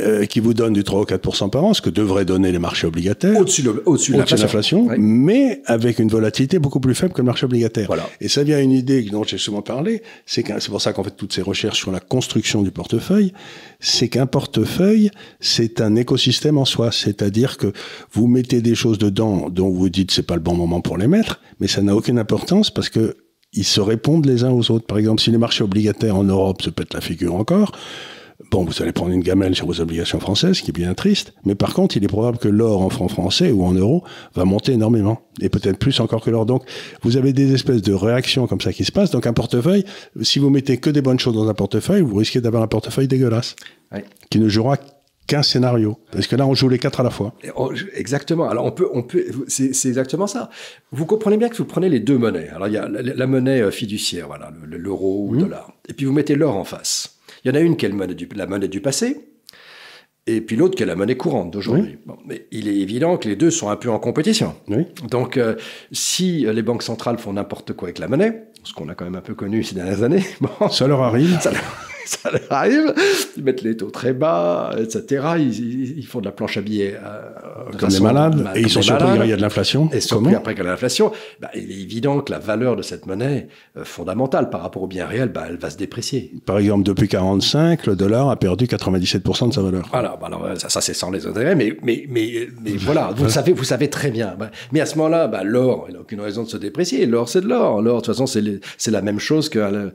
euh, 0.00 0.26
qui 0.26 0.40
vous 0.40 0.52
donne 0.52 0.74
du 0.74 0.84
3 0.84 1.00
ou 1.00 1.04
4 1.04 1.48
par 1.48 1.64
an, 1.64 1.72
ce 1.72 1.80
que 1.80 1.88
devraient 1.88 2.26
donner 2.26 2.52
les 2.52 2.58
marchés 2.58 2.86
obligataires. 2.86 3.40
Au-dessus 3.40 3.62
de, 3.62 3.82
au 3.86 3.96
de 3.96 4.12
l'inflation. 4.12 4.88
mais 4.98 5.62
avec 5.64 5.98
une 5.98 6.08
volatilité 6.08 6.58
beaucoup 6.58 6.80
plus 6.80 6.94
faible 6.94 7.14
que 7.14 7.22
le 7.22 7.26
marché 7.26 7.46
obligataire. 7.46 7.86
Voilà. 7.86 8.06
Et 8.20 8.28
ça 8.28 8.44
vient 8.44 8.58
à 8.58 8.60
une 8.60 8.72
idée 8.72 9.02
dont 9.04 9.24
j'ai 9.24 9.38
souvent 9.38 9.62
parlé, 9.62 10.02
c'est 10.26 10.44
c'est 10.46 10.68
pour 10.68 10.82
ça 10.82 10.92
qu'on 10.92 11.02
fait 11.02 11.16
toutes 11.16 11.32
ces 11.32 11.40
recherches 11.40 11.78
sur 11.78 11.92
la 11.92 12.00
construction 12.00 12.62
du 12.62 12.70
portefeuille, 12.70 13.32
c'est 13.80 14.08
qu'un 14.08 14.26
portefeuille, 14.26 15.10
c'est 15.40 15.80
un 15.80 15.96
écosystème 15.96 16.58
en 16.58 16.66
soi. 16.66 16.92
C'est-à-dire 16.92 17.56
que 17.56 17.72
vous 18.12 18.26
mettez 18.26 18.60
des 18.60 18.74
choses 18.74 18.98
dedans 18.98 19.48
dont 19.48 19.70
vous 19.70 19.88
dites 19.88 20.10
c'est 20.10 20.26
pas 20.26 20.34
le 20.34 20.42
bon 20.42 20.54
moment 20.54 20.82
pour 20.82 20.98
les 20.98 21.08
mettre, 21.08 21.40
mais 21.58 21.68
ça 21.68 21.80
n'a 21.80 21.96
aucune 21.96 22.18
importance 22.18 22.70
parce 22.70 22.90
que 22.90 23.16
ils 23.54 23.64
se 23.64 23.80
répondent 23.80 24.26
les 24.26 24.44
uns 24.44 24.50
aux 24.50 24.70
autres. 24.70 24.86
Par 24.86 24.98
exemple, 24.98 25.22
si 25.22 25.30
les 25.30 25.38
marchés 25.38 25.64
obligataires 25.64 26.16
en 26.16 26.24
Europe 26.24 26.60
se 26.60 26.68
pètent 26.68 26.92
la 26.92 27.00
figure 27.00 27.34
encore, 27.34 27.72
Bon, 28.50 28.64
vous 28.64 28.82
allez 28.82 28.92
prendre 28.92 29.12
une 29.12 29.22
gamelle 29.22 29.54
sur 29.54 29.66
vos 29.66 29.80
obligations 29.80 30.20
françaises, 30.20 30.58
ce 30.58 30.62
qui 30.62 30.70
est 30.70 30.72
bien 30.72 30.94
triste, 30.94 31.34
mais 31.44 31.54
par 31.54 31.74
contre, 31.74 31.96
il 31.96 32.04
est 32.04 32.08
probable 32.08 32.38
que 32.38 32.48
l'or 32.48 32.80
en 32.80 32.90
francs 32.90 33.10
français 33.10 33.50
ou 33.50 33.64
en 33.64 33.72
euros 33.72 34.04
va 34.34 34.44
monter 34.44 34.72
énormément, 34.72 35.20
et 35.40 35.48
peut-être 35.48 35.78
plus 35.78 35.98
encore 36.00 36.22
que 36.22 36.30
l'or. 36.30 36.46
Donc, 36.46 36.62
vous 37.02 37.16
avez 37.16 37.32
des 37.32 37.54
espèces 37.54 37.82
de 37.82 37.92
réactions 37.92 38.46
comme 38.46 38.60
ça 38.60 38.72
qui 38.72 38.84
se 38.84 38.92
passent. 38.92 39.10
Donc, 39.10 39.26
un 39.26 39.32
portefeuille, 39.32 39.84
si 40.22 40.38
vous 40.38 40.50
mettez 40.50 40.78
que 40.78 40.90
des 40.90 41.02
bonnes 41.02 41.18
choses 41.18 41.34
dans 41.34 41.48
un 41.48 41.54
portefeuille, 41.54 42.02
vous 42.02 42.16
risquez 42.16 42.40
d'avoir 42.40 42.62
un 42.62 42.68
portefeuille 42.68 43.08
dégueulasse, 43.08 43.56
qui 44.30 44.38
ne 44.38 44.48
jouera 44.48 44.76
qu'un 45.26 45.42
scénario. 45.42 45.98
Parce 46.12 46.28
que 46.28 46.36
là, 46.36 46.46
on 46.46 46.54
joue 46.54 46.68
les 46.68 46.78
quatre 46.78 47.00
à 47.00 47.02
la 47.02 47.10
fois. 47.10 47.34
Exactement. 47.94 48.48
Alors, 48.48 48.64
on 48.64 48.70
peut, 48.70 48.88
on 48.92 49.02
peut, 49.02 49.24
c'est 49.48 49.88
exactement 49.88 50.26
ça. 50.28 50.50
Vous 50.92 51.04
comprenez 51.04 51.36
bien 51.36 51.48
que 51.48 51.56
vous 51.56 51.64
prenez 51.64 51.88
les 51.88 52.00
deux 52.00 52.18
monnaies. 52.18 52.48
Alors, 52.54 52.68
il 52.68 52.74
y 52.74 52.78
a 52.78 52.88
la, 52.88 53.26
monnaie 53.26 53.60
euh, 53.60 53.70
fiduciaire, 53.70 54.28
voilà, 54.28 54.52
l'euro 54.64 55.26
ou 55.26 55.32
le 55.32 55.38
mmh. 55.38 55.42
dollar. 55.42 55.72
Et 55.88 55.94
puis, 55.94 56.06
vous 56.06 56.12
mettez 56.12 56.36
l'or 56.36 56.56
en 56.56 56.64
face. 56.64 57.15
Il 57.46 57.50
y 57.50 57.52
en 57.52 57.54
a 57.54 57.60
une 57.60 57.76
qui 57.76 57.86
est 57.86 58.34
la 58.34 58.46
monnaie 58.48 58.66
du 58.66 58.80
passé, 58.80 59.20
et 60.26 60.40
puis 60.40 60.56
l'autre 60.56 60.74
qui 60.74 60.82
est 60.82 60.86
la 60.86 60.96
monnaie 60.96 61.16
courante 61.16 61.52
d'aujourd'hui. 61.52 61.96
mais 62.26 62.48
il 62.50 62.66
est 62.66 62.74
évident 62.74 63.18
que 63.18 63.28
les 63.28 63.36
deux 63.36 63.52
sont 63.52 63.68
un 63.68 63.76
peu 63.76 63.88
en 63.88 64.00
compétition. 64.00 64.56
Donc, 65.08 65.36
euh, 65.36 65.54
si 65.92 66.40
les 66.40 66.62
banques 66.62 66.82
centrales 66.82 67.18
font 67.18 67.34
n'importe 67.34 67.72
quoi 67.74 67.86
avec 67.86 68.00
la 68.00 68.08
monnaie, 68.08 68.48
ce 68.64 68.74
qu'on 68.74 68.88
a 68.88 68.96
quand 68.96 69.04
même 69.04 69.14
un 69.14 69.20
peu 69.20 69.36
connu 69.36 69.62
ces 69.62 69.76
dernières 69.76 70.02
années, 70.02 70.24
bon, 70.40 70.68
ça 70.70 70.88
leur 70.88 71.02
arrive. 71.02 71.38
Ça 71.40 71.52
ça 72.22 72.30
leur 72.30 72.40
arrive. 72.50 72.94
Ils 73.36 73.42
mettent 73.42 73.62
les 73.62 73.76
taux 73.76 73.90
très 73.90 74.12
bas, 74.12 74.74
etc. 74.78 75.26
Ils, 75.38 75.98
ils 75.98 76.06
font 76.06 76.20
de 76.20 76.24
la 76.24 76.32
planche 76.32 76.56
à 76.56 76.60
billets. 76.60 76.96
Euh, 77.02 77.72
comme 77.78 77.88
des 77.88 78.00
malades. 78.00 78.48
et 78.54 78.60
ils 78.60 78.70
sont 78.70 78.82
surpris 78.82 79.18
qu'il 79.18 79.28
y 79.28 79.32
a 79.32 79.36
de 79.36 79.42
l'inflation. 79.42 79.90
Et 79.92 80.00
surpris 80.00 80.34
après 80.34 80.54
qu'il 80.54 80.62
y 80.62 80.62
a 80.62 80.64
de 80.64 80.70
l'inflation. 80.70 81.12
Bah, 81.40 81.50
il 81.54 81.70
est 81.70 81.82
évident 81.82 82.20
que 82.20 82.32
la 82.32 82.38
valeur 82.38 82.76
de 82.76 82.82
cette 82.82 83.06
monnaie 83.06 83.48
euh, 83.76 83.84
fondamentale 83.84 84.50
par 84.50 84.62
rapport 84.62 84.82
au 84.82 84.86
bien 84.86 85.06
réel, 85.06 85.28
bah, 85.28 85.44
elle 85.48 85.56
va 85.56 85.70
se 85.70 85.76
déprécier. 85.76 86.32
Par 86.44 86.58
exemple, 86.58 86.84
depuis 86.84 87.08
45, 87.08 87.86
le 87.86 87.96
dollar 87.96 88.30
a 88.30 88.36
perdu 88.36 88.66
97% 88.66 89.48
de 89.48 89.54
sa 89.54 89.62
valeur. 89.62 89.88
Voilà. 89.90 90.16
Bah, 90.20 90.26
alors, 90.26 90.48
ça, 90.56 90.68
ça 90.68 90.80
c'est 90.80 90.94
sans 90.94 91.10
les 91.10 91.26
intérêts, 91.26 91.54
mais, 91.54 91.76
mais, 91.82 92.06
mais, 92.08 92.48
mais 92.62 92.72
voilà. 92.76 93.10
Vous 93.16 93.28
savez, 93.28 93.52
vous 93.52 93.64
savez 93.64 93.90
très 93.90 94.10
bien. 94.10 94.34
Bah, 94.38 94.50
mais 94.72 94.80
à 94.80 94.86
ce 94.86 94.96
moment-là, 94.98 95.26
bah, 95.26 95.42
l'or, 95.42 95.86
il 95.88 95.94
n'a 95.94 96.00
aucune 96.00 96.20
raison 96.20 96.44
de 96.44 96.48
se 96.48 96.56
déprécier. 96.56 97.06
L'or, 97.06 97.28
c'est 97.28 97.40
de 97.40 97.48
l'or. 97.48 97.82
L'or, 97.82 98.00
de 98.00 98.06
toute 98.06 98.14
façon, 98.14 98.26
c'est 98.26 98.90
la 98.90 99.02
même 99.02 99.18
chose 99.18 99.48
qu'un 99.48 99.90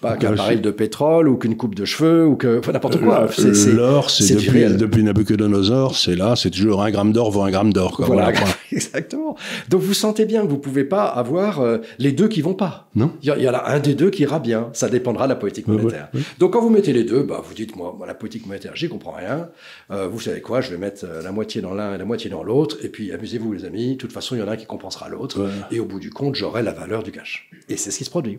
baril 0.00 0.60
de 0.60 0.70
pétrole 0.70 1.28
ou 1.28 1.36
qu'une 1.36 1.55
une 1.56 1.58
coupe 1.58 1.74
de 1.74 1.86
cheveux 1.86 2.26
ou 2.26 2.36
que 2.36 2.60
n'importe 2.70 3.00
quoi. 3.00 3.26
L'or, 3.72 4.10
c'est 4.10 4.34
depuis, 4.34 4.64
depuis 4.66 5.02
Nabucodonosor, 5.02 5.96
c'est 5.96 6.14
là, 6.14 6.36
c'est 6.36 6.50
toujours 6.50 6.82
un 6.82 6.90
gramme 6.90 7.12
d'or 7.12 7.30
vaut 7.30 7.42
un 7.42 7.50
gramme 7.50 7.72
d'or. 7.72 7.96
Voilà, 7.98 8.30
exactement. 8.72 9.36
Donc 9.70 9.80
vous 9.80 9.94
sentez 9.94 10.26
bien 10.26 10.42
que 10.42 10.48
vous 10.48 10.58
pouvez 10.58 10.84
pas 10.84 11.04
avoir 11.04 11.60
euh, 11.60 11.78
les 11.98 12.12
deux 12.12 12.28
qui 12.28 12.42
vont 12.42 12.52
pas. 12.52 12.90
Non. 12.94 13.12
Il 13.22 13.28
y, 13.28 13.46
a 13.46 13.50
là 13.50 13.64
un 13.68 13.78
des 13.78 13.94
deux 13.94 14.10
qui 14.10 14.22
ira 14.22 14.38
bien. 14.38 14.68
Ça 14.74 14.90
dépendra 14.90 15.24
de 15.24 15.30
la 15.30 15.36
politique 15.36 15.66
monétaire. 15.66 16.08
Donc 16.38 16.52
quand 16.52 16.60
vous 16.60 16.70
mettez 16.70 16.92
les 16.92 17.04
deux, 17.04 17.22
bah, 17.22 17.42
vous 17.42 17.54
dites 17.54 17.74
moi, 17.74 17.96
la 18.06 18.14
politique 18.14 18.46
monétaire, 18.46 18.72
j'y 18.74 18.88
comprends 18.88 19.12
rien. 19.12 19.48
Euh, 19.90 20.08
vous 20.08 20.20
savez 20.20 20.42
quoi 20.42 20.60
Je 20.60 20.70
vais 20.70 20.78
mettre 20.78 21.04
euh, 21.04 21.22
la 21.22 21.32
moitié 21.32 21.62
dans 21.62 21.72
l'un 21.72 21.94
et 21.94 21.98
la 21.98 22.04
moitié 22.04 22.28
dans 22.28 22.42
l'autre. 22.42 22.76
Et 22.82 22.88
puis 22.88 23.12
amusez-vous 23.12 23.52
les 23.52 23.64
amis. 23.64 23.92
De 23.92 23.98
toute 23.98 24.12
façon, 24.12 24.34
il 24.34 24.40
y 24.40 24.42
en 24.42 24.48
a 24.48 24.52
un 24.52 24.56
qui 24.56 24.66
compensera 24.66 25.08
l'autre. 25.08 25.48
Et 25.70 25.80
au 25.80 25.86
bout 25.86 26.00
du 26.00 26.10
compte, 26.10 26.34
j'aurai 26.34 26.62
la 26.62 26.72
valeur 26.72 27.02
du 27.02 27.12
cash. 27.12 27.50
Et 27.68 27.76
c'est 27.76 27.90
ce 27.90 27.98
qui 27.98 28.04
se 28.04 28.10
produit. 28.10 28.38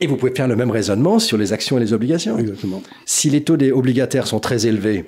Et 0.00 0.06
vous 0.06 0.16
pouvez 0.16 0.34
faire 0.34 0.48
le 0.48 0.56
même 0.56 0.70
raisonnement 0.70 1.18
sur 1.18 1.36
les 1.36 1.52
actions 1.52 1.76
et 1.78 1.80
les 1.80 1.92
obligations. 1.92 2.38
Exactement. 2.38 2.82
Si 3.04 3.30
les 3.30 3.42
taux 3.42 3.56
des 3.56 3.72
obligataires 3.72 4.26
sont 4.26 4.38
très 4.38 4.66
élevés, 4.66 5.04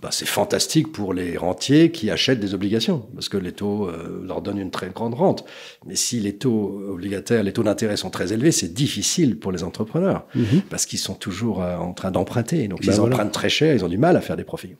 bah, 0.00 0.08
c'est 0.10 0.26
fantastique 0.26 0.92
pour 0.92 1.12
les 1.12 1.36
rentiers 1.36 1.90
qui 1.90 2.10
achètent 2.10 2.40
des 2.40 2.54
obligations, 2.54 3.06
parce 3.12 3.28
que 3.28 3.36
les 3.36 3.52
taux 3.52 3.86
euh, 3.86 4.24
leur 4.26 4.40
donnent 4.40 4.58
une 4.58 4.70
très 4.70 4.88
grande 4.88 5.12
rente. 5.12 5.44
Mais 5.84 5.94
si 5.94 6.20
les 6.20 6.36
taux 6.36 6.80
obligataires, 6.88 7.42
les 7.42 7.52
taux 7.52 7.62
d'intérêt 7.62 7.98
sont 7.98 8.08
très 8.08 8.32
élevés, 8.32 8.50
c'est 8.50 8.72
difficile 8.72 9.38
pour 9.38 9.52
les 9.52 9.62
entrepreneurs, 9.62 10.26
mhm. 10.34 10.62
parce 10.70 10.86
qu'ils 10.86 10.98
sont 10.98 11.14
toujours 11.14 11.62
euh, 11.62 11.76
en 11.76 11.92
train 11.92 12.10
d'emprunter. 12.10 12.66
Donc, 12.66 12.84
bah, 12.84 12.92
ils 12.94 13.00
empruntent 13.00 13.32
très 13.32 13.50
cher, 13.50 13.74
ils 13.74 13.84
ont 13.84 13.88
du 13.88 13.98
mal 13.98 14.16
à 14.16 14.22
faire 14.22 14.38
des 14.38 14.44
profits. 14.44 14.74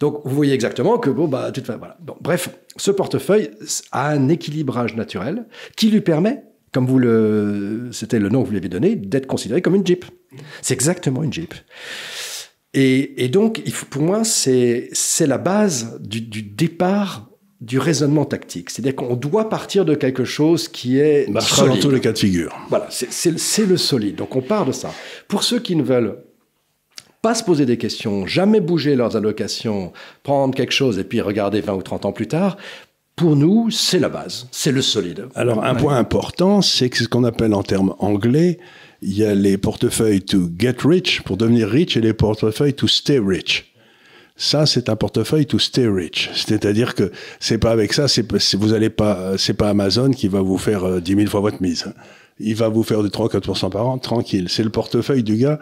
Donc, 0.00 0.22
vous 0.24 0.34
voyez 0.34 0.54
exactement 0.54 0.98
que, 0.98 1.10
bon, 1.10 1.28
bah, 1.28 1.52
toute 1.52 1.66
voilà. 1.66 1.96
bref, 2.20 2.50
ce 2.76 2.90
portefeuille 2.90 3.50
a 3.92 4.08
un 4.08 4.28
équilibrage 4.28 4.96
naturel 4.96 5.46
qui 5.76 5.90
lui 5.90 6.00
permet 6.00 6.42
comme 6.74 6.86
vous 6.86 6.98
le, 6.98 7.88
c'était 7.92 8.18
le 8.18 8.28
nom 8.28 8.40
que 8.40 8.46
vous 8.46 8.50
lui 8.50 8.58
avez 8.58 8.68
donné, 8.68 8.96
d'être 8.96 9.28
considéré 9.28 9.62
comme 9.62 9.76
une 9.76 9.86
Jeep. 9.86 10.04
C'est 10.60 10.74
exactement 10.74 11.22
une 11.22 11.32
Jeep. 11.32 11.54
Et, 12.76 13.28
donc, 13.28 13.62
il 13.64 13.72
faut, 13.72 13.86
pour 13.86 14.02
moi, 14.02 14.24
c'est, 14.24 14.88
c'est 14.92 15.28
la 15.28 15.38
base 15.38 16.00
du, 16.00 16.20
départ 16.42 17.30
du 17.60 17.78
raisonnement 17.78 18.24
tactique. 18.24 18.70
C'est-à-dire 18.70 18.96
qu'on 18.96 19.14
doit 19.14 19.48
partir 19.48 19.84
de 19.84 19.94
quelque 19.94 20.24
chose 20.24 20.66
qui 20.66 20.98
est 20.98 21.26
solide. 21.40 21.74
dans 21.74 21.80
tous 21.80 21.90
les 21.90 22.00
cas 22.00 22.10
de 22.10 22.18
figure. 22.18 22.52
Voilà, 22.68 22.88
c'est, 22.90 23.38
c'est 23.38 23.64
le 23.64 23.76
solide. 23.76 24.16
Donc 24.16 24.34
on 24.34 24.42
part 24.42 24.66
de 24.66 24.72
ça. 24.72 24.92
Pour 25.28 25.44
ceux 25.44 25.60
qui 25.60 25.76
ne 25.76 25.84
veulent 25.84 26.18
pas 27.22 27.36
se 27.36 27.44
poser 27.44 27.64
des 27.64 27.78
questions, 27.78 28.26
jamais 28.26 28.60
bouger 28.60 28.96
leurs 28.96 29.16
allocations, 29.16 29.92
prendre 30.24 30.54
quelque 30.54 30.74
chose 30.74 30.98
et 30.98 31.04
puis 31.04 31.20
regarder 31.20 31.60
20 31.60 31.74
ou 31.74 31.82
30 31.82 32.06
ans 32.06 32.12
plus 32.12 32.26
tard, 32.26 32.56
pour 33.16 33.36
nous, 33.36 33.70
c'est 33.70 34.00
la 34.00 34.08
base, 34.08 34.48
c'est 34.50 34.72
le 34.72 34.82
solide. 34.82 35.26
Alors, 35.34 35.64
un 35.64 35.74
point 35.74 35.96
important, 35.96 36.62
c'est 36.62 36.90
que 36.90 36.98
ce 36.98 37.08
qu'on 37.08 37.24
appelle 37.24 37.54
en 37.54 37.62
termes 37.62 37.94
anglais, 37.98 38.58
il 39.02 39.16
y 39.16 39.24
a 39.24 39.34
les 39.34 39.56
portefeuilles 39.56 40.22
to 40.22 40.50
get 40.58 40.76
rich, 40.84 41.22
pour 41.22 41.36
devenir 41.36 41.68
riche, 41.68 41.96
et 41.96 42.00
les 42.00 42.12
portefeuilles 42.12 42.74
to 42.74 42.88
stay 42.88 43.20
rich. 43.20 43.72
Ça, 44.36 44.66
c'est 44.66 44.88
un 44.88 44.96
portefeuille 44.96 45.46
to 45.46 45.60
stay 45.60 45.86
rich. 45.86 46.28
C'est-à-dire 46.34 46.96
que 46.96 47.12
c'est 47.38 47.58
pas 47.58 47.70
avec 47.70 47.92
ça, 47.92 48.08
c'est 48.08 48.26
vous 48.56 48.72
allez 48.72 48.90
pas, 48.90 49.38
c'est 49.38 49.54
pas 49.54 49.68
Amazon 49.68 50.10
qui 50.10 50.26
va 50.26 50.40
vous 50.40 50.58
faire 50.58 51.00
10 51.00 51.12
euh, 51.12 51.16
000 51.18 51.30
fois 51.30 51.40
votre 51.40 51.62
mise. 51.62 51.86
Il 52.40 52.56
va 52.56 52.68
vous 52.68 52.82
faire 52.82 53.02
de 53.02 53.08
3-4% 53.08 53.70
par 53.70 53.86
an, 53.86 53.98
tranquille. 53.98 54.48
C'est 54.48 54.64
le 54.64 54.70
portefeuille 54.70 55.22
du 55.22 55.36
gars 55.36 55.60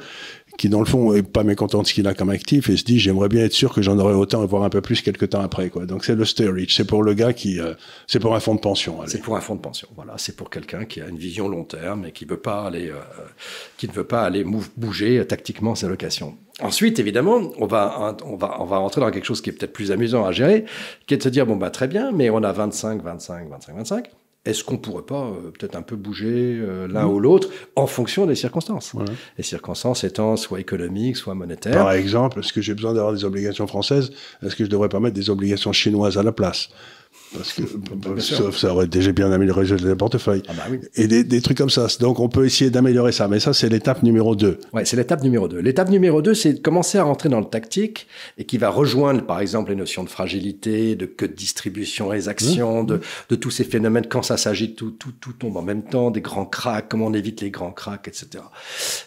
qui 0.59 0.69
dans 0.69 0.81
le 0.81 0.87
fond 0.87 1.15
est 1.15 1.23
pas 1.23 1.45
mécontent 1.45 1.83
de 1.83 1.87
ce 1.87 1.95
qu'il 1.95 2.07
a 2.07 2.15
comme 2.15 2.31
actif 2.31 2.69
et 2.69 2.77
se 2.77 2.85
dit 2.85 2.99
j'aimerais 2.99 3.29
bien 3.29 3.45
être 3.45 3.53
sûr 3.53 3.73
que 3.73 3.83
j'en 3.83 3.99
aurai 3.99 4.15
autant 4.15 4.43
et 4.43 4.47
voir 4.47 4.63
un 4.65 4.69
peu 4.69 4.81
plus 4.81 5.01
quelques 5.01 5.31
temps 5.31 5.41
après 5.41 5.71
quoi. 5.71 5.87
Donc 5.87 6.05
c'est 6.05 6.15
le 6.15 6.51
rich, 6.51 6.77
c'est 6.77 6.85
pour 6.85 7.03
le 7.03 7.15
gars 7.15 7.33
qui 7.33 7.61
euh, 7.61 7.75
c'est 8.07 8.19
pour 8.19 8.35
un 8.35 8.41
fonds 8.41 8.55
de 8.55 8.61
pension. 8.61 8.99
C'est 9.07 9.23
pour 9.23 9.37
un 9.37 9.41
fonds 9.41 9.55
de 9.55 9.61
pension. 9.61 9.89
Voilà, 9.97 10.15
c'est 10.19 10.37
pour 10.37 10.51
quelqu'un 10.51 10.85
qui 10.85 11.01
a 11.01 11.09
une 11.09 11.17
vision 11.17 11.49
long 11.49 11.65
terme 11.65 12.07
et 12.07 12.13
qui 12.13 12.25
veut 12.25 12.37
pas 12.37 12.67
aller 12.67 12.91
euh, 12.91 13.01
qui 13.77 13.89
ne 13.89 13.93
veut 13.93 14.05
pas 14.05 14.23
aller 14.23 14.45
bouger 14.77 15.25
tactiquement 15.27 15.75
ses 15.75 15.87
allocations. 15.87 16.37
Ensuite, 16.61 16.99
évidemment, 16.99 17.41
on 17.59 17.67
va 17.67 18.17
on 18.25 18.37
va 18.37 18.61
on 18.61 18.65
va 18.65 18.79
rentrer 18.79 19.01
dans 19.01 19.11
quelque 19.11 19.25
chose 19.25 19.41
qui 19.41 19.51
est 19.51 19.55
peut-être 19.55 19.73
plus 19.73 19.91
amusant 19.91 20.25
à 20.25 20.33
gérer, 20.33 20.65
qui 21.07 21.15
est 21.15 21.19
de 21.19 21.23
se 21.23 21.29
dire 21.29 21.47
bon 21.47 21.57
bah 21.57 21.71
très 21.71 21.89
bien, 21.89 22.13
mais 22.13 22.31
on 22.31 22.43
a 22.43 22.53
25 22.53 23.03
25 23.03 23.49
25 23.49 23.77
25 23.77 24.11
est-ce 24.45 24.65
qu'on 24.65 24.77
pourrait 24.77 25.05
pas 25.05 25.27
euh, 25.27 25.51
peut-être 25.51 25.77
un 25.77 25.83
peu 25.83 25.95
bouger 25.95 26.59
euh, 26.61 26.89
l'un 26.89 27.07
ou 27.07 27.21
l'autre 27.21 27.49
en 27.77 27.87
fonction 27.87 28.27
des 28.27 28.35
circonstances 28.35 28.93
Les 29.39 29.45
circonstances 29.45 30.03
étant 30.03 30.37
soit 30.37 30.59
économiques, 30.59 31.17
soit 31.17 31.35
monétaires. 31.35 31.75
Par 31.75 31.93
exemple, 31.93 32.41
est-ce 32.41 32.53
que 32.53 32.61
j'ai 32.61 32.75
besoin 32.75 32.93
d'avoir 32.93 33.13
des 33.13 33.25
obligations 33.25 33.69
françaises? 33.69 34.11
Est-ce 34.43 34.57
que 34.57 34.65
je 34.65 34.71
devrais 34.71 34.89
pas 34.89 34.99
mettre 34.99 35.15
des 35.15 35.31
obligations 35.31 35.73
chinoises 35.73 36.19
à 36.19 36.25
la 36.25 36.33
place? 36.33 36.71
Parce 37.35 37.53
que 37.55 38.51
ça, 38.53 38.73
aurait 38.73 38.87
déjà 38.87 39.13
bien 39.13 39.31
amélioré 39.31 39.65
le 39.67 39.97
portefeuille. 39.97 40.43
Ah 40.49 40.53
bah 40.57 40.77
Et 40.95 41.07
des, 41.07 41.41
trucs 41.41 41.59
comme 41.59 41.71
ça. 41.71 41.87
Donc 42.01 42.21
on 42.21 42.29
peut 42.29 42.47
essayer 42.47 42.71
d'améliorer 42.71 43.13
ça. 43.13 43.29
Mais 43.29 43.41
ça, 43.41 43.53
c'est 43.53 43.69
l'étape 43.69 44.03
numéro 44.03 44.37
2. 44.37 44.59
Ouais, 44.73 44.85
c'est 44.85 44.97
l'étape 44.97 45.23
numéro 45.23 45.49
2. 45.49 45.59
L'étape 45.59 45.91
numéro 45.91 46.23
2, 46.23 46.35
c'est 46.35 46.55
de 46.55 46.61
commencer 46.61 46.99
à 46.99 47.05
rentrer 47.05 47.29
dans 47.29 47.41
le 47.41 47.47
tactique 47.47 48.07
et 48.39 48.45
qui 48.45 48.59
va 48.59 48.71
rejoindre, 48.71 49.25
par 49.27 49.41
exemple, 49.41 49.71
les 49.71 49.77
notions 49.77 50.05
de 50.05 50.09
fragilité, 50.09 50.97
de 50.97 51.07
queue 51.07 51.29
de 51.29 51.35
distribution 51.35 52.13
les 52.13 52.29
actions, 52.29 52.83
mmh. 52.83 52.87
de, 52.87 53.01
de, 53.29 53.37
tous 53.37 53.51
ces 53.51 53.65
phénomènes 53.65 54.07
quand 54.07 54.23
ça 54.23 54.37
s'agit 54.37 54.75
tout, 54.75 54.91
tout, 54.91 55.13
tout 55.21 55.33
tombe 55.33 55.57
en 55.57 55.63
même 55.63 55.83
temps, 55.83 56.11
des 56.11 56.21
grands 56.21 56.47
cracks, 56.47 56.89
comment 56.89 57.07
on 57.07 57.15
évite 57.15 57.41
les 57.41 57.51
grands 57.51 57.73
cracks, 57.73 58.09
etc. 58.09 58.45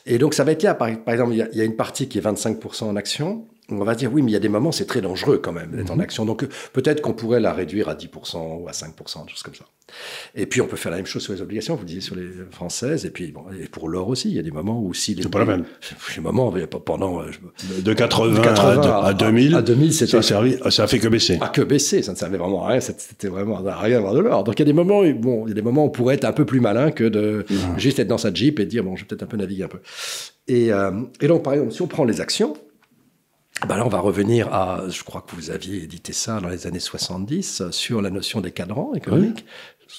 Et 0.06 0.18
donc 0.18 0.34
ça 0.34 0.44
va 0.44 0.52
être 0.52 0.64
là, 0.64 0.74
par, 0.74 0.90
par 1.04 1.14
exemple, 1.14 1.34
il 1.34 1.48
y, 1.54 1.58
y 1.58 1.62
a 1.62 1.64
une 1.64 1.76
partie 1.76 2.08
qui 2.08 2.18
est 2.18 2.22
25% 2.22 2.86
en 2.86 2.96
action 2.96 3.46
on 3.70 3.84
va 3.84 3.96
dire 3.96 4.14
oui, 4.14 4.22
mais 4.22 4.32
il 4.32 4.34
y 4.34 4.38
a 4.38 4.40
des 4.40 4.50
moments, 4.50 4.72
c'est 4.72 4.86
très 4.86 5.02
dangereux 5.02 5.40
quand 5.40 5.52
même 5.52 5.72
d'être 5.72 5.92
en 5.92 5.96
mhm. 5.96 6.02
action. 6.02 6.26
Donc 6.26 6.46
peut-être 6.74 7.02
qu'on 7.02 7.14
pourrait 7.14 7.40
la 7.40 7.54
réduire 7.54 7.90
à 7.90 7.96
10% 7.96 8.62
ou 8.62 8.68
à 8.68 8.72
5%, 8.72 9.26
des 9.26 9.32
choses 9.32 9.44
comme 9.44 9.56
ça. 9.56 9.66
Et 10.34 10.46
puis 10.46 10.62
on 10.62 10.68
peut 10.68 10.76
faire 10.76 10.92
la 10.92 10.98
même 10.98 11.06
chose 11.06 11.24
sur 11.24 11.34
les 11.34 11.42
obligations, 11.42 11.76
vous 11.76 11.86
disiez 11.86 12.02
sur 12.02 12.16
les 12.16 12.28
françaises, 12.52 13.06
et 13.06 13.12
puis 13.12 13.32
bon, 13.32 13.44
et 13.60 13.68
pour 13.68 13.88
l'or 13.88 14.10
aussi, 14.10 14.30
il 14.30 14.36
y 14.36 14.40
a 14.40 14.42
des 14.42 14.52
moments 14.52 14.82
où 14.82 14.94
si 14.94 15.14
les 15.14 15.24
c'est 15.24 15.30
pas 15.30 15.40
la 15.40 15.46
même. 15.46 15.66
Des 16.16 16.22
moments, 16.22 16.52
il 16.56 16.62
y 16.62 16.64
a 16.64 16.68
pas 16.68 16.80
pendant 16.80 17.22
euh, 17.22 17.26
de 17.82 17.94
80, 17.94 18.42
à, 19.04 19.14
2000, 19.14 19.56
à 19.56 19.62
2000, 19.62 19.94
ça 19.94 20.18
a 20.18 20.22
servi, 20.22 20.58
ça 20.70 20.84
a 20.84 20.88
fait 20.88 21.00
que 21.00 21.08
baisser. 21.08 21.38
Ah 21.42 21.50
que 21.50 21.62
baisser, 21.62 22.02
ça 22.02 22.14
ne 22.14 22.18
servait 22.18 22.38
vraiment 22.38 22.66
à 22.66 22.70
rien, 22.70 22.80
c'était 22.80 23.28
vraiment 23.28 23.66
à 23.66 23.80
rien 23.80 23.98
avoir 23.98 24.14
de 24.14 24.20
l'or. 24.20 24.44
Donc 24.44 24.56
il 24.56 24.60
y 24.60 24.64
a 24.64 24.66
des 24.66 24.74
moments, 24.74 25.04
bon, 25.04 25.46
il 25.46 25.50
y 25.50 25.52
a 25.52 25.56
des 25.56 25.62
moments 25.62 25.84
où 25.84 25.88
on 25.88 25.92
pourrait 25.92 26.16
être 26.16 26.26
un 26.26 26.34
peu 26.34 26.46
plus 26.46 26.62
malin 26.62 26.92
que 26.92 27.04
de 27.04 27.46
juste 27.78 28.00
être 28.00 28.08
dans 28.08 28.18
sa 28.18 28.34
Jeep 28.34 28.60
et 28.60 28.66
dire 28.66 28.84
bon, 28.84 28.96
je 28.96 29.02
vais 29.02 29.08
peut-être 29.08 29.24
un 29.24 29.28
peu 29.28 29.38
naviguer 29.38 29.64
un 29.64 29.68
peu. 29.68 29.80
Et, 30.48 30.72
euh, 30.72 30.92
et 31.22 31.28
donc 31.28 31.44
par 31.44 31.54
exemple, 31.54 31.72
si 31.72 31.82
on 31.82 31.88
prend 31.88 32.06
les 32.06 32.22
actions 32.22 32.56
ben 33.68 33.78
là, 33.78 33.86
on 33.86 33.90
va 33.90 34.00
revenir 34.00 34.54
à, 34.54 34.90
je 34.90 35.04
crois 35.04 35.22
que 35.22 35.36
vous 35.36 35.50
aviez 35.50 35.84
édité 35.84 36.12
ça 36.12 36.42
dans 36.42 36.50
les 36.50 36.68
années 36.68 36.80
70, 36.80 37.72
sur 37.72 38.02
la 38.02 38.10
notion 38.10 38.42
des 38.42 38.52
cadrans 38.52 38.94
économiques. 38.94 39.46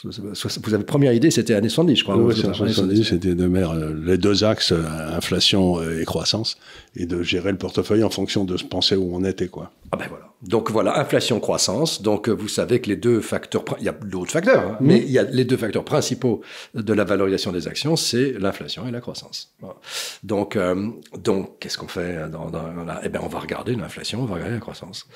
Vous 0.05 0.75
avez 0.75 0.85
première 0.85 1.13
idée, 1.13 1.31
c'était 1.31 1.55
années 1.55 1.69
70, 1.69 1.97
je 1.97 2.03
crois. 2.05 2.17
Oui, 2.17 2.35
70, 2.35 3.05
c'était 3.05 3.35
de 3.35 3.47
mer, 3.47 3.71
euh, 3.71 3.95
les 4.05 4.19
deux 4.19 4.45
axes, 4.45 4.73
euh, 4.73 5.17
inflation 5.17 5.81
euh, 5.81 6.01
et 6.01 6.05
croissance, 6.05 6.59
et 6.95 7.07
de 7.07 7.23
gérer 7.23 7.53
le 7.53 7.59
portefeuille 7.59 8.05
en 8.05 8.11
fonction 8.11 8.45
de 8.45 8.57
se 8.57 8.65
penser 8.65 8.97
où 8.97 9.11
on 9.15 9.25
était, 9.25 9.49
quoi. 9.49 9.73
Ah 9.93 9.97
ben 9.97 10.07
voilà. 10.09 10.25
Donc 10.43 10.71
voilà, 10.71 10.99
inflation, 10.99 11.41
croissance. 11.41 12.03
Donc 12.03 12.29
vous 12.29 12.49
savez 12.49 12.81
que 12.81 12.89
les 12.89 12.97
deux 12.97 13.21
facteurs, 13.21 13.65
il 13.79 13.85
y 13.85 13.89
a 13.89 13.93
d'autres 13.93 14.33
facteurs, 14.33 14.73
hein, 14.73 14.79
mais 14.81 14.99
il 14.99 15.11
y 15.11 15.19
a 15.19 15.23
les 15.23 15.45
deux 15.45 15.57
facteurs 15.57 15.85
principaux 15.85 16.43
de 16.75 16.93
la 16.93 17.05
valorisation 17.05 17.53
des 17.53 17.69
actions, 17.69 17.97
c'est 17.97 18.33
l'inflation 18.39 18.87
et 18.87 18.91
la 18.91 19.01
croissance. 19.01 19.55
Donc 20.23 20.59
donc 21.19 21.59
qu'est-ce 21.59 21.79
qu'on 21.79 21.89
fait 21.89 22.29
dans, 22.31 22.51
dans 22.51 22.69
Eh 23.03 23.09
ben 23.09 23.21
on 23.23 23.29
va 23.29 23.39
regarder 23.39 23.75
l'inflation, 23.75 24.21
on 24.23 24.27
va 24.27 24.35
regarder 24.35 24.55
la 24.55 24.61
croissance. 24.61 25.09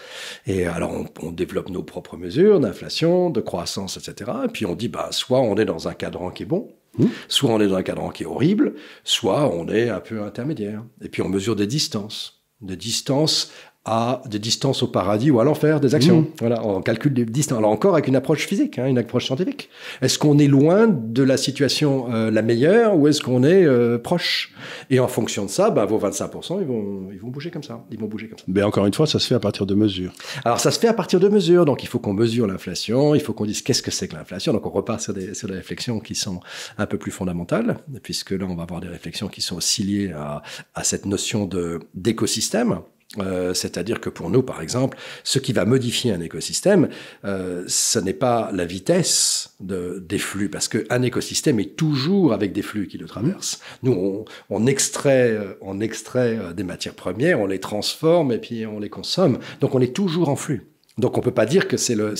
Et 0.46 0.64
alors 0.66 0.90
on, 0.92 1.06
on 1.22 1.32
développe 1.32 1.68
nos 1.68 1.82
propres 1.82 2.16
mesures 2.16 2.58
d'inflation, 2.58 3.28
de 3.28 3.40
croissance, 3.42 3.98
etc. 3.98 4.30
Et 4.44 4.48
puis 4.48 4.64
on 4.64 4.69
dit, 4.74 4.88
bah, 4.88 5.08
soit 5.10 5.40
on 5.40 5.56
est 5.56 5.64
dans 5.64 5.88
un 5.88 5.94
cadran 5.94 6.30
qui 6.30 6.44
est 6.44 6.46
bon, 6.46 6.72
hmm. 6.98 7.06
soit 7.28 7.50
on 7.50 7.60
est 7.60 7.68
dans 7.68 7.76
un 7.76 7.82
cadran 7.82 8.10
qui 8.10 8.24
est 8.24 8.26
horrible, 8.26 8.74
soit 9.04 9.48
on 9.52 9.68
est 9.68 9.88
un 9.88 10.00
peu 10.00 10.22
intermédiaire. 10.22 10.84
Et 11.02 11.08
puis 11.08 11.22
on 11.22 11.28
mesure 11.28 11.56
des 11.56 11.66
distances, 11.66 12.44
des 12.60 12.76
distances 12.76 13.52
à 13.86 14.20
des 14.28 14.38
distances 14.38 14.82
au 14.82 14.88
paradis 14.88 15.30
ou 15.30 15.40
à 15.40 15.44
l'enfer 15.44 15.80
des 15.80 15.94
actions. 15.94 16.20
Mmh. 16.20 16.26
Voilà, 16.40 16.66
on 16.66 16.82
calcule 16.82 17.14
des 17.14 17.24
distances. 17.24 17.58
Alors 17.58 17.70
encore 17.70 17.94
avec 17.94 18.08
une 18.08 18.16
approche 18.16 18.46
physique, 18.46 18.78
hein, 18.78 18.86
une 18.86 18.98
approche 18.98 19.24
scientifique. 19.24 19.70
Est-ce 20.02 20.18
qu'on 20.18 20.38
est 20.38 20.48
loin 20.48 20.86
de 20.86 21.22
la 21.22 21.38
situation 21.38 22.12
euh, 22.12 22.30
la 22.30 22.42
meilleure 22.42 22.96
ou 22.96 23.08
est-ce 23.08 23.22
qu'on 23.22 23.42
est, 23.42 23.64
euh, 23.64 23.96
proche? 23.96 24.52
Et 24.90 25.00
en 25.00 25.08
fonction 25.08 25.46
de 25.46 25.50
ça, 25.50 25.70
bah, 25.70 25.86
vos 25.86 25.98
25%, 25.98 26.58
ils 26.60 26.66
vont, 26.66 27.08
ils 27.10 27.18
vont 27.18 27.28
bouger 27.28 27.50
comme 27.50 27.62
ça. 27.62 27.82
Ils 27.90 27.98
vont 27.98 28.06
bouger 28.06 28.28
comme 28.28 28.38
ça. 28.38 28.44
Mais 28.48 28.62
encore 28.62 28.84
une 28.84 28.92
fois, 28.92 29.06
ça 29.06 29.18
se 29.18 29.26
fait 29.26 29.34
à 29.34 29.40
partir 29.40 29.64
de 29.64 29.74
mesures. 29.74 30.12
Alors 30.44 30.60
ça 30.60 30.70
se 30.70 30.78
fait 30.78 30.88
à 30.88 30.94
partir 30.94 31.18
de 31.18 31.28
mesures. 31.28 31.64
Donc 31.64 31.82
il 31.82 31.86
faut 31.86 31.98
qu'on 31.98 32.12
mesure 32.12 32.46
l'inflation. 32.46 33.14
Il 33.14 33.22
faut 33.22 33.32
qu'on 33.32 33.46
dise 33.46 33.62
qu'est-ce 33.62 33.82
que 33.82 33.90
c'est 33.90 34.08
que 34.08 34.14
l'inflation. 34.14 34.52
Donc 34.52 34.66
on 34.66 34.70
repart 34.70 35.00
sur 35.00 35.14
des, 35.14 35.32
sur 35.32 35.48
des 35.48 35.54
réflexions 35.54 36.00
qui 36.00 36.14
sont 36.14 36.40
un 36.76 36.84
peu 36.84 36.98
plus 36.98 37.12
fondamentales, 37.12 37.78
puisque 38.02 38.32
là 38.32 38.44
on 38.46 38.56
va 38.56 38.64
avoir 38.64 38.80
des 38.80 38.88
réflexions 38.88 39.28
qui 39.28 39.40
sont 39.40 39.56
aussi 39.56 39.82
liées 39.84 40.12
à, 40.14 40.42
à 40.74 40.84
cette 40.84 41.06
notion 41.06 41.48
d'écosystème. 41.94 42.80
Euh, 43.18 43.54
c'est-à-dire 43.54 44.00
que 44.00 44.08
pour 44.08 44.30
nous, 44.30 44.42
par 44.42 44.62
exemple, 44.62 44.96
ce 45.24 45.40
qui 45.40 45.52
va 45.52 45.64
modifier 45.64 46.12
un 46.12 46.20
écosystème, 46.20 46.88
euh, 47.24 47.64
ce 47.66 47.98
n'est 47.98 48.14
pas 48.14 48.50
la 48.52 48.64
vitesse 48.64 49.54
de, 49.58 50.04
des 50.06 50.18
flux, 50.18 50.48
parce 50.48 50.68
qu'un 50.68 51.02
écosystème 51.02 51.58
est 51.58 51.76
toujours 51.76 52.32
avec 52.32 52.52
des 52.52 52.62
flux 52.62 52.86
qui 52.86 52.98
le 52.98 53.06
traversent. 53.06 53.60
Nous, 53.82 53.92
on, 53.92 54.24
on 54.48 54.66
extrait, 54.66 55.30
euh, 55.32 55.54
on 55.60 55.80
extrait 55.80 56.38
des 56.56 56.62
matières 56.62 56.94
premières, 56.94 57.40
on 57.40 57.46
les 57.46 57.58
transforme 57.58 58.30
et 58.30 58.38
puis 58.38 58.64
on 58.64 58.78
les 58.78 58.90
consomme. 58.90 59.38
Donc 59.60 59.74
on 59.74 59.80
est 59.80 59.94
toujours 59.94 60.28
en 60.28 60.36
flux. 60.36 60.68
Donc 60.98 61.16
on 61.16 61.20
peut 61.20 61.30
pas 61.30 61.46
dire 61.46 61.66
que 61.66 61.76
c'est 61.76 61.94
le. 61.94 62.14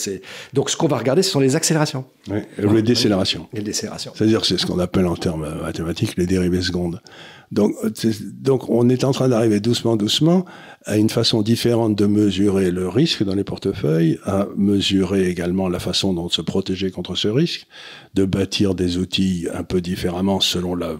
Donc 0.55 0.70
ce 0.70 0.76
qu'on 0.76 0.88
va 0.88 0.97
regarder, 0.97 1.22
ce 1.22 1.30
sont 1.30 1.41
les 1.41 1.55
accélérations. 1.55 2.05
Oui, 2.30 2.41
les 2.59 2.82
décélérations. 2.82 3.47
Les 3.53 3.62
décélérations. 3.62 4.12
C'est-à-dire 4.14 4.45
c'est 4.45 4.59
ce 4.59 4.64
qu'on 4.64 4.78
appelle 4.78 5.07
en 5.07 5.16
termes 5.16 5.61
mathématiques 5.61 6.16
les 6.16 6.26
dérivées 6.26 6.62
secondes. 6.62 7.01
Donc, 7.51 7.74
donc 8.32 8.70
on 8.70 8.88
est 8.88 9.03
en 9.03 9.11
train 9.11 9.28
d'arriver 9.28 9.59
doucement, 9.59 9.96
doucement 9.96 10.44
à 10.84 10.96
une 10.96 11.11
façon 11.11 11.42
différente 11.42 11.96
de 11.96 12.07
mesurer 12.07 12.70
le 12.70 12.88
risque 12.88 13.24
dans 13.24 13.34
les 13.34 13.44
portefeuilles, 13.44 14.18
à 14.24 14.46
mesurer 14.57 15.28
également 15.28 15.68
la 15.68 15.80
façon 15.80 16.14
dont 16.14 16.28
se 16.28 16.42
protéger 16.42 16.90
contre 16.90 17.16
ce 17.16 17.28
risque, 17.28 17.66
de 18.14 18.24
bâtir 18.24 18.74
des 18.74 18.98
outils 18.98 19.48
un 19.53 19.64
peu 19.64 19.80
différemment 19.80 20.40
selon 20.40 20.76
la, 20.76 20.96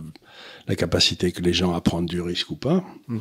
la 0.67 0.75
capacité 0.75 1.31
que 1.31 1.41
les 1.41 1.53
gens 1.53 1.73
à 1.73 1.81
prendre 1.81 2.09
du 2.09 2.21
risque 2.21 2.51
ou 2.51 2.57
pas. 2.57 2.85
Mm-hmm. 3.09 3.19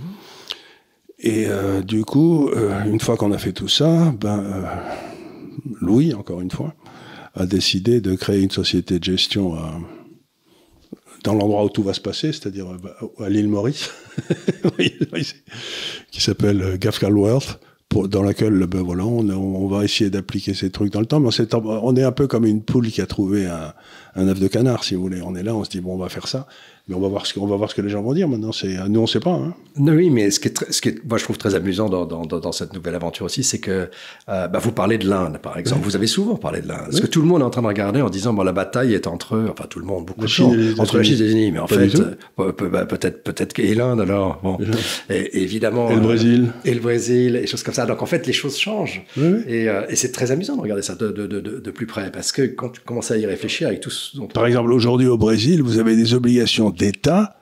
Et 1.20 1.48
euh, 1.48 1.82
du 1.82 2.06
coup, 2.06 2.50
euh, 2.50 2.84
une 2.86 3.00
fois 3.00 3.18
qu'on 3.18 3.32
a 3.32 3.38
fait 3.38 3.52
tout 3.52 3.68
ça, 3.68 4.14
ben, 4.20 4.40
euh, 4.40 4.64
Louis, 5.82 6.14
encore 6.14 6.40
une 6.40 6.52
fois, 6.52 6.74
a 7.36 7.46
décidé 7.46 8.00
de 8.00 8.16
créer 8.16 8.42
une 8.42 8.52
société 8.52 9.00
de 9.00 9.04
gestion 9.04 9.56
dans 11.24 11.34
l'endroit 11.34 11.64
où 11.64 11.70
tout 11.70 11.84
va 11.84 11.94
se 11.94 12.02
passer, 12.02 12.32
c'est-à-dire 12.32 12.68
à 13.20 13.30
l'île 13.30 13.50
Maurice, 13.50 13.90
qui 16.12 16.22
s'appelle 16.22 16.78
Wealth, 17.02 17.60
pour, 17.90 18.08
dans 18.08 18.22
laquelle 18.22 18.68
ben 18.68 18.82
voilà, 18.82 19.06
on, 19.06 19.68
va 19.68 19.84
essayer 19.84 20.10
d'appliquer 20.10 20.54
ces 20.54 20.70
trucs 20.70 20.94
dans 20.94 21.00
le 21.00 21.08
temps. 21.08 21.20
Mais 21.20 21.30
on, 21.64 21.96
est 21.96 22.04
un 22.04 22.12
peu 22.12 22.28
comme 22.28 22.46
une 22.46 22.62
poule 22.62 22.90
qui 22.90 23.02
a 23.02 23.08
trouvé 23.08 23.48
un, 23.48 23.74
un 24.16 24.28
œuf 24.28 24.40
de 24.40 24.48
canard, 24.48 24.84
si 24.84 24.96
vous 24.96 25.02
voulez. 25.02 25.22
On 25.22 25.36
est 25.36 25.44
là, 25.44 25.56
on 25.56 25.64
se 25.64 25.70
dit 25.70 25.82
bon, 25.82 25.94
on 25.94 25.98
va 25.98 26.10
faire 26.10 26.28
ça. 26.28 26.48
Mais 26.90 26.96
on 26.96 27.00
va 27.00 27.08
voir 27.08 27.28
ce 27.28 27.36
que, 27.36 27.40
va 27.40 27.56
voir 27.56 27.70
ce 27.70 27.76
que 27.76 27.82
les 27.84 27.90
gens 27.90 28.02
vont 28.02 28.14
dire 28.14 28.28
maintenant. 28.28 28.52
C'est, 28.52 28.76
nous, 28.90 29.00
on 29.00 29.04
ne 29.04 29.08
sait 29.08 29.20
pas. 29.20 29.30
Hein. 29.30 29.54
Oui, 29.78 30.10
mais 30.10 30.32
ce 30.32 30.40
qui 30.40 30.48
est, 30.48 30.72
ce 30.72 30.82
qui 30.82 30.90
est, 30.90 31.06
moi, 31.08 31.20
je 31.20 31.24
trouve 31.24 31.38
très 31.38 31.54
amusant 31.54 31.88
dans, 31.88 32.08
dans, 32.08 32.26
dans 32.26 32.52
cette 32.52 32.74
nouvelle 32.74 32.96
aventure 32.96 33.28
aussi, 33.28 33.44
c'est 33.44 33.60
que 33.60 33.92
euh, 34.28 34.48
bah, 34.48 34.58
vous 34.58 34.72
parlez 34.72 34.98
de 34.98 35.08
l'Inde, 35.08 35.38
par 35.38 35.60
exemple. 35.60 35.84
Vous 35.84 35.96
avez 35.96 36.08
souvent 36.08 36.36
parlé 36.36 36.62
de 36.62 36.68
l'Inde. 36.68 36.88
Parce 36.90 37.00
que 37.00 37.06
tout 37.06 37.22
le 37.22 37.28
monde 37.28 37.42
est 37.42 37.46
en 37.46 37.52
train 37.52 37.62
de 37.62 37.68
regarder 37.68 38.02
en 38.02 38.10
disant 38.10 38.34
bon, 38.34 38.42
la 38.42 38.54
bataille 38.54 38.96
est 38.96 39.06
entre, 39.06 39.50
enfin 39.52 39.66
tout 39.70 39.78
le 39.78 39.86
monde, 39.86 40.08
beaucoup 40.08 40.22
de 40.22 40.28
gens, 40.28 40.52
entre 40.80 40.98
la 40.98 41.04
Chine 41.04 41.14
et 41.14 41.18
les 41.18 41.24
États-Unis. 41.26 41.52
Mais 41.52 41.60
en 41.60 41.68
fait, 41.68 41.92
euh, 42.40 42.52
bah, 42.72 42.86
peut-être, 42.88 43.24
peut-être 43.24 43.60
et 43.60 43.76
l'Inde 43.76 44.02
alors. 44.02 44.40
Bon, 44.42 44.58
et, 45.12 45.44
évidemment. 45.44 45.92
Et 45.92 45.96
le 45.96 46.02
Brésil. 46.02 46.48
Euh, 46.48 46.70
et 46.70 46.74
le 46.74 46.80
Brésil, 46.80 47.36
et 47.36 47.46
choses 47.46 47.62
comme 47.62 47.76
ça. 47.76 47.86
Donc 47.86 48.02
en 48.02 48.08
fait, 48.08 48.26
les 48.26 48.34
choses 48.34 48.58
changent. 48.58 49.04
Et, 49.48 49.66
et 49.66 49.96
c'est 49.96 50.12
très 50.12 50.32
amusant 50.32 50.56
de 50.56 50.62
regarder 50.62 50.82
ça 50.82 50.96
de, 50.96 51.12
de, 51.12 51.28
de, 51.28 51.40
de, 51.40 51.72
plus 51.72 51.86
près, 51.86 52.12
parce 52.12 52.32
que 52.32 52.42
quand 52.42 52.70
tu 52.70 52.82
commences 52.82 53.12
à 53.12 53.18
y 53.18 53.28
réfléchir 53.28 53.68
avec 53.68 53.80
tout 53.80 53.92
Par 54.34 54.46
exemple, 54.46 54.72
aujourd'hui 54.74 55.08
au 55.08 55.18
Brésil, 55.18 55.62
vous 55.62 55.80
avez 55.80 55.96
des 55.96 56.14
obligations 56.14 56.70
d'État 56.70 57.36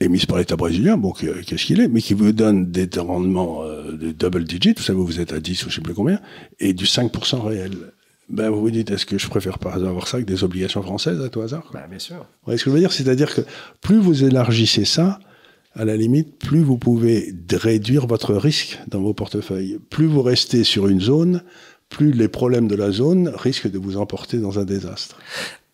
émises 0.00 0.26
par 0.26 0.38
l'État 0.38 0.56
brésilien, 0.56 0.96
bon, 0.96 1.12
qu'est-ce 1.12 1.64
qu'il 1.64 1.80
est, 1.80 1.88
mais 1.88 2.00
qui 2.00 2.14
vous 2.14 2.32
donne 2.32 2.70
des 2.70 2.88
rendements 2.98 3.62
euh, 3.62 3.92
de 3.92 4.12
double 4.12 4.44
digit, 4.44 4.74
vous 4.76 4.82
savez, 4.82 4.98
vous 4.98 5.20
êtes 5.20 5.32
à 5.32 5.40
10 5.40 5.66
ou 5.66 5.70
je 5.70 5.76
sais 5.76 5.80
plus 5.80 5.94
combien, 5.94 6.20
et 6.60 6.74
du 6.74 6.84
5% 6.84 7.40
réel. 7.40 7.72
Ben, 8.28 8.48
vous 8.50 8.60
vous 8.60 8.70
dites, 8.70 8.90
est-ce 8.90 9.04
que 9.04 9.18
je 9.18 9.28
préfère 9.28 9.58
pas 9.58 9.72
avoir 9.72 10.08
ça 10.08 10.18
que 10.18 10.24
des 10.24 10.44
obligations 10.44 10.82
françaises 10.82 11.20
à 11.22 11.28
tout 11.28 11.42
hasard 11.42 11.70
ben, 11.72 11.82
Bien 11.88 11.98
sûr. 11.98 12.16
Vous 12.16 12.46
voyez 12.46 12.58
ce 12.58 12.64
que 12.64 12.70
je 12.70 12.74
veux 12.74 12.80
dire 12.80 12.92
C'est-à-dire 12.92 13.34
que 13.34 13.42
plus 13.82 13.98
vous 13.98 14.24
élargissez 14.24 14.84
ça, 14.84 15.20
à 15.74 15.84
la 15.84 15.96
limite, 15.96 16.38
plus 16.38 16.62
vous 16.62 16.78
pouvez 16.78 17.34
réduire 17.52 18.06
votre 18.06 18.34
risque 18.34 18.78
dans 18.88 19.00
vos 19.00 19.12
portefeuilles. 19.12 19.78
Plus 19.90 20.06
vous 20.06 20.22
restez 20.22 20.64
sur 20.64 20.86
une 20.88 21.00
zone, 21.00 21.42
plus 21.94 22.10
les 22.10 22.28
problèmes 22.28 22.66
de 22.66 22.74
la 22.74 22.90
zone 22.90 23.32
risquent 23.36 23.70
de 23.70 23.78
vous 23.78 23.96
emporter 23.96 24.38
dans 24.38 24.58
un 24.58 24.64
désastre 24.64 25.16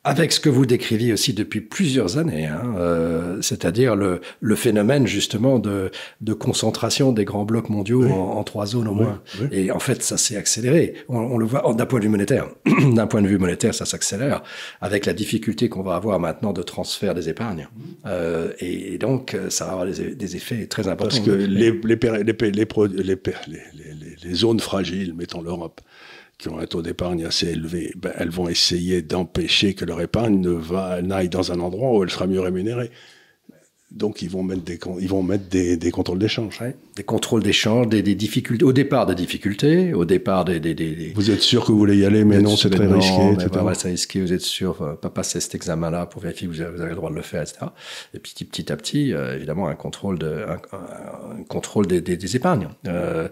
avec 0.03 0.33
ce 0.33 0.41
que 0.41 0.49
vous 0.49 0.65
décriviez 0.65 1.13
aussi 1.13 1.35
depuis 1.35 1.61
plusieurs 1.61 2.17
années, 2.17 2.47
hein, 2.47 2.75
euh, 2.79 3.43
c'est-à-dire 3.43 3.97
le, 3.97 4.23
le, 4.41 4.57
phénomène 4.57 5.07
justement 5.07 5.59
de, 5.59 5.91
de, 6.23 6.33
concentration 6.33 7.13
des 7.13 7.27
grands 7.27 7.45
blocs 7.45 7.69
mondiaux 7.69 8.05
en, 8.05 8.39
en, 8.39 8.45
trois 8.45 8.65
zones 8.65 8.89
au 8.89 8.95
moins. 8.95 9.21
Et 9.53 9.71
en 9.71 9.79
fait, 9.79 10.03
ça 10.03 10.17
s'est 10.17 10.39
accéléré. 10.39 10.95
On, 11.11 11.19
on, 11.19 11.37
le 11.37 11.45
voit 11.45 11.75
d'un 11.75 11.85
point 11.85 11.99
de 11.99 12.05
vue 12.05 12.11
monétaire. 12.11 12.49
d'un 12.95 13.07
point 13.07 13.21
de 13.21 13.29
vue 13.29 13.37
monétaire, 13.37 13.75
ça 13.75 13.85
s'accélère 13.85 14.43
avec 14.81 15.05
la 15.05 15.13
difficulté 15.13 15.69
qu'on 15.69 15.83
va 15.83 15.97
avoir 15.97 16.19
maintenant 16.19 16.55
de 16.55 16.63
transfert 16.63 17.15
des 17.15 17.29
épargnes. 17.29 17.69
Euh, 18.07 18.53
et, 18.59 18.97
donc, 18.97 19.37
ça 19.51 19.67
va 19.67 19.73
avoir 19.73 19.87
des, 19.87 20.15
des, 20.15 20.37
effets 20.37 20.67
très 20.67 20.89
importants. 20.89 21.17
Parce 21.17 21.21
que 21.21 21.31
les, 21.31 21.73
les, 21.73 21.97
les, 21.97 22.23
les, 22.23 24.17
les 24.25 24.35
zones 24.35 24.61
fragiles, 24.61 25.13
mettons 25.15 25.43
l'Europe, 25.43 25.83
qui 26.41 26.49
ont 26.49 26.59
un 26.59 26.67
taux 26.67 26.83
d'épargne 26.83 27.25
assez 27.25 27.49
élevé, 27.49 27.93
ben, 27.97 28.13
elles 28.17 28.31
vont 28.31 28.49
essayer 28.49 29.03
d'empêcher 29.03 29.75
que 29.75 29.85
leur 29.85 30.01
épargne 30.01 30.41
ne 30.41 30.51
va, 30.51 31.03
n'aille 31.03 31.29
dans 31.29 31.53
un 31.53 31.61
endroit 31.61 31.97
où 31.97 32.03
elle 32.03 32.11
sera 32.11 32.27
mieux 32.27 32.41
rémunérée. 32.41 32.91
Donc 33.91 34.23
ils 34.23 34.31
vont 34.31 34.45
mettre 34.45 34.63
des, 34.63 34.79
ils 35.01 35.09
vont 35.09 35.25
mettre 35.25 35.49
des, 35.49 35.77
des 35.77 35.91
contrôles 35.91 36.21
d'échange. 36.21 36.61
Des 36.95 37.03
contrôles 37.03 37.43
d'échange, 37.43 37.89
des, 37.89 38.03
des, 38.03 38.15
difficultés, 38.15 38.65
au 38.65 38.73
départ 38.73 39.05
des 39.05 39.17
difficultés, 39.17 39.93
au 39.95 40.05
départ 40.05 40.45
des... 40.45 40.61
des, 40.61 40.75
des 40.75 41.13
vous 41.13 41.31
êtes 41.33 41.41
sûr 41.41 41.65
que 41.65 41.73
vous 41.73 41.79
voulez 41.79 41.97
y 41.97 42.05
aller, 42.05 42.25
mais 42.25 42.41
non, 42.41 42.57
c'est 42.57 42.71
très 42.71 42.87
risqué, 42.87 43.33
etc. 43.33 43.49
Voilà, 43.53 43.75
c'est 43.75 43.89
risqué, 43.89 44.21
vous 44.21 44.33
êtes 44.33 44.43
sûr, 44.43 44.81
euh, 44.81 44.95
pas 44.95 45.11
passer 45.11 45.41
cet 45.41 45.57
examen-là 45.57 46.07
pour 46.07 46.23
vérifier 46.23 46.47
que 46.47 46.53
vous 46.53 46.61
avez, 46.61 46.71
vous 46.77 46.81
avez, 46.83 46.91
le 46.91 46.97
droit 46.97 47.11
de 47.11 47.17
le 47.17 47.23
faire, 47.23 47.43
etc. 47.43 47.67
Et 48.15 48.21
puis 48.21 48.33
petit 48.45 48.71
à 48.71 48.77
petit, 48.77 49.13
euh, 49.13 49.35
évidemment, 49.35 49.67
un 49.67 49.75
contrôle, 49.75 50.21
de, 50.21 50.45
un, 50.49 50.61
un 51.37 51.43
contrôle 51.49 51.89
des, 51.89 52.01
des, 52.01 52.37
épargnes. 52.37 52.69
Euh, 52.87 53.29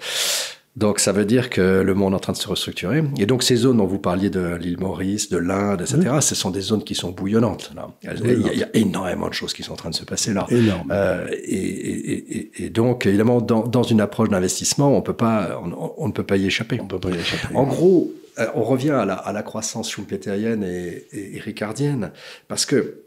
donc 0.79 1.01
ça 1.01 1.11
veut 1.11 1.25
dire 1.25 1.51
que 1.51 1.83
le 1.83 1.95
monde 1.95 2.13
est 2.13 2.17
en 2.17 2.21
train 2.21 2.33
de 2.33 2.39
se 2.39 2.47
restructurer. 2.47 3.03
Et 3.19 3.27
donc 3.27 3.43
ces 3.43 3.57
zones 3.57 3.79
dont 3.79 3.87
vous 3.87 3.99
parliez 3.99 4.31
de 4.31 4.55
l'île 4.55 4.79
Maurice, 4.79 5.29
de 5.29 5.37
l'Inde, 5.37 5.81
etc., 5.81 6.19
ce 6.21 6.37
sont 6.37 6.51
des 6.51 6.61
zones 6.61 6.85
qui 6.85 6.95
sont 6.95 7.11
bouillonnantes. 7.11 7.73
Là. 7.75 7.89
Il, 8.03 8.09
y 8.09 8.11
a, 8.11 8.53
il, 8.53 8.59
y 8.61 8.63
a, 8.63 8.69
énormément 8.75 9.29
de 9.29 9.35
choses 9.35 9.53
qui 9.53 9.65
sont 9.65 9.73
en 9.73 9.77
train 9.77 9.91
de 9.91 9.95
se 9.97 10.05
passer 10.05 10.33
là. 10.33 10.47
Énorme. 10.51 10.89
Euh, 10.93 11.27
et, 11.33 11.57
et, 11.57 12.65
et, 12.65 12.71
donc 12.71 13.07
évidemment, 13.07 13.41
dans, 13.41 13.67
dans 13.67 13.83
une 13.83 14.01
approche 14.01 14.29
d'investissement, 14.29 14.97
on 14.97 15.03
peut 15.03 15.15
pas, 15.15 15.61
on, 15.65 15.95
on, 15.99 16.07
ne 16.07 16.13
peut 16.13 16.23
pas 16.23 16.37
y 16.37 16.47
échapper. 16.47 16.79
On 16.81 16.87
peut 16.87 17.01
pas 17.01 17.11
y 17.11 17.19
échapper. 17.19 17.57
En 17.57 17.65
gros, 17.65 18.13
euh, 18.39 18.47
on 18.55 18.63
revient 18.63 18.91
à 18.91 19.05
la, 19.05 19.15
à 19.15 19.33
la 19.33 19.43
croissance 19.43 19.91
schumpeterienne 19.91 20.63
et, 20.63 21.41
ricardienne, 21.41 22.13
parce 22.47 22.67
que 22.67 23.03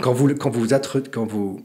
quand 0.00 0.12
vous, 0.12 0.34
quand 0.34 0.50
vous, 0.50 0.66
quand 1.12 1.24
vous 1.24 1.64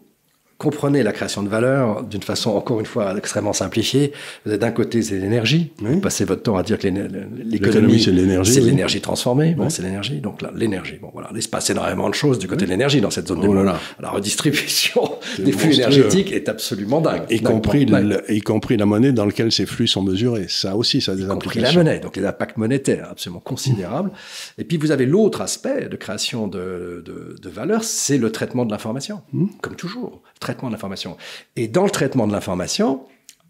comprenez 0.62 1.02
la 1.02 1.12
création 1.12 1.42
de 1.42 1.50
valeur 1.50 2.04
d'une 2.04 2.22
façon, 2.22 2.52
encore 2.52 2.80
une 2.80 2.86
fois, 2.86 3.18
extrêmement 3.18 3.52
simplifiée. 3.52 4.14
Vous 4.46 4.52
êtes 4.52 4.62
d'un 4.62 4.70
côté, 4.70 5.02
c'est 5.02 5.18
l'énergie. 5.18 5.72
Vous 5.80 6.00
passez 6.00 6.24
votre 6.24 6.44
temps 6.44 6.56
à 6.56 6.62
dire 6.62 6.78
que 6.78 6.88
l'économie, 6.88 8.00
c'est 8.00 8.12
l'énergie. 8.12 8.54
C'est 8.54 8.62
l'énergie 8.62 9.02
transformée. 9.02 9.56
Bon, 9.56 9.70
c'est 9.70 9.82
l'énergie. 9.82 10.20
Donc 10.20 10.44
là, 10.44 10.52
l'énergie. 10.56 11.00
Bon, 11.02 11.10
voilà. 11.14 11.30
Il 11.36 11.42
se 11.42 11.48
passe 11.48 11.72
énormément 11.72 12.10
de 12.10 12.14
choses 12.14 12.38
du 12.38 12.48
côté 12.48 12.66
de 12.66 12.70
l'énergie 12.70 13.02
dans 13.02 13.10
cette 13.10 13.28
zone 13.28 13.44
oh 13.44 13.54
là 13.56 13.80
La 14.00 14.12
redistribution 14.12 15.02
des 15.40 15.52
flux 15.52 15.74
énergétiques 15.74 16.32
est 16.32 16.48
absolument 16.48 17.02
dingue. 17.02 17.24
Y 17.32 17.42
compris, 17.42 17.88
y 18.30 18.42
compris 18.42 18.78
la 18.78 18.86
monnaie 18.86 19.14
dans 19.14 19.26
laquelle 19.26 19.52
ces 19.52 19.66
flux 19.66 19.88
sont 19.88 20.04
mesurés. 20.04 20.46
Ça 20.48 20.76
aussi, 20.76 21.02
ça 21.02 21.14
a 21.14 21.16
des 21.16 21.24
y 21.24 21.32
implications. 21.32 21.80
la 21.80 21.84
monnaie. 21.84 22.00
Donc 22.00 22.16
les 22.16 22.26
impacts 22.26 22.58
monétaires 22.58 23.08
absolument 23.10 23.40
considérables. 23.40 24.12
Et 24.60 24.64
puis 24.64 24.78
vous 24.78 24.92
avez 24.92 25.08
l'autre 25.08 25.42
aspect 25.42 25.90
de 25.90 25.96
création 25.96 26.48
de, 26.48 27.04
de, 27.04 27.36
de 27.42 27.50
valeur, 27.50 27.84
c'est 27.84 28.20
le 28.20 28.32
traitement 28.32 28.66
de 28.66 28.72
l'information. 28.72 29.22
Mmh. 29.34 29.48
Comme 29.62 29.76
toujours 29.76 30.22
traitement 30.52 30.70
de 30.70 30.74
l'information. 30.74 31.18
Et 31.56 31.68
dans 31.68 31.84
le 31.84 31.90
traitement 31.90 32.28
de 32.28 32.34
l'information, 32.34 33.02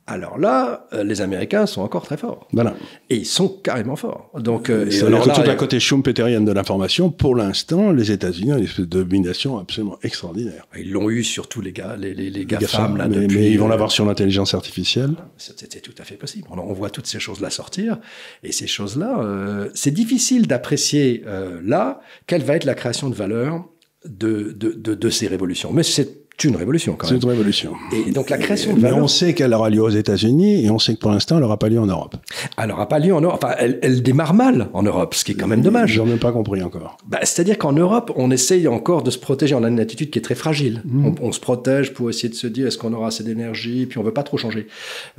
alors 0.07 0.39
là, 0.39 0.87
euh, 0.93 1.03
les 1.03 1.21
Américains 1.21 1.65
sont 1.65 1.81
encore 1.81 2.03
très 2.03 2.17
forts. 2.17 2.47
Voilà. 2.51 2.75
Et 3.09 3.17
ils 3.17 3.25
sont 3.25 3.47
carrément 3.47 3.95
forts. 3.95 4.31
Donc, 4.37 4.69
euh, 4.69 4.89
et 4.89 5.03
alors 5.03 5.25
là, 5.25 5.33
tout 5.33 5.43
d'un 5.43 5.55
côté 5.55 5.79
schumpeterienne 5.79 6.43
de 6.43 6.51
l'information, 6.51 7.11
pour 7.11 7.35
l'instant, 7.35 7.91
les 7.91 8.11
États-Unis 8.11 8.51
ont 8.51 8.57
une 8.57 8.63
espèce 8.63 8.79
de 8.79 9.03
domination 9.03 9.59
absolument 9.59 9.97
extraordinaire. 10.01 10.67
Ils 10.77 10.91
l'ont 10.91 11.09
eu 11.09 11.23
sur 11.23 11.47
tous 11.47 11.61
les 11.61 11.71
gars, 11.71 11.95
les, 11.97 12.13
les, 12.13 12.29
les 12.29 12.45
GAFAM, 12.45 12.97
là, 12.97 13.07
mais, 13.07 13.21
depuis, 13.21 13.37
mais 13.37 13.51
ils 13.51 13.59
vont 13.59 13.67
l'avoir 13.67 13.91
sur 13.91 14.05
l'intelligence 14.05 14.53
artificielle. 14.53 15.13
C'était 15.37 15.79
tout 15.79 15.95
à 15.99 16.03
fait 16.03 16.15
possible. 16.15 16.47
On, 16.51 16.57
on, 16.57 16.73
voit 16.73 16.89
toutes 16.89 17.07
ces 17.07 17.19
choses-là 17.19 17.49
sortir. 17.49 17.99
Et 18.43 18.51
ces 18.51 18.67
choses-là, 18.67 19.19
euh, 19.19 19.69
c'est 19.75 19.91
difficile 19.91 20.47
d'apprécier 20.47 21.23
euh, 21.27 21.61
là 21.63 22.01
quelle 22.25 22.43
va 22.43 22.55
être 22.55 22.65
la 22.65 22.75
création 22.75 23.09
de 23.09 23.15
valeur 23.15 23.65
de, 24.05 24.51
de, 24.57 24.71
de, 24.71 24.95
de 24.95 25.09
ces 25.09 25.27
révolutions. 25.27 25.71
Mais 25.71 25.83
c'est 25.83 26.20
c'est 26.20 26.20
une 26.49 26.55
révolution 26.55 26.95
quand 26.97 27.09
même. 27.09 27.19
C'est 27.19 27.23
une 27.23 27.31
révolution. 27.31 27.73
Et 27.91 28.11
donc 28.11 28.29
la 28.29 28.37
création 28.37 28.73
de 28.73 28.79
valeur. 28.79 28.97
Mais 28.97 29.03
on 29.03 29.07
sait 29.07 29.33
qu'elle 29.33 29.53
aura 29.53 29.69
lieu 29.69 29.81
aux 29.81 29.89
États-Unis 29.89 30.65
et 30.65 30.69
on 30.69 30.79
sait 30.79 30.95
que 30.95 30.99
pour 30.99 31.11
l'instant 31.11 31.35
elle 31.35 31.41
n'aura 31.41 31.57
pas 31.57 31.69
lieu 31.69 31.79
en 31.79 31.85
Europe. 31.85 32.15
Elle 32.57 32.69
n'aura 32.69 32.87
pas 32.87 32.99
lieu 32.99 33.13
en 33.13 33.21
Europe. 33.21 33.39
Enfin, 33.43 33.55
elle, 33.59 33.79
elle, 33.81 34.01
démarre 34.01 34.33
mal 34.33 34.69
en 34.73 34.83
Europe, 34.83 35.13
ce 35.13 35.23
qui 35.23 35.31
est 35.33 35.35
quand 35.35 35.47
même 35.47 35.61
dommage. 35.61 35.93
J'en 35.93 36.07
ai 36.07 36.17
pas 36.17 36.31
compris 36.31 36.61
encore. 36.63 36.97
Bah, 37.07 37.19
C'est-à-dire 37.23 37.57
qu'en 37.57 37.73
Europe, 37.73 38.11
on 38.15 38.31
essaye 38.31 38.67
encore 38.67 39.03
de 39.03 39.11
se 39.11 39.17
protéger. 39.17 39.55
On 39.55 39.63
a 39.63 39.69
une 39.69 39.79
attitude 39.79 40.09
qui 40.09 40.19
est 40.19 40.21
très 40.21 40.35
fragile. 40.35 40.81
Mmh. 40.85 41.05
On, 41.05 41.15
on, 41.27 41.31
se 41.31 41.39
protège 41.39 41.93
pour 41.93 42.09
essayer 42.09 42.29
de 42.29 42.35
se 42.35 42.47
dire 42.47 42.67
est-ce 42.67 42.77
qu'on 42.77 42.93
aura 42.93 43.07
assez 43.07 43.23
d'énergie, 43.23 43.85
puis 43.85 43.97
on 43.97 44.03
veut 44.03 44.13
pas 44.13 44.23
trop 44.23 44.37
changer. 44.37 44.67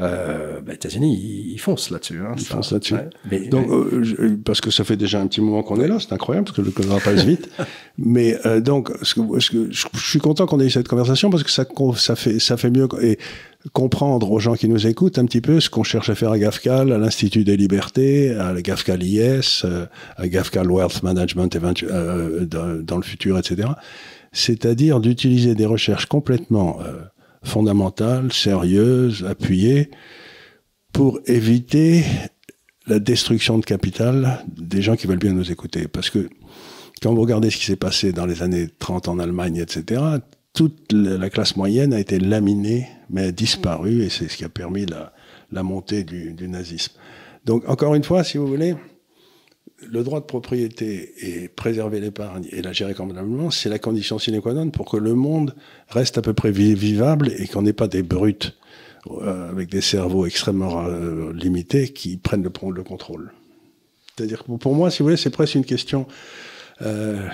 Euh, 0.01 0.61
bah, 0.61 0.75
États-unis, 0.75 1.19
ils, 1.23 1.53
ils 1.53 1.61
foncent 1.61 1.91
là-dessus. 1.91 2.21
Hein, 2.21 2.35
ils 2.37 2.45
foncent 2.45 2.73
là-dessus. 2.73 2.95
Ouais. 3.31 3.49
Donc, 3.49 3.71
euh, 3.71 4.03
je, 4.03 4.35
parce 4.37 4.61
que 4.61 4.71
ça 4.71 4.85
fait 4.85 4.97
déjà 4.97 5.21
un 5.21 5.27
petit 5.27 5.41
moment 5.41 5.63
qu'on 5.63 5.81
est 5.81 5.89
là, 5.89 5.99
c'est 6.01 6.13
incroyable 6.13 6.47
parce 6.47 6.57
que 6.57 6.63
le 6.63 6.71
temps 6.73 6.99
passe 7.05 7.25
vite. 7.25 7.49
mais 7.99 8.39
euh, 8.47 8.61
donc, 8.61 8.91
ce 9.03 9.15
que, 9.15 9.41
ce 9.41 9.51
que, 9.51 9.71
je, 9.71 9.87
je 9.93 10.09
suis 10.09 10.19
content 10.19 10.47
qu'on 10.47 10.61
ait 10.61 10.67
eu 10.67 10.71
cette 10.71 10.89
conversation 10.89 11.12
parce 11.31 11.43
que 11.43 11.51
ça 11.51 12.57
fait, 12.57 12.71
mieux 12.71 12.89
comprendre 13.73 14.31
aux 14.31 14.39
gens 14.39 14.55
qui 14.55 14.69
nous 14.69 14.87
écoutent 14.87 15.19
un 15.19 15.25
petit 15.25 15.41
peu 15.41 15.61
ce 15.61 15.71
qu'on 15.71 15.85
cherche 15.85 16.11
à 16.11 16.15
faire 16.15 16.33
à 16.33 16.39
GAFCAL, 16.39 16.93
à 16.93 16.99
l'Institut 16.99 17.45
des 17.45 17.57
Libertés, 17.57 18.35
à 18.35 18.61
GAFCAL 18.61 19.03
IS, 19.03 19.63
euh, 19.65 19.87
à 20.17 20.27
GAFCAL 20.29 20.71
Wealth 20.71 21.03
Management 21.03 21.57
euh, 21.57 22.45
dans, 22.45 22.83
dans, 22.83 22.97
le 22.97 23.03
futur, 23.03 23.39
etc. 23.39 23.69
C'est-à-dire 24.33 25.01
d'utiliser 25.01 25.55
des 25.55 25.67
recherches 25.67 26.07
complètement 26.07 26.81
euh, 26.81 27.03
fondamentales, 27.45 28.33
sérieuses, 28.33 29.25
appuyées, 29.29 29.91
pour 30.93 31.21
éviter 31.27 32.05
la 32.87 32.99
destruction 32.99 33.59
de 33.59 33.65
capital 33.65 34.45
des 34.57 34.83
gens 34.83 34.97
qui 34.97 35.07
veulent 35.07 35.19
bien 35.19 35.33
nous 35.33 35.53
écouter. 35.53 35.87
Parce 35.87 36.11
que 36.11 36.29
quand 37.01 37.15
vous 37.15 37.21
regardez 37.21 37.51
ce 37.51 37.57
qui 37.57 37.67
s'est 37.67 37.77
passé 37.77 38.13
dans 38.13 38.27
les 38.27 38.43
années 38.43 38.69
30 38.79 39.09
en 39.09 39.19
Allemagne, 39.19 39.57
etc., 39.57 40.03
toute 40.53 40.93
la 40.93 41.31
classe 41.31 41.57
moyenne 41.57 41.93
a 41.95 42.01
été 42.01 42.19
laminée, 42.19 42.89
mais 43.11 43.25
a 43.25 43.33
disparu, 43.33 44.03
et 44.03 44.11
c'est 44.11 44.29
ce 44.29 44.37
qui 44.37 44.45
a 44.45 44.49
permis 44.49 44.87
la, 44.87 45.13
la 45.51 45.63
montée 45.63 46.05
du, 46.05 46.33
du, 46.33 46.49
nazisme. 46.49 46.93
Donc, 47.45 47.69
encore 47.69 47.95
une 47.95 48.05
fois, 48.05 48.23
si 48.23 48.39
vous 48.39 48.47
voulez, 48.47 48.75
le 49.91 50.03
droit 50.05 50.21
de 50.21 50.27
propriété 50.27 51.13
et 51.19 51.49
préserver 51.49 52.01
l'épargne 52.01 52.47
et 52.51 52.63
la 52.63 52.73
gérer 52.73 52.95
convenablement, 52.95 53.51
c'est 53.51 53.69
la 53.69 53.79
condition 53.79 54.19
sine 54.19 54.41
qua 54.41 54.53
non 54.53 54.71
pour 54.71 54.91
que 54.91 54.97
le 54.97 55.15
monde 55.15 55.55
reste 55.89 56.19
à 56.19 56.23
peu 56.23 56.35
près 56.35 56.53
vivable 56.53 57.33
et 57.37 57.47
qu'on 57.49 57.63
n'ait 57.63 57.73
pas 57.73 57.89
des 57.89 58.03
brutes 58.03 58.57
euh, 59.11 59.51
avec 59.51 59.69
des 59.71 59.81
cerveaux 59.81 60.27
extrêmement 60.27 60.85
euh, 60.85 61.33
limités 61.33 61.89
qui 61.89 62.17
prennent 62.17 62.45
le, 62.45 62.53
le 62.71 62.83
contrôle. 62.85 63.33
C'est-à-dire 64.15 64.45
que 64.45 64.53
pour 64.53 64.75
moi, 64.75 64.91
si 64.91 64.99
vous 64.99 65.07
voulez, 65.07 65.17
c'est 65.17 65.31
presque 65.31 65.57
une 65.57 65.65
question 65.65 66.07
euh, 66.83 67.29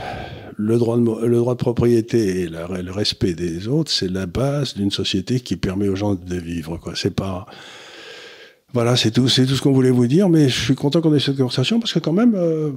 le, 0.56 0.78
droit 0.78 0.96
de, 0.96 1.26
le 1.26 1.36
droit 1.36 1.54
de 1.54 1.58
propriété 1.58 2.42
et 2.42 2.48
le 2.48 2.90
respect 2.90 3.34
des 3.34 3.68
autres, 3.68 3.90
c'est 3.90 4.10
la 4.10 4.26
base 4.26 4.74
d'une 4.74 4.90
société 4.90 5.40
qui 5.40 5.56
permet 5.56 5.88
aux 5.88 5.96
gens 5.96 6.14
de 6.14 6.36
vivre. 6.36 6.80
C'est 6.94 7.14
pas 7.14 7.46
voilà, 8.74 8.96
c'est 8.96 9.10
tout, 9.10 9.28
c'est 9.28 9.46
tout 9.46 9.54
ce 9.54 9.62
qu'on 9.62 9.72
voulait 9.72 9.90
vous 9.90 10.06
dire. 10.06 10.28
Mais 10.28 10.48
je 10.48 10.60
suis 10.60 10.74
content 10.74 11.00
qu'on 11.00 11.14
ait 11.14 11.20
cette 11.20 11.36
conversation 11.36 11.80
parce 11.80 11.92
que 11.92 11.98
quand 11.98 12.12
même, 12.12 12.34
euh, 12.34 12.72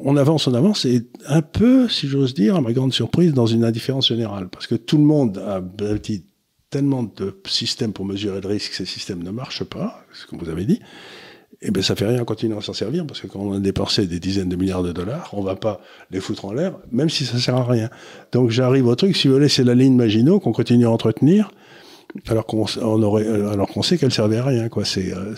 on 0.00 0.16
avance, 0.16 0.46
on 0.46 0.54
avance, 0.54 0.84
et 0.84 1.08
un 1.26 1.40
peu, 1.40 1.88
si 1.88 2.08
j'ose 2.08 2.34
dire, 2.34 2.56
à 2.56 2.60
ma 2.60 2.72
grande 2.72 2.92
surprise, 2.92 3.32
dans 3.32 3.46
une 3.46 3.64
indifférence 3.64 4.08
générale, 4.08 4.48
parce 4.50 4.66
que 4.66 4.74
tout 4.74 4.98
le 4.98 5.04
monde 5.04 5.38
a 5.38 5.60
bâti 5.60 6.24
tellement 6.68 7.04
de 7.04 7.40
systèmes 7.46 7.92
pour 7.92 8.04
mesurer 8.04 8.40
le 8.40 8.48
risque, 8.48 8.74
ces 8.74 8.84
systèmes 8.84 9.22
ne 9.22 9.30
marchent 9.30 9.64
pas, 9.64 10.04
ce 10.12 10.26
que 10.26 10.36
vous 10.36 10.50
avez 10.50 10.66
dit 10.66 10.80
eh 11.62 11.70
bien, 11.70 11.82
ça 11.82 11.94
fait 11.96 12.06
rien 12.06 12.24
continuer 12.24 12.56
à 12.56 12.60
s'en 12.60 12.72
servir 12.72 13.06
parce 13.06 13.20
que 13.20 13.26
quand 13.26 13.40
on 13.40 13.52
a 13.54 13.58
dépensé 13.58 14.06
des 14.06 14.20
dizaines 14.20 14.48
de 14.48 14.56
milliards 14.56 14.82
de 14.82 14.92
dollars, 14.92 15.30
on 15.32 15.42
va 15.42 15.56
pas 15.56 15.80
les 16.10 16.20
foutre 16.20 16.44
en 16.44 16.52
l'air, 16.52 16.74
même 16.92 17.10
si 17.10 17.24
ça 17.24 17.38
sert 17.38 17.56
à 17.56 17.64
rien. 17.64 17.90
Donc, 18.32 18.50
j'arrive 18.50 18.86
au 18.86 18.94
truc, 18.94 19.16
si 19.16 19.28
vous 19.28 19.34
voulez, 19.34 19.48
c'est 19.48 19.64
la 19.64 19.74
ligne 19.74 19.94
Maginot 19.94 20.40
qu'on 20.40 20.52
continue 20.52 20.86
à 20.86 20.90
entretenir, 20.90 21.50
alors 22.28 22.46
qu'on 22.46 22.64
aurait, 23.02 23.26
euh, 23.26 23.50
alors 23.50 23.68
qu'on 23.68 23.82
sait 23.82 23.98
qu'elle 23.98 24.12
servait 24.12 24.36
à 24.36 24.44
rien, 24.44 24.68
quoi. 24.68 24.84
C'est, 24.84 25.12
euh, 25.12 25.34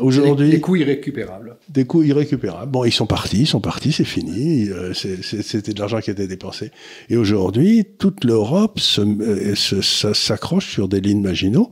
aujourd'hui. 0.00 0.50
Des 0.50 0.60
coûts 0.60 0.76
irrécupérables. 0.76 1.56
Des 1.68 1.86
coûts 1.86 2.02
irrécupérables. 2.02 2.70
Bon, 2.70 2.84
ils 2.84 2.92
sont 2.92 3.06
partis, 3.06 3.40
ils 3.40 3.46
sont 3.46 3.60
partis, 3.60 3.92
c'est 3.92 4.04
fini. 4.04 4.68
Euh, 4.68 4.92
c'était 4.92 5.72
de 5.72 5.80
l'argent 5.80 6.00
qui 6.00 6.10
était 6.10 6.26
dépensé. 6.26 6.70
Et 7.08 7.16
aujourd'hui, 7.16 7.86
toute 7.98 8.24
l'Europe 8.24 8.78
se, 8.78 9.80
s'accroche 9.80 10.70
sur 10.70 10.88
des 10.88 11.00
lignes 11.00 11.22
Maginot 11.22 11.70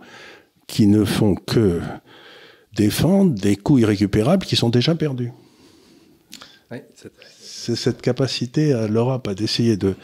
qui 0.66 0.86
ne 0.86 1.04
font 1.04 1.34
que 1.34 1.80
défendre 2.76 3.34
des 3.34 3.56
coûts 3.56 3.78
irrécupérables 3.78 4.46
qui 4.46 4.56
sont 4.56 4.68
déjà 4.68 4.94
perdus. 4.94 5.32
c'est 7.40 7.76
cette 7.76 8.02
capacité 8.02 8.72
à 8.72 8.86
l'Europe 8.86 9.26
à 9.28 9.34
d'essayer 9.34 9.76
de, 9.76 9.94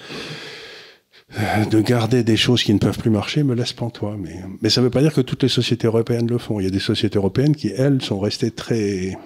de 1.71 1.81
garder 1.81 2.23
des 2.23 2.37
choses 2.37 2.63
qui 2.63 2.75
ne 2.75 2.79
peuvent 2.79 2.99
plus 2.99 3.11
marcher 3.11 3.43
me 3.43 3.55
laisse 3.55 3.73
pantois. 3.73 4.17
Mais, 4.19 4.43
mais 4.61 4.71
ça 4.71 4.81
ne 4.81 4.87
veut 4.87 4.91
pas 4.91 5.03
dire 5.03 5.15
que 5.15 5.21
toutes 5.21 5.43
les 5.43 5.49
sociétés 5.49 5.87
européennes 5.87 6.29
le 6.29 6.39
font. 6.39 6.61
Il 6.61 6.65
y 6.65 6.67
a 6.67 6.71
des 6.71 6.81
sociétés 6.81 7.19
européennes 7.19 7.55
qui, 7.55 7.69
elles, 7.69 8.03
sont 8.03 8.19
restées 8.19 8.51
très, 8.51 9.17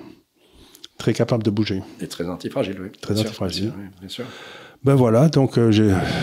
très 0.99 1.13
capables 1.13 1.43
de 1.43 1.51
bouger. 1.51 1.83
Et 2.01 2.07
très 2.07 2.29
antifragiles, 2.29 2.79
oui. 2.81 2.89
Très 3.01 3.19
antifragiles. 3.19 3.73
Bien, 4.01 4.09
sûr. 4.09 4.25
Ben 4.85 4.95
voilà, 4.95 5.29
donc 5.29 5.59
euh, 5.59 5.73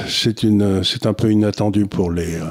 c'est 0.08 1.06
un 1.06 1.14
peu 1.14 1.32
inattendu 1.32 1.86
pour 1.86 2.12
les, 2.12 2.36
euh, 2.36 2.46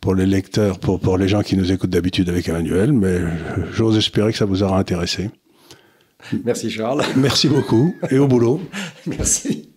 pour 0.00 0.14
les 0.14 0.26
lecteurs, 0.26 0.78
pour, 0.78 1.00
pour 1.00 1.18
les 1.18 1.28
gens 1.28 1.42
qui 1.42 1.56
nous 1.56 1.72
écoutent 1.72 1.90
d'habitude 1.90 2.28
avec 2.28 2.48
Emmanuel, 2.48 2.92
mais 2.92 3.18
j'ose 3.72 3.96
espérer 3.96 4.32
que 4.32 4.38
ça 4.38 4.46
vous 4.46 4.62
aura 4.62 4.78
intéressé. 4.78 5.30
Merci 6.44 6.70
Charles. 6.70 7.02
Merci 7.16 7.48
beaucoup 7.48 7.94
et 8.10 8.18
au 8.18 8.28
boulot. 8.28 8.60
Merci. 9.06 9.70